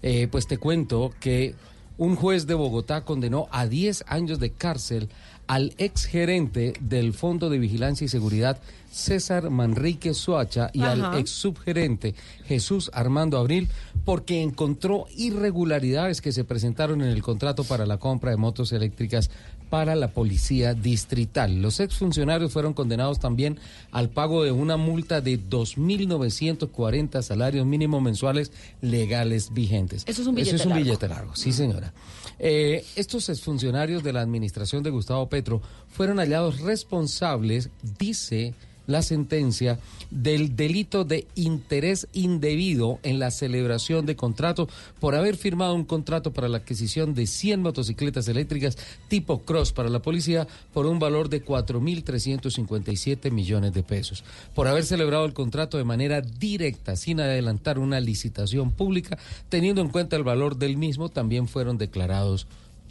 Eh, 0.03 0.29
pues 0.31 0.47
te 0.47 0.59
cuento 0.59 1.13
que 1.21 1.55
un 1.99 2.17
juez 2.17 2.47
de 2.47 2.55
Bogotá 2.55 3.05
condenó 3.05 3.47
a 3.53 3.67
10 3.67 4.05
años 4.09 4.41
de 4.41 4.51
cárcel 4.51 5.09
al 5.47 5.75
exgerente 5.79 6.73
del 6.81 7.13
Fondo 7.13 7.51
de 7.51 7.59
Vigilancia 7.59 8.05
y 8.05 8.09
Seguridad 8.09 8.59
César 8.91 9.51
Manrique 9.51 10.15
Suacha 10.15 10.71
y 10.73 10.83
Ajá. 10.83 10.93
al 11.13 11.19
ex 11.21 11.31
subgerente 11.31 12.15
Jesús 12.47 12.91
Armando 12.95 13.39
Abril 13.39 13.69
porque 14.05 14.43
encontró 14.43 15.07
irregularidades 15.17 16.21
que 16.21 16.33
se 16.33 16.45
presentaron 16.45 17.03
en 17.03 17.09
el 17.09 17.23
contrato 17.23 17.65
para 17.65 17.87
la 17.87 17.99
compra 17.99 18.31
de 18.31 18.37
motos 18.37 18.73
eléctricas 18.73 19.31
para 19.73 19.95
la 19.95 20.09
policía 20.09 20.75
distrital. 20.75 21.63
Los 21.63 21.81
exfuncionarios 21.81 22.53
fueron 22.53 22.75
condenados 22.75 23.19
también 23.21 23.59
al 23.91 24.11
pago 24.11 24.45
de 24.45 24.53
una 24.53 24.77
multa 24.77 25.23
de 25.23 25.41
2.940 25.41 27.23
salarios 27.23 27.65
mínimos 27.65 28.03
mensuales 28.03 28.53
legales 28.83 29.55
vigentes. 29.55 30.05
Eso 30.07 30.21
es 30.21 30.29
un 30.29 30.35
billete 30.35 30.57
Eso 30.57 30.65
es 30.65 30.67
un 30.67 30.73
largo. 30.73 30.85
billete 30.85 31.09
largo, 31.09 31.35
sí 31.37 31.55
señora. 31.55 31.95
Eh, 32.39 32.85
estos 32.97 33.31
exfuncionarios 33.31 34.03
de 34.03 34.13
la 34.13 34.21
administración 34.21 34.83
de 34.83 34.91
Gustavo 34.91 35.31
Petro 35.31 35.63
fueron 35.89 36.19
hallados 36.19 36.61
responsables, 36.61 37.71
dice 37.99 38.53
la 38.87 39.03
sentencia, 39.03 39.79
del 40.11 40.57
delito 40.57 41.05
de 41.05 41.27
interés 41.35 42.09
indebido 42.13 42.99
en 43.03 43.19
la 43.19 43.31
celebración 43.31 44.07
de 44.07 44.17
contratos 44.17 44.69
por 45.01 45.15
haber 45.15 45.37
firmado 45.37 45.75
un 45.75 45.85
contrato 45.85 46.33
para 46.33 46.49
la 46.49 46.59
adquisición 46.59 47.15
de 47.15 47.27
100 47.27 47.63
motocicletas 47.63 48.29
eléctricas 48.29 48.77
tipo 49.09 49.43
Cross 49.43 49.73
para 49.73 49.89
la 49.89 50.03
policía 50.03 50.47
por 50.73 50.87
un 50.87 50.99
valor 50.99 51.29
de 51.29 51.45
4.357 51.45 53.31
millones 53.31 53.73
de 53.73 53.83
pesos. 53.83 54.25
Por 54.55 54.69
haber 54.69 54.85
celebrado 54.85 55.25
el 55.25 55.33
contrato 55.33 55.79
de 55.79 55.85
manera 55.85 56.21
directa, 56.21 56.97
sin 56.97 57.21
adelantar 57.21 57.79
una 57.79 58.01
licitación 58.01 58.71
pública, 58.71 59.19
teniendo 59.49 59.81
en 59.81 59.89
cuenta 59.89 60.17
el 60.17 60.25
valor 60.25 60.57
del 60.57 60.77
mismo, 60.77 61.09
también 61.09 61.49
fueron 61.49 61.79
declarados 61.79 62.47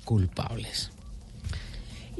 culpables. 0.05 0.91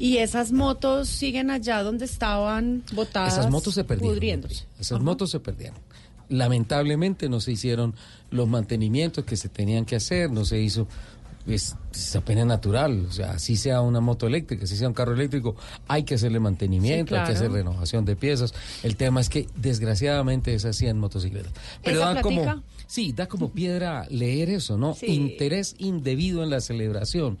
Y 0.02 0.16
esas 0.16 0.50
motos 0.50 1.08
siguen 1.08 1.48
allá 1.48 1.84
donde 1.84 2.06
estaban 2.06 2.82
botadas. 2.92 3.34
Esas 3.34 3.52
motos 3.52 3.74
se 3.74 3.84
perdieron. 3.84 4.16
Pudriéndose. 4.16 4.64
Esas 4.80 5.00
motos 5.00 5.30
se 5.30 5.38
perdieron. 5.38 5.78
Lamentablemente 6.28 7.28
no 7.28 7.38
se 7.38 7.52
hicieron 7.52 7.94
los 8.32 8.48
mantenimientos 8.48 9.24
que 9.24 9.36
se 9.36 9.48
tenían 9.48 9.84
que 9.84 9.94
hacer, 9.94 10.28
no 10.32 10.44
se 10.44 10.60
hizo, 10.60 10.88
es, 11.46 11.76
es 11.94 12.16
apenas 12.16 12.46
natural, 12.46 13.06
o 13.08 13.12
sea, 13.12 13.30
así 13.30 13.54
sea 13.56 13.80
una 13.80 14.00
moto 14.00 14.26
eléctrica, 14.26 14.66
si 14.66 14.76
sea 14.76 14.88
un 14.88 14.94
carro 14.94 15.12
eléctrico, 15.12 15.54
hay 15.86 16.02
que 16.02 16.16
hacerle 16.16 16.40
mantenimiento, 16.40 17.14
Sí, 17.14 17.20
hay 17.20 17.26
que 17.28 17.32
hacer 17.34 17.52
renovación 17.52 18.04
de 18.04 18.16
piezas. 18.16 18.54
El 18.82 18.96
tema 18.96 19.20
es 19.20 19.28
que 19.28 19.46
desgraciadamente 19.54 20.52
es 20.52 20.64
así 20.64 20.88
en 20.88 20.98
motocicletas. 20.98 21.52
Pero 21.84 21.98
¿Esa 21.98 22.14
da 22.14 22.22
como, 22.22 22.64
sí, 22.88 23.12
da 23.12 23.28
como 23.28 23.52
piedra 23.52 24.08
leer 24.10 24.50
eso, 24.50 24.76
¿no? 24.76 24.94
Sí. 24.94 25.06
Interés 25.06 25.76
indebido 25.78 26.42
en 26.42 26.50
la 26.50 26.60
celebración. 26.60 27.38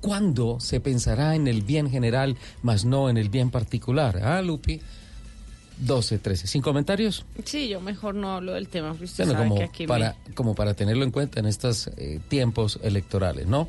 ¿Cuándo 0.00 0.60
se 0.60 0.80
pensará 0.80 1.34
en 1.34 1.48
el 1.48 1.62
bien 1.62 1.90
general, 1.90 2.36
más 2.62 2.84
no 2.84 3.08
en 3.10 3.16
el 3.16 3.28
bien 3.28 3.50
particular? 3.50 4.20
Ah, 4.22 4.40
Lupi. 4.42 4.80
12, 5.78 6.18
13. 6.18 6.46
¿Sin 6.46 6.62
comentarios? 6.62 7.26
Sí, 7.44 7.68
yo 7.68 7.80
mejor 7.82 8.14
no 8.14 8.30
hablo 8.32 8.54
del 8.54 8.68
tema, 8.68 8.90
porque 8.90 9.04
usted 9.04 9.24
Bueno, 9.24 9.38
sabe 9.38 9.48
como 9.48 9.58
que 9.60 9.64
aquí 9.64 9.82
me- 9.84 9.88
para, 9.88 10.16
como 10.34 10.54
para 10.54 10.72
tenerlo 10.74 11.04
en 11.04 11.10
cuenta 11.10 11.38
en 11.40 11.46
estos 11.46 11.88
eh, 11.98 12.18
tiempos 12.28 12.78
electorales, 12.82 13.46
¿no? 13.46 13.68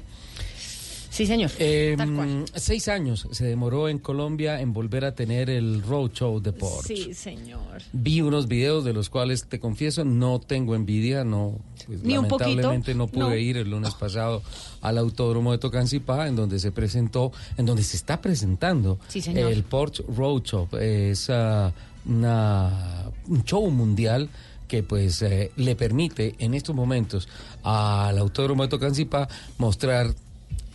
Sí, 1.17 1.25
señor. 1.25 1.49
Eh, 1.57 1.95
Tal 1.97 2.13
cual. 2.13 2.45
seis 2.53 2.87
años 2.87 3.27
se 3.31 3.45
demoró 3.45 3.89
en 3.89 3.97
Colombia 3.97 4.61
en 4.61 4.71
volver 4.71 5.03
a 5.03 5.15
tener 5.15 5.49
el 5.49 5.81
roadshow 5.81 6.39
de 6.39 6.53
Porsche. 6.53 6.95
Sí, 6.95 7.13
señor. 7.15 7.81
Vi 7.91 8.21
unos 8.21 8.47
videos 8.47 8.85
de 8.85 8.93
los 8.93 9.09
cuales 9.09 9.45
te 9.47 9.59
confieso 9.59 10.05
no 10.05 10.39
tengo 10.39 10.75
envidia, 10.75 11.23
no 11.23 11.59
pues, 11.87 12.03
Ni 12.03 12.17
un 12.19 12.27
poquito, 12.27 12.49
lamentablemente 12.49 12.93
no 12.93 13.07
pude 13.07 13.23
no. 13.29 13.35
ir 13.35 13.57
el 13.57 13.71
lunes 13.71 13.95
pasado 13.95 14.43
al 14.81 14.99
autódromo 14.99 15.51
de 15.53 15.57
Tocancipá 15.57 16.27
en 16.27 16.35
donde 16.35 16.59
se 16.59 16.71
presentó, 16.71 17.31
en 17.57 17.65
donde 17.65 17.81
se 17.81 17.97
está 17.97 18.21
presentando 18.21 18.99
Sí, 19.07 19.19
señor. 19.19 19.51
el 19.51 19.63
Porsche 19.63 20.03
Roadshow, 20.07 20.67
es 20.79 21.31
ah, 21.31 21.73
una, 22.05 23.09
un 23.27 23.43
show 23.43 23.67
mundial 23.71 24.29
que 24.67 24.83
pues 24.83 25.21
eh, 25.21 25.51
le 25.55 25.75
permite 25.75 26.35
en 26.39 26.53
estos 26.53 26.75
momentos 26.75 27.27
al 27.63 28.17
autódromo 28.17 28.63
de 28.63 28.69
Tocancipá 28.69 29.27
mostrar 29.57 30.13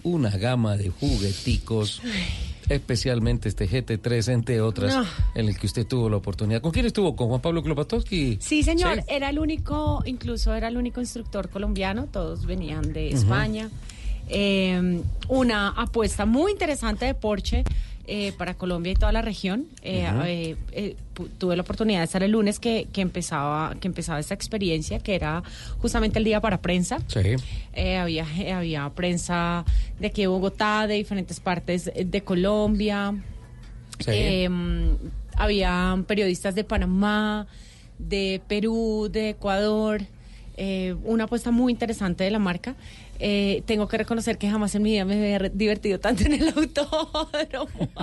una 0.04 0.30
gama 0.30 0.76
de 0.76 0.90
jugueticos 0.90 2.00
especialmente 2.68 3.48
este 3.48 3.68
GT3 3.68 4.32
entre 4.32 4.60
otras 4.60 4.94
No. 4.94 5.04
en 5.34 5.48
el 5.48 5.58
que 5.58 5.66
usted 5.66 5.86
tuvo 5.86 6.08
la 6.08 6.16
oportunidad. 6.16 6.60
¿Con 6.62 6.70
quién 6.70 6.86
estuvo? 6.86 7.14
¿Con 7.16 7.28
Juan 7.28 7.40
Pablo 7.40 7.62
Klopatowski? 7.62 8.38
Sí, 8.40 8.62
señor, 8.62 8.98
Sí. 8.98 9.04
era 9.08 9.30
el 9.30 9.38
único, 9.38 10.02
incluso 10.06 10.54
era 10.54 10.68
el 10.68 10.76
único 10.76 11.00
instructor 11.00 11.48
colombiano, 11.50 12.06
todos 12.06 12.46
venían 12.46 12.92
de. 12.92 13.10
España. 13.10 13.68
Eh, 14.28 15.02
una 15.28 15.68
apuesta 15.70 16.24
muy 16.24 16.52
interesante 16.52 17.04
de 17.04 17.14
Porsche 17.14 17.64
eh, 18.06 18.32
para 18.36 18.54
Colombia 18.54 18.92
y 18.92 18.94
toda 18.96 19.12
la 19.12 19.22
región. 19.22 19.66
Eh, 19.82 20.06
eh, 20.24 20.56
eh, 20.72 20.96
tuve 21.38 21.56
la 21.56 21.62
oportunidad 21.62 22.00
de 22.00 22.04
estar 22.04 22.22
el 22.22 22.32
lunes 22.32 22.58
que, 22.58 22.88
que 22.92 23.00
empezaba 23.00 23.74
que 23.80 23.88
empezaba 23.88 24.18
esta 24.18 24.34
experiencia, 24.34 24.98
que 24.98 25.14
era 25.14 25.42
justamente 25.78 26.18
el 26.18 26.24
día 26.24 26.40
para 26.40 26.60
prensa. 26.60 26.98
Sí. 27.06 27.36
Eh, 27.74 27.96
había, 27.96 28.26
había 28.56 28.88
prensa 28.90 29.64
de 30.00 30.06
aquí 30.08 30.22
de 30.22 30.26
Bogotá, 30.28 30.86
de 30.86 30.94
diferentes 30.94 31.40
partes 31.40 31.90
de 31.94 32.22
Colombia. 32.22 33.14
Sí. 33.98 34.10
Eh, 34.12 34.48
había 35.36 36.02
periodistas 36.06 36.54
de 36.54 36.64
Panamá, 36.64 37.46
de 37.98 38.40
Perú, 38.48 39.08
de 39.10 39.30
Ecuador. 39.30 40.02
eh, 40.56 40.94
una 41.04 41.24
apuesta 41.24 41.50
muy 41.50 41.72
interesante 41.72 42.24
de 42.24 42.30
la 42.30 42.38
marca. 42.38 42.74
Eh, 43.24 43.62
tengo 43.66 43.86
que 43.86 43.96
reconocer 43.98 44.36
que 44.36 44.50
jamás 44.50 44.74
en 44.74 44.82
mi 44.82 44.90
vida 44.90 45.04
me 45.04 45.14
había 45.14 45.48
divertido 45.48 46.00
tanto 46.00 46.24
en 46.24 46.32
el 46.32 46.48
autódromo. 46.48 47.88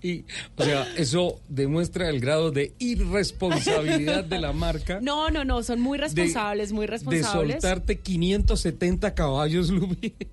Y, 0.00 0.24
o 0.56 0.62
sea, 0.64 0.86
eso 0.96 1.40
demuestra 1.48 2.08
el 2.08 2.20
grado 2.20 2.52
de 2.52 2.72
irresponsabilidad 2.78 4.24
de 4.24 4.38
la 4.38 4.52
marca. 4.52 5.00
No, 5.02 5.30
no, 5.30 5.44
no, 5.44 5.62
son 5.64 5.80
muy 5.80 5.98
responsables, 5.98 6.72
muy 6.72 6.86
De 6.86 6.92
responsables. 6.92 7.54
soltarte 7.54 7.98
570 7.98 9.14
caballos, 9.14 9.70
Lupi. 9.70 10.14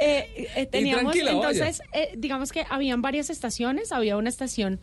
Eh, 0.00 0.48
eh, 0.56 0.66
teníamos 0.66 1.14
entonces, 1.14 1.82
eh, 1.92 2.14
digamos 2.16 2.50
que 2.50 2.64
habían 2.70 3.02
varias 3.02 3.30
estaciones, 3.30 3.92
había 3.92 4.16
una 4.16 4.28
estación, 4.30 4.80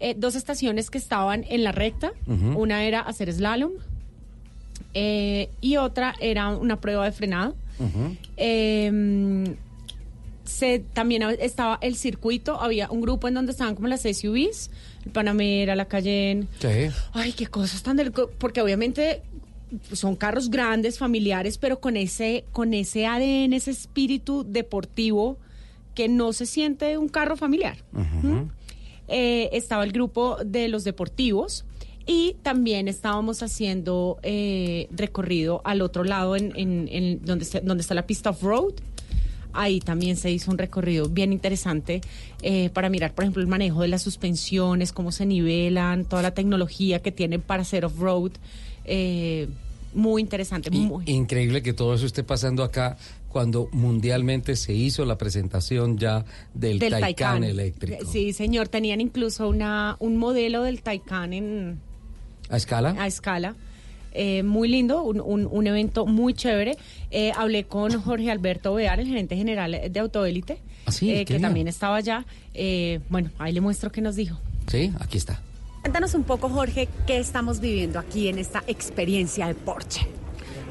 eh, 0.00 0.14
dos 0.16 0.34
estaciones 0.34 0.90
que 0.90 0.98
estaban 0.98 1.44
en 1.48 1.64
la 1.64 1.72
recta, 1.72 2.12
una 2.26 2.84
era 2.84 3.00
hacer 3.00 3.32
slalom 3.32 3.72
eh, 4.94 5.50
y 5.60 5.76
otra 5.76 6.14
era 6.20 6.48
una 6.48 6.80
prueba 6.80 7.04
de 7.04 7.12
frenado. 7.12 7.54
Eh, 8.36 9.54
se, 10.44 10.78
también 10.78 11.22
estaba 11.40 11.78
el 11.82 11.94
circuito, 11.94 12.60
había 12.60 12.90
un 12.90 13.02
grupo 13.02 13.28
en 13.28 13.34
donde 13.34 13.52
estaban 13.52 13.74
como 13.74 13.86
las 13.86 14.02
SUVs, 14.02 14.70
el 15.04 15.12
Panamera, 15.12 15.76
la 15.76 15.84
Cayenne. 15.84 16.48
Sí. 16.58 16.90
Ay, 17.12 17.32
qué 17.32 17.46
cosas 17.46 17.82
tan 17.82 17.96
del... 17.96 18.12
Porque 18.12 18.62
obviamente 18.62 19.22
son 19.92 20.16
carros 20.16 20.48
grandes, 20.50 20.98
familiares, 20.98 21.58
pero 21.58 21.80
con 21.80 21.96
ese, 21.96 22.44
con 22.52 22.72
ese 22.72 23.06
ADN, 23.06 23.52
ese 23.52 23.70
espíritu 23.70 24.44
deportivo 24.48 25.36
que 25.94 26.08
no 26.08 26.32
se 26.32 26.46
siente 26.46 26.96
un 26.96 27.08
carro 27.08 27.36
familiar. 27.36 27.76
¿Mm? 27.92 28.48
Eh, 29.08 29.50
estaba 29.52 29.84
el 29.84 29.92
grupo 29.92 30.38
de 30.44 30.68
los 30.68 30.84
deportivos 30.84 31.66
y 32.08 32.34
también 32.42 32.88
estábamos 32.88 33.42
haciendo 33.44 34.18
eh, 34.24 34.88
recorrido 34.90 35.60
al 35.64 35.82
otro 35.82 36.02
lado, 36.02 36.34
en, 36.34 36.52
en- 36.56 36.88
en 36.90 37.24
donde, 37.24 37.44
está, 37.44 37.60
donde 37.60 37.82
está 37.82 37.94
la 37.94 38.06
pista 38.06 38.30
off-road. 38.30 38.72
Ahí 39.52 39.80
también 39.80 40.16
se 40.16 40.30
hizo 40.30 40.50
un 40.50 40.58
recorrido 40.58 41.08
bien 41.08 41.32
interesante 41.32 42.00
eh, 42.42 42.70
para 42.70 42.88
mirar, 42.90 43.14
por 43.14 43.24
ejemplo, 43.24 43.42
el 43.42 43.48
manejo 43.48 43.82
de 43.82 43.88
las 43.88 44.02
suspensiones, 44.02 44.92
cómo 44.92 45.10
se 45.12 45.26
nivelan, 45.26 46.04
toda 46.04 46.22
la 46.22 46.32
tecnología 46.32 47.00
que 47.00 47.12
tienen 47.12 47.40
para 47.42 47.62
hacer 47.62 47.84
off-road. 47.84 48.32
Eh, 48.84 49.48
muy 49.94 50.22
interesante. 50.22 50.70
Muy. 50.70 51.04
Increíble 51.06 51.62
que 51.62 51.72
todo 51.72 51.94
eso 51.94 52.06
esté 52.06 52.22
pasando 52.22 52.62
acá 52.62 52.96
cuando 53.28 53.68
mundialmente 53.72 54.54
se 54.54 54.72
hizo 54.74 55.04
la 55.04 55.16
presentación 55.18 55.98
ya 55.98 56.24
del, 56.54 56.78
del 56.78 56.90
Taycan, 56.92 57.00
Taycan 57.00 57.44
eléctrico. 57.44 58.06
Sí, 58.10 58.32
señor. 58.32 58.68
Tenían 58.68 59.00
incluso 59.00 59.48
una, 59.48 59.96
un 59.98 60.16
modelo 60.18 60.62
del 60.62 60.82
Taycan 60.82 61.32
en, 61.32 61.80
¿A 62.50 62.56
escala? 62.56 62.94
a 62.98 63.06
escala. 63.06 63.54
Eh, 64.12 64.42
muy 64.42 64.68
lindo, 64.68 65.02
un, 65.02 65.20
un- 65.20 65.46
un 65.50 65.66
evento 65.66 66.06
muy 66.06 66.32
chévere. 66.34 66.76
Eh, 67.10 67.30
hablé 67.36 67.64
con 67.64 68.00
Jorge 68.02 68.30
Alberto 68.30 68.74
Bear, 68.74 68.98
el 69.00 69.06
gerente 69.06 69.36
general 69.36 69.78
de 69.90 70.00
Autoélite, 70.00 70.58
Ah, 70.86 70.92
sí, 70.92 71.10
eh, 71.12 71.24
que 71.26 71.38
también 71.38 71.68
estaba 71.68 71.96
allá. 71.96 72.24
Eh, 72.54 73.00
bueno, 73.10 73.30
ahí 73.38 73.52
le 73.52 73.60
muestro 73.60 73.92
qué 73.92 74.00
nos 74.00 74.16
dijo. 74.16 74.38
Sí, 74.66 74.92
aquí 74.98 75.18
está. 75.18 75.40
Cuéntanos 75.82 76.14
un 76.14 76.24
poco, 76.24 76.48
Jorge, 76.48 76.88
qué 77.06 77.18
estamos 77.18 77.60
viviendo 77.60 77.98
aquí 77.98 78.28
en 78.28 78.38
esta 78.38 78.64
experiencia 78.66 79.46
de 79.46 79.54
Porsche. 79.54 80.06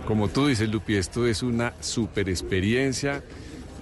Como 0.05 0.27
tú 0.29 0.47
dices, 0.47 0.67
Lupi, 0.69 0.95
esto 0.95 1.27
es 1.27 1.43
una 1.43 1.73
super 1.79 2.29
experiencia, 2.29 3.23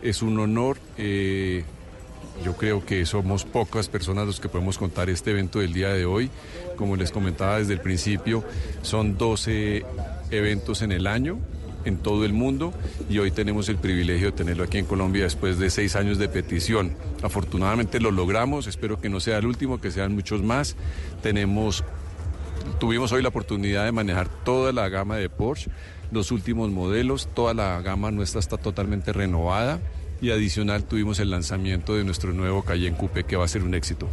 es 0.02 0.22
un 0.22 0.38
honor. 0.40 0.78
eh, 0.98 1.64
yo 2.44 2.56
creo 2.56 2.86
que 2.86 3.06
somos 3.06 3.46
pocas 3.46 3.88
personas 3.88 4.28
los 4.28 4.40
que 4.40 4.50
podemos 4.50 4.78
contar 4.78 5.10
este 5.10 5.32
evento 5.32 5.60
del 5.60 5.74
día 5.74 5.90
de 5.90 6.06
hoy. 6.06 6.30
Como 6.76 6.96
les 6.96 7.12
comentaba 7.12 7.60
desde 7.60 7.74
el 7.74 7.82
principio, 7.82 8.44
son 8.82 9.18
12 9.18 9.86
eventos 10.32 10.82
en 10.82 10.92
el 10.92 11.08
año. 11.08 11.40
en 11.86 11.98
todo 11.98 12.26
el 12.26 12.34
mundo 12.34 12.74
y 13.12 13.20
hoy 13.20 13.30
tenemos 13.30 13.70
el 13.70 13.78
privilegio 13.78 14.32
de 14.32 14.38
tenerlo 14.38 14.64
aquí 14.64 14.80
en 14.80 14.86
Colombia 14.86 15.26
después 15.26 15.60
de 15.60 15.70
seis 15.70 15.96
años 15.96 16.18
de 16.18 16.28
petición. 16.28 16.98
Afortunadamente 17.22 18.00
lo 18.00 18.10
logramos, 18.10 18.66
espero 18.66 19.00
que 19.00 19.08
no 19.08 19.20
sea 19.20 19.38
el 19.38 19.46
último, 19.46 19.80
que 19.80 19.92
sean 19.92 20.16
muchos 20.16 20.42
más. 20.42 20.76
Tenemos 21.22 21.84
tuvimos 22.80 23.12
hoy 23.12 23.22
la 23.22 23.30
oportunidad 23.30 23.86
de 23.86 23.92
manejar 23.92 24.30
toda 24.44 24.72
la 24.72 24.90
gama 24.90 25.18
de 25.18 25.30
Porsche, 25.30 25.70
los 26.12 26.32
últimos 26.32 26.72
modelos, 26.72 27.30
toda 27.36 27.54
la 27.54 27.80
gama 27.82 28.10
nuestra 28.10 28.40
está 28.40 28.58
totalmente 28.58 29.14
renovada 29.14 29.80
y 30.26 30.32
adicional 30.32 30.86
tuvimos 30.86 31.20
el 31.20 31.30
lanzamiento 31.30 31.96
de 31.96 32.04
nuestro 32.04 32.34
nuevo 32.34 32.64
Cayenne 32.64 32.98
Coupe 32.98 33.24
que 33.24 33.36
va 33.36 33.46
a 33.46 33.48
ser 33.48 33.64
un 33.64 33.76
éxito. 33.76 34.10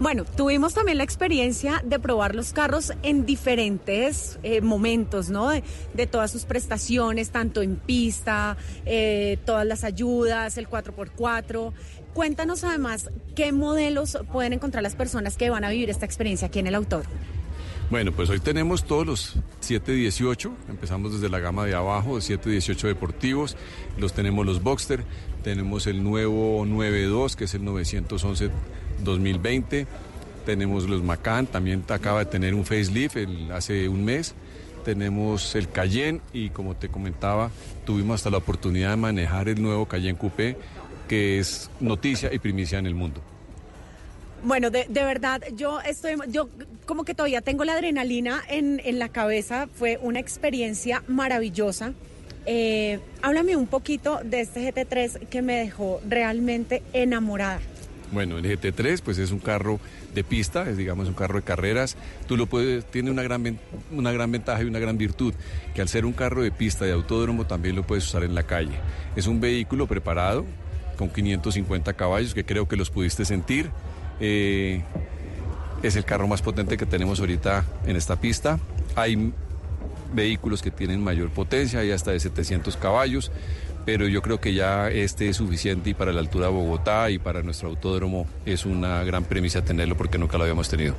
Bueno, 0.00 0.24
tuvimos 0.24 0.74
también 0.74 0.98
la 0.98 1.02
experiencia 1.02 1.82
de 1.84 1.98
probar 1.98 2.36
los 2.36 2.52
carros 2.52 2.92
en 3.02 3.26
diferentes 3.26 4.38
eh, 4.44 4.60
momentos, 4.60 5.28
¿no? 5.28 5.48
De, 5.48 5.64
de 5.92 6.06
todas 6.06 6.30
sus 6.30 6.44
prestaciones, 6.44 7.30
tanto 7.30 7.62
en 7.62 7.74
pista, 7.74 8.56
eh, 8.86 9.38
todas 9.44 9.66
las 9.66 9.82
ayudas, 9.82 10.56
el 10.56 10.68
4x4. 10.68 11.72
Cuéntanos 12.14 12.62
además 12.62 13.10
qué 13.34 13.50
modelos 13.50 14.18
pueden 14.32 14.52
encontrar 14.52 14.84
las 14.84 14.94
personas 14.94 15.36
que 15.36 15.50
van 15.50 15.64
a 15.64 15.70
vivir 15.70 15.90
esta 15.90 16.06
experiencia 16.06 16.46
aquí 16.46 16.60
en 16.60 16.68
el 16.68 16.76
autor. 16.76 17.02
Bueno, 17.90 18.12
pues 18.12 18.28
hoy 18.28 18.38
tenemos 18.38 18.84
todos 18.84 19.06
los 19.06 19.36
718, 19.60 20.52
empezamos 20.68 21.14
desde 21.14 21.30
la 21.30 21.38
gama 21.38 21.64
de 21.64 21.74
abajo, 21.74 22.20
718 22.20 22.86
deportivos, 22.86 23.56
los 23.96 24.12
tenemos 24.12 24.44
los 24.44 24.62
Boxster, 24.62 25.04
tenemos 25.42 25.86
el 25.86 26.02
nuevo 26.02 26.64
92, 26.66 27.36
que 27.36 27.44
es 27.44 27.54
el 27.54 27.64
911 27.64 28.50
2020, 29.04 29.86
tenemos 30.44 30.88
los 30.88 31.02
Macan, 31.02 31.46
también 31.46 31.84
acaba 31.88 32.20
de 32.20 32.26
tener 32.26 32.54
un 32.54 32.64
facelift 32.64 33.16
el, 33.16 33.52
hace 33.52 33.88
un 33.88 34.04
mes, 34.04 34.34
tenemos 34.84 35.54
el 35.54 35.68
Cayenne 35.68 36.20
y 36.32 36.50
como 36.50 36.74
te 36.74 36.88
comentaba, 36.88 37.50
tuvimos 37.84 38.16
hasta 38.16 38.30
la 38.30 38.38
oportunidad 38.38 38.90
de 38.90 38.96
manejar 38.96 39.48
el 39.48 39.60
nuevo 39.60 39.86
Cayenne 39.86 40.18
Coupé, 40.18 40.56
que 41.06 41.38
es 41.38 41.70
noticia 41.80 42.32
y 42.32 42.38
primicia 42.38 42.78
en 42.78 42.86
el 42.86 42.94
mundo. 42.94 43.20
Bueno, 44.42 44.70
de, 44.70 44.86
de, 44.88 45.04
verdad, 45.04 45.42
yo 45.56 45.80
estoy, 45.80 46.14
yo 46.28 46.48
como 46.86 47.04
que 47.04 47.14
todavía 47.14 47.40
tengo 47.40 47.64
la 47.64 47.72
adrenalina 47.74 48.42
en, 48.48 48.80
en 48.84 48.98
la 48.98 49.08
cabeza. 49.08 49.68
Fue 49.74 49.98
una 50.00 50.20
experiencia 50.20 51.02
maravillosa. 51.08 51.92
Eh, 52.50 52.98
háblame 53.20 53.56
un 53.56 53.66
poquito 53.66 54.20
de 54.24 54.40
este 54.40 54.72
GT3 54.72 55.28
que 55.28 55.42
me 55.42 55.58
dejó 55.58 56.00
realmente 56.08 56.82
enamorada. 56.94 57.60
Bueno, 58.10 58.38
el 58.38 58.44
GT3 58.46 59.02
pues 59.04 59.18
es 59.18 59.32
un 59.32 59.38
carro 59.38 59.78
de 60.14 60.24
pista, 60.24 60.66
es 60.66 60.78
digamos 60.78 61.08
un 61.08 61.14
carro 61.14 61.36
de 61.36 61.42
carreras. 61.42 61.98
Tú 62.26 62.38
lo 62.38 62.46
puedes, 62.46 62.86
tiene 62.86 63.10
una 63.10 63.22
gran, 63.22 63.58
una 63.92 64.12
gran 64.12 64.32
ventaja 64.32 64.62
y 64.62 64.64
una 64.64 64.78
gran 64.78 64.96
virtud, 64.96 65.34
que 65.74 65.82
al 65.82 65.90
ser 65.90 66.06
un 66.06 66.14
carro 66.14 66.42
de 66.42 66.50
pista 66.50 66.86
de 66.86 66.92
autódromo 66.92 67.46
también 67.46 67.76
lo 67.76 67.86
puedes 67.86 68.06
usar 68.06 68.24
en 68.24 68.34
la 68.34 68.44
calle. 68.44 68.78
Es 69.14 69.26
un 69.26 69.42
vehículo 69.42 69.86
preparado 69.86 70.46
con 70.96 71.10
550 71.10 71.92
caballos 71.92 72.32
que 72.32 72.44
creo 72.44 72.66
que 72.66 72.76
los 72.76 72.88
pudiste 72.88 73.26
sentir. 73.26 73.70
Eh, 74.20 74.82
es 75.82 75.96
el 75.96 76.06
carro 76.06 76.26
más 76.28 76.40
potente 76.40 76.78
que 76.78 76.86
tenemos 76.86 77.20
ahorita 77.20 77.66
en 77.84 77.94
esta 77.94 78.16
pista. 78.16 78.58
Hay 78.96 79.34
vehículos 80.12 80.62
que 80.62 80.70
tienen 80.70 81.02
mayor 81.02 81.30
potencia, 81.30 81.80
hay 81.80 81.90
hasta 81.90 82.12
de 82.12 82.20
700 82.20 82.76
caballos, 82.76 83.30
pero 83.84 84.06
yo 84.06 84.22
creo 84.22 84.40
que 84.40 84.54
ya 84.54 84.90
este 84.90 85.28
es 85.28 85.36
suficiente 85.36 85.90
y 85.90 85.94
para 85.94 86.12
la 86.12 86.20
altura 86.20 86.46
de 86.46 86.52
Bogotá 86.52 87.10
y 87.10 87.18
para 87.18 87.42
nuestro 87.42 87.68
autódromo 87.68 88.26
es 88.44 88.66
una 88.66 89.02
gran 89.04 89.24
premisa 89.24 89.64
tenerlo 89.64 89.96
porque 89.96 90.18
nunca 90.18 90.36
lo 90.36 90.44
habíamos 90.44 90.68
tenido. 90.68 90.94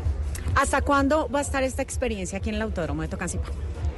¿Hasta 0.56 0.82
cuándo 0.82 1.30
va 1.30 1.40
a 1.40 1.42
estar 1.42 1.64
esta 1.64 1.82
experiencia 1.82 2.40
aquí 2.40 2.50
en 2.50 2.56
el 2.56 2.62
autódromo 2.62 3.02
de 3.02 3.08
Tocancipá? 3.08 3.46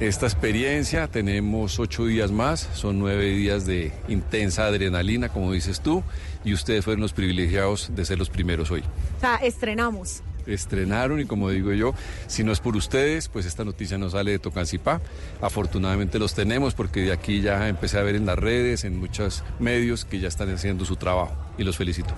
Esta 0.00 0.26
experiencia 0.26 1.06
tenemos 1.06 1.78
ocho 1.78 2.06
días 2.06 2.32
más, 2.32 2.68
son 2.74 2.98
nueve 2.98 3.26
días 3.30 3.66
de 3.66 3.92
intensa 4.08 4.66
adrenalina, 4.66 5.28
como 5.28 5.52
dices 5.52 5.80
tú, 5.80 6.02
y 6.44 6.54
ustedes 6.54 6.84
fueron 6.84 7.02
los 7.02 7.12
privilegiados 7.12 7.92
de 7.94 8.04
ser 8.04 8.18
los 8.18 8.28
primeros 8.28 8.70
hoy. 8.70 8.82
O 9.16 9.20
sea, 9.20 9.36
estrenamos 9.36 10.22
estrenaron 10.46 11.20
y 11.20 11.24
como 11.24 11.50
digo 11.50 11.72
yo, 11.72 11.94
si 12.26 12.44
no 12.44 12.52
es 12.52 12.60
por 12.60 12.76
ustedes, 12.76 13.28
pues 13.28 13.46
esta 13.46 13.64
noticia 13.64 13.98
no 13.98 14.10
sale 14.10 14.32
de 14.32 14.38
Tocancipá. 14.38 15.00
Afortunadamente 15.40 16.18
los 16.18 16.34
tenemos 16.34 16.74
porque 16.74 17.02
de 17.02 17.12
aquí 17.12 17.40
ya 17.40 17.68
empecé 17.68 17.98
a 17.98 18.02
ver 18.02 18.16
en 18.16 18.26
las 18.26 18.38
redes, 18.38 18.84
en 18.84 18.98
muchos 18.98 19.44
medios 19.58 20.04
que 20.04 20.20
ya 20.20 20.28
están 20.28 20.52
haciendo 20.52 20.84
su 20.84 20.96
trabajo 20.96 21.36
y 21.58 21.64
los 21.64 21.76
felicito. 21.76 22.14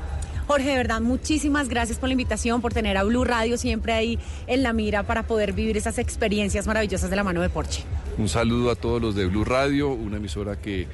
Jorge, 0.46 0.68
de 0.68 0.76
verdad, 0.76 1.00
muchísimas 1.00 1.70
gracias 1.70 1.98
por 1.98 2.08
la 2.08 2.12
invitación, 2.12 2.60
por 2.60 2.74
tener 2.74 2.98
a 2.98 3.02
Blue 3.02 3.24
Radio 3.24 3.56
siempre 3.56 3.94
ahí 3.94 4.18
en 4.46 4.62
la 4.62 4.74
mira 4.74 5.02
para 5.02 5.22
poder 5.22 5.54
vivir 5.54 5.76
esas 5.78 5.98
experiencias 5.98 6.66
maravillosas 6.66 7.08
de 7.08 7.16
la 7.16 7.24
mano 7.24 7.40
de 7.40 7.48
Porsche. 7.48 7.84
Un 8.18 8.28
saludo 8.28 8.70
a 8.70 8.74
todos 8.74 9.00
los 9.00 9.14
de 9.14 9.26
Blue 9.26 9.44
Radio, 9.44 9.88
una 9.90 10.18
emisora 10.18 10.60
que 10.60 10.86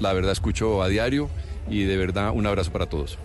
la 0.00 0.12
verdad 0.12 0.32
escucho 0.32 0.82
a 0.82 0.88
diario 0.88 1.30
y 1.70 1.84
de 1.84 1.96
verdad 1.96 2.32
un 2.34 2.46
abrazo 2.46 2.70
para 2.70 2.86
todos. 2.86 3.18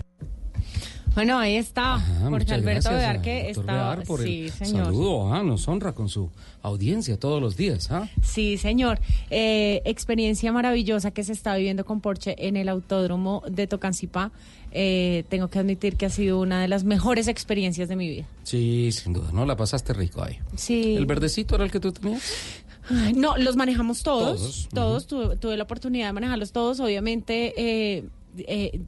Bueno, 1.15 1.38
ahí 1.38 1.56
está 1.56 1.95
Ajá, 1.95 2.30
Jorge 2.30 2.53
Alberto 2.53 2.90
gracias 2.90 3.22
que 3.23 3.49
está. 3.52 4.02
Por 4.07 4.22
sí, 4.23 4.45
el 4.45 4.52
señor. 4.52 4.85
saludo, 4.85 5.34
ah, 5.34 5.44
nos 5.44 5.68
honra 5.68 5.94
con 5.94 6.10
su 6.10 6.31
audiencia 6.64 7.19
todos 7.19 7.40
los 7.41 7.56
días. 7.56 7.91
¿ah? 7.91 8.10
Sí, 8.23 8.57
señor. 8.57 8.99
Eh, 9.30 9.81
experiencia 9.85 10.52
maravillosa 10.52 11.11
que 11.11 11.23
se 11.23 11.34
está 11.34 11.56
viviendo 11.56 11.85
con 11.85 12.02
Porsche 12.02 12.35
en 12.40 12.57
el 12.57 12.68
autódromo 12.68 13.44
de 13.48 13.68
Tocancipá. 13.68 14.31
Eh, 14.72 15.23
tengo 15.30 15.49
que 15.49 15.60
admitir 15.60 15.98
que 15.98 16.07
ha 16.07 16.10
sido 16.10 16.40
una 16.40 16.60
de 16.61 16.68
las 16.68 16.84
mejores 16.84 17.27
experiencias 17.27 17.90
de 17.90 17.95
mi 17.95 18.10
vida. 18.10 18.26
Sí, 18.41 18.91
sin 18.91 19.14
duda, 19.14 19.30
¿no? 19.31 19.45
La 19.45 19.56
pasaste 19.56 19.94
rico 19.94 20.23
ahí. 20.23 20.40
Sí. 20.56 20.95
¿El 20.95 21.06
verdecito 21.06 21.53
era 21.56 21.64
el 21.64 21.72
que 21.72 21.80
tú 21.80 21.91
tenías? 21.91 22.23
Ay, 22.90 23.14
No, 23.14 23.38
los 23.38 23.56
manejamos 23.56 24.02
todos. 24.02 24.40
Todos, 24.40 24.69
Todos, 24.73 25.07
tuve, 25.07 25.35
tuve 25.38 25.57
la 25.57 25.64
oportunidad 25.64 26.07
de 26.07 26.14
manejarlos 26.14 26.52
todos. 26.52 26.80
Obviamente, 26.80 27.53
eh, 27.56 28.03
eh, 28.38 28.81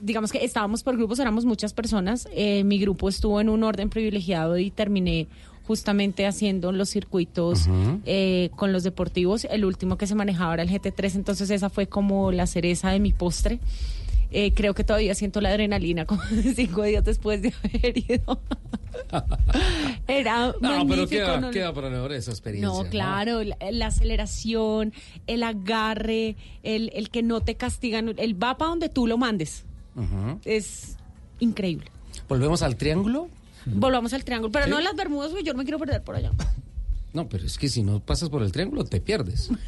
digamos 0.00 0.30
que 0.32 0.44
estábamos 0.44 0.82
por 0.82 0.96
grupos, 0.96 1.18
éramos 1.18 1.44
muchas 1.44 1.72
personas. 1.72 2.28
Eh, 2.32 2.64
mi 2.64 2.78
grupo 2.78 3.08
estuvo 3.08 3.40
en 3.40 3.48
un 3.48 3.62
orden 3.64 3.90
privilegiado 3.90 4.58
y 4.58 4.70
terminé 4.70 5.26
justamente 5.66 6.26
haciendo 6.26 6.72
los 6.72 6.88
circuitos 6.88 7.68
eh, 8.06 8.48
con 8.56 8.72
los 8.72 8.84
deportivos. 8.84 9.44
El 9.50 9.64
último 9.66 9.98
que 9.98 10.06
se 10.06 10.14
manejaba 10.14 10.54
era 10.54 10.62
el 10.62 10.70
GT3, 10.70 11.14
entonces 11.16 11.50
esa 11.50 11.68
fue 11.68 11.86
como 11.88 12.32
la 12.32 12.46
cereza 12.46 12.90
de 12.90 13.00
mi 13.00 13.12
postre. 13.12 13.58
Eh, 14.30 14.52
creo 14.54 14.74
que 14.74 14.84
todavía 14.84 15.14
siento 15.14 15.40
la 15.40 15.48
adrenalina 15.50 16.04
como 16.06 16.22
cinco 16.54 16.82
días 16.84 17.04
después 17.04 17.40
de 17.42 17.52
haber 17.64 17.98
ido. 17.98 18.40
Era 20.06 20.54
No, 20.60 20.86
pero 20.86 21.06
queda, 21.06 21.40
no- 21.40 21.50
queda 21.50 21.72
para 21.72 21.90
mejor 21.90 22.12
esa 22.12 22.30
experiencia. 22.30 22.68
no, 22.68 22.88
claro, 22.88 23.42
la, 23.44 23.56
la 23.70 23.86
aceleración, 23.86 24.92
el 25.26 25.42
agarre, 25.42 26.36
el, 26.62 26.90
el 26.94 27.10
que 27.10 27.22
no 27.22 27.40
te 27.42 27.56
castigan, 27.56 28.14
el 28.16 28.42
va 28.42 28.56
para 28.58 28.70
donde 28.70 28.88
tú 28.88 29.06
lo 29.06 29.18
mandes. 29.18 29.64
Es 30.44 30.96
increíble. 31.40 31.90
¿Volvemos 32.28 32.62
al 32.62 32.76
triángulo? 32.76 33.28
Volvamos 33.66 34.12
al 34.12 34.24
triángulo, 34.24 34.50
pero 34.52 34.64
¿Sí? 34.66 34.70
no 34.70 34.78
en 34.78 34.84
las 34.84 34.96
Bermudas, 34.96 35.32
yo 35.44 35.52
no 35.52 35.58
me 35.58 35.64
quiero 35.64 35.78
perder 35.78 36.02
por 36.02 36.16
allá. 36.16 36.32
No, 37.14 37.26
pero 37.26 37.46
es 37.46 37.56
que 37.56 37.70
si 37.70 37.82
no 37.82 38.00
pasas 38.00 38.28
por 38.28 38.42
el 38.42 38.52
triángulo 38.52 38.84
te 38.84 39.00
pierdes. 39.00 39.50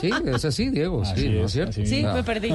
Sí, 0.00 0.10
es 0.24 0.44
así, 0.46 0.70
Diego, 0.70 1.04
sí, 1.04 1.12
Así 1.12 1.28
¿no 1.28 1.44
es, 1.44 1.52
cierto? 1.52 1.70
así 1.82 1.86
Sí, 1.86 2.02
me 2.02 2.24
perdí. 2.24 2.48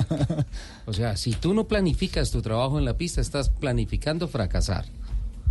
O 0.88 0.92
sea, 0.94 1.16
si 1.16 1.34
tú 1.34 1.54
no 1.54 1.68
planificas 1.68 2.32
tu 2.32 2.42
trabajo 2.42 2.80
en 2.80 2.84
la 2.86 2.98
pista, 2.98 3.22
estás 3.22 3.50
planificando 3.52 4.28
fracasar. 4.28 4.86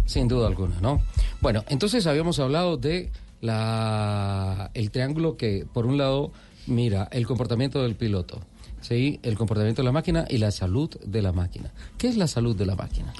Sin 0.04 0.26
duda 0.26 0.48
alguna, 0.48 0.80
¿no? 0.80 1.00
Bueno, 1.40 1.64
entonces 1.68 2.08
habíamos 2.08 2.40
hablado 2.40 2.76
de 2.76 3.12
la 3.40 4.72
el 4.74 4.90
triángulo 4.90 5.36
que, 5.36 5.64
por 5.72 5.86
un 5.86 5.96
lado, 5.96 6.32
mira 6.66 7.08
el 7.12 7.24
comportamiento 7.24 7.80
del 7.82 7.94
piloto, 7.94 8.40
¿sí? 8.80 9.20
El 9.22 9.36
comportamiento 9.36 9.82
de 9.82 9.86
la 9.86 9.92
máquina 9.92 10.26
y 10.28 10.38
la 10.38 10.50
salud 10.50 10.90
de 11.04 11.22
la 11.22 11.32
máquina. 11.32 11.70
¿Qué 11.98 12.08
es 12.08 12.16
la 12.16 12.26
salud 12.26 12.56
de 12.56 12.66
la 12.66 12.74
máquina? 12.74 13.12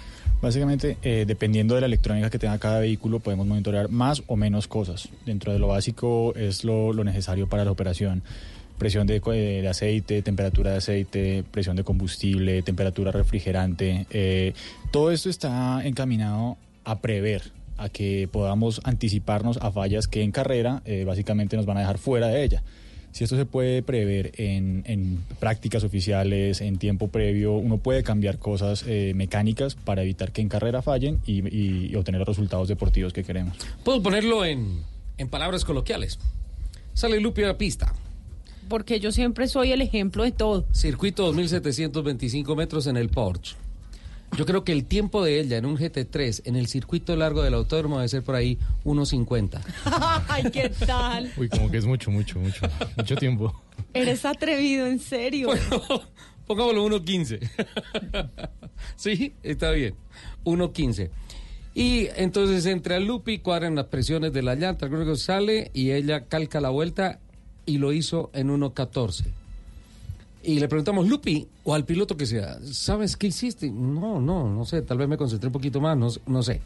Básicamente, 0.42 0.98
eh, 1.02 1.24
dependiendo 1.26 1.74
de 1.74 1.80
la 1.80 1.86
electrónica 1.86 2.28
que 2.30 2.38
tenga 2.38 2.58
cada 2.58 2.80
vehículo, 2.80 3.20
podemos 3.20 3.46
monitorear 3.46 3.88
más 3.88 4.22
o 4.26 4.36
menos 4.36 4.68
cosas. 4.68 5.08
Dentro 5.24 5.52
de 5.52 5.58
lo 5.58 5.68
básico 5.68 6.34
es 6.34 6.64
lo, 6.64 6.92
necesario 7.04 7.48
para 7.48 7.64
la 7.64 7.70
operación. 7.70 8.22
Presión 8.76 9.06
de, 9.06 9.16
eh, 9.16 9.62
de 9.62 9.68
aceite, 9.68 10.20
temperatura 10.20 10.72
de 10.72 10.76
aceite, 10.76 11.44
presión 11.50 11.76
de 11.76 11.84
combustible, 11.84 12.62
temperatura 12.62 13.10
refrigerante. 13.10 14.06
eh, 14.10 14.52
todo 14.90 15.10
esto 15.10 15.30
está 15.30 15.80
encaminado 15.86 16.58
a 16.84 17.00
prever, 17.00 17.52
a 17.76 17.88
que 17.88 18.28
podamos 18.30 18.80
anticiparnos 18.84 19.58
a 19.58 19.70
fallas 19.70 20.06
que 20.06 20.22
en 20.22 20.32
carrera 20.32 20.82
eh, 20.84 21.04
básicamente 21.04 21.56
nos 21.56 21.66
van 21.66 21.76
a 21.76 21.80
dejar 21.80 21.98
fuera 21.98 22.28
de 22.28 22.44
ella. 22.44 22.62
Si 23.16 23.24
esto 23.24 23.34
se 23.38 23.46
puede 23.46 23.82
prever 23.82 24.32
en, 24.36 24.82
en 24.86 25.20
prácticas 25.40 25.82
oficiales, 25.84 26.60
en 26.60 26.76
tiempo 26.76 27.08
previo, 27.08 27.54
uno 27.54 27.78
puede 27.78 28.02
cambiar 28.02 28.38
cosas 28.38 28.84
eh, 28.86 29.12
mecánicas 29.16 29.74
para 29.74 30.02
evitar 30.02 30.32
que 30.32 30.42
en 30.42 30.50
carrera 30.50 30.82
fallen 30.82 31.18
y, 31.24 31.40
y- 31.48 31.86
y 31.90 31.94
obtener 31.96 32.18
los 32.18 32.28
resultados 32.28 32.68
deportivos 32.68 33.14
que 33.14 33.24
queremos. 33.24 33.56
Puedo 33.84 34.02
ponerlo 34.02 34.44
en, 34.44 34.82
en 35.16 35.28
palabras 35.28 35.64
coloquiales. 35.64 36.18
Sale 36.92 37.18
Lupi 37.18 37.42
a 37.42 37.46
la 37.46 37.56
pista. 37.56 37.94
Porque 38.68 39.00
yo 39.00 39.10
siempre 39.12 39.48
soy 39.48 39.72
el 39.72 39.80
ejemplo 39.80 40.22
de 40.24 40.32
todo. 40.32 40.66
Circuito 40.74 41.22
2725 41.32 42.54
metros 42.54 42.86
en 42.86 42.98
el 42.98 43.08
Porsche. 43.08 43.56
Yo 44.36 44.44
creo 44.44 44.64
que 44.64 44.72
el 44.72 44.84
tiempo 44.84 45.24
de 45.24 45.40
ella 45.40 45.56
en 45.56 45.64
un 45.64 45.78
GT3 45.78 46.42
en 46.44 46.56
el 46.56 46.66
circuito 46.66 47.16
largo 47.16 47.42
del 47.42 47.54
autódromo 47.54 47.96
debe 47.96 48.08
ser 48.08 48.22
por 48.22 48.34
ahí 48.34 48.58
1.50. 48.84 49.62
Ay, 50.28 50.50
¿qué 50.50 50.68
tal? 50.68 51.32
Uy, 51.38 51.48
como 51.48 51.70
que 51.70 51.78
es 51.78 51.86
mucho, 51.86 52.10
mucho, 52.10 52.38
mucho. 52.38 52.66
Mucho 52.96 53.16
tiempo. 53.16 53.62
Eres 53.94 54.26
atrevido, 54.26 54.86
en 54.86 54.98
serio. 54.98 55.48
Pongámoslo 56.46 56.86
1.15. 56.86 58.30
sí, 58.96 59.32
está 59.42 59.70
bien. 59.70 59.94
1.15. 60.44 61.10
Y 61.74 62.08
entonces 62.16 62.66
entre 62.66 63.00
Lupi, 63.00 63.38
cuadran 63.38 63.74
las 63.74 63.86
presiones 63.86 64.34
de 64.34 64.42
la 64.42 64.54
llanta, 64.54 64.88
creo 64.88 65.06
que 65.06 65.16
sale 65.16 65.70
y 65.72 65.92
ella 65.92 66.26
calca 66.26 66.60
la 66.60 66.68
vuelta 66.68 67.20
y 67.64 67.78
lo 67.78 67.92
hizo 67.92 68.30
en 68.34 68.48
1.14. 68.48 69.24
Y 70.46 70.60
le 70.60 70.68
preguntamos, 70.68 71.08
Lupi, 71.08 71.44
o 71.64 71.74
al 71.74 71.84
piloto 71.84 72.16
que 72.16 72.24
sea, 72.24 72.58
¿sabes 72.70 73.16
qué 73.16 73.26
hiciste? 73.26 73.68
No, 73.68 74.20
no, 74.20 74.48
no 74.48 74.64
sé, 74.64 74.80
tal 74.82 74.96
vez 74.96 75.08
me 75.08 75.16
concentré 75.16 75.48
un 75.48 75.52
poquito 75.52 75.80
más, 75.80 75.98
no, 75.98 76.08
no 76.26 76.42
sé. 76.44 76.60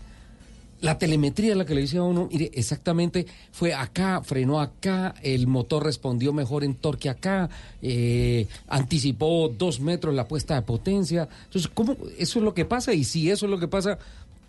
La 0.83 0.99
telemetría 0.99 1.55
la 1.55 1.65
que 1.65 1.75
le 1.75 1.81
dice 1.81 1.97
a 1.97 2.03
uno, 2.03 2.29
mire, 2.31 2.51
exactamente 2.53 3.27
fue 3.53 3.73
acá, 3.73 4.23
frenó 4.23 4.61
acá, 4.61 5.15
el 5.23 5.47
motor 5.47 5.83
respondió 5.83 6.35
mejor 6.35 6.63
en 6.63 6.75
torque 6.75 7.09
acá, 7.09 7.49
eh, 7.81 8.47
anticipó 8.69 9.49
dos 9.49 9.81
metros 9.81 10.15
la 10.15 10.29
puesta 10.29 10.57
de 10.57 10.63
potencia. 10.63 11.27
Entonces, 11.47 11.71
¿cómo? 11.73 11.97
Eso 12.19 12.39
es 12.39 12.45
lo 12.45 12.53
que 12.53 12.67
pasa 12.67 12.93
y 12.93 13.05
si 13.05 13.31
eso 13.31 13.47
es 13.47 13.51
lo 13.51 13.59
que 13.59 13.69
pasa, 13.69 13.99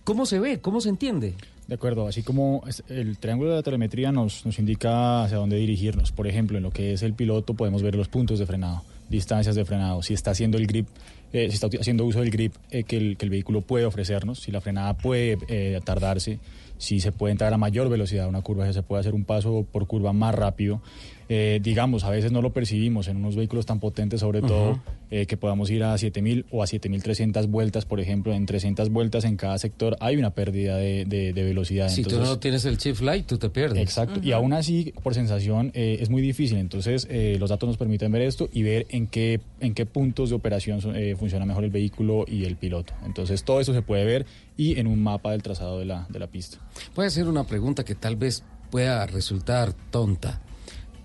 ¿cómo 0.03 0.25
se 0.25 0.39
ve? 0.39 0.59
¿Cómo 0.59 0.81
se 0.81 0.89
entiende? 0.89 1.35
De 1.67 1.75
acuerdo, 1.75 2.05
así 2.05 2.21
como 2.21 2.63
el 2.89 3.17
triángulo 3.17 3.51
de 3.51 3.55
la 3.55 3.63
telemetría 3.63 4.11
nos, 4.11 4.45
nos 4.45 4.59
indica 4.59 5.23
hacia 5.23 5.37
dónde 5.37 5.55
dirigirnos. 5.55 6.11
Por 6.11 6.27
ejemplo, 6.27 6.57
en 6.57 6.63
lo 6.63 6.71
que 6.71 6.91
es 6.91 7.01
el 7.01 7.13
piloto 7.13 7.53
podemos 7.53 7.81
ver 7.81 7.95
los 7.95 8.09
puntos 8.09 8.39
de 8.39 8.45
frenado, 8.45 8.83
distancias 9.11 9.55
de 9.55 9.65
frenado, 9.65 10.01
si 10.01 10.13
está 10.13 10.31
haciendo 10.31 10.57
el 10.57 10.65
grip, 10.65 10.87
eh, 11.33 11.47
si 11.49 11.55
está 11.55 11.67
haciendo 11.67 12.05
uso 12.05 12.19
del 12.21 12.31
grip 12.31 12.55
eh, 12.71 12.83
que, 12.83 12.97
el, 12.97 13.17
que, 13.17 13.25
el, 13.25 13.29
vehículo 13.29 13.61
puede 13.61 13.85
ofrecernos, 13.85 14.39
si 14.39 14.51
la 14.51 14.61
frenada 14.61 14.97
puede 14.97 15.37
eh, 15.47 15.79
tardarse, 15.83 16.39
si 16.77 16.99
se 16.99 17.11
puede 17.11 17.33
entrar 17.33 17.53
a 17.53 17.57
mayor 17.57 17.89
velocidad 17.89 18.27
una 18.27 18.41
curva, 18.41 18.65
si 18.65 18.73
se 18.73 18.81
puede 18.81 19.01
hacer 19.01 19.13
un 19.13 19.23
paso 19.23 19.65
por 19.71 19.85
curva 19.85 20.13
más 20.13 20.33
rápido. 20.33 20.81
Eh, 21.29 21.59
digamos, 21.61 22.03
a 22.03 22.09
veces 22.09 22.31
no 22.31 22.41
lo 22.41 22.51
percibimos 22.51 23.07
en 23.07 23.17
unos 23.17 23.35
vehículos 23.35 23.65
tan 23.65 23.79
potentes, 23.79 24.19
sobre 24.19 24.41
todo, 24.41 24.79
eh, 25.09 25.25
que 25.25 25.37
podamos 25.37 25.69
ir 25.69 25.83
a 25.83 25.97
7000 25.97 26.45
o 26.51 26.63
a 26.63 26.67
7300 26.67 27.47
vueltas, 27.47 27.85
por 27.85 27.99
ejemplo, 27.99 28.33
en 28.33 28.45
300 28.45 28.89
vueltas 28.89 29.23
en 29.25 29.37
cada 29.37 29.57
sector 29.57 29.97
hay 29.99 30.17
una 30.17 30.31
pérdida 30.31 30.77
de, 30.77 31.05
de, 31.05 31.33
de 31.33 31.43
velocidad. 31.43 31.89
Si 31.89 32.01
Entonces, 32.01 32.21
tú 32.21 32.25
no 32.25 32.39
tienes 32.39 32.65
el 32.65 32.77
chip 32.77 32.99
light, 33.01 33.25
tú 33.25 33.37
te 33.37 33.49
pierdes. 33.49 33.81
Exacto, 33.81 34.19
y 34.23 34.31
aún 34.31 34.53
así, 34.53 34.93
por 35.03 35.13
sensación, 35.13 35.71
eh, 35.73 35.97
es 36.01 36.09
muy 36.09 36.21
difícil. 36.21 36.57
Entonces, 36.57 37.07
eh, 37.09 37.37
los 37.39 37.49
datos 37.49 37.67
nos 37.67 37.77
permiten 37.77 38.11
ver 38.11 38.21
esto 38.23 38.49
y 38.51 38.63
ver 38.63 38.87
en 38.89 39.07
qué, 39.07 39.39
en 39.59 39.73
qué 39.73 39.85
puntos 39.85 40.29
de 40.29 40.35
operación 40.35 40.79
eh, 40.95 41.15
funciona 41.17 41.45
mejor 41.45 41.63
el 41.63 41.71
vehículo 41.71 42.25
y 42.27 42.45
el 42.45 42.55
piloto. 42.55 42.93
Entonces, 43.05 43.43
todo 43.43 43.59
eso 43.61 43.73
se 43.73 43.81
puede 43.81 44.05
ver 44.05 44.25
y 44.57 44.79
en 44.79 44.87
un 44.87 45.01
mapa 45.01 45.31
del 45.31 45.41
trazado 45.43 45.79
de 45.79 45.85
la, 45.85 46.05
de 46.09 46.19
la 46.19 46.27
pista. 46.27 46.57
Voy 46.95 47.05
a 47.05 47.07
hacer 47.07 47.27
una 47.27 47.45
pregunta 47.45 47.83
que 47.83 47.95
tal 47.95 48.15
vez 48.15 48.43
pueda 48.69 49.05
resultar 49.05 49.73
tonta, 49.91 50.41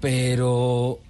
pero 0.01 1.01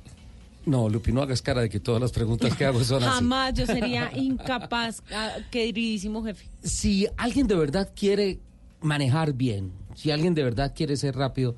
no, 0.67 0.89
Lupi, 0.89 1.13
no 1.13 1.23
hagas 1.23 1.43
cara 1.43 1.61
de 1.63 1.69
que 1.69 1.79
todas 1.81 2.01
las 2.01 2.13
preguntas 2.13 2.55
que 2.57 2.65
hago 2.65 2.83
son 2.83 3.03
así. 3.05 3.15
Jamás 3.15 3.55
yo 3.55 3.67
sería 3.67 4.11
incapaz, 4.17 5.03
ah, 5.13 5.37
queridísimo 5.51 6.25
jefe. 6.25 6.49
Si 6.63 7.07
alguien 7.17 7.47
de 7.47 7.55
verdad 7.55 7.91
quiere 7.95 8.41
manejar 8.81 9.33
bien, 9.33 9.73
si 9.95 10.11
alguien 10.11 10.35
de 10.35 10.43
verdad 10.43 10.73
quiere 10.75 10.97
ser 10.97 11.17
rápido, 11.17 11.57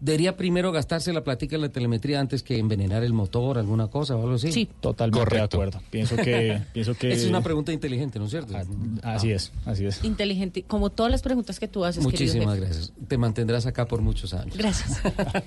debería 0.00 0.36
primero 0.36 0.72
gastarse 0.72 1.12
la 1.12 1.24
platica 1.24 1.56
en 1.56 1.62
la 1.62 1.68
telemetría 1.68 2.20
antes 2.20 2.42
que 2.42 2.58
envenenar 2.58 3.02
el 3.02 3.12
motor, 3.12 3.58
alguna 3.58 3.88
cosa 3.88 4.16
o 4.16 4.22
algo 4.22 4.34
así. 4.34 4.52
Sí, 4.52 4.68
totalmente 4.80 5.18
Correcto. 5.18 5.58
de 5.58 5.64
acuerdo. 5.64 5.82
Pienso 5.90 6.16
que, 6.16 6.62
pienso 6.72 6.94
que 6.94 7.12
es 7.12 7.24
una 7.24 7.42
pregunta 7.42 7.72
inteligente, 7.72 8.18
¿no 8.18 8.26
es 8.26 8.30
cierto? 8.30 8.54
Ah, 9.02 9.14
así 9.14 9.32
es, 9.32 9.52
así 9.64 9.86
es. 9.86 10.04
Inteligente, 10.04 10.62
como 10.62 10.90
todas 10.90 11.10
las 11.10 11.22
preguntas 11.22 11.58
que 11.58 11.68
tú 11.68 11.84
haces. 11.84 12.02
Muchísimas 12.02 12.58
gracias. 12.58 12.92
Te 13.08 13.18
mantendrás 13.18 13.66
acá 13.66 13.86
por 13.86 14.00
muchos 14.00 14.34
años. 14.34 14.56
Gracias. 14.56 15.00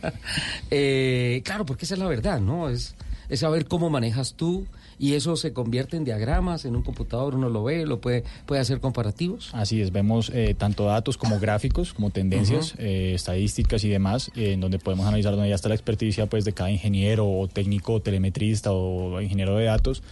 eh, 0.71 1.41
claro, 1.45 1.65
porque 1.65 1.85
esa 1.85 1.95
es 1.95 1.99
la 1.99 2.07
verdad, 2.07 2.39
¿no? 2.39 2.69
Es, 2.69 2.95
es 3.29 3.39
saber 3.39 3.65
cómo 3.65 3.89
manejas 3.89 4.33
tú 4.33 4.65
y 5.01 5.15
eso 5.15 5.35
se 5.35 5.51
convierte 5.51 5.97
en 5.97 6.05
diagramas 6.05 6.63
en 6.63 6.75
un 6.75 6.83
computador, 6.83 7.33
uno 7.33 7.49
lo 7.49 7.63
ve, 7.63 7.87
lo 7.87 7.99
puede, 7.99 8.23
puede 8.45 8.61
hacer 8.61 8.79
comparativos. 8.79 9.49
Así 9.51 9.81
es, 9.81 9.91
vemos 9.91 10.29
eh, 10.31 10.53
tanto 10.55 10.85
datos 10.85 11.17
como 11.17 11.39
gráficos, 11.39 11.93
como 11.95 12.11
tendencias, 12.11 12.75
uh 12.75 12.77
-huh. 12.77 12.83
eh, 12.83 13.13
estadísticas 13.15 13.83
y 13.83 13.89
demás, 13.89 14.31
eh, 14.35 14.51
en 14.51 14.61
donde 14.61 14.77
podemos 14.77 15.07
analizar 15.07 15.31
donde 15.33 15.49
ya 15.49 15.55
está 15.55 15.69
la 15.69 15.75
experticia 15.75 16.27
pues, 16.27 16.45
de 16.45 16.53
cada 16.53 16.69
ingeniero 16.69 17.27
o 17.27 17.47
técnico, 17.47 17.93
o 17.93 17.99
telemetrista 17.99 18.71
o 18.71 19.19
ingeniero 19.19 19.57
de 19.57 19.65
datos 19.65 20.03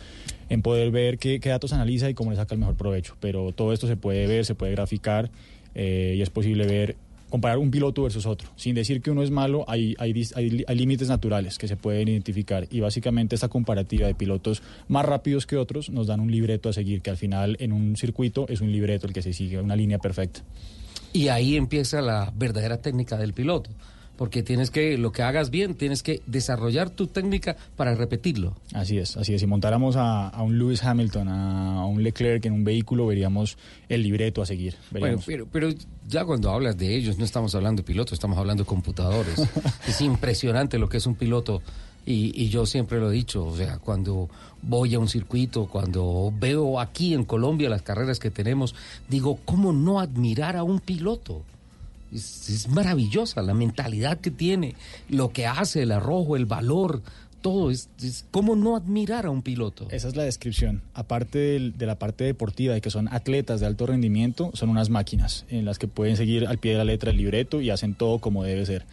en 0.49 0.63
poder 0.63 0.89
ver 0.89 1.19
qué, 1.19 1.39
qué, 1.39 1.49
datos 1.49 1.71
analiza 1.71 2.09
y 2.09 2.15
cómo 2.15 2.31
le 2.31 2.37
saca 2.37 2.55
el 2.55 2.59
mejor 2.59 2.75
provecho. 2.75 3.15
Pero 3.19 3.51
todo 3.51 3.73
esto 3.73 3.85
se 3.85 3.95
puede 3.95 4.25
ver, 4.25 4.43
se 4.43 4.55
puede 4.55 4.71
graficar 4.71 5.29
eh, 5.75 6.15
y 6.17 6.21
es 6.23 6.31
posible 6.31 6.65
ver 6.65 6.95
comparar 7.29 7.57
un 7.57 7.71
piloto 7.71 8.03
versus 8.03 8.25
otro. 8.25 8.49
Sin 8.55 8.75
decir 8.75 9.01
que 9.01 9.11
uno 9.11 9.23
es 9.23 9.31
malo, 9.31 9.65
hay, 9.67 9.95
hay, 9.99 10.13
hay, 10.35 10.63
hay, 10.67 10.75
límites 10.75 11.09
naturales 11.09 11.57
que 11.57 11.67
se 11.67 11.77
pueden 11.77 12.07
identificar 12.07 12.67
y 12.69 12.79
básicamente 12.79 13.35
esta 13.35 13.47
comparativa 13.47 14.07
de 14.07 14.15
pilotos 14.15 14.61
más 14.87 15.05
rápidos 15.05 15.45
que 15.45 15.57
otros 15.57 15.89
nos 15.89 16.07
dan 16.07 16.19
un 16.19 16.31
libreto 16.31 16.69
a 16.69 16.73
seguir, 16.73 17.01
que 17.01 17.09
al 17.09 17.17
final 17.17 17.57
en 17.59 17.71
un 17.71 17.95
circuito 17.95 18.45
es 18.49 18.61
un 18.61 18.71
libreto 18.71 19.07
el 19.07 19.13
que 19.13 19.21
se 19.21 19.33
sigue, 19.33 19.59
una 19.59 19.75
línea 19.75 19.99
perfecta. 19.99 20.41
Y 21.13 21.29
ahí 21.29 21.55
empieza 21.55 22.01
la 22.01 22.31
verdadera 22.35 22.81
técnica 22.81 23.17
del 23.17 23.33
piloto. 23.33 23.71
Porque 24.19 24.43
tienes 24.43 24.69
que, 24.69 24.97
lo 24.97 25.13
que 25.13 25.23
hagas 25.23 25.49
bien, 25.49 25.75
tienes 25.75 26.03
que 26.03 26.21
desarrollar 26.25 26.89
tu 26.89 27.07
técnica 27.07 27.55
para 27.77 27.95
repetirlo. 27.95 28.53
Así 28.73 28.97
es, 28.97 29.15
así 29.15 29.33
es. 29.33 29.39
Si 29.39 29.47
montáramos 29.47 29.95
a, 29.95 30.27
a 30.27 30.43
un 30.43 30.59
Lewis 30.59 30.83
Hamilton, 30.83 31.29
a, 31.29 31.79
a, 31.79 31.85
un 31.85 32.03
Leclerc 32.03 32.45
en 32.45 32.51
un 32.51 32.65
vehículo, 32.65 33.07
veríamos 33.07 33.57
el 33.87 34.03
libreto 34.03 34.41
a 34.41 34.45
seguir. 34.45 34.75
Bueno, 34.91 35.21
pero, 35.25 35.47
pero 35.49 35.69
ya 36.05 36.25
cuando 36.25 36.51
hablas 36.51 36.77
de 36.77 36.97
ellos, 36.97 37.17
no 37.17 37.23
estamos 37.23 37.55
hablando 37.55 37.81
de 37.81 37.85
pilotos, 37.85 38.11
estamos 38.11 38.37
hablando 38.37 38.63
de 38.63 38.67
computadores. 38.67 39.39
es 39.87 40.01
impresionante 40.01 40.79
lo 40.79 40.89
que 40.89 40.97
es 40.97 41.05
un 41.05 41.15
piloto. 41.15 41.61
Y, 42.05 42.33
y, 42.35 42.49
yo 42.49 42.65
siempre 42.65 42.99
lo 42.99 43.11
he 43.11 43.13
dicho, 43.13 43.45
o 43.45 43.55
sea, 43.55 43.77
cuando 43.77 44.29
voy 44.61 44.95
a 44.95 44.99
un 44.99 45.07
circuito, 45.07 45.67
cuando 45.67 46.33
veo 46.37 46.81
aquí 46.81 47.13
en 47.13 47.23
Colombia 47.23 47.69
las 47.69 47.83
carreras 47.83 48.19
que 48.19 48.31
tenemos, 48.31 48.75
digo, 49.07 49.39
¿cómo 49.45 49.71
no 49.71 50.01
admirar 50.01 50.57
a 50.57 50.63
un 50.63 50.81
piloto? 50.81 51.43
Es, 52.13 52.49
es, 52.49 52.67
maravillosa 52.67 53.41
la 53.41 53.53
mentalidad 53.53 54.19
que 54.19 54.31
tiene, 54.31 54.75
lo 55.09 55.31
que 55.31 55.47
hace, 55.47 55.83
el 55.83 55.91
arrojo, 55.91 56.35
el 56.35 56.45
valor, 56.45 57.01
todo. 57.41 57.71
Es, 57.71 57.89
es 58.01 58.25
cómo 58.31 58.55
no 58.55 58.75
admirar 58.75 59.25
a 59.25 59.29
un 59.29 59.41
piloto. 59.41 59.87
Esa 59.91 60.07
es 60.07 60.15
la 60.15 60.23
descripción. 60.23 60.81
Aparte 60.93 61.39
de, 61.39 61.71
de, 61.71 61.85
la 61.85 61.97
parte 61.97 62.23
deportiva, 62.23 62.73
de 62.73 62.81
que 62.81 62.89
son 62.89 63.07
atletas 63.09 63.59
de 63.59 63.67
alto 63.67 63.85
rendimiento, 63.85 64.51
son 64.53 64.69
unas 64.69 64.89
máquinas 64.89 65.45
en 65.49 65.65
las 65.65 65.79
que 65.79 65.87
pueden 65.87 66.17
seguir 66.17 66.47
al 66.47 66.57
pie 66.57 66.73
de 66.73 66.77
la 66.77 66.85
letra 66.85 67.11
el 67.11 67.17
libreto 67.17 67.61
y 67.61 67.69
hacen 67.69 67.95
todo 67.95 68.19
como 68.19 68.43
debe 68.43 68.65
ser. 68.65 68.85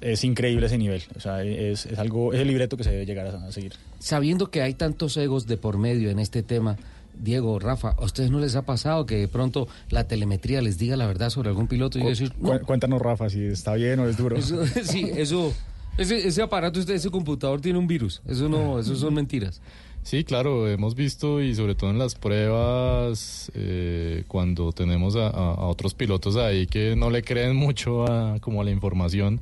Es 0.00 0.24
increíble 0.24 0.64
ese 0.64 0.78
nivel, 0.78 1.02
o 1.14 1.20
sea, 1.20 1.42
es, 1.42 1.84
es 1.84 1.98
algo, 1.98 2.32
es 2.32 2.40
el 2.40 2.48
libreto 2.48 2.78
que 2.78 2.84
se 2.84 2.90
debe 2.90 3.04
llegar 3.04 3.26
a, 3.26 3.46
a 3.46 3.52
seguir. 3.52 3.74
Sabiendo 3.98 4.50
que 4.50 4.62
hay 4.62 4.72
tantos 4.72 5.14
egos 5.18 5.46
de 5.46 5.58
por 5.58 5.76
medio 5.76 6.08
en 6.08 6.18
este 6.18 6.42
tema, 6.42 6.78
Diego, 7.22 7.58
Rafa, 7.58 7.90
¿a 7.90 8.04
ustedes 8.04 8.30
no 8.30 8.38
les 8.38 8.56
ha 8.56 8.62
pasado 8.62 9.06
que 9.06 9.16
de 9.16 9.28
pronto 9.28 9.68
la 9.90 10.04
telemetría 10.08 10.62
les 10.62 10.78
diga 10.78 10.96
la 10.96 11.06
verdad 11.06 11.30
sobre 11.30 11.50
algún 11.50 11.68
piloto 11.68 11.98
y 11.98 12.02
Cu 12.02 12.08
decir, 12.08 12.32
no. 12.40 12.58
Cuéntanos, 12.60 13.00
Rafa, 13.00 13.28
si 13.28 13.44
está 13.44 13.74
bien 13.74 14.00
o 14.00 14.06
es 14.06 14.16
duro. 14.16 14.36
Eso, 14.36 14.66
sí, 14.84 15.10
eso, 15.14 15.52
ese, 15.98 16.26
ese, 16.26 16.42
aparato, 16.42 16.80
ese 16.80 17.10
computador 17.10 17.60
tiene 17.60 17.78
un 17.78 17.86
virus. 17.86 18.22
Eso 18.26 18.48
no, 18.48 18.78
eso 18.78 18.96
son 18.96 19.14
mentiras. 19.14 19.60
Sí, 20.02 20.24
claro, 20.24 20.66
hemos 20.66 20.94
visto 20.94 21.42
y 21.42 21.54
sobre 21.54 21.74
todo 21.74 21.90
en 21.90 21.98
las 21.98 22.14
pruebas 22.14 23.52
eh, 23.54 24.24
cuando 24.28 24.72
tenemos 24.72 25.14
a, 25.14 25.28
a, 25.28 25.66
otros 25.66 25.92
pilotos 25.92 26.36
ahí 26.36 26.66
que 26.66 26.96
no 26.96 27.10
le 27.10 27.22
creen 27.22 27.54
mucho 27.54 28.10
a, 28.10 28.38
como 28.40 28.62
a 28.62 28.64
la 28.64 28.70
información. 28.70 29.40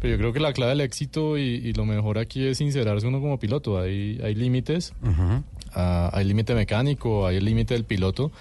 Pero 0.00 0.14
yo 0.14 0.18
creo 0.18 0.32
que 0.32 0.40
la 0.40 0.52
clave 0.52 0.70
del 0.70 0.82
éxito 0.82 1.38
y, 1.38 1.42
y 1.42 1.72
lo 1.72 1.84
mejor 1.84 2.18
aquí 2.18 2.46
es 2.46 2.58
sincerarse 2.58 3.06
uno 3.06 3.20
como 3.20 3.38
piloto. 3.38 3.80
Hay, 3.80 4.20
hay 4.22 4.34
límites, 4.34 4.92
uh 5.02 5.06
-huh. 5.06 5.42
Uh, 5.76 6.10
hay 6.12 6.24
límite 6.24 6.54
mecánico, 6.54 7.26
hay 7.26 7.36
el 7.36 7.44
límite 7.44 7.74
del 7.74 7.84
piloto. 7.84 8.32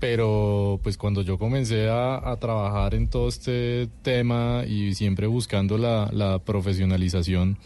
Pero 0.00 0.80
pues 0.82 0.98
cuando 0.98 1.22
yo 1.22 1.38
comencé 1.38 1.88
a, 1.88 2.16
a, 2.16 2.36
trabajar 2.36 2.94
en 2.94 3.08
todo 3.08 3.28
este 3.28 3.88
tema 4.02 4.64
y 4.66 4.94
siempre 4.94 5.26
buscando 5.26 5.78
la, 5.78 6.10
la 6.12 6.40
profesionalización, 6.40 7.56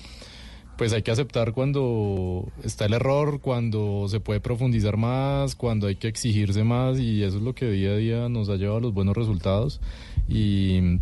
pues 0.78 0.92
hay 0.92 1.02
que 1.02 1.10
aceptar 1.10 1.52
cuando 1.52 2.46
está 2.62 2.86
el 2.86 2.92
error, 2.92 3.40
cuando 3.40 4.06
se 4.09 4.20
puede 4.20 4.38
profundizar 4.38 4.96
más, 4.96 5.56
cuando 5.56 5.88
hay 5.88 5.96
que 5.96 6.06
exigirse 6.06 6.62
más 6.62 7.00
y 7.00 7.24
eso 7.24 7.38
es 7.38 7.42
lo 7.42 7.52
que 7.52 7.68
día 7.68 7.90
a 7.90 7.96
día 7.96 8.28
nos 8.28 8.48
ha 8.48 8.55
llevado 8.55 8.78
a 8.78 8.82
los 8.82 8.94
buenos 8.94 9.16
resultados. 9.16 9.80
Y, 10.28 11.00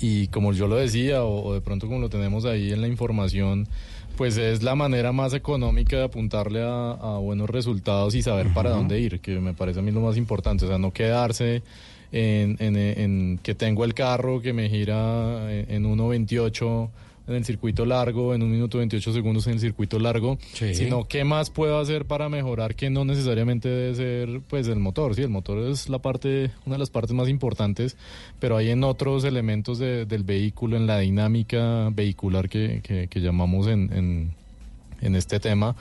y 0.00 0.26
como 0.28 0.52
yo 0.52 0.66
lo 0.66 0.74
decía, 0.74 1.22
o, 1.22 1.44
o, 1.44 1.54
de 1.54 1.60
pronto 1.60 1.86
como 1.86 2.00
lo 2.00 2.08
tenemos 2.08 2.44
ahí 2.46 2.72
en 2.72 2.80
la 2.80 2.88
información, 2.88 3.68
pues 4.16 4.36
es 4.38 4.62
la 4.62 4.74
manera 4.74 5.12
más 5.12 5.34
económica 5.34 5.96
de 5.96 6.04
apuntarle 6.04 6.62
a, 6.62 6.92
a 6.92 7.18
buenos 7.18 7.48
resultados 7.50 8.14
y 8.14 8.22
saber 8.22 8.46
uh 8.46 8.50
-huh. 8.50 8.54
para 8.54 8.70
dónde 8.70 8.98
ir, 9.00 9.20
que 9.20 9.38
me 9.40 9.52
parece 9.52 9.80
a 9.80 9.82
mí 9.82 9.92
lo 9.92 10.00
más 10.00 10.16
importante, 10.16 10.64
o 10.64 10.68
sea, 10.68 10.78
no 10.78 10.92
quedarse 10.92 11.62
en, 12.12 12.56
en, 12.60 12.76
en 12.76 13.38
que 13.42 13.54
tengo 13.54 13.84
el 13.84 13.94
carro 13.94 14.40
que 14.40 14.52
me 14.52 14.68
gira 14.68 15.52
en 15.52 15.84
1.28 15.84 16.88
en 17.26 17.34
el 17.34 17.44
circuito 17.44 17.84
largo, 17.84 18.34
en 18.34 18.42
un 18.42 18.50
minuto 18.50 18.78
28 18.78 19.12
segundos 19.12 19.46
en 19.46 19.54
el 19.54 19.60
circuito 19.60 19.98
largo, 19.98 20.38
sí. 20.52 20.74
sino 20.74 21.08
qué 21.08 21.24
más 21.24 21.50
puedo 21.50 21.78
hacer 21.78 22.04
para 22.04 22.28
mejorar 22.28 22.74
que 22.74 22.90
no 22.90 23.04
necesariamente 23.04 23.68
debe 23.68 23.94
ser 23.94 24.40
pues 24.48 24.68
el 24.68 24.78
motor, 24.78 25.14
sí, 25.14 25.22
el 25.22 25.30
motor 25.30 25.58
es 25.70 25.88
la 25.88 25.98
parte, 25.98 26.50
una 26.64 26.76
de 26.76 26.80
las 26.80 26.90
partes 26.90 27.14
más 27.14 27.28
importantes, 27.28 27.96
pero 28.38 28.56
hay 28.56 28.70
en 28.70 28.84
otros 28.84 29.24
elementos 29.24 29.78
de, 29.78 30.06
del 30.06 30.24
vehículo, 30.24 30.76
en 30.76 30.86
la 30.86 30.98
dinámica 30.98 31.90
vehicular 31.92 32.48
que, 32.48 32.80
que, 32.82 33.08
que 33.08 33.20
llamamos 33.20 33.66
en, 33.66 33.92
en 33.92 34.46
en 35.00 35.14
este 35.14 35.40
tema, 35.40 35.76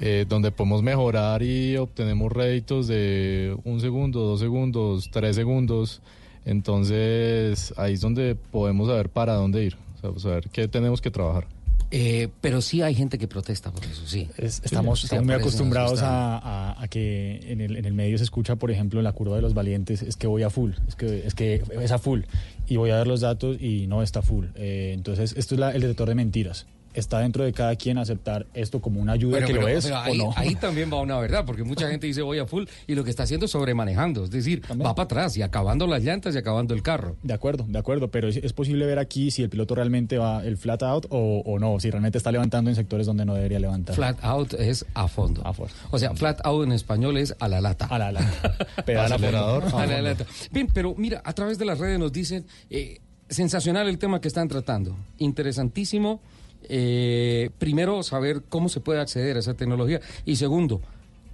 eh, 0.00 0.26
donde 0.28 0.50
podemos 0.50 0.82
mejorar 0.82 1.42
y 1.42 1.76
obtenemos 1.76 2.32
réditos 2.32 2.86
de 2.86 3.56
un 3.64 3.80
segundo, 3.80 4.20
dos 4.20 4.40
segundos, 4.40 5.10
tres 5.12 5.36
segundos. 5.36 6.00
Entonces 6.44 7.72
ahí 7.76 7.94
es 7.94 8.00
donde 8.00 8.34
podemos 8.34 8.88
saber 8.88 9.08
para 9.08 9.34
dónde 9.34 9.64
ir, 9.64 9.76
o 10.10 10.18
sea, 10.18 10.30
saber 10.30 10.48
qué 10.50 10.68
tenemos 10.68 11.00
que 11.00 11.10
trabajar. 11.10 11.46
Eh, 11.90 12.28
pero 12.40 12.60
sí 12.60 12.82
hay 12.82 12.94
gente 12.94 13.18
que 13.18 13.28
protesta 13.28 13.70
por 13.70 13.84
eso, 13.84 14.02
sí. 14.06 14.28
Es- 14.36 14.60
estamos, 14.64 15.00
Sí, 15.00 15.06
estamos 15.06 15.26
muy 15.26 15.34
acostumbrados 15.34 16.00
a, 16.02 16.38
a- 16.38 16.82
a 16.82 16.88
que 16.88 17.40
en 17.52 17.60
el, 17.60 17.76
en 17.76 17.84
el 17.84 17.92
medio 17.94 18.18
se 18.18 18.24
escucha, 18.24 18.56
por 18.56 18.70
ejemplo, 18.72 18.98
en 18.98 19.04
la 19.04 19.12
curva 19.12 19.36
de 19.36 19.42
los 19.42 19.54
valientes, 19.54 20.02
es 20.02 20.16
que 20.16 20.26
voy 20.26 20.42
a 20.42 20.50
full, 20.50 20.72
es 20.88 20.96
que 20.96 21.24
es, 21.26 21.34
que 21.34 21.62
es 21.80 21.92
a 21.92 21.98
full. 21.98 22.22
Y 22.66 22.76
voy 22.78 22.90
a 22.90 22.96
ver 22.96 23.06
los 23.06 23.20
datos 23.20 23.60
y 23.60 23.86
no 23.86 24.02
está 24.02 24.22
full. 24.22 24.46
Eh, 24.56 24.92
entonces, 24.94 25.34
esto 25.36 25.54
es 25.54 25.60
la- 25.60 25.70
el 25.72 25.82
detector 25.82 26.08
de 26.08 26.14
mentiras. 26.16 26.66
Está 26.94 27.18
dentro 27.20 27.44
de 27.44 27.52
cada 27.52 27.76
quien 27.76 27.98
aceptar 27.98 28.46
esto 28.54 28.80
como 28.80 29.00
una 29.00 29.12
ayuda 29.12 29.34
Pero, 29.38 29.46
que 29.46 29.52
pero- 29.54 29.62
lo 29.66 29.68
es 29.68 29.84
pero 29.84 29.96
o 29.96 30.00
ahí, 30.00 30.18
no. 30.18 30.32
ahí 30.36 30.54
también 30.60 30.90
va 30.92 31.00
una 31.00 31.18
verdad, 31.18 31.44
porque 31.44 31.64
mucha 31.64 31.88
gente 31.88 32.06
dice 32.06 32.22
voy 32.22 32.38
a 32.38 32.46
full 32.46 32.64
y 32.86 32.94
lo 32.94 33.04
que 33.04 33.10
está 33.10 33.24
haciendo 33.24 33.46
es 33.46 33.52
sobremanejando, 33.52 34.24
es 34.24 34.30
decir, 34.30 34.62
va 34.70 34.94
para 34.94 35.04
atrás 35.04 35.36
y 35.36 35.42
acabando 35.42 35.86
las 35.86 36.02
llantas 36.02 36.34
y 36.34 36.38
acabando 36.38 36.72
el 36.74 36.82
carro. 36.82 37.16
De 37.22 37.34
acuerdo, 37.34 37.64
de 37.68 37.78
acuerdo, 37.78 38.10
pero 38.10 38.28
es, 38.28 38.36
es 38.36 38.52
posible 38.52 38.86
ver 38.86 38.98
aquí 38.98 39.30
si 39.30 39.42
el 39.42 39.50
piloto 39.50 39.74
realmente 39.74 40.18
va 40.18 40.44
el 40.44 40.56
flat 40.56 40.82
out 40.82 41.06
o, 41.10 41.42
o 41.44 41.58
no, 41.58 41.78
si 41.80 41.90
realmente 41.90 42.18
está 42.18 42.30
levantando 42.32 42.70
en 42.70 42.76
sectores 42.76 43.06
donde 43.06 43.24
no 43.24 43.34
debería 43.34 43.58
levantar. 43.58 43.94
Flat 43.94 44.18
out 44.22 44.54
es 44.54 44.86
a 44.94 45.08
fondo. 45.08 45.42
O 45.90 45.98
sea, 45.98 46.14
flat 46.14 46.40
out 46.44 46.64
en 46.64 46.72
español 46.72 47.16
es 47.18 47.34
a 47.40 47.48
la 47.48 47.60
lata. 47.60 47.86
A 47.86 47.98
la 47.98 48.12
lata. 48.12 48.56
Pedal 48.86 49.12
a 49.12 49.14
Acelerador. 49.16 49.62
fondo. 49.62 49.78
A 49.78 49.86
la 49.86 50.00
lata. 50.02 50.24
Bien, 50.52 50.68
pero 50.72 50.94
mira, 50.96 51.20
a 51.24 51.32
través 51.32 51.58
de 51.58 51.64
las 51.64 51.78
redes 51.78 51.98
nos 51.98 52.12
dicen, 52.12 52.46
eh, 52.70 53.00
sensacional 53.28 53.88
el 53.88 53.98
tema 53.98 54.20
que 54.20 54.28
están 54.28 54.48
tratando, 54.48 54.96
interesantísimo. 55.18 56.20
Eh, 56.68 57.50
primero, 57.58 58.02
saber 58.02 58.42
cómo 58.48 58.68
se 58.68 58.80
puede 58.80 59.00
acceder 59.00 59.36
a 59.36 59.40
esa 59.40 59.54
tecnología. 59.54 60.00
Y 60.24 60.36
segundo, 60.36 60.80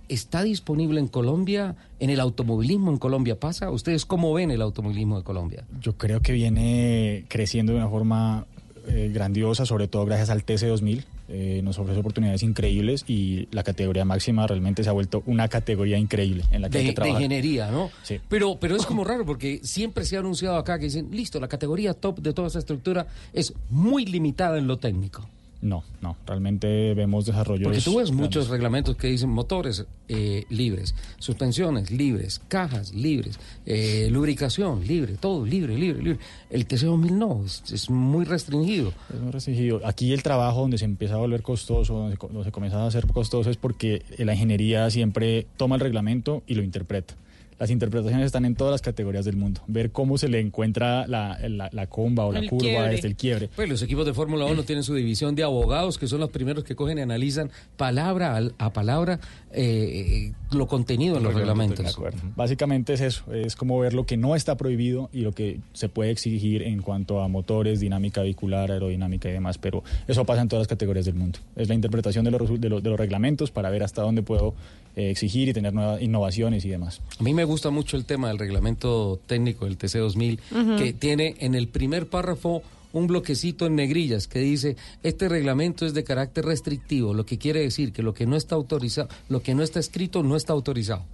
¿está 0.09 0.43
disponible 0.43 1.01
en 1.01 1.09
Colombia? 1.09 1.77
¿En 1.99 2.11
el 2.11 2.21
automovilismo 2.21 2.91
en 2.91 2.99
Colombia 2.99 3.39
pasa? 3.39 3.71
¿Ustedes 3.71 4.07
cómo 4.07 4.33
ven 4.33 4.51
el 4.51 4.63
automovilismo 4.63 5.19
de 5.19 5.25
Colombia? 5.25 5.65
Yo 5.81 5.97
creo 5.97 6.21
que 6.21 6.33
viene 6.33 7.25
creciendo 7.29 7.73
de 7.73 7.79
una 7.79 7.89
forma 7.89 8.47
eh, 8.89 9.11
grandiosa, 9.13 9.67
sobre 9.67 9.89
todo 9.89 10.05
gracias 10.07 10.31
al 10.31 10.45
TC2000. 10.45 11.05
Eh, 11.33 11.61
nos 11.63 11.79
ofrece 11.79 12.01
oportunidades 12.01 12.43
increíbles 12.43 13.05
y 13.07 13.47
la 13.53 13.63
categoría 13.63 14.05
máxima 14.05 14.49
realmente 14.49 14.83
se 14.83 14.91
ha 14.91 14.93
vuelto 14.93 15.23
una 15.27 15.47
categoría 15.47 15.97
increíble 15.97 16.45
en 16.51 16.63
la 16.63 16.71
que 16.71 16.79
hay 16.79 16.87
que 16.87 16.93
trabajar. 16.93 17.19
de 17.19 17.25
ingeniería, 17.25 17.71
¿no? 17.71 17.91
Sí. 18.03 18.19
Pero, 18.29 18.59
pero 18.59 18.75
es 18.75 18.85
como 18.85 19.05
raro 19.05 19.25
porque 19.25 19.61
siempre 19.63 20.05
se 20.05 20.17
ha 20.17 20.21
anunciado 20.21 20.57
acá 20.57 20.79
que 20.81 20.87
dicen, 20.87 21.09
listo, 21.13 21.39
la 21.39 21.47
categoría 21.47 21.95
top 21.95 22.19
de 22.19 22.33
toda 22.33 22.49
esa 22.49 22.59
estructura 22.59 23.07
es 23.33 23.55
muy 23.69 24.07
limitada 24.07 24.59
en 24.59 24.67
lo 24.67 24.79
técnico. 24.79 25.29
No, 25.63 25.85
no, 26.01 26.17
realmente 26.27 26.95
vemos 26.95 27.27
desarrollos. 27.27 27.65
Porque 27.65 27.83
tú 27.83 27.99
ves 27.99 28.09
grandes. 28.09 28.13
muchos 28.13 28.49
reglamentos 28.49 28.97
que 28.97 29.09
dicen 29.09 29.29
motores 29.29 29.85
eh, 30.09 30.45
libres, 30.49 30.95
suspensiones 31.19 31.91
libres, 31.91 32.41
cajas 32.49 32.95
libres, 32.95 33.39
eh, 33.67 34.09
lubricación 34.11 34.87
libre, 34.87 35.17
todo 35.21 35.45
libre, 35.45 35.77
libre, 35.77 36.03
libre. 36.03 36.19
El 36.49 36.67
TC2000 36.67 37.11
no, 37.11 37.45
es, 37.45 37.63
es 37.73 37.91
muy 37.91 38.25
restringido. 38.25 38.95
Es 39.13 39.21
muy 39.21 39.33
restringido. 39.33 39.83
Aquí 39.85 40.15
el 40.15 40.23
trabajo 40.23 40.63
donde 40.63 40.79
se 40.79 40.87
empieza 40.87 41.15
a 41.15 41.19
volver 41.19 41.43
costoso, 41.43 41.95
donde, 41.95 42.17
se 42.17 42.27
donde 42.27 42.45
se 42.45 42.53
comienza 42.53 42.83
a 42.83 42.87
hacer 42.87 43.07
costoso 43.07 43.51
es 43.51 43.59
porque 43.59 44.03
la 44.17 44.33
ingeniería 44.33 44.91
siempre 44.91 45.47
toma 45.59 45.75
el 45.75 45.83
reglamento 45.83 46.43
y 46.47 46.55
lo 46.55 46.63
interpreta. 46.63 47.15
Las 47.61 47.71
interpretaciones 47.71 48.27
están 48.27 48.45
en 48.47 48.57
todas 48.57 48.73
las 48.73 48.81
categorías 48.83 49.25
del 49.27 49.37
mundo. 49.37 49.61
Ver 49.69 49.93
cómo 49.93 50.17
se 50.19 50.29
le 50.29 50.41
encuentra 50.41 51.07
la, 51.07 51.39
la- 51.49 51.69
la 51.71 51.87
comba 51.87 52.25
o 52.25 52.33
la 52.33 52.41
El 52.41 52.49
curva 52.49 52.65
quiebre. 52.69 52.91
desde 52.91 53.09
el 53.09 53.17
quiebre. 53.17 53.51
Pues 53.55 53.69
los 53.69 53.83
equipos 53.83 54.07
de 54.07 54.15
Fórmula 54.15 54.47
1 54.47 54.63
tienen 54.65 54.83
su 54.83 54.95
división 54.95 55.35
de 55.35 55.43
abogados, 55.45 55.99
que 55.99 56.07
son 56.09 56.21
los 56.21 56.31
primeros 56.31 56.65
que 56.65 56.75
cogen 56.75 56.97
y 56.99 57.03
analizan 57.03 57.51
palabra 57.77 58.35
al- 58.35 58.55
a, 58.59 58.73
palabra 58.73 59.21
eh, 59.53 60.31
eh, 60.31 60.33
lo 60.57 60.67
contenido 60.67 61.19
en 61.19 61.23
los 61.23 61.35
reglamentos. 61.35 61.85
De 61.85 61.91
acuerdo. 61.91 62.19
Básicamente 62.35 62.95
es 62.95 63.03
eso, 63.03 63.31
es 63.33 63.57
como 63.57 63.79
ver 63.79 63.93
lo 63.93 64.07
que 64.07 64.17
no 64.17 64.35
está 64.35 64.57
prohibido 64.57 65.11
y 65.13 65.21
lo 65.21 65.33
que 65.33 65.59
se 65.75 65.89
puede 65.91 66.11
exigir 66.13 66.63
en 66.63 66.81
cuanto 66.81 67.21
a 67.21 67.29
motores, 67.29 67.79
dinámica 67.81 68.23
vehicular, 68.23 68.71
aerodinámica 68.73 69.29
y 69.29 69.33
demás, 69.33 69.59
pero 69.59 69.85
eso 70.09 70.25
pasa 70.25 70.41
en 70.41 70.49
todas 70.49 70.63
las 70.63 70.69
categorías 70.69 71.05
del 71.05 71.15
mundo. 71.17 71.39
Es 71.57 71.69
la 71.69 71.75
interpretación 71.75 72.25
de 72.25 72.31
los, 72.31 72.41
resu- 72.41 72.59
de 72.59 72.69
los, 72.71 72.83
de 72.83 72.89
los 72.91 72.99
reglamentos 72.99 73.51
para 73.51 73.69
ver 73.69 73.83
hasta 73.83 74.01
dónde 74.03 74.23
puedo 74.23 74.55
eh, 74.97 75.11
exigir 75.11 75.49
y 75.49 75.53
tener 75.53 75.73
nuevas 75.73 76.01
innovaciones 76.03 76.65
y 76.65 76.69
demás. 76.69 77.01
A 77.19 77.23
mí 77.23 77.35
me 77.35 77.45
gusta 77.45 77.71
mucho 77.71 77.97
el 77.97 78.05
tema 78.05 78.29
del 78.29 78.39
reglamento 78.39 79.21
técnico 79.27 79.65
del 79.67 79.79
TC2000, 79.79 80.39
Ujú. 80.51 80.77
que 80.77 80.93
tiene 80.93 81.37
en 81.41 81.55
el 81.55 81.69
primer 81.69 82.07
párrafo 82.09 82.63
un 82.93 83.07
bloquecito 83.07 83.67
en 83.67 83.77
negrillas 83.77 84.27
que 84.27 84.41
dice, 84.41 84.77
este 85.05 85.29
reglamento 85.29 85.87
es 85.87 85.95
de 85.95 86.03
carácter 86.03 86.45
restrictivo, 86.45 87.15
lo 87.15 87.25
que 87.25 87.39
quiere 87.39 87.61
decir 87.61 87.93
que 87.93 88.03
lo 88.03 88.15
que 88.15 88.27
no 88.27 88.35
está 88.37 88.57
autorizado, 88.57 89.09
lo 89.29 89.43
que 89.43 89.55
no 89.55 89.63
está 89.63 89.79
escrito 89.79 90.25
no 90.25 90.35
está 90.35 90.53
autorizado. 90.55 91.05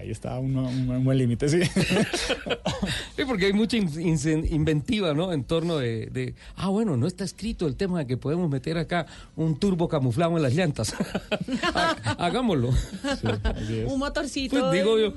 Ahí 0.00 0.10
está 0.10 0.38
un, 0.38 0.56
un- 0.56 0.88
un 0.90 1.04
buen 1.04 1.18
límite, 1.18 1.48
sí. 1.48 1.60
Sí, 3.16 3.24
porque 3.26 3.46
hay 3.46 3.52
mucha 3.52 3.76
in- 3.76 3.90
in- 4.00 4.46
inventiva, 4.50 5.12
¿no? 5.12 5.32
En 5.32 5.44
torno 5.44 5.76
de, 5.76 6.06
de, 6.06 6.34
ah, 6.56 6.68
bueno, 6.68 6.96
no 6.96 7.06
está 7.06 7.24
escrito 7.24 7.66
el 7.66 7.76
tema 7.76 7.98
de 7.98 8.06
que 8.06 8.16
podemos 8.16 8.48
meter 8.48 8.78
acá 8.78 9.06
un 9.36 9.58
turbo 9.58 9.88
camuflado 9.88 10.36
en 10.36 10.42
las 10.42 10.54
llantas. 10.54 10.94
Ha- 11.74 11.90
Hagámoslo. 12.18 12.70
Un 13.86 13.98
motorcito. 13.98 14.58
Pues 14.58 14.72
digo 14.72 14.98
yo. 14.98 15.12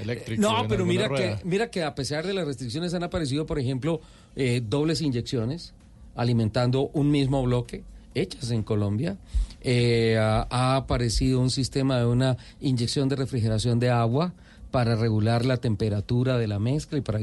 Eléctrico. 0.00 0.40
No, 0.40 0.66
pero 0.68 0.86
mira 0.86 1.08
rueda. 1.08 1.38
que, 1.38 1.44
mira 1.44 1.70
que 1.70 1.82
a 1.82 1.94
pesar 1.94 2.26
de 2.26 2.32
las 2.32 2.46
restricciones 2.46 2.94
han 2.94 3.02
aparecido, 3.02 3.46
por 3.46 3.58
ejemplo, 3.58 4.00
eh, 4.36 4.62
dobles 4.66 5.00
inyecciones 5.02 5.74
alimentando 6.14 6.88
un 6.94 7.10
mismo 7.10 7.42
bloque 7.42 7.82
hechas 8.14 8.50
en 8.50 8.62
Colombia. 8.62 9.16
Eh, 9.60 10.16
ha, 10.18 10.76
aparecido 10.76 11.40
un 11.40 11.50
sistema 11.50 11.98
de 11.98 12.06
una 12.06 12.36
inyección 12.60 13.08
de 13.08 13.16
refrigeración 13.16 13.78
de 13.78 13.90
agua 13.90 14.32
para 14.70 14.96
regular 14.96 15.44
la 15.44 15.56
temperatura 15.56 16.38
de 16.38 16.46
la 16.46 16.58
mezcla 16.58 16.98
y 16.98 17.00
para 17.00 17.18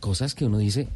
cosas 0.00 0.34
que 0.34 0.46
uno 0.46 0.58
dice 0.58 0.88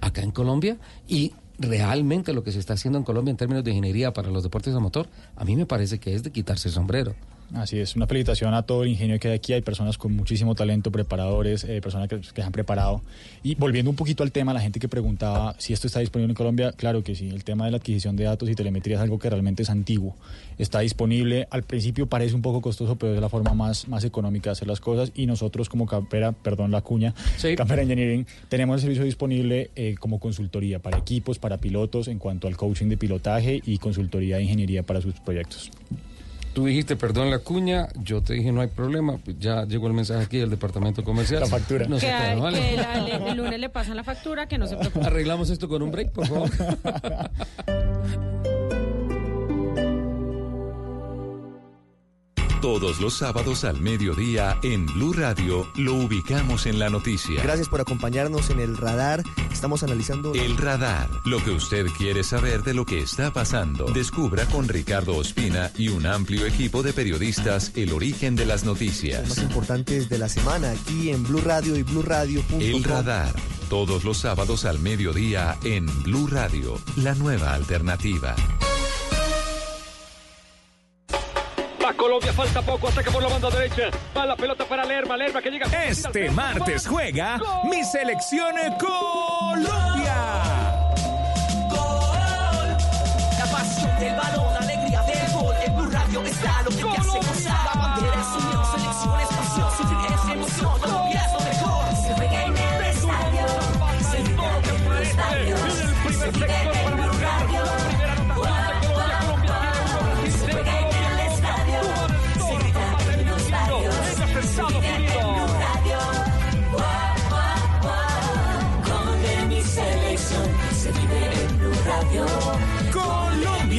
acá 0.00 0.22
en 0.22 0.30
Colombia 0.30 0.78
y 1.08 1.32
realmente 1.58 2.32
lo 2.32 2.42
que 2.42 2.52
se 2.52 2.58
está 2.58 2.74
haciendo 2.74 2.98
en 2.98 3.04
Colombia 3.04 3.30
en 3.30 3.36
términos 3.36 3.64
de 3.64 3.70
ingeniería 3.70 4.12
para 4.12 4.30
los 4.30 4.42
deportes 4.42 4.74
a 4.74 4.80
motor, 4.80 5.08
a 5.36 5.44
mí 5.44 5.56
me 5.56 5.66
parece 5.66 5.98
que 5.98 6.14
es 6.14 6.22
de 6.22 6.30
quitarse 6.30 6.68
el 6.68 6.74
sombrero. 6.74 7.14
Así 7.54 7.78
es, 7.78 7.96
una 7.96 8.06
felicitación 8.06 8.54
a 8.54 8.62
todo 8.62 8.82
el 8.82 8.88
ingenio 8.88 9.18
que 9.18 9.28
hay 9.28 9.34
aquí. 9.34 9.52
Hay 9.52 9.60
personas 9.60 9.98
con 9.98 10.16
muchísimo 10.16 10.54
talento, 10.54 10.90
preparadores, 10.90 11.64
eh, 11.64 11.82
personas 11.82 12.08
que, 12.08 12.18
que 12.18 12.40
se 12.40 12.42
han 12.42 12.52
preparado. 12.52 13.02
Y 13.42 13.56
volviendo 13.56 13.90
un 13.90 13.96
poquito 13.96 14.22
al 14.22 14.32
tema, 14.32 14.54
la 14.54 14.60
gente 14.60 14.80
que 14.80 14.88
preguntaba 14.88 15.54
si 15.58 15.74
esto 15.74 15.86
está 15.86 16.00
disponible 16.00 16.32
en 16.32 16.36
Colombia, 16.36 16.72
claro 16.72 17.04
que 17.04 17.14
sí. 17.14 17.28
El 17.28 17.44
tema 17.44 17.66
de 17.66 17.72
la 17.72 17.76
adquisición 17.76 18.16
de 18.16 18.24
datos 18.24 18.48
y 18.48 18.54
telemetría 18.54 18.96
es 18.96 19.02
algo 19.02 19.18
que 19.18 19.28
realmente 19.28 19.64
es 19.64 19.70
antiguo. 19.70 20.16
Está 20.56 20.80
disponible. 20.80 21.46
Al 21.50 21.62
principio 21.62 22.06
parece 22.06 22.34
un 22.34 22.42
poco 22.42 22.62
costoso, 22.62 22.96
pero 22.96 23.14
es 23.14 23.20
la 23.20 23.28
forma 23.28 23.52
más, 23.52 23.86
más 23.86 24.04
económica 24.04 24.48
de 24.48 24.52
hacer 24.52 24.68
las 24.68 24.80
cosas. 24.80 25.12
Y 25.14 25.26
nosotros, 25.26 25.68
como 25.68 25.86
Campera, 25.86 26.32
perdón 26.32 26.70
la 26.70 26.80
cuña, 26.80 27.14
Campera 27.56 27.82
Engineering, 27.82 28.26
tenemos 28.48 28.76
el 28.76 28.80
servicio 28.80 29.04
disponible 29.04 29.70
eh, 29.76 29.94
como 30.00 30.20
consultoría 30.20 30.78
para 30.78 30.96
equipos, 30.96 31.38
para 31.38 31.58
pilotos, 31.58 32.08
en 32.08 32.18
cuanto 32.18 32.48
al 32.48 32.56
coaching 32.56 32.86
de 32.86 32.96
pilotaje 32.96 33.60
y 33.66 33.76
consultoría 33.76 34.36
de 34.36 34.44
ingeniería 34.44 34.82
para 34.82 35.02
sus 35.02 35.14
proyectos. 35.20 35.70
Tú 36.52 36.66
dijiste, 36.66 36.96
perdón 36.96 37.30
la 37.30 37.38
cuña, 37.38 37.88
yo 38.02 38.20
te 38.22 38.34
dije 38.34 38.52
no 38.52 38.60
hay 38.60 38.68
problema, 38.68 39.18
ya 39.38 39.64
llegó 39.64 39.86
el 39.86 39.94
mensaje 39.94 40.22
aquí 40.24 40.38
del 40.38 40.50
departamento 40.50 41.02
comercial. 41.02 41.40
La 41.40 41.46
factura. 41.46 41.86
No 41.88 41.98
se 41.98 42.06
que, 42.06 42.12
queda, 42.12 42.34
¿vale? 42.34 42.60
que 42.60 42.76
la- 42.76 43.00
le- 43.18 43.30
el 43.30 43.36
lunes 43.38 43.58
le 43.58 43.68
pasan 43.70 43.96
la 43.96 44.04
factura, 44.04 44.46
que 44.48 44.58
no 44.58 44.66
se 44.66 44.76
preocupe. 44.76 45.06
Arreglamos 45.06 45.48
esto 45.48 45.66
con 45.68 45.80
un 45.82 45.90
break, 45.90 46.12
por 46.12 46.26
favor. 46.26 46.50
Todos 52.62 53.00
los 53.00 53.14
sábados 53.14 53.64
al 53.64 53.80
mediodía 53.80 54.58
en 54.62 54.86
Blue 54.86 55.12
Radio 55.12 55.68
lo 55.74 55.94
ubicamos 55.94 56.64
en 56.66 56.78
la 56.78 56.88
noticia. 56.88 57.42
Gracias 57.42 57.68
por 57.68 57.80
acompañarnos 57.80 58.48
en 58.50 58.60
el 58.60 58.76
radar. 58.76 59.24
Estamos 59.52 59.82
analizando. 59.82 60.32
El 60.32 60.56
radar, 60.56 61.10
lo 61.24 61.42
que 61.42 61.50
usted 61.50 61.86
quiere 61.98 62.22
saber 62.22 62.62
de 62.62 62.72
lo 62.72 62.86
que 62.86 63.00
está 63.00 63.32
pasando. 63.32 63.86
Descubra 63.86 64.46
con 64.46 64.68
Ricardo 64.68 65.16
Ospina 65.16 65.72
y 65.76 65.88
un 65.88 66.06
amplio 66.06 66.46
equipo 66.46 66.84
de 66.84 66.92
periodistas 66.92 67.72
el 67.74 67.92
origen 67.92 68.36
de 68.36 68.46
las 68.46 68.62
más 68.62 68.64
noticias. 68.64 69.38
importantes 69.38 70.08
de 70.08 70.18
la 70.18 70.28
semana 70.28 70.70
aquí 70.70 71.10
en 71.10 71.24
Blue 71.24 71.40
Radio 71.40 71.76
y 71.76 71.82
BlueRadio.com. 71.82 72.60
El 72.60 72.84
radar, 72.84 73.34
todos 73.68 74.04
los 74.04 74.18
sábados 74.18 74.64
al 74.64 74.78
mediodía 74.78 75.58
en 75.64 75.86
Blue 76.04 76.28
Radio, 76.28 76.78
la 76.94 77.14
nueva 77.14 77.54
alternativa. 77.54 78.36
Colombia, 81.94 82.32
falta 82.32 82.62
poco, 82.62 82.88
ataca 82.88 83.10
por 83.10 83.22
la 83.22 83.28
banda 83.28 83.50
derecha. 83.50 83.90
Va 84.16 84.26
la 84.26 84.36
pelota 84.36 84.64
para 84.64 84.84
Lerma, 84.84 85.16
Lerma 85.16 85.40
que 85.42 85.50
llega. 85.50 85.66
Este 85.86 86.30
martes 86.30 86.86
juega 86.86 87.40
mi 87.64 87.84
selección 87.84 88.54
Colombia. 88.78 90.14
La 93.38 93.46
pasión 93.50 93.98
del 93.98 94.14
balón, 94.16 94.51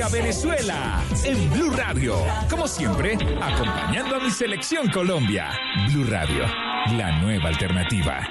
Colombia, 0.03 0.21
Venezuela, 0.21 1.03
en 1.23 1.49
Blue 1.51 1.69
Radio. 1.71 2.15
Como 2.49 2.67
siempre, 2.67 3.17
acompañando 3.41 4.15
a 4.17 4.19
mi 4.19 4.31
selección 4.31 4.89
Colombia. 4.89 5.51
Blue 5.89 6.05
Radio, 6.09 6.43
la 6.97 7.21
nueva 7.21 7.49
alternativa. 7.49 8.27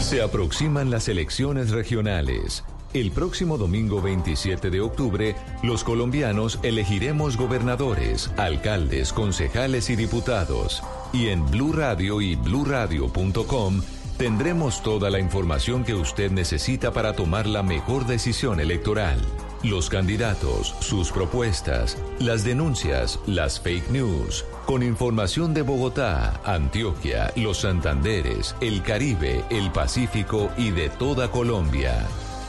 Se 0.00 0.20
aproximan 0.20 0.90
las 0.90 1.08
elecciones 1.08 1.70
regionales. 1.70 2.64
El 2.92 3.10
próximo 3.10 3.56
domingo 3.56 4.02
27 4.02 4.70
de 4.70 4.80
octubre, 4.80 5.34
los 5.62 5.84
colombianos 5.84 6.60
elegiremos 6.62 7.36
gobernadores, 7.36 8.30
alcaldes, 8.36 9.12
concejales 9.12 9.88
y 9.90 9.96
diputados. 9.96 10.82
Y 11.12 11.28
en 11.28 11.50
Blue 11.50 11.72
Radio 11.72 12.20
y 12.20 12.36
bluradio.com 12.36 13.82
tendremos 14.16 14.82
toda 14.82 15.10
la 15.10 15.18
información 15.18 15.84
que 15.84 15.94
usted 15.94 16.30
necesita 16.30 16.92
para 16.92 17.14
tomar 17.14 17.46
la 17.46 17.62
mejor 17.62 18.06
decisión 18.06 18.60
electoral. 18.60 19.20
Los 19.62 19.88
candidatos, 19.88 20.74
sus 20.80 21.10
propuestas, 21.10 21.96
las 22.18 22.44
denuncias, 22.44 23.18
las 23.26 23.60
fake 23.60 23.90
news, 23.90 24.44
con 24.66 24.82
información 24.82 25.54
de 25.54 25.62
Bogotá, 25.62 26.40
Antioquia, 26.44 27.32
los 27.36 27.58
Santanderes, 27.58 28.54
el 28.60 28.82
Caribe, 28.82 29.44
el 29.50 29.72
Pacífico 29.72 30.50
y 30.56 30.70
de 30.70 30.90
toda 30.90 31.30
Colombia. 31.30 32.06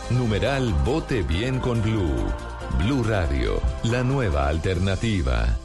Numeral 0.09 0.73
Vote 0.85 1.23
Bien 1.23 1.59
con 1.59 1.81
Blue. 1.81 2.15
Blue 2.79 3.03
Radio, 3.03 3.61
la 3.83 4.03
nueva 4.03 4.47
alternativa. 4.47 5.57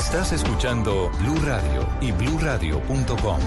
Estás 0.00 0.32
escuchando 0.32 1.10
Blue 1.20 1.38
Radio 1.44 1.86
y 2.00 2.10
bluradio.com. 2.10 3.38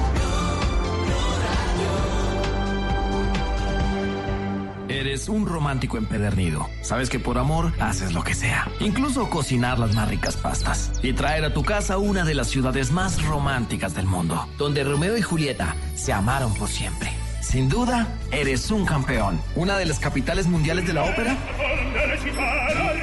Eres 4.87 5.27
un 5.29 5.47
romántico 5.47 5.97
empedernido. 5.97 6.69
Sabes 6.81 7.09
que 7.09 7.19
por 7.19 7.39
amor 7.39 7.73
haces 7.79 8.13
lo 8.13 8.23
que 8.23 8.35
sea. 8.35 8.69
Incluso 8.79 9.31
cocinar 9.31 9.79
las 9.79 9.95
más 9.95 10.07
ricas 10.07 10.37
pastas. 10.37 10.91
Y 11.01 11.13
traer 11.13 11.43
a 11.43 11.53
tu 11.53 11.63
casa 11.63 11.97
una 11.97 12.23
de 12.23 12.35
las 12.35 12.47
ciudades 12.47 12.91
más 12.91 13.25
románticas 13.25 13.95
del 13.95 14.05
mundo. 14.05 14.47
Donde 14.59 14.83
Romeo 14.83 15.17
y 15.17 15.23
Julieta 15.23 15.75
se 15.95 16.13
amaron 16.13 16.53
por 16.53 16.69
siempre. 16.69 17.11
Sin 17.41 17.67
duda, 17.67 18.07
eres 18.31 18.69
un 18.69 18.85
campeón. 18.85 19.41
Una 19.55 19.77
de 19.79 19.87
las 19.87 19.97
capitales 19.97 20.45
mundiales 20.45 20.85
de 20.85 20.93
la 20.93 21.03
ópera. 21.03 21.35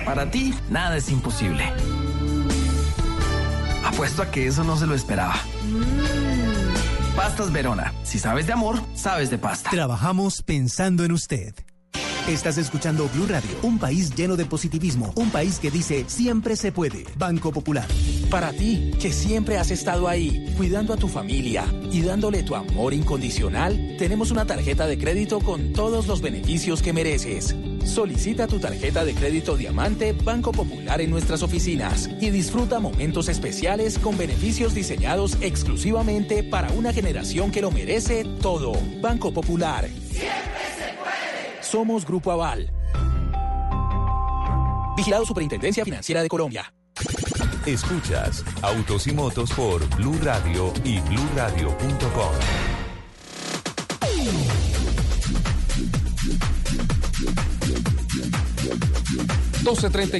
Para 0.07 0.31
ti, 0.31 0.55
nada 0.71 0.97
es 0.97 1.11
imposible. 1.11 1.65
Apuesto 3.91 4.23
a 4.23 4.31
que 4.31 4.47
eso 4.47 4.63
no 4.63 4.77
se 4.77 4.87
lo 4.87 4.95
esperaba. 4.95 5.35
Pastas 7.17 7.51
Verona. 7.51 7.93
Si 8.05 8.21
sabes 8.21 8.47
de 8.47 8.53
amor, 8.53 8.77
sabes 8.95 9.31
de 9.31 9.39
pasta. 9.39 9.69
Trabajamos 9.71 10.43
pensando 10.43 11.05
en 11.05 11.11
usted. 11.11 11.55
Estás 12.29 12.57
escuchando 12.59 13.09
Blue 13.13 13.27
Radio, 13.27 13.51
un 13.63 13.81
país 13.81 14.15
lleno 14.15 14.37
de 14.37 14.45
positivismo, 14.45 15.13
un 15.17 15.31
país 15.31 15.59
que 15.59 15.73
dice 15.73 16.05
siempre 16.07 16.55
se 16.55 16.71
puede. 16.71 17.05
Banco 17.17 17.51
Popular. 17.51 17.89
Para 18.31 18.53
ti, 18.53 18.93
que 19.01 19.13
siempre 19.13 19.59
has 19.59 19.73
estado 19.73 20.07
ahí, 20.07 20.55
cuidando 20.57 20.93
a 20.93 20.97
tu 20.97 21.09
familia 21.09 21.65
y 21.91 22.03
dándole 22.03 22.45
tu 22.45 22.55
amor 22.55 22.95
incondicional, 22.95 23.97
tenemos 23.99 24.31
una 24.31 24.47
tarjeta 24.47 24.87
de 24.87 24.99
crédito 24.99 25.41
con 25.41 25.73
todos 25.73 26.07
los 26.07 26.21
beneficios 26.21 26.81
que 26.81 26.93
mereces. 26.93 27.57
Solicita 27.85 28.47
tu 28.47 28.59
tarjeta 28.59 29.05
de 29.05 29.15
crédito 29.15 29.57
Diamante 29.57 30.13
Banco 30.13 30.53
Popular 30.53 31.01
en 31.01 31.11
nuestras 31.11 31.43
oficinas 31.43 32.09
y 32.21 32.31
disfruta 32.31 32.79
momentos 32.79 33.29
especiales 33.29 33.99
con 33.99 34.17
beneficios 34.17 34.75
diseñados 34.75 35.37
exclusivamente 35.41 36.43
para 36.43 36.71
una 36.71 36.93
generación 36.93 37.51
que 37.51 37.63
lo 37.63 37.71
merece 37.71 38.25
todo. 38.41 38.73
Banco 39.01 39.33
Popular. 39.33 39.89
Somos 41.61 42.05
Grupo 42.05 42.33
Aval. 42.33 42.73
Vigilado 44.97 45.25
Superintendencia 45.25 45.85
Financiera 45.85 46.23
de 46.23 46.29
Colombia. 46.29 46.73
Escuchas 47.67 48.45
Autos 48.63 49.07
y 49.07 49.13
Motos 49.13 49.51
por 49.53 49.87
Blue 49.97 50.19
Radio 50.23 50.73
y 50.85 50.99
bluradio.com. 51.01 52.70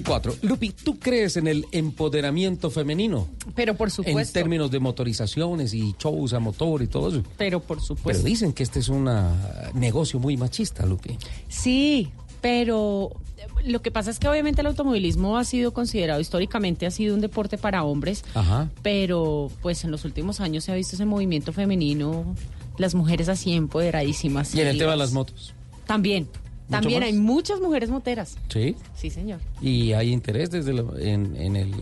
cuatro. 0.05 0.35
Lupi, 0.43 0.71
¿tú 0.71 0.99
crees 0.99 1.37
en 1.37 1.47
el 1.47 1.67
empoderamiento 1.73 2.71
femenino? 2.71 3.29
Pero 3.55 3.75
por 3.75 3.89
En 3.89 3.93
supuesto. 3.93 4.33
términos 4.33 4.71
de 4.71 4.79
motorizaciones 4.81 5.75
y 5.75 5.95
shows 5.99 6.33
a 6.33 6.41
motor 6.41 6.83
y 6.83 6.87
todo 6.87 7.09
eso. 7.09 7.23
Pero 7.37 7.61
por 7.61 7.79
Pero 7.79 7.87
supuesto. 7.87 8.25
dicen 8.25 8.53
que 8.53 8.63
este 8.63 8.79
es 8.81 8.89
un 8.89 9.09
ah, 9.09 9.71
negocio 9.75 10.19
muy 10.19 10.37
machista, 10.37 10.87
Lupi. 10.87 11.17
Sí, 11.49 12.11
pero 12.41 13.11
lo 13.65 13.83
que 13.83 13.91
pasa 13.91 14.11
es 14.11 14.19
que 14.19 14.29
obviamente 14.29 14.61
el 14.63 14.67
automovilismo 14.67 15.37
ha 15.37 15.45
sido 15.45 15.73
considerado 15.73 16.21
históricamente 16.21 16.87
ha 16.87 16.91
sido 16.91 17.15
un 17.15 17.21
deporte 17.21 17.59
para 17.59 17.85
hombres, 17.85 18.25
Ajá. 18.35 18.69
pero 18.83 19.51
pues 19.63 19.85
en 19.85 19.91
los 19.91 20.05
últimos 20.05 20.41
años 20.41 20.65
se 20.65 20.73
ha 20.73 20.75
visto 20.75 20.97
ese 20.97 21.05
movimiento 21.05 21.53
femenino, 21.53 22.35
las 22.79 22.95
mujeres 22.95 23.29
así 23.29 23.53
empoderadísimas. 23.53 24.55
Y 24.55 24.61
en 24.61 24.69
el 24.69 24.79
tema 24.79 24.93
de 24.93 24.97
las 24.99 25.13
motos. 25.13 25.55
También. 25.87 26.29
También 26.71 27.01
más? 27.01 27.09
hay 27.09 27.13
muchas 27.15 27.61
mujeres 27.61 27.91
moteras. 27.91 28.37
Sí. 28.49 28.77
Sí, 28.97 29.11
señor. 29.11 29.41
Y 29.61 29.93
hay 29.93 30.13
interés 30.13 30.51
desde 30.51 30.73
la- 30.73 30.85
en, 31.01 31.37
en 31.37 31.57
el 31.57 31.75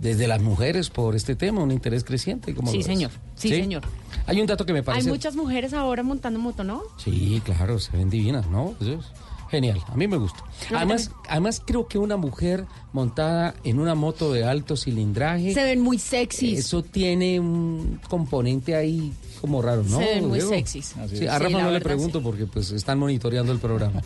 desde 0.00 0.26
las 0.26 0.42
mujeres 0.42 0.90
por 0.90 1.14
este 1.14 1.36
tema, 1.36 1.62
un 1.62 1.70
interés 1.70 2.02
creciente. 2.04 2.54
¿cómo 2.54 2.70
Sí, 2.72 2.82
señor. 2.82 3.10
Sí, 3.36 3.48
señor. 3.50 3.82
Hay 4.26 4.40
un 4.40 4.46
dato 4.46 4.66
que 4.66 4.72
me 4.72 4.82
parece. 4.82 5.06
Hay 5.08 5.12
muchas 5.12 5.36
mujeres 5.36 5.72
ahora 5.72 6.02
montando 6.02 6.40
moto, 6.40 6.64
¿no? 6.64 6.82
Sí, 6.98 7.40
claro, 7.44 7.78
se 7.78 7.96
ven 7.96 8.10
divinas, 8.10 8.48
¿no? 8.48 8.74
Eso 8.80 8.94
es 8.94 9.06
genial, 9.50 9.80
a 9.88 9.96
mí 9.96 10.06
me 10.06 10.16
gusta. 10.16 10.44
Además, 10.74 11.10
además 11.28 11.62
creo 11.64 11.86
que 11.88 11.98
una 11.98 12.16
mujer 12.16 12.66
montada 12.92 13.54
en 13.64 13.78
una 13.80 13.94
moto 13.94 14.32
de 14.32 14.44
alto 14.44 14.76
cilindraje. 14.76 15.54
Se 15.54 15.62
ven 15.62 15.80
muy 15.80 15.98
sexys. 15.98 16.58
Eso 16.58 16.82
tiene 16.82 17.40
un 17.40 18.00
componente 18.08 18.74
ahí 18.76 19.12
como 19.40 19.62
raro, 19.62 19.82
¿no? 19.82 19.98
Se 19.98 20.04
ven 20.04 20.28
muy 20.28 20.38
Diego? 20.38 20.50
sexys. 20.54 20.86
Sí, 20.86 21.00
a 21.00 21.08
Sí, 21.08 21.26
Rafa 21.26 21.48
la 21.48 21.62
no 21.64 21.70
le 21.72 21.80
pregunto 21.80 22.22
porque 22.22 22.46
pues 22.46 22.70
están 22.70 22.98
monitoreando 22.98 23.52
el 23.52 23.58
programa. 23.58 24.02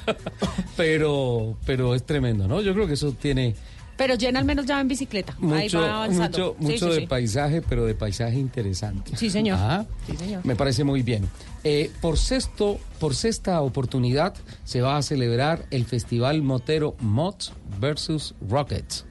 pero, 0.76 1.56
pero 1.66 1.94
es 1.94 2.04
tremendo, 2.04 2.46
¿no? 2.48 2.60
Yo 2.60 2.72
creo 2.74 2.86
que 2.86 2.94
eso 2.94 3.12
tiene 3.12 3.54
Pero 3.96 4.16
Jen 4.18 4.36
al 4.36 4.44
menos 4.44 4.66
ya 4.66 4.76
va 4.76 4.80
en 4.80 4.88
bicicleta. 4.88 5.36
Ahí 5.42 5.64
mucho, 5.64 5.80
va 5.80 5.96
avanzando. 6.04 6.38
mucho, 6.38 6.56
Sí, 6.58 6.64
mucho 6.72 6.86
sí, 6.88 6.94
de 6.94 7.00
sí. 7.00 7.06
paisaje, 7.06 7.62
pero 7.62 7.84
de 7.84 7.94
paisaje 7.94 8.38
interesante. 8.38 9.16
Sí, 9.16 9.28
señor. 9.30 9.58
Ah, 9.60 9.84
Sí, 10.06 10.16
señor. 10.16 10.44
Me 10.44 10.56
parece 10.56 10.84
muy 10.84 11.02
bien. 11.02 11.28
Eh, 11.64 11.90
por 12.00 12.16
sexto, 12.18 12.78
por 12.98 13.14
sexta 13.14 13.60
oportunidad 13.60 14.34
se 14.64 14.80
va 14.80 14.96
a 14.96 15.02
celebrar 15.02 15.66
el 15.70 15.84
festival 15.84 16.42
motero 16.42 16.96
Mods 17.00 17.52
versus 17.78 18.34
Rockets. 18.48 19.04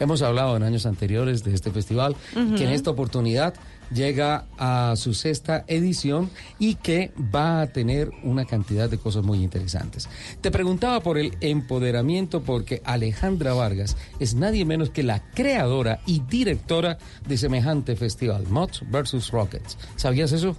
Hemos 0.00 0.22
hablado 0.22 0.56
en 0.56 0.64
años 0.64 0.86
anteriores 0.86 1.44
de 1.44 1.54
este 1.54 1.70
festival, 1.70 2.16
Ujú. 2.34 2.56
que 2.56 2.64
en 2.64 2.70
esta 2.70 2.90
oportunidad 2.90 3.54
llega 3.90 4.46
a 4.58 4.94
su 4.96 5.14
sexta 5.14 5.64
edición 5.66 6.30
y 6.58 6.76
que 6.76 7.12
va 7.34 7.60
a 7.60 7.66
tener 7.68 8.10
una 8.22 8.44
cantidad 8.44 8.88
de 8.88 8.98
cosas 8.98 9.24
muy 9.24 9.42
interesantes. 9.42 10.08
Te 10.40 10.50
preguntaba 10.50 11.00
por 11.00 11.18
el 11.18 11.36
empoderamiento 11.40 12.42
porque 12.42 12.82
Alejandra 12.84 13.54
Vargas 13.54 13.96
es 14.18 14.34
nadie 14.34 14.64
menos 14.64 14.90
que 14.90 15.02
la 15.02 15.30
creadora 15.32 16.00
y 16.06 16.20
directora 16.20 16.98
de 17.26 17.38
semejante 17.38 17.96
festival, 17.96 18.46
Mods 18.48 18.82
versus 18.90 19.30
Rockets. 19.30 19.76
¿Sabías 19.96 20.32
eso? 20.32 20.56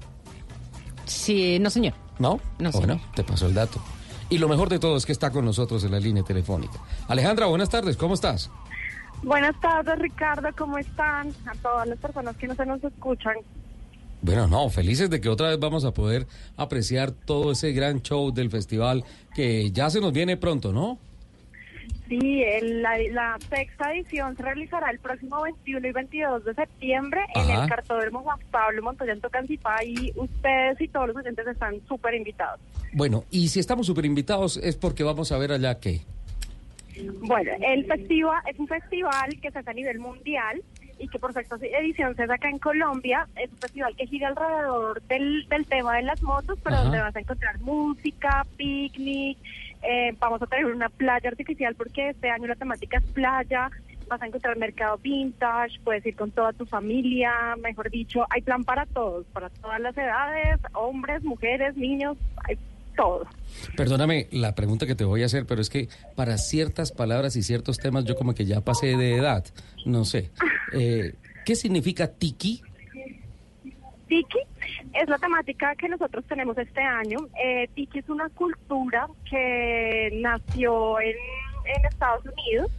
Sí, 1.05 1.59
no 1.59 1.69
señor. 1.69 1.93
¿No? 2.17 2.39
No, 2.59 2.71
Bueno, 2.71 3.01
te 3.15 3.23
pasó 3.23 3.47
el 3.47 3.53
dato. 3.53 3.81
Y 4.29 4.37
lo 4.39 4.47
mejor 4.47 4.69
de 4.69 4.79
todo 4.79 4.97
es 4.97 5.05
que 5.05 5.11
está 5.11 5.29
con 5.29 5.45
nosotros 5.45 5.83
en 5.83 5.91
la 5.91 5.99
línea 5.99 6.23
telefónica. 6.23 6.79
Alejandra, 7.07 7.45
buenas 7.45 7.69
tardes, 7.69 7.95
¿cómo 7.95 8.15
estás? 8.15 8.49
Buenas 9.25 9.59
tardes, 9.59 9.97
Ricardo, 9.97 10.47
¿cómo 10.55 10.77
están? 10.77 11.29
A 11.47 11.53
todas 11.61 11.87
las 11.87 11.97
personas 11.97 12.35
que 12.37 12.47
no 12.47 12.53
se 12.53 12.63
nos 12.65 12.83
escuchan. 12.83 13.33
Bueno, 14.21 14.47
no, 14.47 14.69
felices 14.69 15.09
de 15.09 15.19
que 15.19 15.29
otra 15.29 15.49
vez 15.49 15.59
vamos 15.59 15.83
a 15.83 15.91
poder 15.93 16.27
apreciar 16.57 17.11
todo 17.11 17.51
ese 17.51 17.71
gran 17.73 18.01
show 18.03 18.31
del 18.31 18.51
festival 18.51 19.03
que 19.33 19.71
ya 19.71 19.89
se 19.89 19.99
nos 19.99 20.13
viene 20.13 20.37
pronto, 20.37 20.71
¿no? 20.71 20.99
Sí, 22.07 22.43
el- 22.43 22.83
la, 22.83 22.97
la 23.11 23.37
sexta 23.49 23.91
edición 23.93 24.37
se 24.37 24.43
realizará 24.43 24.91
el 24.91 24.99
próximo 24.99 25.41
21 25.41 25.87
y 25.87 25.91
22 25.91 26.45
de 26.45 26.53
septiembre 26.53 27.21
en 27.33 27.49
el 27.49 27.67
Cartódromo 27.67 28.19
Juan 28.21 28.37
Pablo 28.51 28.83
Montoya 28.83 29.13
en 29.13 29.21
Tocancipá 29.21 29.83
y 29.83 30.11
ustedes 30.15 30.79
y 30.81 30.87
todos 30.87 31.07
los 31.07 31.17
oyentes 31.17 31.47
están 31.47 31.75
súper 31.87 32.13
invitados. 32.13 32.59
Bueno, 32.93 33.23
y 33.31 33.47
si 33.47 33.59
estamos 33.59 33.87
súper 33.87 34.05
invitados 34.05 34.57
es 34.57 34.75
porque 34.75 35.03
vamos 35.03 35.31
a 35.31 35.39
ver 35.39 35.51
allá 35.51 35.79
qué. 35.79 36.01
Bueno, 37.21 37.51
el 37.61 37.85
festival 37.85 38.41
es 38.47 38.59
un 38.59 38.67
festival 38.67 39.39
que 39.41 39.51
se 39.51 39.59
hace 39.59 39.69
a 39.69 39.73
nivel 39.73 39.99
mundial 39.99 40.61
y 40.97 41.07
que 41.07 41.19
por 41.19 41.33
sexta 41.33 41.57
edición 41.57 42.15
se 42.15 42.23
acá 42.23 42.49
en 42.49 42.59
Colombia. 42.59 43.27
Es 43.35 43.51
un 43.51 43.57
festival 43.57 43.95
que 43.95 44.07
gira 44.07 44.29
alrededor 44.29 45.01
del, 45.03 45.47
del 45.49 45.65
tema 45.65 45.97
de 45.97 46.03
las 46.03 46.21
motos, 46.23 46.57
pero 46.63 46.75
Ajá. 46.75 46.83
donde 46.83 47.01
vas 47.01 47.15
a 47.15 47.19
encontrar 47.19 47.59
música, 47.59 48.45
picnic, 48.57 49.37
eh, 49.83 50.15
vamos 50.19 50.41
a 50.41 50.47
tener 50.47 50.65
una 50.65 50.89
playa 50.89 51.29
artificial 51.29 51.75
porque 51.75 52.09
este 52.09 52.29
año 52.29 52.47
la 52.47 52.55
temática 52.55 52.97
es 52.97 53.05
playa. 53.05 53.69
vas 54.07 54.21
a 54.21 54.27
encontrar 54.27 54.57
mercado 54.57 54.97
vintage, 54.97 55.79
puedes 55.83 56.05
ir 56.05 56.15
con 56.15 56.31
toda 56.31 56.53
tu 56.53 56.65
familia, 56.65 57.55
mejor 57.61 57.89
dicho, 57.89 58.25
hay 58.29 58.41
plan 58.41 58.63
para 58.63 58.85
todos, 58.85 59.25
para 59.27 59.49
todas 59.49 59.79
las 59.79 59.97
edades, 59.97 60.59
hombres, 60.73 61.23
mujeres, 61.23 61.75
niños, 61.75 62.17
hay 62.47 62.57
todo. 62.95 63.25
Perdóname 63.75 64.27
la 64.31 64.55
pregunta 64.55 64.85
que 64.85 64.95
te 64.95 65.05
voy 65.05 65.23
a 65.23 65.25
hacer, 65.25 65.45
pero 65.45 65.61
es 65.61 65.69
que 65.69 65.89
para 66.15 66.37
ciertas 66.37 66.91
palabras 66.91 67.35
y 67.35 67.43
ciertos 67.43 67.77
temas 67.77 68.05
yo 68.05 68.15
como 68.15 68.33
que 68.33 68.45
ya 68.45 68.61
pasé 68.61 68.97
de 68.97 69.15
edad, 69.15 69.45
no 69.85 70.05
sé. 70.05 70.31
Eh, 70.73 71.13
¿Qué 71.45 71.55
significa 71.55 72.07
tiki? 72.07 72.61
Tiki 74.07 74.39
es 74.93 75.09
la 75.09 75.17
temática 75.17 75.75
que 75.75 75.89
nosotros 75.89 76.23
tenemos 76.27 76.57
este 76.57 76.81
año. 76.81 77.19
Eh, 77.43 77.69
Tiki 77.75 77.99
es 77.99 78.09
una 78.09 78.29
cultura 78.29 79.07
que 79.29 80.09
nació 80.21 80.99
en, 80.99 81.15
en 81.65 81.85
Estados 81.85 82.23
Unidos, 82.25 82.71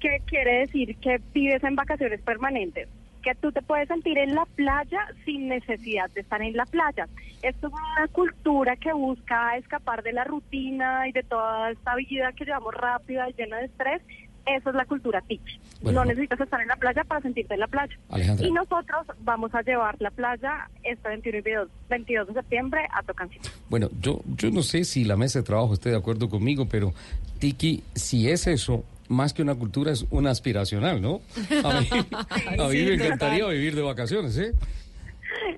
que 0.00 0.20
quiere 0.26 0.60
decir 0.60 0.96
que 0.96 1.20
vives 1.32 1.62
en 1.64 1.76
vacaciones 1.76 2.20
permanentes, 2.22 2.88
que 3.26 3.34
tú 3.34 3.50
te 3.50 3.60
puedes 3.60 3.88
sentir 3.88 4.16
en 4.18 4.36
la 4.36 4.44
playa 4.44 5.00
sin 5.24 5.48
necesidad 5.48 6.08
de 6.10 6.20
estar 6.20 6.40
en 6.40 6.56
la 6.56 6.64
playa. 6.64 7.08
Esto 7.42 7.66
es 7.66 7.72
una 7.72 8.06
cultura 8.12 8.76
que 8.76 8.92
busca 8.92 9.56
escapar 9.56 10.04
de 10.04 10.12
la 10.12 10.22
rutina 10.22 11.08
y 11.08 11.12
de 11.12 11.24
toda 11.24 11.72
esta 11.72 11.96
vida 11.96 12.30
que 12.36 12.44
llevamos 12.44 12.72
rápida 12.72 13.28
y 13.28 13.32
llena 13.32 13.56
de 13.56 13.64
estrés 13.64 14.00
eso 14.46 14.70
es 14.70 14.76
la 14.76 14.84
cultura 14.84 15.20
tiki. 15.22 15.58
Bueno. 15.80 16.00
no 16.00 16.06
necesitas 16.06 16.40
estar 16.40 16.60
en 16.60 16.68
la 16.68 16.76
playa 16.76 17.02
para 17.02 17.20
sentirte 17.20 17.54
en 17.54 17.60
la 17.60 17.66
playa. 17.66 17.98
Alejandra. 18.10 18.46
Y 18.46 18.52
nosotros 18.52 19.06
vamos 19.24 19.52
a 19.56 19.62
llevar 19.62 19.96
la 19.98 20.12
playa 20.12 20.70
este 20.84 21.08
21 21.08 21.38
y 21.38 21.40
22, 21.40 21.68
22 21.90 22.28
de 22.28 22.34
septiembre 22.34 22.86
a 22.94 23.02
Tocancito. 23.02 23.48
Bueno, 23.68 23.90
yo, 24.00 24.20
yo 24.36 24.52
no 24.52 24.62
sé 24.62 24.84
si 24.84 25.04
la 25.04 25.16
mesa 25.16 25.40
de 25.40 25.44
trabajo 25.44 25.74
esté 25.74 25.90
de 25.90 25.96
acuerdo 25.96 26.28
conmigo, 26.28 26.68
pero 26.70 26.94
tiki, 27.40 27.82
si 27.96 28.30
es 28.30 28.46
eso, 28.46 28.84
más 29.08 29.32
que 29.32 29.42
una 29.42 29.54
cultura, 29.54 29.92
es 29.92 30.06
una 30.10 30.30
aspiracional, 30.30 31.00
¿no? 31.00 31.20
A 31.64 31.80
mí, 31.80 31.88
a 32.58 32.68
mí 32.68 32.76
Sí, 32.76 32.84
me 32.84 32.94
encantaría 32.94 33.46
vivir 33.46 33.74
de 33.74 33.82
vacaciones, 33.82 34.36
¿eh? 34.38 34.52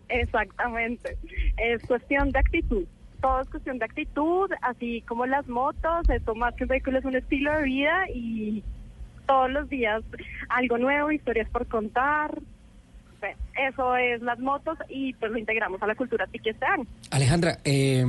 Exactamente. 0.09 1.17
Es 1.57 1.83
cuestión 1.83 2.31
de 2.31 2.39
actitud. 2.39 2.85
Todo 3.21 3.41
es 3.41 3.49
cuestión 3.49 3.79
de 3.79 3.85
actitud, 3.85 4.51
así 4.63 5.03
como 5.03 5.27
las 5.27 5.49
motos. 5.49 6.09
Esto 6.09 6.35
más 6.35 6.55
que 6.55 6.65
un 6.65 6.69
vehículo 6.69 6.99
es 6.99 7.05
un 7.05 7.17
estilo 7.17 7.53
de 7.53 7.63
vida 7.65 8.05
y 8.15 8.63
todos 9.27 9.51
los 9.51 9.69
días 9.69 10.03
algo 10.49 10.79
nuevo, 10.79 11.11
historias 11.11 11.49
por 11.51 11.67
contar. 11.67 12.39
Eso 13.69 13.97
es 13.97 14.23
las 14.23 14.39
motos 14.39 14.79
y 14.89 15.13
pues 15.15 15.33
lo 15.33 15.39
integramos 15.39 15.83
a 15.83 15.87
la 15.89 15.97
cultura 15.97 16.27
tiki 16.29 16.51
año. 16.51 16.87
Alejandra, 17.11 17.59
eh, 17.65 18.05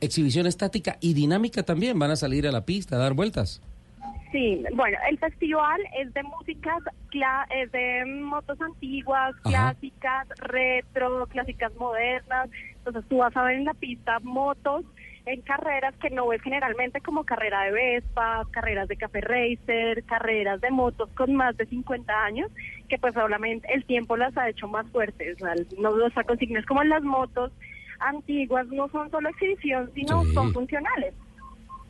exhibición 0.00 0.46
estática 0.46 0.98
y 1.00 1.14
dinámica 1.14 1.62
también, 1.62 1.98
van 1.98 2.10
a 2.10 2.16
salir 2.16 2.46
a 2.46 2.52
la 2.52 2.66
pista 2.66 2.96
a 2.96 2.98
dar 2.98 3.14
vueltas. 3.14 3.62
Sí, 4.32 4.64
bueno, 4.74 4.96
el 5.10 5.18
festival 5.18 5.80
es 5.98 6.12
de 6.14 6.22
músicas, 6.22 6.82
es 7.50 7.70
de 7.70 8.04
motos 8.06 8.58
antiguas, 8.62 9.34
Ajá. 9.44 9.74
clásicas, 9.74 10.26
retro, 10.38 11.26
clásicas 11.26 11.74
modernas. 11.76 12.48
Entonces 12.78 13.04
tú 13.08 13.18
vas 13.18 13.36
a 13.36 13.42
ver 13.44 13.56
en 13.56 13.66
la 13.66 13.74
pista 13.74 14.18
motos 14.20 14.84
en 15.26 15.40
carreras 15.42 15.94
que 15.98 16.10
no 16.10 16.26
ves 16.28 16.42
generalmente 16.42 17.00
como 17.00 17.24
carrera 17.24 17.62
de 17.64 17.72
Vespa, 17.72 18.44
carreras 18.50 18.88
de 18.88 18.96
café 18.96 19.20
racer, 19.20 20.02
carreras 20.04 20.60
de 20.62 20.70
motos 20.70 21.10
con 21.14 21.34
más 21.34 21.56
de 21.58 21.66
50 21.66 22.24
años, 22.24 22.50
que 22.88 22.98
pues 22.98 23.16
obviamente 23.16 23.68
el 23.72 23.84
tiempo 23.84 24.16
las 24.16 24.36
ha 24.36 24.48
hecho 24.48 24.66
más 24.66 24.88
fuertes. 24.90 25.36
O 25.40 25.44
sea, 25.44 25.54
no 25.78 25.90
los 25.96 26.12
consignas 26.26 26.64
como 26.66 26.82
las 26.84 27.02
motos 27.02 27.52
antiguas 28.00 28.66
no 28.68 28.88
son 28.88 29.10
solo 29.10 29.28
exhibición, 29.28 29.90
sino 29.94 30.24
Sí. 30.24 30.34
son 30.34 30.52
funcionales. 30.52 31.14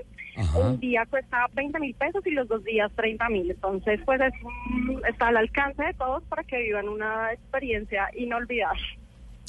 Un 0.56 0.80
día 0.80 1.04
cuesta 1.06 1.46
20 1.54 1.78
mil 1.80 1.94
pesos 1.94 2.26
y 2.26 2.30
los 2.30 2.48
dos 2.48 2.64
días 2.64 2.90
30 2.96 3.28
mil. 3.28 3.50
Entonces, 3.50 4.00
pues 4.04 4.20
es 4.20 4.32
un- 4.42 5.02
está 5.08 5.28
al 5.28 5.36
alcance 5.36 5.82
de 5.82 5.92
todos 5.94 6.22
para 6.24 6.44
que 6.44 6.58
vivan 6.58 6.88
una 6.88 7.32
experiencia 7.32 8.08
inolvidable. 8.16 8.80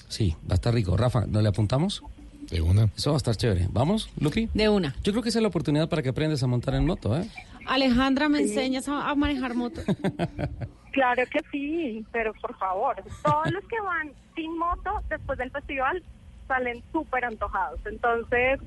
Sí, 0.08 0.36
va 0.50 0.52
a 0.52 0.56
estar 0.56 0.74
rico. 0.74 0.98
Rafa, 0.98 1.26
¿no 1.28 1.42
le 1.42 1.48
apuntamos? 1.50 2.04
De 2.50 2.60
una. 2.60 2.90
Eso 2.98 3.12
va 3.12 3.16
a 3.16 3.18
estar 3.18 3.36
chévere. 3.36 3.68
¿Vamos, 3.72 4.10
Lupi? 4.20 4.50
De 4.54 4.68
una. 4.68 4.94
Yo 5.04 5.14
creo 5.14 5.24
que 5.24 5.30
esa 5.30 5.40
es 5.40 5.44
la 5.44 5.48
oportunidad 5.48 5.88
para 5.88 6.02
que 6.02 6.10
aprendas 6.10 6.44
a 6.44 6.48
montar 6.48 6.74
en 6.76 6.86
moto, 6.86 7.18
¿eh? 7.18 7.26
Alejandra, 7.68 8.28
¿me 8.28 8.40
enseñas 8.40 8.90
a, 8.90 9.10
a 9.10 9.16
manejar 9.16 9.54
moto? 9.54 9.80
Claro 10.92 11.24
que 11.28 11.40
sí, 11.52 12.06
pero 12.12 12.34
por 12.34 12.58
favor, 12.58 12.96
todos 13.24 13.52
los 13.52 13.64
que 13.66 13.80
van 13.80 14.12
sin 14.36 14.58
moto 14.58 15.02
después 15.10 15.38
del 15.38 15.52
festival 15.52 16.04
salen 16.48 16.84
súper 16.92 17.26
antojados. 17.26 17.80
Entonces, 17.86 18.60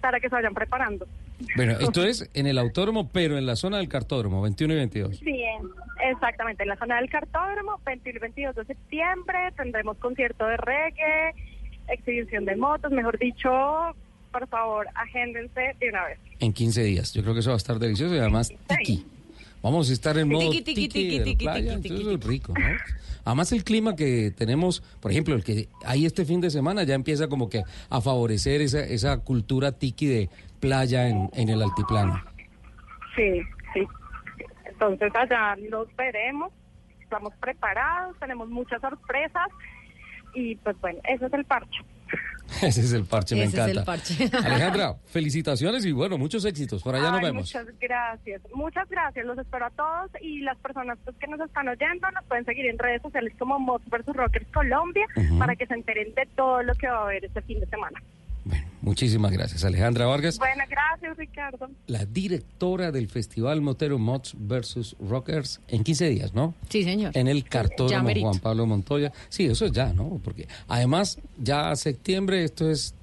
para 0.00 0.20
que 0.20 0.28
se 0.28 0.34
vayan 0.34 0.54
preparando. 0.54 1.06
Bueno, 1.54 1.72
esto 1.78 2.04
es 2.04 2.28
en 2.34 2.46
el 2.46 2.58
autódromo, 2.58 3.08
pero 3.12 3.36
en 3.36 3.46
la 3.46 3.56
zona 3.56 3.76
del 3.76 3.88
cartódromo, 3.88 4.42
21 4.42 4.72
y 4.72 4.76
22. 4.76 5.18
Sí, 5.18 5.44
exactamente. 6.10 6.62
En 6.62 6.70
la 6.70 6.76
zona 6.76 6.96
del 6.96 7.10
cartódromo, 7.10 7.78
21 7.84 8.16
y 8.16 8.20
22 8.20 8.56
de 8.56 8.64
septiembre, 8.64 9.38
tendremos 9.56 9.98
concierto 9.98 10.46
de 10.46 10.56
reggae, 10.56 11.34
exhibición 11.88 12.46
de 12.46 12.56
motos, 12.56 12.90
mejor 12.90 13.18
dicho, 13.18 13.50
por 14.32 14.48
favor, 14.48 14.86
agéndense 14.94 15.76
de 15.78 15.88
una 15.90 16.06
vez. 16.06 16.18
En 16.40 16.52
15 16.52 16.82
días. 16.82 17.12
Yo 17.12 17.22
creo 17.22 17.34
que 17.34 17.40
eso 17.40 17.50
va 17.50 17.54
a 17.54 17.58
estar 17.58 17.78
delicioso 17.78 18.14
y 18.14 18.18
además 18.18 18.52
tiki. 18.68 19.06
Vamos 19.62 19.90
a 19.90 19.92
estar 19.92 20.16
en 20.18 20.28
modo 20.28 20.50
Tiki, 20.50 20.62
tiki, 20.62 20.88
tiki, 20.88 21.02
tiki, 21.02 21.18
de 21.18 21.24
tiki, 21.24 21.44
playa, 21.44 21.74
es 21.74 22.24
rico, 22.24 22.54
¿no? 22.56 22.66
Además 23.24 23.50
el 23.50 23.64
clima 23.64 23.96
que 23.96 24.30
tenemos, 24.30 24.80
por 25.00 25.10
ejemplo, 25.10 25.34
el 25.34 25.42
que 25.42 25.68
hay 25.84 26.06
este 26.06 26.24
fin 26.24 26.40
de 26.40 26.50
semana 26.50 26.84
ya 26.84 26.94
empieza 26.94 27.28
como 27.28 27.48
que 27.48 27.64
a 27.90 28.00
favorecer 28.00 28.60
esa, 28.60 28.80
esa 28.80 29.18
cultura 29.18 29.72
tiki 29.72 30.06
de 30.06 30.30
playa 30.60 31.08
en, 31.08 31.28
en 31.32 31.48
el 31.48 31.60
altiplano. 31.60 32.22
Sí, 33.16 33.42
sí. 33.74 33.80
Entonces 34.66 35.10
allá 35.14 35.56
los 35.68 35.88
veremos, 35.96 36.52
estamos 37.00 37.34
preparados, 37.40 38.16
tenemos 38.20 38.48
muchas 38.48 38.80
sorpresas 38.80 39.48
y 40.34 40.54
pues 40.56 40.80
bueno, 40.80 41.00
ese 41.08 41.26
es 41.26 41.32
el 41.32 41.44
parche. 41.44 41.80
Ese 42.62 42.80
es 42.80 42.92
el 42.92 43.04
parche, 43.04 43.34
me 43.34 43.44
Ese 43.44 43.56
es 43.56 43.64
el 43.64 43.70
encanta. 43.70 43.84
parche. 43.84 44.30
Alejandra, 44.44 44.94
felicitaciones 45.06 45.84
y 45.84 45.92
bueno, 45.92 46.16
muchos 46.18 46.44
éxitos. 46.44 46.82
Por 46.82 46.94
allá 46.94 47.10
nos 47.10 47.20
vemos. 47.20 47.42
Muchas 47.42 47.66
gracias, 47.80 48.42
muchas 48.54 48.88
gracias, 48.88 49.26
los 49.26 49.38
espero 49.38 49.66
a 49.66 49.70
todos 49.70 50.10
y 50.22 50.40
las 50.40 50.56
personas 50.58 50.98
pues, 51.04 51.16
que 51.16 51.26
nos 51.26 51.40
están 51.40 51.68
oyendo 51.68 52.10
nos 52.12 52.24
pueden 52.26 52.44
seguir 52.44 52.66
en 52.66 52.78
redes 52.78 53.02
sociales 53.02 53.32
como 53.38 53.58
Mods 53.58 53.84
vs 53.90 54.14
Rockers 54.14 54.46
Colombia 54.52 55.06
para 55.38 55.56
que 55.56 55.66
se 55.66 55.74
enteren 55.74 56.14
de 56.14 56.26
todo 56.36 56.62
lo 56.62 56.74
que 56.74 56.86
va 56.88 56.98
a 56.98 57.02
haber 57.02 57.24
este 57.24 57.42
fin 57.42 57.60
de 57.60 57.66
semana. 57.66 58.00
Muchísimas 58.82 59.32
gracias. 59.32 59.64
Alejandra 59.64 60.06
Vargas, 60.06 60.38
Bueno, 60.38 60.62
gracias 60.68 61.16
Ricardo. 61.16 61.68
la 61.86 62.04
directora 62.04 62.92
del 62.92 63.08
Festival 63.08 63.60
Motero 63.60 63.98
Mods 63.98 64.34
versus 64.38 64.96
Rockers 65.00 65.60
en 65.68 65.82
15 65.82 66.08
días, 66.08 66.34
¿no? 66.34 66.54
Sí, 66.68 66.84
señor. 66.84 67.10
En 67.16 67.26
el 67.28 67.44
cartódromo. 67.44 68.08
Juan 68.20 68.38
Pablo 68.38 68.66
Montoya. 68.66 69.12
Sí, 69.28 69.46
eso 69.46 69.66
es 69.66 69.72
ya, 69.72 69.92
¿no? 69.92 70.20
Porque 70.22 70.46
además, 70.68 71.18
ya 71.38 71.74
septiembre, 71.74 72.44
esto 72.44 72.70
es 72.70 72.94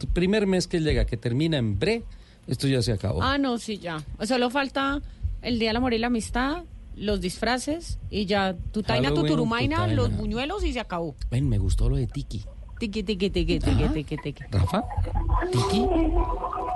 el 0.00 0.08
primer 0.08 0.46
mes 0.46 0.66
que 0.66 0.80
llega, 0.80 1.04
que 1.04 1.16
termina 1.16 1.58
en 1.58 1.78
bre, 1.78 2.02
esto 2.46 2.66
ya 2.66 2.82
se 2.82 2.92
acabó. 2.92 3.22
Ah, 3.22 3.38
no, 3.38 3.58
sí, 3.58 3.78
ya. 3.78 4.02
Solo 4.24 4.50
falta 4.50 5.00
el 5.42 5.58
Día 5.60 5.68
del 5.70 5.76
Amor 5.76 5.94
y 5.94 5.98
la 5.98 6.08
Amistad, 6.08 6.64
los 6.96 7.20
disfraces 7.20 7.98
y 8.10 8.26
ya 8.26 8.56
tu 8.72 8.82
taina, 8.82 9.10
tu 9.14 9.24
turumaina, 9.24 9.76
tu 9.76 9.82
taina. 9.82 9.94
los 9.94 10.16
buñuelos 10.16 10.64
y 10.64 10.72
se 10.72 10.80
acabó. 10.80 11.14
Ven, 11.30 11.48
me 11.48 11.58
gustó 11.58 11.88
lo 11.88 11.94
de 11.96 12.08
Tiki. 12.08 12.44
Tiqui, 12.78 13.02
tiqui, 13.02 13.30
tiqui, 13.30 13.58
tiqui, 13.58 13.88
tiqui, 13.88 14.16
tiqui. 14.16 14.44
Rafa, 14.50 14.84
Tiki, 15.50 15.86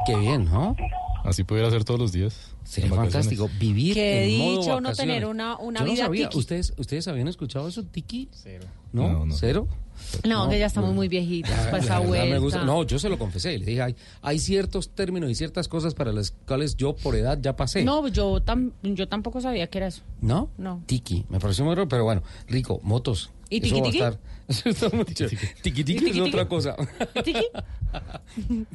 qué 0.07 0.17
bien, 0.17 0.45
¿no? 0.47 0.77
Así 1.25 1.45
pudiera 1.45 1.71
ser 1.71 1.85
todos 1.85 2.01
los 2.01 2.11
días. 2.13 2.35
Sería 2.65 2.91
fantástico 2.93 3.49
vivir 3.61 3.95
Qué 3.95 4.25
en 4.35 4.39
modo 4.39 4.51
dicho 4.61 4.75
vacaciones. 4.75 4.97
tener 4.97 5.27
una- 5.27 5.57
una 5.59 5.81
Yo 5.81 5.87
no 5.87 5.93
vida 5.93 6.05
sabía. 6.07 6.29
tiki. 6.29 6.39
¿Ustedes, 6.39 6.75
¿Ustedes 6.77 7.07
habían 7.07 7.29
escuchado 7.29 7.69
eso, 7.69 7.85
Tiki? 7.85 8.29
Cero. 8.33 8.65
¿No? 8.93 9.09
No, 9.13 9.27
no. 9.27 9.35
¿Cero? 9.35 9.69
No, 10.27 10.49
que 10.49 10.59
ya 10.59 10.67
estamos 10.67 10.93
muy 10.93 11.07
viejitos 11.07 11.51
La- 11.51 11.57
para 11.71 11.79
la 11.79 11.85
esa 11.85 11.99
vuelta. 12.01 12.27
me 12.27 12.39
gusta. 12.41 12.65
No, 12.65 12.83
yo 12.83 12.99
se 12.99 13.09
lo 13.09 13.19
confesé. 13.19 13.57
Le 13.59 13.65
dije, 13.67 13.83
hay, 13.83 13.97
hay 14.21 14.39
ciertos 14.41 14.91
términos 14.91 15.31
y 15.31 15.37
ciertas 15.37 15.69
cosas 15.69 15.95
para 15.95 16.13
las 16.13 16.33
cuales 16.33 16.77
yo 16.77 16.97
por 16.97 17.15
edad 17.15 17.39
ya 17.41 17.55
pasé. 17.55 17.85
No, 17.85 18.09
yo, 18.09 18.41
tam- 18.45 18.73
yo 18.83 19.07
tampoco 19.07 19.41
sabía 19.41 19.69
que 19.69 19.79
era 19.79 19.87
eso. 19.87 20.03
¿No? 20.21 20.51
No. 20.59 20.83
Tiki. 20.87 21.25
Me 21.29 21.39
pareció 21.39 21.65
muy 21.65 21.75
raro, 21.77 21.89
pero 21.89 22.03
bueno. 22.03 22.23
Rico, 22.49 22.81
motos. 22.83 23.31
¿Y 23.49 23.59
Eso 23.59 23.63
tiki 23.67 23.81
va 23.81 23.87
a 23.87 23.91
tiki? 23.91 23.99
estar- 23.99 24.19
Muy 24.93 25.05
chévere. 25.15 25.37
Tiki 25.63 25.85
tiki 25.85 25.93
¿Y 25.93 25.97
es 26.09 26.13
tiki 26.15 26.21
otra 26.21 26.49
cosa. 26.49 26.77
¿Tiki? 27.25 27.47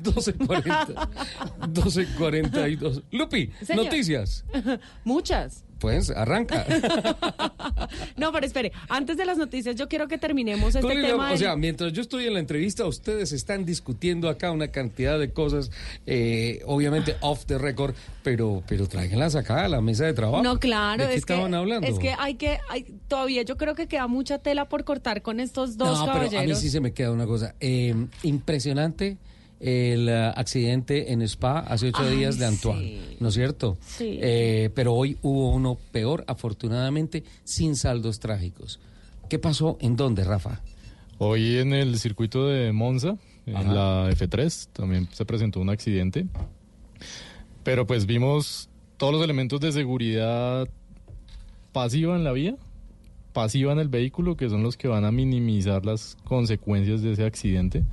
12.40. 0.04 1.10
12.42. 1.74 3.04
Lupi, 3.12 3.52
Señor. 3.64 3.86
noticias. 3.86 4.44
Muchas. 5.04 5.64
Pues 5.80 6.10
arranca. 6.10 6.66
No, 8.18 8.32
pero 8.32 8.46
espere, 8.46 8.72
antes 8.90 9.16
de 9.18 9.26
las 9.26 9.38
noticias 9.38 9.76
yo 9.76 9.88
quiero 9.88 10.08
que 10.08 10.18
terminemos 10.18 10.76
este 10.76 10.88
tema. 10.88 11.28
o 11.28 11.30
del- 11.30 11.38
sea, 11.38 11.56
mientras 11.56 11.94
yo 11.94 12.02
estoy 12.02 12.26
en 12.26 12.34
la 12.34 12.40
entrevista, 12.40 12.86
ustedes 12.86 13.32
están 13.32 13.66
discutiendo 13.66 14.28
acá 14.30 14.52
una 14.52 14.70
cantidad 14.70 15.20
de 15.20 15.32
cosas, 15.32 15.72
eh, 16.06 16.62
obviamente 16.66 17.16
off 17.22 17.46
the 17.46 17.58
record, 17.58 17.96
pero, 18.24 18.64
pero 18.68 18.88
tráiganlas 18.88 19.36
acá 19.36 19.66
a 19.66 19.70
la 19.70 19.82
mesa 19.82 20.06
de 20.06 20.14
trabajo. 20.14 20.44
No, 20.44 20.60
claro, 20.60 21.04
¿De 21.04 21.10
qué 21.10 21.16
es 21.16 21.26
que 21.26 21.34
estaban 21.34 21.54
hablando? 21.54 21.88
es 21.88 22.00
que 22.00 22.14
hay 22.18 22.36
que 22.36 22.60
hay, 22.70 22.84
todavía 23.08 23.44
yo 23.44 23.56
creo 23.58 23.76
que 23.76 23.88
queda 23.88 24.08
mucha 24.08 24.40
tela 24.40 24.68
por 24.68 24.84
cortar 24.84 25.22
con 25.22 25.40
estos 25.40 25.78
dos 25.78 26.00
no, 26.00 26.06
pero 26.06 26.18
a 26.18 26.24
mí 26.24 26.30
caballeros. 26.32 26.60
sí 26.60 26.70
se 26.70 26.80
me 26.82 26.92
queda 26.94 27.12
una 27.12 27.26
cosa. 27.26 27.56
Eh, 27.60 27.94
impresionante 28.24 29.18
el 29.60 30.10
eh, 30.10 30.32
accidente 30.36 31.12
en 31.12 31.22
Spa 31.24 31.60
hace 31.60 31.88
ocho 31.88 32.04
Ay, 32.04 32.18
días 32.18 32.38
de 32.38 32.46
Antoine, 32.46 32.82
sí. 32.82 33.18
¿no 33.20 33.30
es 33.30 33.34
cierto? 33.34 33.78
Sí. 33.86 34.20
Eh, 34.22 34.70
pero 34.76 34.94
hoy 34.94 35.18
hubo 35.22 35.52
uno 35.52 35.78
peor, 35.92 36.24
afortunadamente, 36.28 37.24
sin 37.44 37.76
saldos 37.76 38.20
trágicos. 38.20 38.80
¿Qué 39.30 39.40
pasó? 39.40 39.78
¿En 39.82 39.96
dónde, 39.96 40.24
Rafa? 40.24 40.62
Hoy 41.18 41.58
en 41.58 41.74
el 41.74 41.98
circuito 42.00 42.48
de 42.48 42.72
Monza, 42.72 43.18
en 43.46 43.56
Ajá. 43.56 43.74
la 43.74 44.12
F3, 44.12 44.70
también 44.74 45.10
se 45.12 45.26
presentó 45.26 45.60
un 45.60 45.70
accidente. 45.70 46.28
Pero 47.64 47.88
pues 47.88 48.06
vimos 48.06 48.70
todos 48.98 49.14
los 49.14 49.24
elementos 49.24 49.60
de 49.60 49.72
seguridad 49.72 50.68
pasiva 51.72 52.16
en 52.16 52.24
la 52.24 52.32
vía, 52.32 52.56
pasiva 53.38 53.72
en 53.72 53.78
el 53.78 53.88
vehículo, 53.88 54.36
que 54.36 54.50
son 54.50 54.64
los 54.64 54.78
que 54.78 54.88
van 54.88 55.06
a 55.06 55.12
minimizar 55.12 55.86
las 55.86 56.18
consecuencias 56.24 57.04
de 57.04 57.12
ese 57.12 57.24
accidente. 57.24 57.84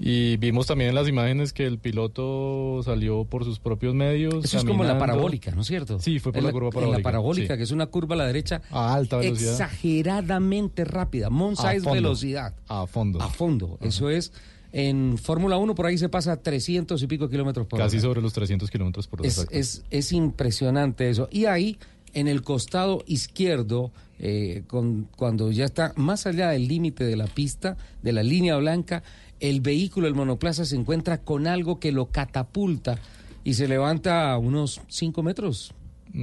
Y 0.00 0.36
vimos 0.38 0.66
también 0.66 0.88
en 0.88 0.96
las 0.96 1.06
imágenes 1.06 1.52
que 1.52 1.66
el 1.66 1.78
piloto 1.78 2.80
salió 2.84 3.24
por 3.24 3.44
sus 3.44 3.60
propios 3.60 3.94
medios. 3.94 4.44
Eso 4.44 4.58
es 4.58 4.64
como 4.64 4.82
la 4.82 4.98
parabólica, 4.98 5.52
¿no 5.52 5.60
es 5.60 5.68
cierto? 5.68 6.00
Sí, 6.00 6.18
fue 6.18 6.32
por 6.32 6.40
En 6.40 6.46
la, 6.46 6.50
curva 6.52 6.66
en 6.66 6.72
parabólica. 6.72 6.98
la 6.98 7.02
parabólica, 7.04 7.54
sí. 7.54 7.58
que 7.58 7.62
es 7.62 7.70
una 7.70 7.86
curva 7.86 8.16
a 8.16 8.18
la 8.18 8.26
derecha 8.26 8.60
A 8.72 8.92
alta 8.92 9.18
velocidad. 9.18 9.52
exageradamente 9.52 10.84
rápida. 10.84 11.30
Monza 11.30 11.74
es 11.74 11.84
velocidad. 11.84 12.52
A 12.66 12.88
fondo. 12.88 13.22
A 13.22 13.28
fondo. 13.28 13.78
Eso 13.82 14.10
es. 14.10 14.32
En 14.72 15.16
Fórmula 15.16 15.58
1 15.58 15.76
por 15.76 15.86
ahí 15.86 15.96
se 15.96 16.08
pasa 16.08 16.32
a 16.32 16.36
300 16.42 17.00
y 17.00 17.06
pico 17.06 17.28
kilómetros 17.28 17.68
por 17.68 17.78
Casi 17.78 17.98
hora. 17.98 18.02
sobre 18.02 18.20
los 18.20 18.32
300 18.32 18.68
kilómetros 18.68 19.06
por 19.06 19.20
hora. 19.20 19.28
Es, 19.28 19.46
es, 19.52 19.84
es 19.90 20.10
impresionante 20.12 21.08
eso. 21.08 21.28
Y 21.30 21.44
ahí, 21.44 21.78
en 22.14 22.26
el 22.26 22.42
costado 22.42 23.04
izquierdo, 23.06 23.92
eh, 24.22 24.62
con, 24.68 25.08
cuando 25.16 25.50
ya 25.50 25.64
está 25.66 25.92
más 25.96 26.26
allá 26.26 26.48
del 26.50 26.68
límite 26.68 27.04
de 27.04 27.16
la 27.16 27.26
pista, 27.26 27.76
de 28.02 28.12
la 28.12 28.22
línea 28.22 28.56
blanca, 28.56 29.02
el 29.40 29.60
vehículo, 29.60 30.06
el 30.06 30.14
monoplaza, 30.14 30.64
se 30.64 30.76
encuentra 30.76 31.18
con 31.18 31.46
algo 31.46 31.78
que 31.80 31.92
lo 31.92 32.06
catapulta 32.06 32.98
y 33.44 33.54
se 33.54 33.66
levanta 33.68 34.32
a 34.32 34.38
unos 34.38 34.80
5 34.88 35.22
metros. 35.22 35.74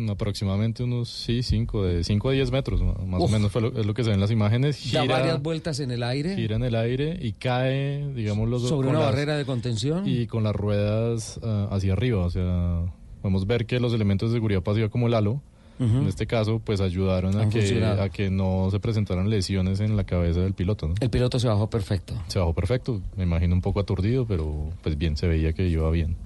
Aproximadamente 0.07 0.83
unos, 0.83 1.09
sí, 1.09 1.41
5, 1.43 1.83
de 1.83 2.03
5 2.03 2.29
a 2.29 2.31
10 2.33 2.51
metros, 2.51 2.81
más 2.81 3.21
Uf. 3.21 3.27
o 3.27 3.27
menos 3.27 3.51
fue 3.51 3.61
lo, 3.61 3.77
es 3.79 3.85
lo 3.85 3.93
que 3.93 4.03
se 4.03 4.09
ve 4.09 4.13
en 4.15 4.21
las 4.21 4.29
imágenes. 4.31 4.75
Da 4.93 5.01
Gira, 5.01 5.17
varias 5.19 5.41
vueltas 5.41 5.79
en 5.79 5.89
el 5.91 6.03
aire. 6.03 6.35
gira 6.35 6.55
en 6.57 6.63
el 6.63 6.75
aire 6.75 7.17
y 7.19 7.33
cae, 7.33 8.07
digamos, 8.13 8.47
los 8.47 8.69
Sobre 8.69 8.87
una 8.89 8.99
las- 8.99 9.09
barrera 9.09 9.35
de 9.35 9.45
contención. 9.45 10.07
Y 10.07 10.27
con 10.27 10.43
las 10.43 10.55
ruedas 10.55 11.39
ah, 11.43 11.67
hacia 11.71 11.93
arriba, 11.93 12.23
o 12.23 12.29
sea, 12.29 12.83
podemos 13.21 13.47
ver 13.47 13.65
que 13.65 13.79
los 13.79 13.93
elementos 13.93 14.29
de 14.31 14.37
seguridad 14.37 14.61
pasiva 14.61 14.89
como 14.89 15.07
el 15.07 15.13
halo, 15.15 15.41
En 15.79 16.07
este 16.07 16.27
caso, 16.27 16.59
pues 16.59 16.81
ayudaron 16.81 17.39
a 17.39 17.47
que, 17.47 17.83
a 17.85 18.09
que 18.09 18.29
no 18.29 18.67
se 18.69 18.79
presentaran 18.81 19.29
lesiones 19.29 19.79
en 19.79 19.95
la 19.95 20.03
cabeza 20.03 20.41
del 20.41 20.53
piloto, 20.53 20.89
¿no? 20.89 20.95
El 20.99 21.09
piloto 21.09 21.39
se 21.39 21.47
bajó 21.47 21.69
perfecto. 21.69 22.13
Se 22.27 22.37
bajó 22.37 22.53
perfecto, 22.53 23.01
me 23.15 23.23
imagino 23.23 23.55
un 23.55 23.61
poco 23.61 23.79
aturdido, 23.79 24.25
pero 24.25 24.69
pues 24.83 24.97
bien, 24.97 25.15
se 25.15 25.27
veía 25.27 25.53
que 25.53 25.67
iba 25.67 25.89
bien. 25.89 26.17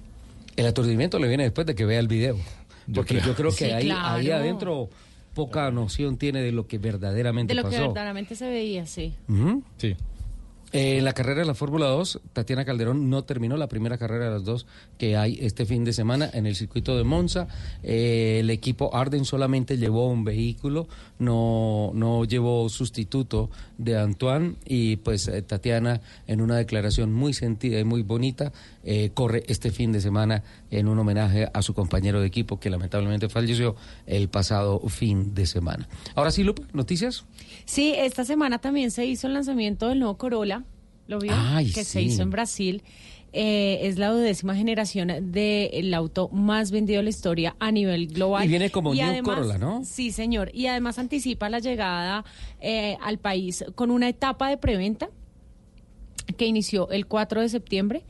El 0.56 0.66
aturdimiento 0.66 1.18
le 1.20 1.28
viene 1.28 1.44
después 1.44 1.66
de 1.68 1.74
que 1.76 1.84
vea 1.84 2.00
el 2.00 2.08
video. 2.08 2.36
Yo 2.86 2.94
Porque 2.96 3.14
creo. 3.14 3.26
yo 3.26 3.34
creo 3.34 3.50
que 3.50 3.56
Sí, 3.66 3.70
ahí, 3.70 3.84
claro. 3.84 4.16
ahí 4.16 4.30
adentro 4.30 4.88
poca 5.34 5.70
noción 5.70 6.16
tiene 6.16 6.42
de 6.42 6.52
lo 6.52 6.66
que 6.66 6.78
verdaderamente 6.78 7.52
de 7.54 7.62
lo 7.62 7.68
que 7.68 7.76
pasó. 7.76 7.88
verdaderamente 7.88 8.34
se 8.34 8.48
veía, 8.48 8.86
sí. 8.86 9.14
Sí. 9.78 9.96
Eh, 10.74 10.98
en 10.98 11.04
la 11.04 11.12
carrera 11.12 11.38
de 11.42 11.46
la 11.46 11.54
Fórmula 11.54 11.86
2, 11.86 12.20
Tatiana 12.32 12.64
Calderón 12.64 13.08
no 13.08 13.22
terminó 13.22 13.56
la 13.56 13.68
primera 13.68 13.96
carrera 13.96 14.24
de 14.24 14.30
las 14.32 14.44
dos 14.44 14.66
que 14.98 15.16
hay 15.16 15.38
este 15.40 15.66
fin 15.66 15.84
de 15.84 15.92
semana 15.92 16.28
en 16.34 16.46
el 16.46 16.56
circuito 16.56 16.96
de 16.96 17.04
Monza. 17.04 17.46
Eh, 17.84 18.38
el 18.40 18.50
equipo 18.50 18.92
Arden 18.92 19.24
solamente 19.24 19.78
llevó 19.78 20.08
un 20.08 20.24
vehículo, 20.24 20.88
no, 21.18 21.92
no 21.94 22.24
llevó 22.24 22.68
sustituto 22.68 23.50
de 23.78 23.98
Antoine 23.98 24.56
y 24.64 24.96
pues 24.96 25.28
eh, 25.28 25.42
Tatiana 25.42 26.00
en 26.26 26.40
una 26.40 26.56
declaración 26.56 27.12
muy 27.12 27.32
sentida 27.32 27.78
y 27.78 27.84
muy 27.84 28.02
bonita 28.02 28.52
eh, 28.84 29.10
corre 29.14 29.44
este 29.48 29.70
fin 29.70 29.92
de 29.92 30.00
semana 30.00 30.42
en 30.70 30.88
un 30.88 30.98
homenaje 30.98 31.48
a 31.52 31.62
su 31.62 31.74
compañero 31.74 32.20
de 32.20 32.26
equipo 32.26 32.58
que 32.58 32.70
lamentablemente 32.70 33.28
falleció 33.28 33.76
el 34.06 34.28
pasado 34.28 34.80
fin 34.88 35.34
de 35.34 35.46
semana. 35.46 35.88
Ahora 36.14 36.30
sí, 36.30 36.42
Lupa, 36.42 36.62
noticias. 36.72 37.24
Sí, 37.64 37.94
esta 37.96 38.24
semana 38.24 38.58
también 38.58 38.90
se 38.90 39.06
hizo 39.06 39.26
el 39.26 39.34
lanzamiento 39.34 39.88
del 39.88 40.00
nuevo 40.00 40.16
Corolla, 40.16 40.64
¿lo 41.06 41.18
vio? 41.18 41.32
Ay, 41.34 41.72
que 41.72 41.84
se 41.84 42.02
hizo 42.02 42.22
en 42.22 42.30
Brasil. 42.30 42.82
Eh, 43.36 43.88
es 43.88 43.98
la 43.98 44.10
duodécima 44.10 44.54
generación 44.54 45.10
del 45.32 45.92
auto 45.92 46.28
más 46.28 46.70
vendido 46.70 46.98
de 46.98 47.02
la 47.02 47.10
historia 47.10 47.56
a 47.58 47.72
nivel 47.72 48.06
global. 48.06 48.44
Y 48.44 48.48
viene 48.48 48.70
como 48.70 48.94
New 48.94 49.04
además- 49.04 49.34
Corolla, 49.36 49.58
¿no? 49.58 49.84
Sí, 49.84 50.12
señor. 50.12 50.52
Y 50.54 50.68
además 50.68 51.00
anticipa 51.00 51.50
la 51.50 51.58
llegada 51.58 52.24
eh, 52.60 52.96
al 53.02 53.18
país 53.18 53.64
con 53.74 53.90
una 53.90 54.08
etapa 54.08 54.48
de 54.48 54.56
preventa 54.56 55.08
que 56.36 56.46
inició 56.46 56.88
el 56.90 57.06
4 57.06 57.40
de 57.40 57.48
septiembre. 57.48 58.04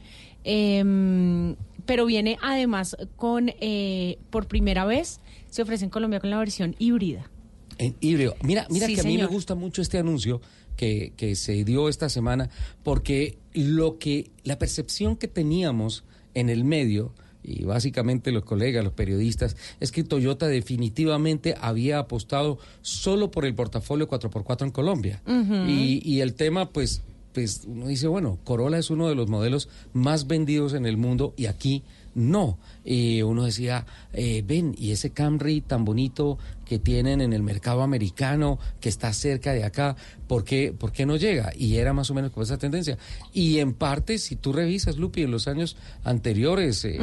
eh, 0.45 1.55
pero 1.87 2.07
viene 2.07 2.39
además 2.43 2.97
con, 3.17 3.51
eh, 3.61 4.19
por 4.31 4.47
primera 4.47 4.85
vez, 4.87 5.21
se 5.51 5.61
ofrece 5.63 5.85
en 5.85 5.91
Colombia 5.91 6.19
con 6.21 6.31
la 6.31 6.39
versión 6.39 6.75
híbrida. 6.79 7.31
En 7.79 7.95
híbrido. 8.01 8.37
Mira, 8.43 8.67
mira 8.71 8.87
Sí, 8.87 8.95
que 8.95 9.01
a 9.01 9.05
mí 9.05 9.19
me 9.19 9.27
gusta 9.27 9.55
mucho 9.55 9.83
este 9.83 9.99
anuncio 9.99 10.41
que, 10.77 11.13
que 11.17 11.35
se 11.37 11.65
dio 11.65 11.89
esta 11.89 12.09
semana, 12.09 12.51
porque 12.83 13.39
lo 13.53 13.99
que, 13.99 14.31
la 14.43 14.59
percepción 14.59 15.17
que 15.17 15.29
teníamos 15.29 16.05
en 16.35 16.49
el 16.49 16.65
medio, 16.65 17.13
y 17.43 17.65
básicamente 17.65 18.33
los 18.33 18.45
colegas, 18.45 18.83
los 18.83 18.95
periodistas, 18.95 19.57
es 19.81 19.93
que 19.93 20.03
Toyota 20.03 20.49
definitivamente 20.49 21.55
había 21.61 21.99
apostado 21.99 22.59
solo 22.83 23.31
por 23.31 23.45
el 23.45 23.55
portafolio 23.55 24.09
4x4 24.09 24.63
en 24.63 24.71
Colombia. 24.71 25.23
Y, 25.69 26.01
y 26.05 26.21
el 26.21 26.35
tema, 26.35 26.71
pues, 26.71 27.03
pues 27.33 27.65
uno 27.67 27.89
dice, 27.89 28.07
bueno, 28.07 28.39
Corolla 28.45 28.79
es 28.79 28.91
uno 28.91 29.09
de 29.09 29.15
los 29.15 29.29
modelos 29.29 29.69
más 29.93 30.27
vendidos 30.27 30.73
en 30.73 30.87
el 30.87 30.97
mundo 30.97 31.35
y 31.37 31.47
aquí 31.47 31.83
no. 32.15 32.59
Y 32.85 33.23
uno 33.23 33.45
decía, 33.45 33.87
eh, 34.13 34.43
ven, 34.47 34.75
y 34.79 34.93
ese 34.93 35.11
Camry 35.11 35.61
tan 35.61 35.85
bonito 35.85 36.39
que 36.65 36.79
tienen 36.79 37.21
en 37.21 37.33
el 37.33 37.43
mercado 37.43 37.83
americano, 37.83 38.59
que 38.81 38.89
está 38.89 39.13
cerca 39.13 39.53
de 39.53 39.65
acá, 39.65 39.97
¿por 40.27 40.45
qué, 40.45 40.75
por 40.77 40.93
qué 40.93 41.07
no 41.07 41.17
llega? 41.17 41.53
Y 41.57 41.77
era 41.77 41.93
más 41.93 42.11
o 42.11 42.15
menos 42.15 42.33
con 42.33 42.43
esa 42.43 42.59
tendencia. 42.59 42.99
Y 43.33 43.59
en 43.59 43.75
parte, 43.75 44.19
si 44.19 44.37
tú 44.37 44.53
revisas, 44.53 44.97
Lupi, 44.97 45.23
en 45.23 45.31
los 45.31 45.49
años 45.49 45.77
anteriores, 46.03 46.85
eh, 46.85 46.99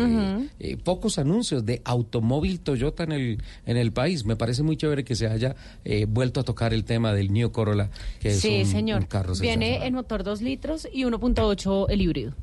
eh, 0.59 0.77
pocos 0.77 1.19
anuncios 1.19 1.65
de 1.65 1.81
automóvil 1.85 2.59
Toyota 2.59 3.03
en 3.03 3.11
el, 3.11 3.43
en 3.65 3.77
el 3.77 3.91
país. 3.91 4.25
Me 4.25 4.35
parece 4.35 4.63
muy 4.63 4.77
chévere 4.77 5.03
que 5.03 5.15
se 5.15 5.27
haya 5.27 5.55
eh, 5.85 6.05
vuelto 6.05 6.39
a 6.39 6.43
tocar 6.43 6.73
el 6.73 6.83
tema 6.83 7.13
del 7.13 7.31
New 7.31 7.51
Corolla, 7.51 7.89
que 8.19 8.29
es 8.29 8.39
sí, 8.39 8.61
un, 8.61 8.65
señor. 8.65 9.01
un 9.01 9.07
carro 9.07 9.33
Viene 9.35 9.85
en 9.85 9.93
motor 9.93 10.23
2 10.23 10.41
litros 10.41 10.87
y 10.91 11.03
1.8 11.03 11.85
el 11.89 12.01
híbrido. 12.01 12.33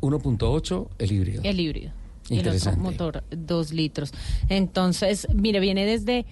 1.8 0.00 0.88
el 0.98 1.12
híbrido. 1.12 1.42
El 1.44 1.60
híbrido. 1.60 1.99
Y 2.30 2.38
el 2.38 2.48
otro 2.48 2.76
motor 2.76 3.24
2 3.30 3.72
litros. 3.72 4.12
Entonces, 4.48 5.26
mire, 5.34 5.60
viene 5.60 5.84
desde 5.84 6.26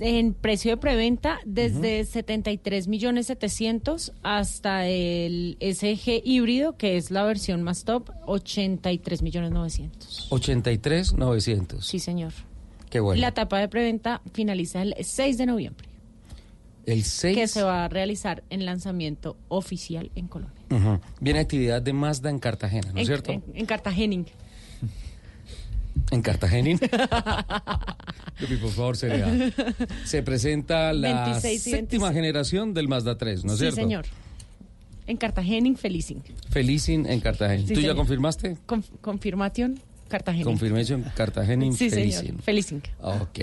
en 0.00 0.32
precio 0.32 0.70
de 0.70 0.76
preventa 0.78 1.38
desde 1.44 2.04
73 2.04 2.88
millones 2.88 3.26
700 3.26 4.12
hasta 4.22 4.86
el 4.86 5.58
SG 5.60 6.22
híbrido, 6.24 6.76
que 6.78 6.96
es 6.96 7.10
la 7.10 7.24
versión 7.24 7.62
más 7.62 7.84
top, 7.84 8.08
83 8.24 9.20
millones 9.22 9.50
900. 9.52 10.28
83 10.30 11.12
900. 11.12 11.86
Sí, 11.86 11.98
señor. 11.98 12.32
Qué 12.88 13.00
bueno. 13.00 13.20
La 13.20 13.28
etapa 13.28 13.58
de 13.58 13.68
preventa 13.68 14.22
finaliza 14.32 14.80
el 14.80 14.94
6 14.98 15.36
de 15.38 15.46
noviembre, 15.46 15.86
el 16.86 17.02
6 17.04 17.36
que 17.36 17.46
se 17.48 17.62
va 17.62 17.84
a 17.84 17.88
realizar 17.88 18.42
en 18.48 18.64
lanzamiento 18.64 19.36
oficial 19.48 20.10
en 20.14 20.26
Colombia. 20.28 20.62
Viene 21.20 21.40
actividad 21.40 21.82
de 21.82 21.92
Mazda 21.92 22.30
en 22.30 22.38
Cartagena, 22.38 22.92
¿no 22.92 22.98
es 23.00 23.06
cierto? 23.06 23.30
en- 23.32 23.42
en 23.54 23.66
Cartagena. 23.66 24.24
En 26.10 26.22
Cartagena. 26.22 26.70
Lupi, 28.40 28.56
por 28.56 28.70
favor, 28.70 28.96
sería. 28.96 29.26
Se 30.04 30.22
presenta 30.22 30.92
la 30.92 31.24
26 31.26 31.54
y 31.66 31.70
séptima 31.70 32.06
27. 32.10 32.14
generación 32.14 32.74
del 32.74 32.88
Mazda 32.88 33.16
3, 33.18 33.44
¿no 33.44 33.52
es 33.52 33.58
sí, 33.58 33.64
cierto? 33.64 33.76
señor. 33.80 34.04
En 35.06 35.16
Cartagena, 35.16 35.76
Felicing. 35.76 36.22
Felicin 36.50 37.06
en 37.06 37.20
Cartagena. 37.20 37.66
Sí, 37.66 37.74
¿Tú 37.74 37.80
ya 37.80 37.94
confirmaste? 37.94 38.56
Conf- 38.66 38.90
confirmation, 39.00 39.78
Cartagena. 40.08 40.44
Confirmation 40.44 41.04
Cartagena 41.16 41.64
Sí, 41.72 41.90
Felicin. 41.90 42.12
señor. 42.26 42.42
Felicing. 42.42 42.82
Ok. 43.00 43.38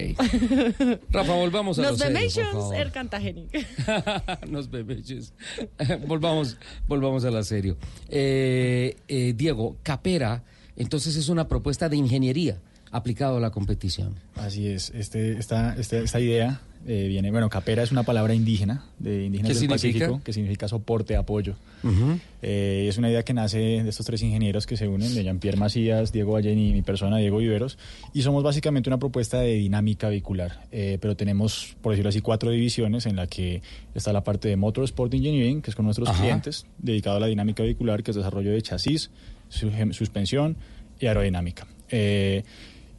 Rafa, 1.09 1.33
volvamos 1.33 1.79
a 1.79 1.83
Nos 1.83 1.91
lo 1.91 1.97
serio, 1.97 2.19
por 2.33 2.43
vemos 2.43 2.63
favor. 2.63 2.75
er 2.75 2.91
Cartagena. 2.91 3.41
Nos 4.49 4.69
bebechos. 4.69 5.33
volvamos, 6.05 6.57
volvamos 6.87 7.23
a 7.25 7.31
la 7.31 7.43
serio. 7.43 7.77
Eh, 8.09 8.95
eh, 9.07 9.33
Diego, 9.35 9.77
Capera, 9.83 10.43
entonces 10.77 11.15
es 11.15 11.29
una 11.29 11.47
propuesta 11.47 11.89
de 11.89 11.97
ingeniería 11.97 12.57
aplicado 12.91 13.37
a 13.37 13.39
la 13.39 13.49
competición. 13.49 14.13
Así 14.35 14.67
es, 14.67 14.91
este, 14.91 15.33
esta, 15.39 15.75
esta, 15.75 15.97
esta 15.97 16.19
idea 16.19 16.61
eh, 16.85 17.07
viene, 17.07 17.31
bueno, 17.31 17.49
capera 17.49 17.81
es 17.81 17.91
una 17.91 18.03
palabra 18.03 18.35
indígena, 18.35 18.83
de 18.99 19.25
indígenas 19.25 19.53
¿Qué 19.53 19.53
del 19.53 19.79
significa? 19.79 20.05
Pacífico, 20.05 20.23
que 20.23 20.33
significa 20.33 20.67
soporte, 20.67 21.15
apoyo. 21.15 21.55
Ujú. 21.81 22.19
Eh, 22.41 22.85
es 22.87 22.97
una 22.97 23.09
idea 23.09 23.23
que 23.23 23.33
nace 23.33 23.57
de 23.57 23.89
estos 23.89 24.05
tres 24.05 24.21
ingenieros 24.21 24.67
que 24.67 24.77
se 24.77 24.87
unen, 24.87 25.15
de 25.15 25.23
Jean-Pierre 25.23 25.57
Macías, 25.57 26.11
Diego 26.11 26.33
Ballén 26.33 26.59
y 26.59 26.71
mi 26.71 26.81
persona, 26.83 27.17
Diego 27.17 27.37
Viveros, 27.37 27.77
y 28.13 28.21
somos 28.21 28.43
básicamente 28.43 28.89
una 28.89 28.99
propuesta 28.99 29.39
de 29.39 29.55
dinámica 29.55 30.09
vehicular, 30.09 30.67
Eh, 30.71 30.97
pero 31.01 31.15
tenemos, 31.15 31.75
por 31.81 31.93
decirlo 31.93 32.09
así, 32.09 32.21
cuatro 32.21 32.51
divisiones 32.51 33.05
en 33.05 33.15
la 33.15 33.25
que 33.27 33.61
está 33.95 34.13
la 34.13 34.23
parte 34.23 34.49
de 34.49 34.55
Motorsport 34.55 35.13
Engineering, 35.13 35.61
que 35.63 35.71
es 35.71 35.75
con 35.75 35.85
nuestros 35.85 36.09
Ajá. 36.09 36.21
clientes, 36.21 36.65
dedicado 36.77 37.17
a 37.17 37.19
la 37.21 37.27
dinámica 37.27 37.63
vehicular, 37.63 38.03
que 38.03 38.11
es 38.11 38.17
desarrollo 38.17 38.51
de 38.51 38.61
chasis, 38.61 39.09
suspensión 39.53 40.57
y 40.99 41.07
aerodinámica. 41.07 41.67
Eh, 41.89 42.43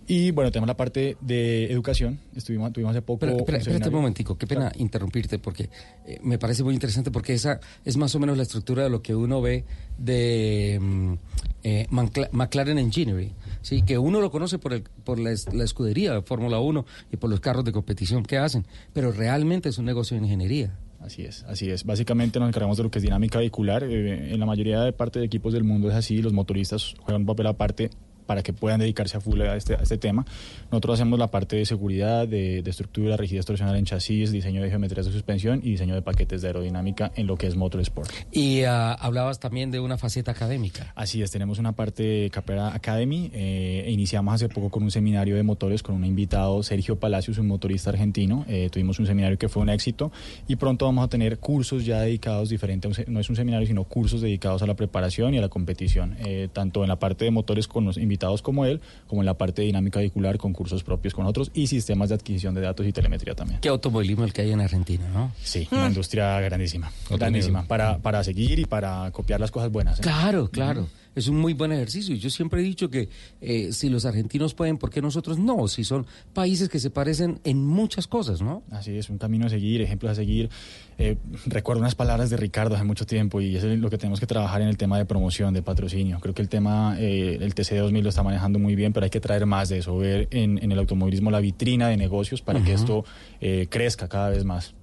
y 0.06 0.32
bueno, 0.32 0.50
tenemos 0.50 0.68
la 0.68 0.76
parte 0.76 1.16
de 1.20 1.72
educación. 1.72 2.20
Estuvimos, 2.36 2.72
tuvimos 2.72 2.90
hace 2.90 3.02
poco. 3.02 3.20
Pero, 3.20 3.34
un 3.34 3.40
espera, 3.40 3.58
espérate 3.58 3.88
un 3.88 3.94
momentico, 3.94 4.36
qué 4.36 4.46
pena 4.46 4.70
interrumpirte 4.76 5.38
porque 5.38 5.70
eh, 6.06 6.18
me 6.22 6.38
parece 6.38 6.62
muy 6.62 6.74
interesante 6.74 7.10
porque 7.10 7.32
esa 7.32 7.60
es 7.84 7.96
más 7.96 8.14
o 8.14 8.18
menos 8.18 8.36
la 8.36 8.42
estructura 8.42 8.82
de 8.82 8.90
lo 8.90 9.00
que 9.00 9.14
uno 9.14 9.40
ve 9.40 9.64
de 9.96 10.78
mm, 10.80 11.14
eh, 11.62 11.86
McLaren 11.90 12.78
Engineering, 12.78 13.32
sí, 13.62 13.82
que 13.82 13.96
uno 13.96 14.20
lo 14.20 14.30
conoce 14.30 14.58
por, 14.58 14.74
el, 14.74 14.82
por 14.82 15.18
la 15.18 15.32
escudería 15.32 16.12
de 16.12 16.22
Fórmula 16.22 16.58
1 16.58 16.84
y 17.12 17.16
por 17.16 17.30
los 17.30 17.40
carros 17.40 17.64
de 17.64 17.72
competición 17.72 18.24
que 18.24 18.36
hacen, 18.36 18.66
pero 18.92 19.10
realmente 19.10 19.70
es 19.70 19.78
un 19.78 19.86
negocio 19.86 20.16
de 20.18 20.24
ingeniería. 20.24 20.76
Así 21.04 21.22
es, 21.22 21.44
así 21.44 21.70
es. 21.70 21.84
Básicamente 21.84 22.40
nos 22.40 22.48
encargamos 22.48 22.78
de 22.78 22.82
lo 22.82 22.90
que 22.90 22.98
es 22.98 23.02
dinámica 23.02 23.38
vehicular. 23.38 23.84
Eh, 23.84 24.32
en 24.32 24.40
la 24.40 24.46
mayoría 24.46 24.80
de 24.80 24.92
parte 24.94 25.18
de 25.18 25.26
equipos 25.26 25.52
del 25.52 25.62
mundo 25.62 25.90
es 25.90 25.94
así. 25.94 26.22
Los 26.22 26.32
motoristas 26.32 26.94
juegan 26.98 27.22
un 27.22 27.26
papel 27.26 27.46
aparte 27.46 27.90
para 28.26 28.42
que 28.42 28.52
puedan 28.52 28.80
dedicarse 28.80 29.16
a 29.16 29.20
full 29.20 29.40
a 29.42 29.56
este, 29.56 29.74
a 29.74 29.78
este 29.82 29.98
tema. 29.98 30.24
Nosotros 30.70 30.94
hacemos 30.94 31.18
la 31.18 31.30
parte 31.30 31.56
de 31.56 31.66
seguridad, 31.66 32.26
de, 32.26 32.62
de 32.62 32.70
estructura, 32.70 33.16
rigidez 33.16 33.44
torsional 33.46 33.76
en 33.76 33.84
chasis, 33.84 34.32
diseño 34.32 34.62
de 34.62 34.70
geometrías 34.70 35.06
de 35.06 35.12
suspensión 35.12 35.60
y 35.62 35.70
diseño 35.72 35.94
de 35.94 36.02
paquetes 36.02 36.42
de 36.42 36.48
aerodinámica 36.48 37.12
en 37.16 37.26
lo 37.26 37.36
que 37.36 37.46
es 37.46 37.56
Motorsport. 37.56 38.10
Y 38.32 38.62
ah, 38.62 38.92
hablabas 38.92 39.38
también 39.40 39.70
de 39.70 39.80
una 39.80 39.98
faceta 39.98 40.30
académica. 40.32 40.92
Así 40.94 41.22
es, 41.22 41.30
tenemos 41.30 41.58
una 41.58 41.72
parte 41.72 42.02
de 42.02 42.30
Capera 42.30 42.74
Academy. 42.74 43.30
eh, 43.34 43.84
e 43.86 43.90
iniciamos 43.92 44.34
hace 44.34 44.48
poco 44.48 44.70
con 44.70 44.82
un 44.82 44.90
seminario 44.90 45.36
de 45.36 45.42
motores 45.42 45.82
con 45.82 45.94
un 45.94 46.04
invitado, 46.04 46.62
Sergio 46.62 46.98
Palacios, 46.98 47.38
un 47.38 47.46
motorista 47.48 47.90
argentino. 47.90 48.44
Eh, 48.48 48.68
tuvimos 48.72 48.98
un 48.98 49.06
seminario 49.06 49.36
que 49.38 49.48
fue 49.48 49.62
un 49.62 49.68
éxito 49.68 50.10
y 50.48 50.56
pronto 50.56 50.86
vamos 50.86 51.04
a 51.04 51.08
tener 51.08 51.38
cursos 51.38 51.84
ya 51.84 52.00
dedicados 52.00 52.48
se- 52.48 53.04
No 53.08 53.20
es 53.20 53.28
un 53.28 53.36
seminario, 53.36 53.66
sino 53.66 53.84
cursos 53.84 54.20
dedicados 54.20 54.62
a 54.62 54.66
la 54.66 54.74
preparación 54.74 55.34
y 55.34 55.38
a 55.38 55.40
la 55.40 55.48
competición, 55.48 56.16
eh, 56.24 56.48
tanto 56.52 56.82
en 56.82 56.88
la 56.88 56.98
parte 56.98 57.24
de 57.24 57.30
motores 57.30 57.68
con 57.68 57.84
los 57.84 57.96
invitados 57.96 58.13
como 58.42 58.64
él, 58.64 58.80
como 59.06 59.22
en 59.22 59.26
la 59.26 59.34
parte 59.34 59.62
de 59.62 59.66
dinámica 59.66 59.98
vehicular 60.00 60.38
con 60.38 60.52
cursos 60.52 60.82
propios 60.82 61.14
con 61.14 61.26
otros 61.26 61.50
y 61.54 61.66
sistemas 61.66 62.08
de 62.08 62.16
adquisición 62.16 62.54
de 62.54 62.60
datos 62.60 62.86
y 62.86 62.92
telemetría 62.92 63.34
también. 63.34 63.60
Qué 63.60 63.68
automovilismo 63.68 64.24
el 64.24 64.32
que 64.32 64.42
hay 64.42 64.52
en 64.52 64.60
Argentina, 64.60 65.08
¿no? 65.12 65.32
Sí, 65.42 65.68
una 65.70 65.88
industria 65.88 66.40
grandísima, 66.40 66.90
grandísima, 67.10 67.64
para, 67.66 67.98
para 67.98 68.24
seguir 68.24 68.58
y 68.58 68.64
para 68.64 69.10
copiar 69.12 69.40
las 69.40 69.50
cosas 69.50 69.70
buenas. 69.70 69.98
¿eh? 69.98 70.02
Claro, 70.02 70.48
claro. 70.50 70.86
Es 71.14 71.28
un 71.28 71.36
muy 71.36 71.52
buen 71.52 71.72
ejercicio. 71.72 72.14
Y 72.14 72.18
Yo 72.18 72.30
siempre 72.30 72.60
he 72.60 72.64
dicho 72.64 72.90
que 72.90 73.08
eh, 73.40 73.72
si 73.72 73.88
los 73.88 74.04
argentinos 74.04 74.54
pueden, 74.54 74.78
¿por 74.78 74.90
qué 74.90 75.00
nosotros 75.00 75.38
no? 75.38 75.68
Si 75.68 75.84
son 75.84 76.06
países 76.32 76.68
que 76.68 76.78
se 76.78 76.90
parecen 76.90 77.40
en 77.44 77.64
muchas 77.64 78.06
cosas, 78.06 78.42
¿no? 78.42 78.62
Así 78.70 78.96
es, 78.96 79.10
un 79.10 79.18
camino 79.18 79.46
a 79.46 79.48
seguir, 79.48 79.80
ejemplos 79.80 80.12
a 80.12 80.14
seguir. 80.14 80.50
Eh, 80.98 81.16
recuerdo 81.46 81.80
unas 81.80 81.94
palabras 81.94 82.30
de 82.30 82.36
Ricardo 82.36 82.74
hace 82.74 82.84
mucho 82.84 83.06
tiempo 83.06 83.40
y 83.40 83.56
eso 83.56 83.68
es 83.68 83.78
lo 83.78 83.90
que 83.90 83.98
tenemos 83.98 84.20
que 84.20 84.26
trabajar 84.26 84.62
en 84.62 84.68
el 84.68 84.76
tema 84.76 84.98
de 84.98 85.04
promoción, 85.04 85.54
de 85.54 85.62
patrocinio. 85.62 86.18
Creo 86.20 86.34
que 86.34 86.42
el 86.42 86.48
tema, 86.48 86.96
eh, 86.98 87.38
el 87.40 87.54
TC2000 87.54 88.02
lo 88.02 88.08
está 88.08 88.22
manejando 88.22 88.58
muy 88.58 88.74
bien, 88.74 88.92
pero 88.92 89.04
hay 89.04 89.10
que 89.10 89.20
traer 89.20 89.46
más 89.46 89.68
de 89.68 89.78
eso, 89.78 89.96
ver 89.96 90.28
en, 90.30 90.62
en 90.62 90.72
el 90.72 90.78
automovilismo 90.78 91.30
la 91.30 91.40
vitrina 91.40 91.88
de 91.88 91.96
negocios 91.96 92.42
para 92.42 92.62
que 92.62 92.72
esto 92.72 93.04
eh, 93.40 93.66
crezca 93.70 94.08
cada 94.08 94.30
vez 94.30 94.44
más. 94.44 94.74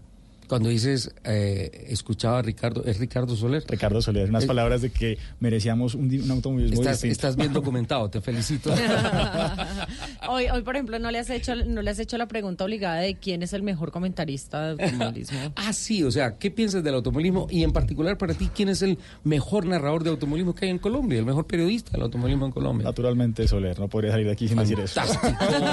Cuando 0.51 0.67
dices, 0.67 1.09
eh, 1.23 1.85
escuchaba 1.87 2.39
a 2.39 2.41
Ricardo, 2.41 2.83
¿es 2.83 2.99
Ricardo 2.99 3.37
Soler? 3.37 3.63
Ricardo 3.69 4.01
Soler, 4.01 4.27
unas 4.27 4.43
Eh, 4.43 4.47
palabras 4.47 4.81
de 4.81 4.89
que 4.89 5.17
merecíamos 5.39 5.95
un, 5.95 6.11
automovilismo 6.29 6.81
Estás, 6.81 6.95
distinto. 6.97 7.13
estás 7.13 7.35
bien 7.37 7.53
documentado, 7.53 8.09
te 8.09 8.19
felicito. 8.19 8.69
hoy, 10.27 10.47
hoy, 10.49 10.61
por 10.63 10.75
ejemplo, 10.75 10.99
no 10.99 11.09
le 11.09 11.19
has 11.19 11.29
hecho, 11.29 11.55
no 11.55 11.81
le 11.81 11.89
has 11.89 11.99
hecho 11.99 12.17
la 12.17 12.27
pregunta 12.27 12.65
obligada 12.65 12.97
de 12.97 13.15
quién 13.15 13.43
es 13.43 13.53
el 13.53 13.63
mejor 13.63 13.91
comentarista 13.93 14.73
de 14.75 14.83
automovilismo. 14.83 15.39
ah, 15.55 15.71
sí, 15.71 16.03
o 16.03 16.11
sea, 16.11 16.37
¿qué 16.37 16.51
piensas 16.51 16.83
del 16.83 16.95
automovilismo? 16.95 17.47
Y 17.49 17.63
en 17.63 17.71
particular 17.71 18.17
para 18.17 18.33
ti, 18.33 18.49
¿quién 18.53 18.67
es 18.67 18.81
el 18.81 18.97
mejor 19.23 19.65
narrador 19.65 20.03
de 20.03 20.09
automovilismo 20.09 20.53
que 20.53 20.65
hay 20.65 20.71
en 20.71 20.79
Colombia? 20.79 21.17
El 21.19 21.25
mejor 21.25 21.47
periodista 21.47 21.91
del 21.93 22.01
automovilismo 22.01 22.45
en 22.47 22.51
Colombia. 22.51 22.83
Naturalmente 22.83 23.47
Soler, 23.47 23.79
no 23.79 23.87
podría 23.87 24.11
salir 24.11 24.25
de 24.25 24.33
aquí 24.33 24.49
sin 24.49 24.57
decir 24.57 24.77
eso. 24.81 24.99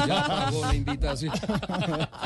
Ya 0.06 0.24
pagó 0.28 0.62
la 0.66 0.74
invitación. 0.76 1.34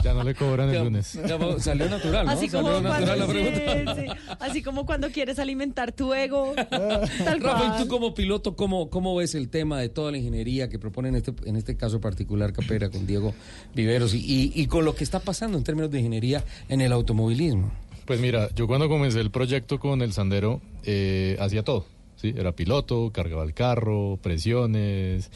Ya 0.05 0.13
no 0.13 0.23
le 0.23 0.35
cobran 0.35 0.69
el 0.69 0.75
Ya- 0.75 0.85
lunes. 0.85 1.19
ya 1.27 1.39
salió 1.59 1.89
natural, 1.89 2.27
¿no? 2.42 2.42
Así 2.45 2.49
como, 2.49 2.69
cuando, 2.83 3.27
sí, 3.27 3.33
pregunta. 3.33 3.95
sí. 3.95 4.07
Así 4.41 4.63
como 4.63 4.87
cuando 4.87 5.11
quieres 5.11 5.39
alimentar 5.39 5.93
tu 5.93 6.13
ego. 6.15 6.55
Tal 6.71 7.41
Rafa, 7.41 7.59
cual. 7.69 7.75
¿y 7.79 7.83
tú 7.83 7.89
como 7.89 8.15
piloto, 8.15 8.57
cómo, 8.57 8.91
cómo 8.91 9.15
ves 9.17 9.35
el 9.35 9.49
tema 9.49 9.79
de 9.81 9.89
toda 9.89 10.11
la 10.11 10.19
ingeniería 10.19 10.69
que 10.69 10.79
propone 10.79 11.09
en 11.11 11.17
este, 11.17 11.33
en 11.45 11.57
este 11.57 11.77
caso 11.77 12.01
particular 12.01 12.53
Capera 12.53 12.91
con 12.91 13.07
Diego 13.07 13.35
Viveros 13.75 14.15
y, 14.15 14.19
y- 14.19 14.53
y 14.55 14.67
con 14.67 14.85
lo 14.85 14.95
que 14.95 15.05
está 15.05 15.21
pasando 15.21 15.59
en 15.59 15.65
términos 15.65 15.91
de 15.91 15.99
ingeniería 15.99 16.45
en 16.69 16.81
el 16.81 16.93
automovilismo? 16.93 17.71
Pues 18.05 18.21
mira, 18.21 18.49
yo 18.55 18.67
cuando 18.67 18.89
comencé 18.89 19.21
el 19.21 19.31
proyecto 19.31 19.79
con 19.79 20.03
el 20.03 20.13
Sandero 20.13 20.61
eh, 20.85 21.37
hacía 21.41 21.63
todo. 21.63 21.87
¿sí? 22.17 22.35
Era 22.37 22.53
piloto, 22.53 23.11
cargaba 23.13 23.45
el 23.45 23.55
carro, 23.55 24.19
presiones, 24.23 25.31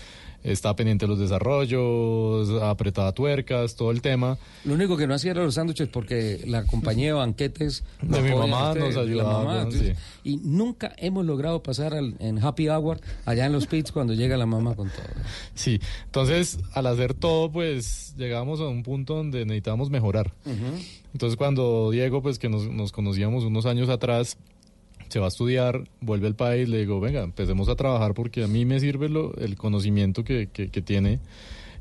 estaba 0.53 0.77
pendiente 0.77 1.07
de 1.07 1.11
los 1.11 1.19
desarrollos, 1.19 2.51
apretaba 2.63 3.13
tuercas, 3.13 3.75
todo 3.75 3.91
el 3.91 4.01
tema. 4.01 4.39
Lo 4.65 4.75
único 4.75 4.97
que 4.97 5.07
no 5.07 5.15
hacía 5.15 5.33
era 5.33 5.43
los 5.43 5.55
sándwiches 5.55 5.89
porque 5.89 6.41
la 6.47 6.65
compañía 6.65 7.09
de 7.09 7.13
banquetes 7.13 7.85
De 8.01 8.21
mi 8.23 8.35
mamá 8.35 8.71
a 8.71 8.75
nos 8.75 8.97
ayudaba, 8.97 9.45
mamá, 9.45 9.71
sí. 9.71 9.93
Y 10.25 10.39
nunca 10.39 10.93
hemos 10.99 11.25
logrado 11.27 11.63
pasar 11.63 11.95
al, 11.95 12.15
en 12.21 12.43
Happy 12.43 12.69
Hour 12.69 13.01
allá 13.25 13.47
en 13.47 13.53
los 13.53 13.67
pits 13.67 13.93
cuando 13.93 14.15
llega 14.15 14.37
la 14.37 14.47
mamá 14.47 14.75
con 14.75 14.89
todo. 14.89 15.07
Sí, 15.55 15.81
entonces 16.05 16.59
al 16.73 16.87
hacer 16.87 17.15
todo, 17.15 17.51
pues 17.51 18.15
llegábamos 18.17 18.61
a 18.61 18.69
un 18.69 18.83
punto 18.83 19.17
donde 19.17 19.45
necesitábamos 19.45 19.91
mejorar. 19.91 20.33
Entonces 21.13 21.37
cuando 21.37 21.91
Diego, 21.91 22.23
pues 22.23 22.39
que 22.39 22.49
nos, 22.49 22.69
nos 22.69 22.93
conocíamos 22.93 23.45
unos 23.45 23.67
años 23.67 23.89
atrás, 23.89 24.37
se 25.09 25.19
va 25.19 25.27
a 25.27 25.29
estudiar, 25.29 25.89
vuelve 26.01 26.27
al 26.27 26.35
país, 26.37 26.69
le 26.69 26.79
digo, 26.79 27.01
venga, 27.01 27.23
empecemos 27.23 27.69
a 27.69 27.77
trabajar 27.77 28.15
porque 28.15 28.45
a 28.45 28.49
mí 28.49 28.65
me 28.65 28.81
sirve 28.81 29.09
lo, 29.09 29.35
el 29.37 29.57
conocimiento 29.57 30.25
que, 30.25 30.49
que, 30.53 30.69
que 30.69 30.83
tiene 30.83 31.21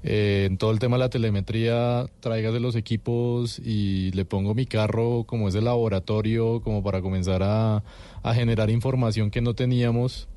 eh, 0.04 0.46
en 0.48 0.58
todo 0.58 0.72
el 0.72 0.78
tema 0.80 0.98
de 0.98 1.00
la 1.00 1.10
telemetría, 1.10 2.06
tráigase 2.20 2.60
los 2.60 2.76
equipos 2.76 3.58
y 3.60 4.12
le 4.12 4.24
pongo 4.26 4.54
mi 4.54 4.68
carro 4.68 5.24
como 5.26 5.48
es 5.48 5.56
el 5.56 5.66
laboratorio, 5.66 6.62
como 6.62 6.84
para 6.84 7.02
comenzar 7.02 7.42
a, 7.42 7.84
a 8.22 8.34
generar 8.36 8.70
información 8.70 9.32
que 9.32 9.42
no 9.42 9.56
teníamos 9.56 10.28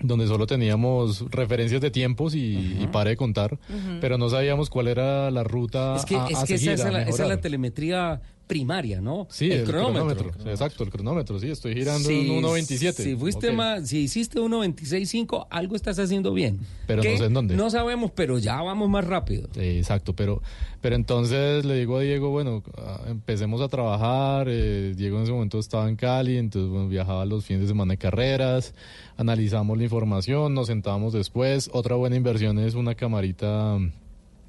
donde 0.00 0.26
solo 0.26 0.46
teníamos 0.46 1.24
referencias 1.30 1.80
de 1.80 1.90
tiempos 1.90 2.34
y, 2.34 2.76
y 2.80 2.86
pare 2.92 3.10
de 3.10 3.16
contar, 3.16 3.58
pero 3.98 4.18
no 4.18 4.28
sabíamos 4.28 4.68
cuál 4.68 4.88
era 4.88 5.30
la 5.30 5.42
ruta 5.42 5.96
Es 5.96 6.04
que, 6.04 6.16
a, 6.16 6.26
es 6.26 6.36
a 6.36 6.40
que 6.46 6.58
seguir, 6.58 6.72
esa, 6.74 6.82
es 6.82 6.88
a 6.88 6.92
la, 6.92 7.00
esa 7.02 7.10
es 7.10 7.18
la 7.20 7.24
mejorar. 7.24 7.40
telemetría 7.40 8.20
primaria, 8.46 9.00
¿no? 9.00 9.26
Sí, 9.30 9.50
el, 9.50 9.64
cronómetro. 9.64 10.30
Exacto, 10.46 10.84
el 10.84 10.90
cronómetro, 10.90 11.38
sí, 11.40 11.50
estoy 11.50 11.74
girando 11.74 12.08
Si- 12.08 12.14
en 12.30 12.42
1.27. 12.44 12.92
Si 12.92 13.16
fuiste 13.16 13.50
más, 13.52 13.88
si 13.88 13.98
hiciste 13.98 14.38
1.26.5, 14.40 15.46
algo 15.50 15.74
estás 15.74 15.98
haciendo 15.98 16.32
bien. 16.32 16.60
Pero 16.86 17.02
¿Qué? 17.02 17.12
no 17.12 17.18
sé 17.18 17.24
en 17.24 17.34
dónde. 17.34 17.56
No 17.56 17.70
sabemos, 17.70 18.12
pero 18.14 18.38
ya 18.38 18.62
vamos 18.62 18.88
más 18.88 19.04
rápido. 19.04 19.48
Eh, 19.56 19.78
Exacto, 19.78 20.14
pero, 20.14 20.42
pero 20.80 20.94
entonces 20.94 21.64
le 21.64 21.74
digo 21.78 21.96
a 21.98 22.02
Diego, 22.02 22.30
bueno, 22.30 22.62
ah, 22.78 23.00
empecemos 23.08 23.60
a 23.60 23.68
trabajar. 23.68 24.46
eh, 24.48 24.94
Diego 24.96 25.16
en 25.18 25.24
ese 25.24 25.32
momento 25.32 25.58
estaba 25.58 25.88
en 25.88 25.96
Cali, 25.96 26.36
entonces 26.38 26.70
bueno, 26.70 26.88
viajaba 26.88 27.24
los 27.26 27.44
fines 27.44 27.62
de 27.62 27.68
semana 27.68 27.94
de 27.94 27.98
carreras, 27.98 28.74
analizamos 29.16 29.76
la 29.76 29.84
información, 29.84 30.54
nos 30.54 30.68
sentábamos 30.68 31.12
después. 31.12 31.68
Otra 31.72 31.96
buena 31.96 32.14
inversión 32.16 32.58
es 32.60 32.74
una 32.74 32.94
camarita 32.94 33.78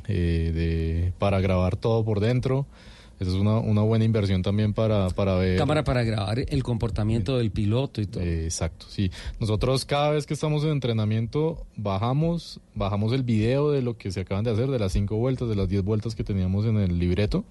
eh, 0.07 0.51
de, 0.53 1.13
para 1.17 1.39
grabar 1.41 1.75
todo 1.77 2.05
por 2.05 2.19
dentro. 2.19 2.65
Esa 3.19 3.31
es 3.31 3.37
una, 3.37 3.57
una 3.57 3.81
buena 3.81 4.05
inversión 4.05 4.43
también 4.43 4.73
para, 4.73 5.09
para 5.09 5.35
ver. 5.35 5.57
Cámara 5.57 5.83
para 5.83 6.03
grabar 6.03 6.39
el 6.39 6.63
comportamiento 6.63 7.37
del 7.37 7.51
piloto 7.51 7.99
y 8.01 8.05
todo. 8.05 8.23
exacto, 8.23 8.85
sí. 8.89 9.11
Nosotros 9.39 9.85
cada 9.85 10.11
vez 10.11 10.25
que 10.25 10.33
estamos 10.33 10.63
en 10.63 10.69
entrenamiento 10.69 11.65
bajamos, 11.75 12.59
bajamos 12.75 13.13
el 13.13 13.23
video 13.23 13.71
de 13.71 13.81
lo 13.81 13.97
que 13.97 14.11
se 14.11 14.21
acaban 14.21 14.43
de 14.43 14.51
hacer, 14.51 14.69
de 14.69 14.79
las 14.79 14.91
cinco 14.91 15.17
vueltas, 15.17 15.49
de 15.49 15.55
las 15.55 15.67
diez 15.67 15.83
vueltas 15.83 16.15
que 16.15 16.23
teníamos 16.23 16.65
en 16.65 16.77
el 16.77 16.99
libreto. 16.99 17.43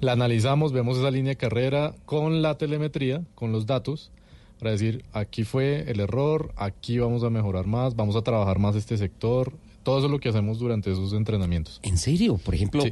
La 0.00 0.12
analizamos, 0.12 0.72
vemos 0.72 0.98
esa 0.98 1.10
línea 1.10 1.30
de 1.30 1.36
carrera 1.36 1.94
con 2.04 2.42
la 2.42 2.58
telemetría, 2.58 3.22
con 3.34 3.52
los 3.52 3.66
datos, 3.66 4.10
para 4.58 4.72
decir, 4.72 5.04
aquí 5.12 5.44
fue 5.44 5.90
el 5.90 6.00
error, 6.00 6.52
aquí 6.56 6.98
vamos 6.98 7.24
a 7.24 7.30
mejorar 7.30 7.66
más, 7.66 7.96
vamos 7.96 8.16
a 8.16 8.22
trabajar 8.22 8.58
más 8.58 8.76
este 8.76 8.96
sector. 8.96 9.52
Todo 9.82 9.98
eso 9.98 10.06
es 10.06 10.12
lo 10.12 10.20
que 10.20 10.28
hacemos 10.30 10.58
durante 10.58 10.90
esos 10.90 11.12
entrenamientos. 11.12 11.80
¿En 11.82 11.98
serio? 11.98 12.38
Por 12.38 12.54
ejemplo, 12.54 12.82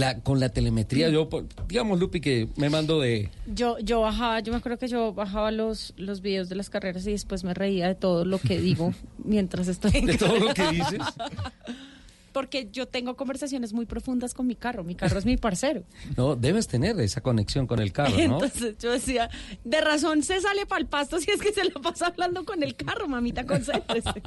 la, 0.00 0.20
con 0.20 0.40
la 0.40 0.48
telemetría, 0.48 1.08
yo, 1.10 1.28
pues, 1.28 1.44
digamos, 1.68 2.00
Lupi, 2.00 2.20
que 2.20 2.48
me 2.56 2.68
mando 2.70 3.00
de... 3.00 3.28
Yo, 3.46 3.78
yo 3.78 4.00
bajaba, 4.00 4.40
yo 4.40 4.52
me 4.52 4.58
acuerdo 4.58 4.78
que 4.78 4.88
yo 4.88 5.12
bajaba 5.12 5.50
los, 5.52 5.94
los 5.96 6.20
videos 6.22 6.48
de 6.48 6.56
las 6.56 6.70
carreras 6.70 7.06
y 7.06 7.12
después 7.12 7.44
me 7.44 7.54
reía 7.54 7.86
de 7.86 7.94
todo 7.94 8.24
lo 8.24 8.38
que 8.38 8.58
digo 8.58 8.92
mientras 9.24 9.68
estoy 9.68 9.92
en 9.94 10.06
¿De 10.06 10.18
todo 10.18 10.36
lo 10.38 10.52
que 10.54 10.68
dices? 10.68 10.98
Porque 12.32 12.68
yo 12.70 12.86
tengo 12.86 13.16
conversaciones 13.16 13.72
muy 13.72 13.86
profundas 13.86 14.34
con 14.34 14.46
mi 14.46 14.54
carro. 14.54 14.84
Mi 14.84 14.94
carro 14.94 15.18
es 15.18 15.26
mi 15.26 15.36
parcero. 15.36 15.82
No, 16.16 16.36
debes 16.36 16.68
tener 16.68 16.98
esa 17.00 17.20
conexión 17.20 17.66
con 17.66 17.80
el 17.80 17.92
carro, 17.92 18.16
¿no? 18.16 18.42
Entonces 18.42 18.76
yo 18.78 18.92
decía, 18.92 19.30
de 19.64 19.80
razón 19.80 20.22
se 20.22 20.40
sale 20.40 20.66
para 20.66 20.80
el 20.80 20.86
pasto 20.86 21.18
si 21.18 21.30
es 21.30 21.40
que 21.40 21.52
se 21.52 21.64
la 21.64 21.74
pasa 21.82 22.06
hablando 22.06 22.44
con 22.44 22.62
el 22.62 22.76
carro, 22.76 23.08
mamita, 23.08 23.44
concéntrese. 23.44 24.22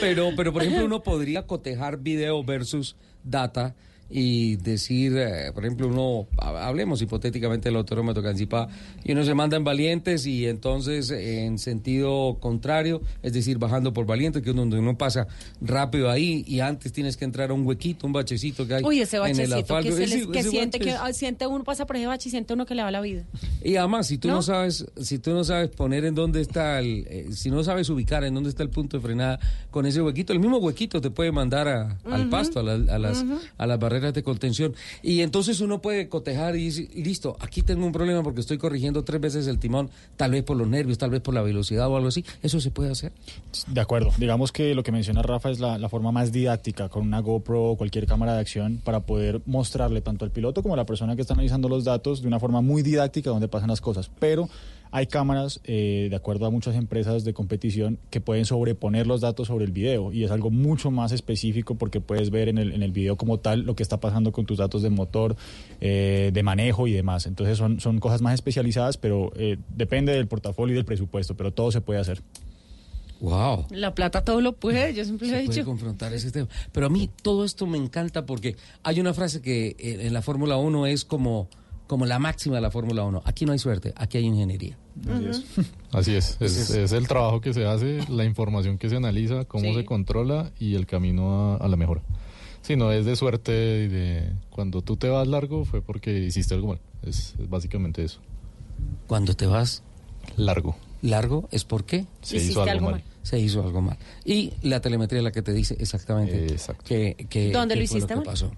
Pero, 0.00 0.30
pero 0.36 0.52
por 0.52 0.62
ejemplo, 0.62 0.86
uno 0.86 1.02
podría 1.02 1.46
cotejar 1.46 1.98
video 1.98 2.42
versus 2.42 2.96
data 3.24 3.72
y 4.16 4.54
decir, 4.56 5.12
eh, 5.16 5.50
por 5.52 5.64
ejemplo, 5.64 5.88
uno, 5.88 6.28
ha- 6.38 6.68
hablemos 6.68 7.02
hipotéticamente 7.02 7.68
del 7.68 7.74
autódromo 7.76 8.14
de 8.14 8.20
Tocancipá, 8.20 8.68
y 9.02 9.10
uno 9.10 9.24
se 9.24 9.34
manda 9.34 9.56
en 9.56 9.64
Valientes 9.64 10.24
y 10.24 10.46
entonces 10.46 11.10
en 11.10 11.58
sentido 11.58 12.38
contrario, 12.40 13.02
es 13.24 13.32
decir, 13.32 13.58
bajando 13.58 13.92
por 13.92 14.06
Valientes, 14.06 14.40
que 14.42 14.50
es 14.50 14.56
donde 14.56 14.78
uno 14.78 14.96
pasa 14.96 15.26
rápido 15.60 16.10
ahí 16.10 16.44
y 16.46 16.60
antes 16.60 16.92
tienes 16.92 17.16
que 17.16 17.24
entrar 17.24 17.50
a 17.50 17.54
un 17.54 17.66
huequito, 17.66 18.06
un 18.06 18.12
bachecito 18.12 18.68
que 18.68 18.74
hay 18.76 18.84
Uy, 18.84 19.00
ese 19.00 19.16
en 19.16 19.40
el 19.40 19.52
asfalto. 19.52 19.90
que, 19.90 19.96
se 19.96 20.04
Ese- 20.04 20.30
que 20.30 20.38
ese 20.38 20.50
siente 20.50 20.78
que 20.78 20.92
bache- 20.92 20.98
ah, 21.02 21.12
siente 21.12 21.46
uno 21.48 21.64
pasa 21.64 21.84
por 21.84 21.96
ese 21.96 22.06
bache 22.06 22.28
y 22.28 22.30
siente 22.30 22.54
uno 22.54 22.66
que 22.66 22.76
le 22.76 22.84
va 22.84 22.92
la 22.92 23.00
vida. 23.00 23.24
y 23.64 23.74
además, 23.74 24.06
si 24.06 24.18
tú 24.18 24.28
no, 24.28 24.34
¿No? 24.34 24.42
sabes, 24.42 24.86
si 25.00 25.18
tú 25.18 25.32
no 25.32 25.42
sabes 25.42 25.70
poner 25.70 26.04
en 26.04 26.14
dónde 26.14 26.40
está 26.40 26.78
el, 26.78 27.04
eh, 27.08 27.26
si 27.32 27.50
no 27.50 27.64
sabes 27.64 27.88
ubicar 27.90 28.22
en 28.22 28.34
dónde 28.34 28.50
está 28.50 28.62
el 28.62 28.70
punto 28.70 28.96
de 28.98 29.02
frenada 29.02 29.40
con 29.72 29.86
ese 29.86 30.00
huequito, 30.02 30.32
el 30.32 30.38
mismo 30.38 30.58
huequito 30.58 31.00
te 31.00 31.10
puede 31.10 31.32
mandar 31.32 31.66
a- 31.66 31.98
al 32.04 32.28
pasto, 32.28 32.60
a, 32.60 32.62
la- 32.62 32.94
a 32.94 32.98
las, 32.98 33.24
a 33.58 33.66
las 33.66 33.78
barreras 33.80 34.03
de 34.12 34.22
contención. 34.22 34.74
Y 35.02 35.20
entonces 35.20 35.60
uno 35.60 35.80
puede 35.80 36.08
cotejar 36.08 36.56
y 36.56 36.64
dice, 36.64 36.88
listo, 36.94 37.36
aquí 37.40 37.62
tengo 37.62 37.86
un 37.86 37.92
problema 37.92 38.22
porque 38.22 38.40
estoy 38.40 38.58
corrigiendo 38.58 39.04
tres 39.04 39.20
veces 39.20 39.46
el 39.46 39.58
timón, 39.58 39.90
tal 40.16 40.32
vez 40.32 40.42
por 40.42 40.56
los 40.56 40.68
nervios, 40.68 40.98
tal 40.98 41.10
vez 41.10 41.20
por 41.20 41.32
la 41.32 41.42
velocidad 41.42 41.88
o 41.88 41.96
algo 41.96 42.08
así. 42.08 42.24
Eso 42.42 42.60
se 42.60 42.70
puede 42.70 42.90
hacer. 42.90 43.12
De 43.68 43.80
acuerdo. 43.80 44.12
Digamos 44.18 44.52
que 44.52 44.74
lo 44.74 44.82
que 44.82 44.92
menciona 44.92 45.22
Rafa 45.22 45.50
es 45.50 45.60
la, 45.60 45.78
la 45.78 45.88
forma 45.88 46.12
más 46.12 46.32
didáctica 46.32 46.88
con 46.88 47.06
una 47.06 47.20
GoPro 47.20 47.70
o 47.70 47.76
cualquier 47.76 48.06
cámara 48.06 48.34
de 48.34 48.40
acción 48.40 48.80
para 48.84 49.00
poder 49.00 49.40
mostrarle 49.46 50.00
tanto 50.00 50.24
al 50.24 50.30
piloto 50.30 50.62
como 50.62 50.74
a 50.74 50.76
la 50.76 50.86
persona 50.86 51.14
que 51.16 51.22
está 51.22 51.34
analizando 51.34 51.68
los 51.68 51.84
datos 51.84 52.22
de 52.22 52.28
una 52.28 52.40
forma 52.40 52.60
muy 52.60 52.82
didáctica 52.82 53.30
donde 53.30 53.48
pasan 53.48 53.70
las 53.70 53.80
cosas. 53.80 54.10
Pero 54.18 54.48
hay 54.94 55.08
cámaras, 55.08 55.60
eh, 55.64 56.06
de 56.08 56.14
acuerdo 56.14 56.46
a 56.46 56.50
muchas 56.50 56.76
empresas 56.76 57.24
de 57.24 57.34
competición, 57.34 57.98
que 58.10 58.20
pueden 58.20 58.44
sobreponer 58.44 59.08
los 59.08 59.20
datos 59.20 59.48
sobre 59.48 59.64
el 59.64 59.72
video 59.72 60.12
y 60.12 60.22
es 60.22 60.30
algo 60.30 60.52
mucho 60.52 60.92
más 60.92 61.10
específico 61.10 61.74
porque 61.74 62.00
puedes 62.00 62.30
ver 62.30 62.48
en 62.48 62.58
el, 62.58 62.70
en 62.70 62.84
el 62.84 62.92
video 62.92 63.16
como 63.16 63.40
tal 63.40 63.62
lo 63.62 63.74
que 63.74 63.82
está 63.82 63.98
pasando 63.98 64.30
con 64.30 64.46
tus 64.46 64.58
datos 64.58 64.82
de 64.82 64.90
motor, 64.90 65.34
eh, 65.80 66.30
de 66.32 66.42
manejo 66.44 66.86
y 66.86 66.92
demás. 66.92 67.26
Entonces 67.26 67.58
son, 67.58 67.80
son 67.80 67.98
cosas 67.98 68.22
más 68.22 68.34
especializadas, 68.34 68.96
pero 68.96 69.32
eh, 69.34 69.56
depende 69.74 70.12
del 70.12 70.28
portafolio 70.28 70.74
y 70.74 70.76
del 70.76 70.84
presupuesto, 70.84 71.36
pero 71.36 71.52
todo 71.52 71.72
se 71.72 71.80
puede 71.80 71.98
hacer. 71.98 72.22
Wow. 73.18 73.66
La 73.70 73.96
plata 73.96 74.22
todo 74.22 74.40
lo 74.40 74.52
puede, 74.52 74.94
yo 74.94 75.04
siempre 75.04 75.26
lo 75.26 75.34
he 75.34 75.40
se 75.40 75.44
puede 75.46 75.58
dicho. 75.58 75.66
confrontar 75.66 76.14
ese 76.14 76.30
tema. 76.30 76.46
Pero 76.70 76.86
a 76.86 76.90
mí 76.90 77.10
todo 77.22 77.44
esto 77.44 77.66
me 77.66 77.78
encanta 77.78 78.26
porque 78.26 78.54
hay 78.84 79.00
una 79.00 79.12
frase 79.12 79.42
que 79.42 79.74
eh, 79.76 80.06
en 80.06 80.12
la 80.12 80.22
Fórmula 80.22 80.56
1 80.56 80.86
es 80.86 81.04
como, 81.04 81.48
como 81.94 82.06
la 82.06 82.18
máxima 82.18 82.56
de 82.56 82.60
la 82.60 82.72
Fórmula 82.72 83.04
1. 83.04 83.22
Aquí 83.24 83.46
no 83.46 83.52
hay 83.52 83.60
suerte, 83.60 83.92
aquí 83.96 84.18
hay 84.18 84.24
ingeniería. 84.24 84.76
Así 85.08 85.26
es. 85.28 85.44
Así 85.92 86.14
es, 86.16 86.36
es, 86.40 86.70
es 86.70 86.90
el 86.92 87.06
trabajo 87.06 87.40
que 87.40 87.54
se 87.54 87.66
hace, 87.66 88.00
la 88.08 88.24
información 88.24 88.78
que 88.78 88.88
se 88.90 88.96
analiza, 88.96 89.44
cómo 89.44 89.62
Sí. 89.66 89.74
se 89.74 89.84
controla 89.84 90.50
y 90.58 90.74
el 90.74 90.86
camino 90.86 91.52
a, 91.52 91.56
a 91.58 91.68
la 91.68 91.76
mejora. 91.76 92.02
Si 92.62 92.74
no 92.74 92.90
es 92.90 93.04
de 93.04 93.14
suerte 93.14 93.84
y 93.84 93.88
de 93.88 94.32
cuando 94.50 94.82
tú 94.82 94.96
te 94.96 95.08
vas 95.08 95.28
largo 95.28 95.64
fue 95.64 95.82
porque 95.82 96.18
hiciste 96.18 96.52
algo 96.54 96.66
mal. 96.66 96.80
Es, 97.04 97.36
es 97.38 97.48
básicamente 97.48 98.02
eso. 98.02 98.18
Cuando 99.06 99.34
te 99.34 99.46
vas 99.46 99.84
largo. 100.36 100.74
Largo 101.00 101.48
es 101.52 101.64
porque 101.64 102.06
Se 102.22 102.36
hizo 102.38 102.44
Hiciste 102.46 102.60
algo 102.62 102.72
algo 102.72 102.84
mal. 102.86 102.92
mal. 102.94 103.04
Se 103.22 103.38
hizo 103.38 103.62
algo 103.62 103.80
mal. 103.82 103.98
Y 104.24 104.52
la 104.62 104.80
telemetría 104.80 105.18
es 105.20 105.24
la 105.24 105.30
que 105.30 105.42
te 105.42 105.52
dice 105.52 105.76
exactamente 105.78 106.56
que, 106.84 107.26
que- 107.30 107.52
¿Dónde 107.52 107.74
qué 107.74 107.78
lo 107.78 107.84
hiciste 107.84 108.08
que 108.08 108.16
mal? 108.16 108.24
pasó. 108.24 108.50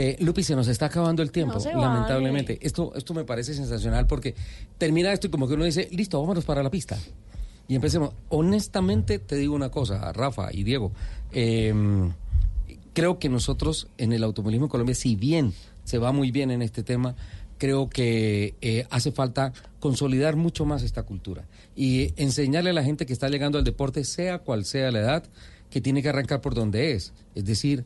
Eh, 0.00 0.16
Lupi, 0.20 0.44
se 0.44 0.54
nos 0.54 0.68
está 0.68 0.86
acabando 0.86 1.22
el 1.22 1.32
tiempo, 1.32 1.58
No 1.58 1.80
lamentablemente. 1.80 2.58
Esto, 2.62 2.92
esto 2.94 3.14
me 3.14 3.24
parece 3.24 3.52
sensacional 3.52 4.06
porque 4.06 4.34
termina 4.78 5.12
esto 5.12 5.26
y 5.26 5.30
como 5.30 5.48
que 5.48 5.54
uno 5.54 5.64
dice, 5.64 5.88
listo, 5.90 6.20
vámonos 6.20 6.44
para 6.44 6.62
la 6.62 6.70
pista. 6.70 6.96
Y 7.66 7.74
empecemos. 7.74 8.12
Honestamente, 8.28 9.18
te 9.18 9.34
digo 9.34 9.54
una 9.56 9.70
cosa, 9.70 10.12
Rafa 10.12 10.50
y 10.52 10.62
Diego. 10.62 10.92
eh, 11.32 11.74
creo 12.92 13.18
que 13.18 13.28
nosotros 13.28 13.88
en 13.96 14.12
el 14.12 14.24
automovilismo 14.24 14.66
en 14.66 14.70
Colombia, 14.70 14.94
si 14.94 15.14
bien 15.14 15.52
se 15.84 15.98
va 15.98 16.10
muy 16.10 16.30
bien 16.32 16.50
en 16.50 16.62
este 16.62 16.82
tema, 16.82 17.14
creo 17.56 17.88
que 17.88 18.54
eh, 18.60 18.86
hace 18.90 19.12
falta 19.12 19.52
consolidar 19.78 20.36
mucho 20.36 20.64
más 20.64 20.82
esta 20.82 21.04
cultura 21.04 21.44
y 21.76 22.12
enseñarle 22.16 22.70
a 22.70 22.72
la 22.72 22.82
gente 22.82 23.06
que 23.06 23.12
está 23.12 23.28
llegando 23.28 23.58
al 23.58 23.64
deporte, 23.64 24.02
sea 24.02 24.38
cual 24.38 24.64
sea 24.64 24.90
la 24.90 24.98
edad, 24.98 25.24
que 25.70 25.80
tiene 25.80 26.02
que 26.02 26.08
arrancar 26.08 26.40
por 26.40 26.54
donde 26.54 26.92
es. 26.92 27.12
Es 27.34 27.44
decir, 27.44 27.84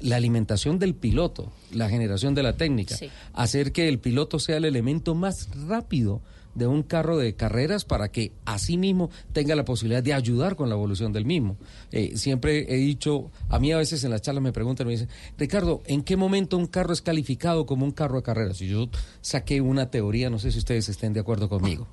la 0.00 0.16
alimentación 0.16 0.78
del 0.78 0.94
piloto, 0.94 1.52
la 1.72 1.88
generación 1.88 2.34
de 2.34 2.42
la 2.42 2.56
técnica, 2.56 2.96
Sí. 2.96 3.08
hacer 3.32 3.72
que 3.72 3.88
el 3.88 3.98
piloto 3.98 4.38
sea 4.38 4.56
el 4.58 4.64
elemento 4.64 5.14
más 5.14 5.48
rápido 5.66 6.20
de 6.54 6.66
un 6.66 6.82
carro 6.82 7.16
de 7.18 7.34
carreras 7.34 7.84
para 7.84 8.10
que 8.10 8.32
así 8.44 8.76
mismo 8.76 9.10
tenga 9.32 9.54
la 9.54 9.64
posibilidad 9.64 10.02
de 10.02 10.12
ayudar 10.14 10.56
con 10.56 10.68
la 10.68 10.74
evolución 10.74 11.12
del 11.12 11.24
mismo. 11.24 11.56
Eh, 11.92 12.16
siempre 12.16 12.66
he 12.74 12.76
dicho, 12.78 13.30
a 13.48 13.60
mí 13.60 13.70
a 13.70 13.76
veces 13.76 14.02
en 14.02 14.10
las 14.10 14.22
charlas 14.22 14.42
me 14.42 14.50
preguntan, 14.52 14.86
me 14.86 14.94
dicen, 14.94 15.08
Ricardo, 15.36 15.82
¿en 15.86 16.02
qué 16.02 16.16
momento 16.16 16.56
un 16.56 16.66
carro 16.66 16.92
es 16.92 17.00
calificado 17.02 17.64
como 17.64 17.84
un 17.84 17.92
carro 17.92 18.16
de 18.16 18.22
carreras? 18.24 18.60
Y 18.60 18.66
yo 18.68 18.88
saqué 19.20 19.60
una 19.60 19.90
teoría, 19.90 20.30
no 20.30 20.40
sé 20.40 20.50
si 20.50 20.58
ustedes 20.58 20.88
estén 20.88 21.12
de 21.12 21.20
acuerdo 21.20 21.48
conmigo. 21.48 21.86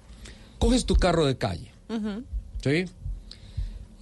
Coges 0.57 0.85
tu 0.85 0.95
carro 0.95 1.25
de 1.27 1.37
calle, 1.37 1.71
¿sí? 2.63 2.85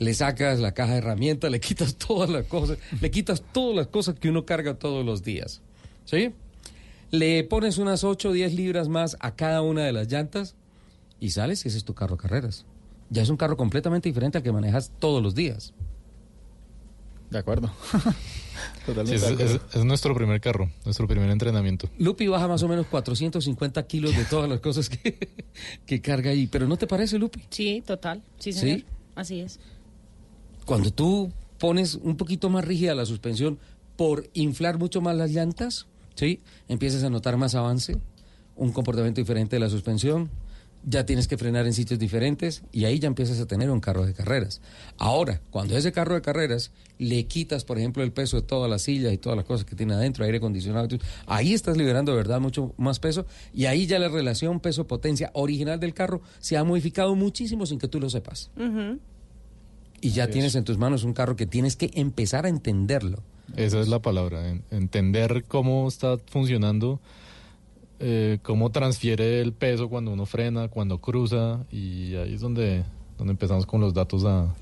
Le 0.04 0.14
sacas 0.14 0.60
la 0.60 0.74
caja 0.74 0.92
de 0.94 0.98
herramientas, 1.00 1.50
le 1.52 1.60
quitas 1.60 1.96
todas 2.08 2.30
las 2.30 2.46
cosas, 2.46 2.78
le 3.00 3.10
quitas 3.12 3.44
todas 3.54 3.76
las 3.76 3.88
cosas 3.88 4.16
que 4.20 4.30
uno 4.30 4.46
carga 4.46 4.74
todos 4.76 5.06
los 5.06 5.24
días, 5.24 5.62
¿sí? 6.06 6.32
Le 7.12 7.44
pones 7.44 7.78
unas 7.78 8.04
8 8.04 8.30
o 8.30 8.32
10 8.34 8.54
libras 8.56 8.90
más 8.90 9.16
a 9.20 9.36
cada 9.36 9.62
una 9.62 9.84
de 9.84 9.92
las 9.94 10.12
llantas 10.12 10.56
y 11.20 11.30
sales 11.30 11.64
y 11.64 11.68
ese 11.70 11.78
es 11.78 11.84
tu 11.86 11.94
carro 11.94 12.16
de 12.18 12.22
carreras. 12.24 12.66
Ya 13.10 13.22
es 13.22 13.30
un 13.30 13.38
carro 13.38 13.56
completamente 13.56 14.10
diferente 14.10 14.40
al 14.40 14.44
que 14.44 14.52
manejas 14.52 14.92
todos 15.00 15.22
los 15.22 15.36
días. 15.36 15.74
De 17.30 17.38
acuerdo. 17.40 17.72
Sí, 19.06 19.16
es, 19.16 19.24
es- 19.24 19.60
es 19.74 19.86
nuestro 19.86 20.14
primer 20.14 20.40
carro, 20.40 20.70
nuestro 20.86 21.08
primer 21.08 21.30
entrenamiento. 21.30 21.90
Lupi 21.98 22.28
baja 22.28 22.48
más 22.48 22.62
o 22.64 22.68
menos 22.68 22.86
450 22.88 23.82
kilos 23.88 24.16
de 24.16 24.26
todas 24.26 24.50
las 24.50 24.60
cosas 24.60 24.90
que, 24.90 25.18
que 25.86 26.02
carga 26.02 26.32
ahí. 26.32 26.48
Pero 26.48 26.68
¿no 26.68 26.78
te 26.78 26.86
parece, 26.86 27.18
Lupi? 27.18 27.42
Sí, 27.50 27.82
total. 27.86 28.22
Sí, 28.40 28.54
¿Sí? 28.54 28.60
señor. 28.60 28.82
Así 29.16 29.40
es. 29.40 29.60
Cuando 30.66 30.92
tú 30.92 31.32
pones 31.60 31.96
un 31.96 32.18
poquito 32.18 32.50
más 32.50 32.66
rígida 32.66 32.96
la 32.96 33.06
suspensión 33.06 33.58
por 33.96 34.30
inflar 34.34 34.78
mucho 34.78 35.02
más 35.02 35.16
las 35.16 35.32
llantas, 35.32 35.88
¿sí? 36.16 36.42
Empiezas 36.68 37.04
a 37.04 37.10
notar 37.10 37.38
más 37.38 37.56
avance, 37.56 37.98
un 38.56 38.72
comportamiento 38.72 39.22
diferente 39.22 39.56
de 39.56 39.60
la 39.60 39.70
suspensión, 39.70 40.30
ya 40.86 41.06
tienes 41.06 41.28
que 41.28 41.38
frenar 41.38 41.66
en 41.66 41.74
sitios 41.74 42.00
diferentes 42.00 42.64
y 42.72 42.86
ahí 42.86 43.00
ya 43.00 43.08
empiezas 43.08 43.40
a 43.40 43.46
tener 43.46 43.72
un 43.72 43.80
carro 43.80 44.06
de 44.06 44.14
carreras. 44.14 44.62
Ahora, 44.98 45.42
cuando 45.50 45.78
ese 45.78 45.92
carro 45.92 46.16
de 46.16 46.22
carreras 46.22 46.72
le 46.98 47.26
quitas, 47.26 47.64
por 47.64 47.78
ejemplo, 47.78 48.04
el 48.04 48.12
peso 48.12 48.38
de 48.38 48.44
todas 48.44 48.70
las 48.70 48.82
sillas 48.82 49.14
y 49.14 49.18
todas 49.18 49.38
las 49.38 49.46
cosas 49.46 49.66
que 49.66 49.76
tiene 49.76 49.94
adentro, 49.94 50.26
aire 50.26 50.38
acondicionado, 50.38 50.88
ahí 51.26 51.54
estás 51.54 51.78
liberando 51.78 52.12
de 52.12 52.18
verdad 52.18 52.42
mucho 52.42 52.74
más 52.78 53.00
peso 53.00 53.26
y 53.54 53.66
ahí 53.66 53.88
ya 53.88 54.00
la 54.00 54.10
relación 54.10 54.60
peso-potencia 54.60 55.32
original 55.34 55.80
del 55.80 55.94
carro 55.94 56.22
se 56.40 56.58
ha 56.58 56.64
modificado 56.64 57.16
muchísimo 57.16 57.66
sin 57.66 57.80
que 57.80 57.88
tú 57.88 58.00
lo 58.00 58.10
sepas. 58.10 58.52
Y 60.04 60.10
ya 60.12 60.24
Así 60.24 60.30
es. 60.30 60.34
tienes 60.34 60.56
en 60.56 60.64
tus 60.66 60.78
manos 60.78 61.04
un 61.04 61.14
carro 61.14 61.36
que 61.36 61.46
tienes 61.48 61.76
que 61.76 61.90
empezar 61.96 62.46
a 62.46 62.50
entenderlo. 62.50 63.20
Esa 63.56 63.80
es 63.80 63.88
la 63.88 64.02
palabra, 64.02 64.50
en- 64.50 64.64
entender 64.72 65.46
cómo 65.48 65.88
está 65.88 66.18
funcionando, 66.28 67.00
eh, 68.00 68.40
cómo 68.44 68.70
transfiere 68.72 69.42
el 69.42 69.54
peso 69.54 69.90
cuando 69.90 70.12
uno 70.12 70.26
frena, 70.26 70.68
cuando 70.68 71.00
cruza, 71.00 71.66
y 71.72 72.16
ahí 72.16 72.34
es 72.34 72.42
donde, 72.42 72.84
donde 73.18 73.32
empezamos 73.32 73.66
con 73.66 73.80
los 73.82 73.94
datos 73.94 74.26
a, 74.26 74.54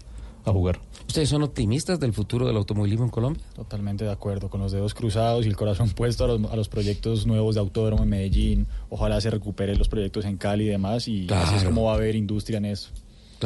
a 0.46 0.52
jugar. 0.52 0.80
¿Ustedes 1.08 1.30
son 1.30 1.42
optimistas 1.44 2.00
del 2.00 2.14
futuro 2.14 2.46
del 2.48 2.58
automovilismo 2.58 3.06
en 3.06 3.12
Colombia? 3.12 3.44
Totalmente 3.56 4.04
de 4.06 4.12
acuerdo, 4.12 4.50
con 4.50 4.62
los 4.62 4.72
dedos 4.72 4.94
cruzados 4.94 5.46
y 5.46 5.50
el 5.50 5.56
corazón 5.56 5.90
puesto 5.96 6.26
a 6.26 6.28
los, 6.28 6.52
a 6.52 6.56
los 6.56 6.70
proyectos 6.70 7.26
nuevos 7.26 7.56
de 7.56 7.62
autódromo 7.62 8.04
en 8.04 8.10
Medellín. 8.10 8.68
Ojalá 8.90 9.20
se 9.22 9.30
recuperen 9.32 9.78
los 9.80 9.90
proyectos 9.90 10.26
en 10.26 10.38
Cali 10.38 10.66
y 10.66 10.68
demás 10.68 11.08
y 11.08 11.28
así 11.32 11.56
es 11.56 11.62
Claro. 11.62 11.70
como 11.70 11.84
va 11.86 11.94
a 11.94 11.96
haber 11.96 12.16
industria 12.16 12.58
en 12.58 12.66
eso. 12.66 12.90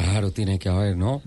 Claro, 0.03 0.31
tiene 0.31 0.59
que 0.59 0.67
haber, 0.69 0.97
¿no? 0.97 1.21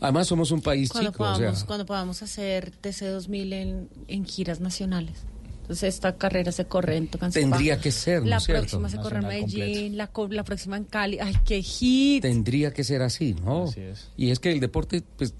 Además 0.00 0.28
somos 0.28 0.50
un 0.52 0.60
país 0.62 0.90
Cuando 0.90 1.10
chico, 1.10 1.24
o 1.24 1.26
podamos, 1.26 1.58
sea, 1.58 1.66
cuando 1.66 1.86
podamos 1.86 2.22
hacer 2.22 2.72
TC2000 2.80 3.52
en, 3.52 3.88
en 4.06 4.24
giras 4.24 4.60
nacionales. 4.60 5.24
Entonces 5.62 5.94
esta 5.94 6.16
carrera 6.16 6.52
se 6.52 6.64
corre 6.66 6.96
en 6.96 7.08
Tocancipá. 7.08 7.40
Tendría 7.48 7.80
que 7.80 7.90
ser, 7.92 8.22
¿no 8.22 8.28
La 8.28 8.36
es 8.36 8.44
cierto? 8.44 8.62
próxima 8.62 8.88
se 8.88 8.96
corre 8.98 9.18
en 9.18 9.26
Medellín, 9.26 9.96
la, 9.96 10.10
la 10.30 10.44
próxima 10.44 10.76
en 10.76 10.84
Cali. 10.84 11.18
Ay, 11.20 11.36
qué 11.44 11.62
hit. 11.62 12.22
tendría 12.22 12.72
que 12.72 12.84
ser 12.84 13.02
así, 13.02 13.34
¿no? 13.44 13.66
Y 14.16 14.30
es 14.30 14.38
que 14.38 14.52
el 14.52 14.60
deporte, 14.60 15.02
pues, 15.16 15.34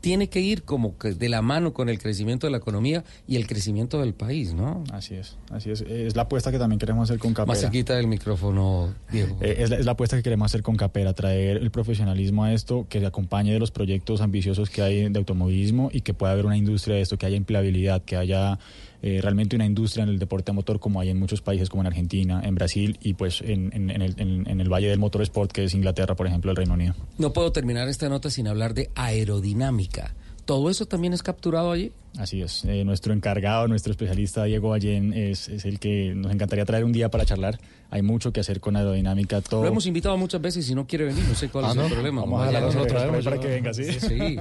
tiene 0.00 0.28
que 0.28 0.40
ir 0.40 0.62
como 0.62 0.96
que 0.98 1.12
de 1.12 1.28
la 1.28 1.42
mano 1.42 1.72
con 1.72 1.88
el 1.88 1.98
crecimiento 1.98 2.46
de 2.46 2.50
la 2.50 2.58
economía 2.58 3.04
y 3.26 3.36
el 3.36 3.46
crecimiento 3.46 4.00
del 4.00 4.14
país, 4.14 4.54
¿no? 4.54 4.84
Así 4.92 5.14
es, 5.14 5.36
así 5.50 5.70
es. 5.70 5.80
Es 5.82 6.16
la 6.16 6.22
apuesta 6.22 6.50
que 6.50 6.58
también 6.58 6.78
queremos 6.78 7.08
hacer 7.08 7.18
con 7.18 7.32
Capera. 7.32 7.52
Más 7.52 7.60
cerquita 7.60 7.96
del 7.96 8.06
micrófono, 8.06 8.94
Diego. 9.10 9.36
Eh, 9.40 9.56
es, 9.58 9.70
la, 9.70 9.76
es 9.76 9.84
la 9.84 9.92
apuesta 9.92 10.16
que 10.16 10.22
queremos 10.22 10.46
hacer 10.46 10.62
con 10.62 10.76
Capera, 10.76 11.12
traer 11.12 11.58
el 11.58 11.70
profesionalismo 11.70 12.44
a 12.44 12.52
esto, 12.52 12.86
que 12.88 13.00
se 13.00 13.06
acompañe 13.06 13.52
de 13.52 13.58
los 13.58 13.70
proyectos 13.70 14.20
ambiciosos 14.20 14.70
que 14.70 14.82
hay 14.82 15.08
de 15.08 15.18
automovilismo 15.18 15.90
y 15.92 16.02
que 16.02 16.14
pueda 16.14 16.32
haber 16.32 16.46
una 16.46 16.56
industria 16.56 16.96
de 16.96 17.02
esto, 17.02 17.18
que 17.18 17.26
haya 17.26 17.36
empleabilidad, 17.36 18.02
que 18.02 18.16
haya 18.16 18.58
eh, 19.02 19.20
realmente 19.22 19.54
una 19.56 19.64
industria 19.66 20.02
en 20.02 20.08
el 20.08 20.18
deporte 20.18 20.50
a 20.50 20.54
motor 20.54 20.80
como 20.80 21.00
hay 21.00 21.10
en 21.10 21.18
muchos 21.18 21.40
países 21.40 21.68
como 21.68 21.82
en 21.82 21.86
Argentina, 21.86 22.40
en 22.44 22.54
Brasil 22.54 22.98
y 23.00 23.14
pues 23.14 23.40
en, 23.42 23.70
en- 23.72 23.90
en 23.90 24.02
el, 24.02 24.14
en- 24.18 24.60
el 24.60 24.68
Valle 24.68 24.88
del 24.88 24.98
Motorsport, 24.98 25.52
que 25.52 25.64
es 25.64 25.74
Inglaterra, 25.74 26.16
por 26.16 26.26
ejemplo, 26.26 26.50
el 26.50 26.56
Reino 26.56 26.74
Unido. 26.74 26.94
No 27.16 27.32
puedo 27.32 27.52
terminar 27.52 27.88
esta 27.88 28.08
nota 28.08 28.30
sin 28.30 28.48
hablar 28.48 28.74
de 28.74 28.90
aerodinámica. 28.94 30.14
¿Todo 30.44 30.70
eso 30.70 30.86
también 30.86 31.12
es 31.12 31.22
capturado 31.22 31.70
allí? 31.72 31.92
Así 32.18 32.42
es. 32.42 32.64
Eh, 32.64 32.84
nuestro 32.84 33.12
encargado, 33.12 33.68
nuestro 33.68 33.92
especialista 33.92 34.42
Diego 34.42 34.70
Ballén 34.70 35.12
es, 35.12 35.48
es 35.48 35.64
el 35.64 35.78
que 35.78 36.12
nos 36.16 36.32
encantaría 36.32 36.64
traer 36.64 36.84
un 36.84 36.90
día 36.90 37.10
para 37.12 37.24
charlar. 37.24 37.60
Hay 37.90 38.02
mucho 38.02 38.32
que 38.32 38.40
hacer 38.40 38.58
con 38.58 38.74
aerodinámica. 38.74 39.40
Todo. 39.40 39.62
Lo 39.62 39.68
hemos 39.68 39.86
invitado 39.86 40.18
muchas 40.18 40.40
veces 40.42 40.68
y 40.68 40.74
no 40.74 40.84
quiere 40.84 41.04
venir, 41.04 41.22
no 41.28 41.36
sé 41.36 41.48
cuál 41.48 41.66
Ah, 41.66 41.70
es 41.70 41.76
¿no? 41.76 41.86
el 41.86 41.92
problema. 41.92 42.22
Vamos 42.22 42.42
a 42.48 42.50
Vamos 42.50 42.74
otra 42.74 43.06
vez 43.06 43.24
para 43.24 43.38
que 43.38 43.46
venga, 43.46 43.72
¿sí? 43.72 43.84
Sí, 43.84 44.36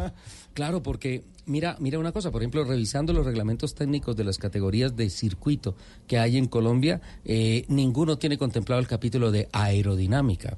claro, 0.56 0.82
porque 0.82 1.24
mira, 1.45 1.78
mira 1.80 1.99
una 1.99 2.12
cosa, 2.12 2.32
por 2.32 2.41
ejemplo, 2.41 2.64
revisando 2.64 3.14
los 3.14 3.24
reglamentos 3.28 3.76
técnicos 3.76 4.16
de 4.18 4.24
las 4.24 4.40
categorías 4.40 4.95
de 4.95 5.12
circuito 5.12 5.76
que 6.08 6.18
hay 6.18 6.38
en 6.38 6.48
Colombia, 6.48 6.99
eh, 7.26 7.64
ninguno 7.68 8.18
tiene 8.18 8.40
contemplado 8.40 8.82
el 8.82 8.88
capítulo 8.88 9.30
de 9.32 9.49
aerodinámica. 9.52 10.58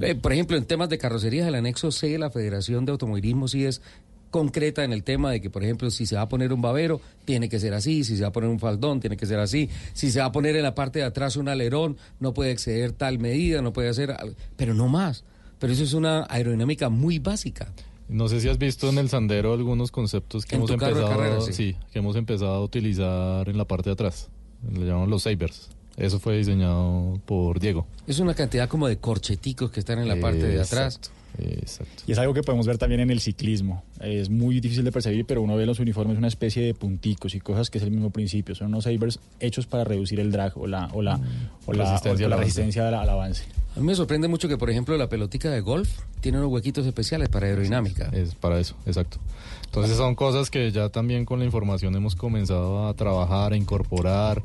Eh, 0.00 0.16
por 0.16 0.32
ejemplo, 0.32 0.56
en 0.56 0.64
temas 0.64 0.88
de 0.88 0.98
carrocerías, 0.98 1.46
el 1.46 1.54
anexo 1.54 1.92
C 1.92 2.08
de 2.08 2.18
la 2.18 2.30
Federación 2.30 2.84
de 2.86 2.90
Automovilismo 2.90 3.46
sí 3.46 3.64
es 3.64 3.82
concreta 4.30 4.84
en 4.84 4.92
el 4.92 5.02
tema 5.02 5.30
de 5.30 5.40
que, 5.40 5.50
por 5.50 5.62
ejemplo, 5.62 5.90
si 5.90 6.06
se 6.06 6.16
va 6.16 6.22
a 6.22 6.28
poner 6.28 6.52
un 6.52 6.62
babero, 6.62 7.00
tiene 7.24 7.48
que 7.48 7.58
ser 7.58 7.74
así, 7.74 8.04
si 8.04 8.16
se 8.16 8.22
va 8.22 8.28
a 8.28 8.32
poner 8.32 8.50
un 8.50 8.58
faldón, 8.58 9.00
tiene 9.00 9.16
que 9.16 9.26
ser 9.26 9.38
así, 9.38 9.68
si 9.92 10.10
se 10.10 10.20
va 10.20 10.26
a 10.26 10.32
poner 10.32 10.56
en 10.56 10.62
la 10.62 10.74
parte 10.74 11.00
de 11.00 11.04
atrás 11.04 11.36
un 11.36 11.48
alerón, 11.48 11.96
no 12.18 12.32
puede 12.32 12.50
exceder 12.52 12.92
tal 12.92 13.18
medida, 13.18 13.62
no 13.62 13.72
puede 13.72 13.88
hacer, 13.88 14.16
pero 14.56 14.74
no 14.74 14.88
más. 14.88 15.24
Pero 15.58 15.72
eso 15.72 15.84
es 15.84 15.92
una 15.92 16.26
aerodinámica 16.30 16.88
muy 16.88 17.18
básica. 17.18 17.68
No 18.08 18.28
sé 18.28 18.40
si 18.40 18.48
has 18.48 18.58
visto 18.58 18.88
en 18.88 18.98
el 18.98 19.08
Sandero 19.08 19.52
algunos 19.52 19.92
conceptos 19.92 20.44
que 20.44 20.56
En 20.56 20.62
hemos 20.62 20.70
empezado, 20.72 21.42
sí. 21.52 21.76
que 21.92 21.98
hemos 22.00 22.16
empezado 22.16 22.54
a 22.54 22.62
utilizar 22.64 23.48
en 23.48 23.56
la 23.56 23.66
parte 23.66 23.90
de 23.90 23.92
atrás. 23.92 24.28
Le 24.72 24.84
llamamos 24.84 25.08
los 25.08 25.22
sabers. 25.22 25.68
Eso 25.96 26.18
fue 26.18 26.38
diseñado 26.38 27.20
por 27.26 27.60
Diego. 27.60 27.86
Es 28.06 28.18
una 28.18 28.34
cantidad 28.34 28.68
como 28.68 28.88
de 28.88 28.96
corcheticos 28.96 29.70
que 29.70 29.80
están 29.80 29.98
en 29.98 30.08
la 30.08 30.16
parte 30.16 30.44
de 30.44 30.60
atrás. 30.60 30.98
Exacto. 31.40 32.04
Y 32.06 32.12
es 32.12 32.18
algo 32.18 32.34
que 32.34 32.42
podemos 32.42 32.66
ver 32.66 32.78
también 32.78 33.00
en 33.00 33.10
el 33.10 33.20
ciclismo. 33.20 33.82
Es 34.00 34.30
muy 34.30 34.60
difícil 34.60 34.84
de 34.84 34.92
percibir, 34.92 35.24
pero 35.24 35.42
uno 35.42 35.56
ve 35.56 35.66
los 35.66 35.78
uniformes 35.80 36.18
una 36.18 36.28
especie 36.28 36.62
de 36.62 36.74
punticos 36.74 37.34
y 37.34 37.40
cosas 37.40 37.70
que 37.70 37.78
es 37.78 37.84
el 37.84 37.90
mismo 37.90 38.10
principio. 38.10 38.54
Son 38.54 38.68
unos 38.68 38.84
sabers 38.84 39.18
hechos 39.40 39.66
para 39.66 39.84
reducir 39.84 40.20
el 40.20 40.30
drag 40.32 40.56
o 40.56 40.66
la, 40.66 40.88
o 40.92 41.02
la, 41.02 41.20
o 41.66 41.72
la, 41.72 41.84
Resistencia 41.84 42.24
o 42.24 42.26
al 42.26 42.30
la 42.30 42.36
avance. 42.36 42.44
resistencia 42.44 42.88
al, 42.88 42.94
al 42.94 43.08
avance. 43.08 43.44
A 43.76 43.80
mí 43.80 43.86
me 43.86 43.94
sorprende 43.94 44.26
mucho 44.26 44.48
que, 44.48 44.58
por 44.58 44.68
ejemplo, 44.68 44.96
la 44.96 45.08
pelotica 45.08 45.48
de 45.50 45.60
golf 45.60 45.88
tiene 46.20 46.38
unos 46.38 46.50
huequitos 46.50 46.86
especiales 46.86 47.28
para 47.28 47.46
aerodinámica. 47.46 48.10
Es 48.12 48.34
para 48.34 48.58
eso, 48.58 48.74
exacto. 48.84 49.18
Entonces 49.66 49.96
son 49.96 50.16
cosas 50.16 50.50
que 50.50 50.72
ya 50.72 50.88
también 50.88 51.24
con 51.24 51.38
la 51.38 51.44
información 51.44 51.94
hemos 51.94 52.16
comenzado 52.16 52.88
a 52.88 52.94
trabajar, 52.94 53.52
a 53.52 53.56
incorporar. 53.56 54.42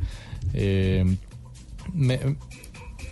Eh, 0.53 1.03
me, 1.93 2.19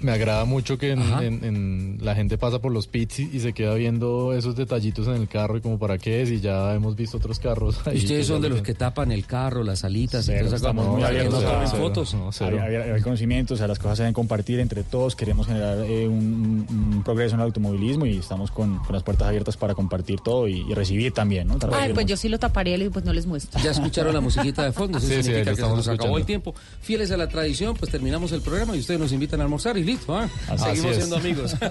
me 0.03 0.11
agrada 0.11 0.45
mucho 0.45 0.77
que 0.77 0.91
en, 0.91 0.99
Ajá. 0.99 1.23
en- 1.23 1.43
en- 1.43 1.97
la 2.01 2.13
gente 2.15 2.37
pasa 2.37 2.59
por 2.59 2.71
los 2.71 2.87
pits 2.87 3.19
y, 3.21 3.29
y 3.33 3.39
se 3.39 3.53
queda 3.53 3.73
viendo 3.75 4.33
esos 4.33 4.55
detallitos 4.55 5.07
en 5.07 5.15
el 5.15 5.27
carro 5.27 5.57
y 5.57 5.61
como 5.61 5.79
para 5.79 5.97
qué 5.97 6.21
es 6.21 6.29
y 6.29 6.39
ya 6.41 6.73
hemos 6.75 6.95
visto 6.95 7.17
otros 7.17 7.39
carros. 7.39 7.79
ahí 7.87 7.95
Y 7.95 7.99
ustedes 7.99 8.27
son 8.27 8.41
de 8.41 8.49
lo 8.49 8.55
los 8.55 8.63
que 8.63 8.73
tapan 8.73 9.11
el 9.11 9.25
carro, 9.25 9.63
las 9.63 9.83
alitas 9.83 10.23
y 10.25 10.31
Cero, 10.33 10.45
esas 10.47 10.57
estamos 10.61 10.85
cosas. 10.85 10.99
muy 10.99 11.03
abiertos 11.09 11.41
no 11.43 11.49
a- 11.49 11.67
fotos. 11.67 12.13
no, 12.13 12.31
cero. 12.31 12.59
Hay, 12.61 12.75
hay- 12.75 12.89
hay 12.91 13.01
conocimientos, 13.01 13.55
o 13.55 13.57
sea, 13.57 13.67
las 13.67 13.79
cosas 13.79 13.97
se 13.97 14.03
deben 14.03 14.13
compartir 14.13 14.59
entre 14.59 14.83
todos. 14.83 15.15
Queremos 15.15 15.47
generar 15.47 15.79
eh, 15.87 16.07
un, 16.07 17.01
progreso 17.03 17.35
en 17.35 17.41
el 17.41 17.45
automovilismo 17.45 18.05
y 18.05 18.17
estamos 18.17 18.51
con, 18.51 18.79
con 18.79 18.93
las 18.93 19.03
puertas 19.03 19.27
abiertas 19.27 19.57
para 19.57 19.73
compartir 19.73 20.19
todo 20.19 20.47
y, 20.47 20.61
y 20.69 20.73
recibir 20.73 21.11
también. 21.13 21.47
¿no? 21.47 21.57
Ay, 21.73 21.93
pues 21.93 22.05
yo 22.05 22.17
sí 22.17 22.29
lo 22.29 22.39
taparía 22.39 22.77
y 22.77 22.89
pues 22.89 23.05
no 23.05 23.13
les 23.13 23.25
muestro. 23.25 23.59
Ya 23.61 23.71
escucharon 23.71 24.13
la 24.13 24.21
musiquita 24.21 24.63
de 24.63 24.71
fondo, 24.71 24.97
eso 24.97 25.07
Sí, 25.07 25.15
sí, 25.15 25.23
significa 25.23 25.39
lo 25.39 25.43
que 25.51 25.55
se 25.55 25.61
estamos 25.61 25.77
nos 25.77 25.87
acabó 25.87 26.17
el 26.17 26.25
tiempo. 26.25 26.53
Fieles 26.81 27.11
a 27.11 27.17
la 27.17 27.27
tradición, 27.27 27.75
pues 27.77 27.91
terminamos 27.91 28.31
el 28.31 28.41
programa 28.41 28.75
y 28.75 28.79
ustedes 28.79 28.99
nos 28.99 29.11
invitan 29.11 29.39
a 29.39 29.43
almorzar 29.43 29.77
y 29.77 29.83
listo, 29.93 30.17
¿ah? 30.17 30.29
Así 30.49 30.63
Seguimos 30.63 30.91
es. 30.91 30.97
siendo 30.97 31.17
amigos. 31.17 31.55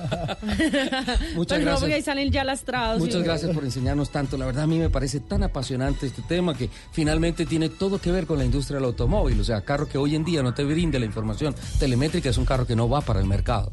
Muchas 1.35 1.35
Pues 1.35 1.37
no, 1.37 1.47
gracias. 1.47 1.81
porque 1.81 1.95
ahí 1.95 2.03
salen 2.03 2.31
ya 2.31 2.45
lastrados. 2.45 3.01
Muchas 3.01 3.23
gracias 3.23 3.53
por 3.55 3.65
enseñarnos 3.65 4.11
tanto. 4.11 4.37
La 4.37 4.47
verdad 4.47 4.65
a 4.65 4.67
mí 4.67 4.79
me 4.79 4.91
parece 4.91 5.21
tan 5.21 5.43
apasionante 5.43 6.07
este 6.07 6.23
tema 6.23 6.55
que 6.57 6.69
finalmente 6.93 7.47
tiene 7.47 7.69
todo 7.69 7.99
que 8.01 8.11
ver 8.13 8.27
con 8.27 8.39
la 8.39 8.45
industria 8.45 8.77
del 8.77 8.87
automóvil. 8.87 9.41
O 9.41 9.45
sea, 9.45 9.61
carro 9.63 9.89
que 9.89 9.99
hoy 9.99 10.15
en 10.17 10.25
día 10.25 10.43
no 10.43 10.55
te 10.55 10.65
brinde 10.65 10.99
la 10.99 11.07
información 11.07 11.55
telemétrica 11.79 12.29
es 12.31 12.39
un 12.39 12.45
carro 12.45 12.67
que 12.67 12.77
no 12.77 12.89
va 12.89 13.01
para 13.01 13.21
el 13.21 13.27
mercado. 13.27 13.73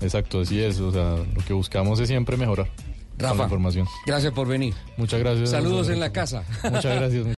Exacto, 0.00 0.40
así 0.40 0.60
es. 0.60 0.80
O 0.80 0.90
sea, 0.92 1.16
lo 1.16 1.44
que 1.46 1.52
buscamos 1.52 1.98
es 2.00 2.08
siempre 2.08 2.36
mejorar 2.36 2.66
con 2.66 3.20
Rafa, 3.20 3.36
la 3.36 3.42
información. 3.44 3.86
Gracias 4.06 4.32
por 4.32 4.48
venir. 4.48 4.74
Muchas 4.96 5.20
gracias. 5.20 5.50
Saludos 5.50 5.88
en 5.88 6.00
la 6.00 6.10
casa. 6.12 6.42
Muchas 6.64 6.84
gracias. 6.96 7.26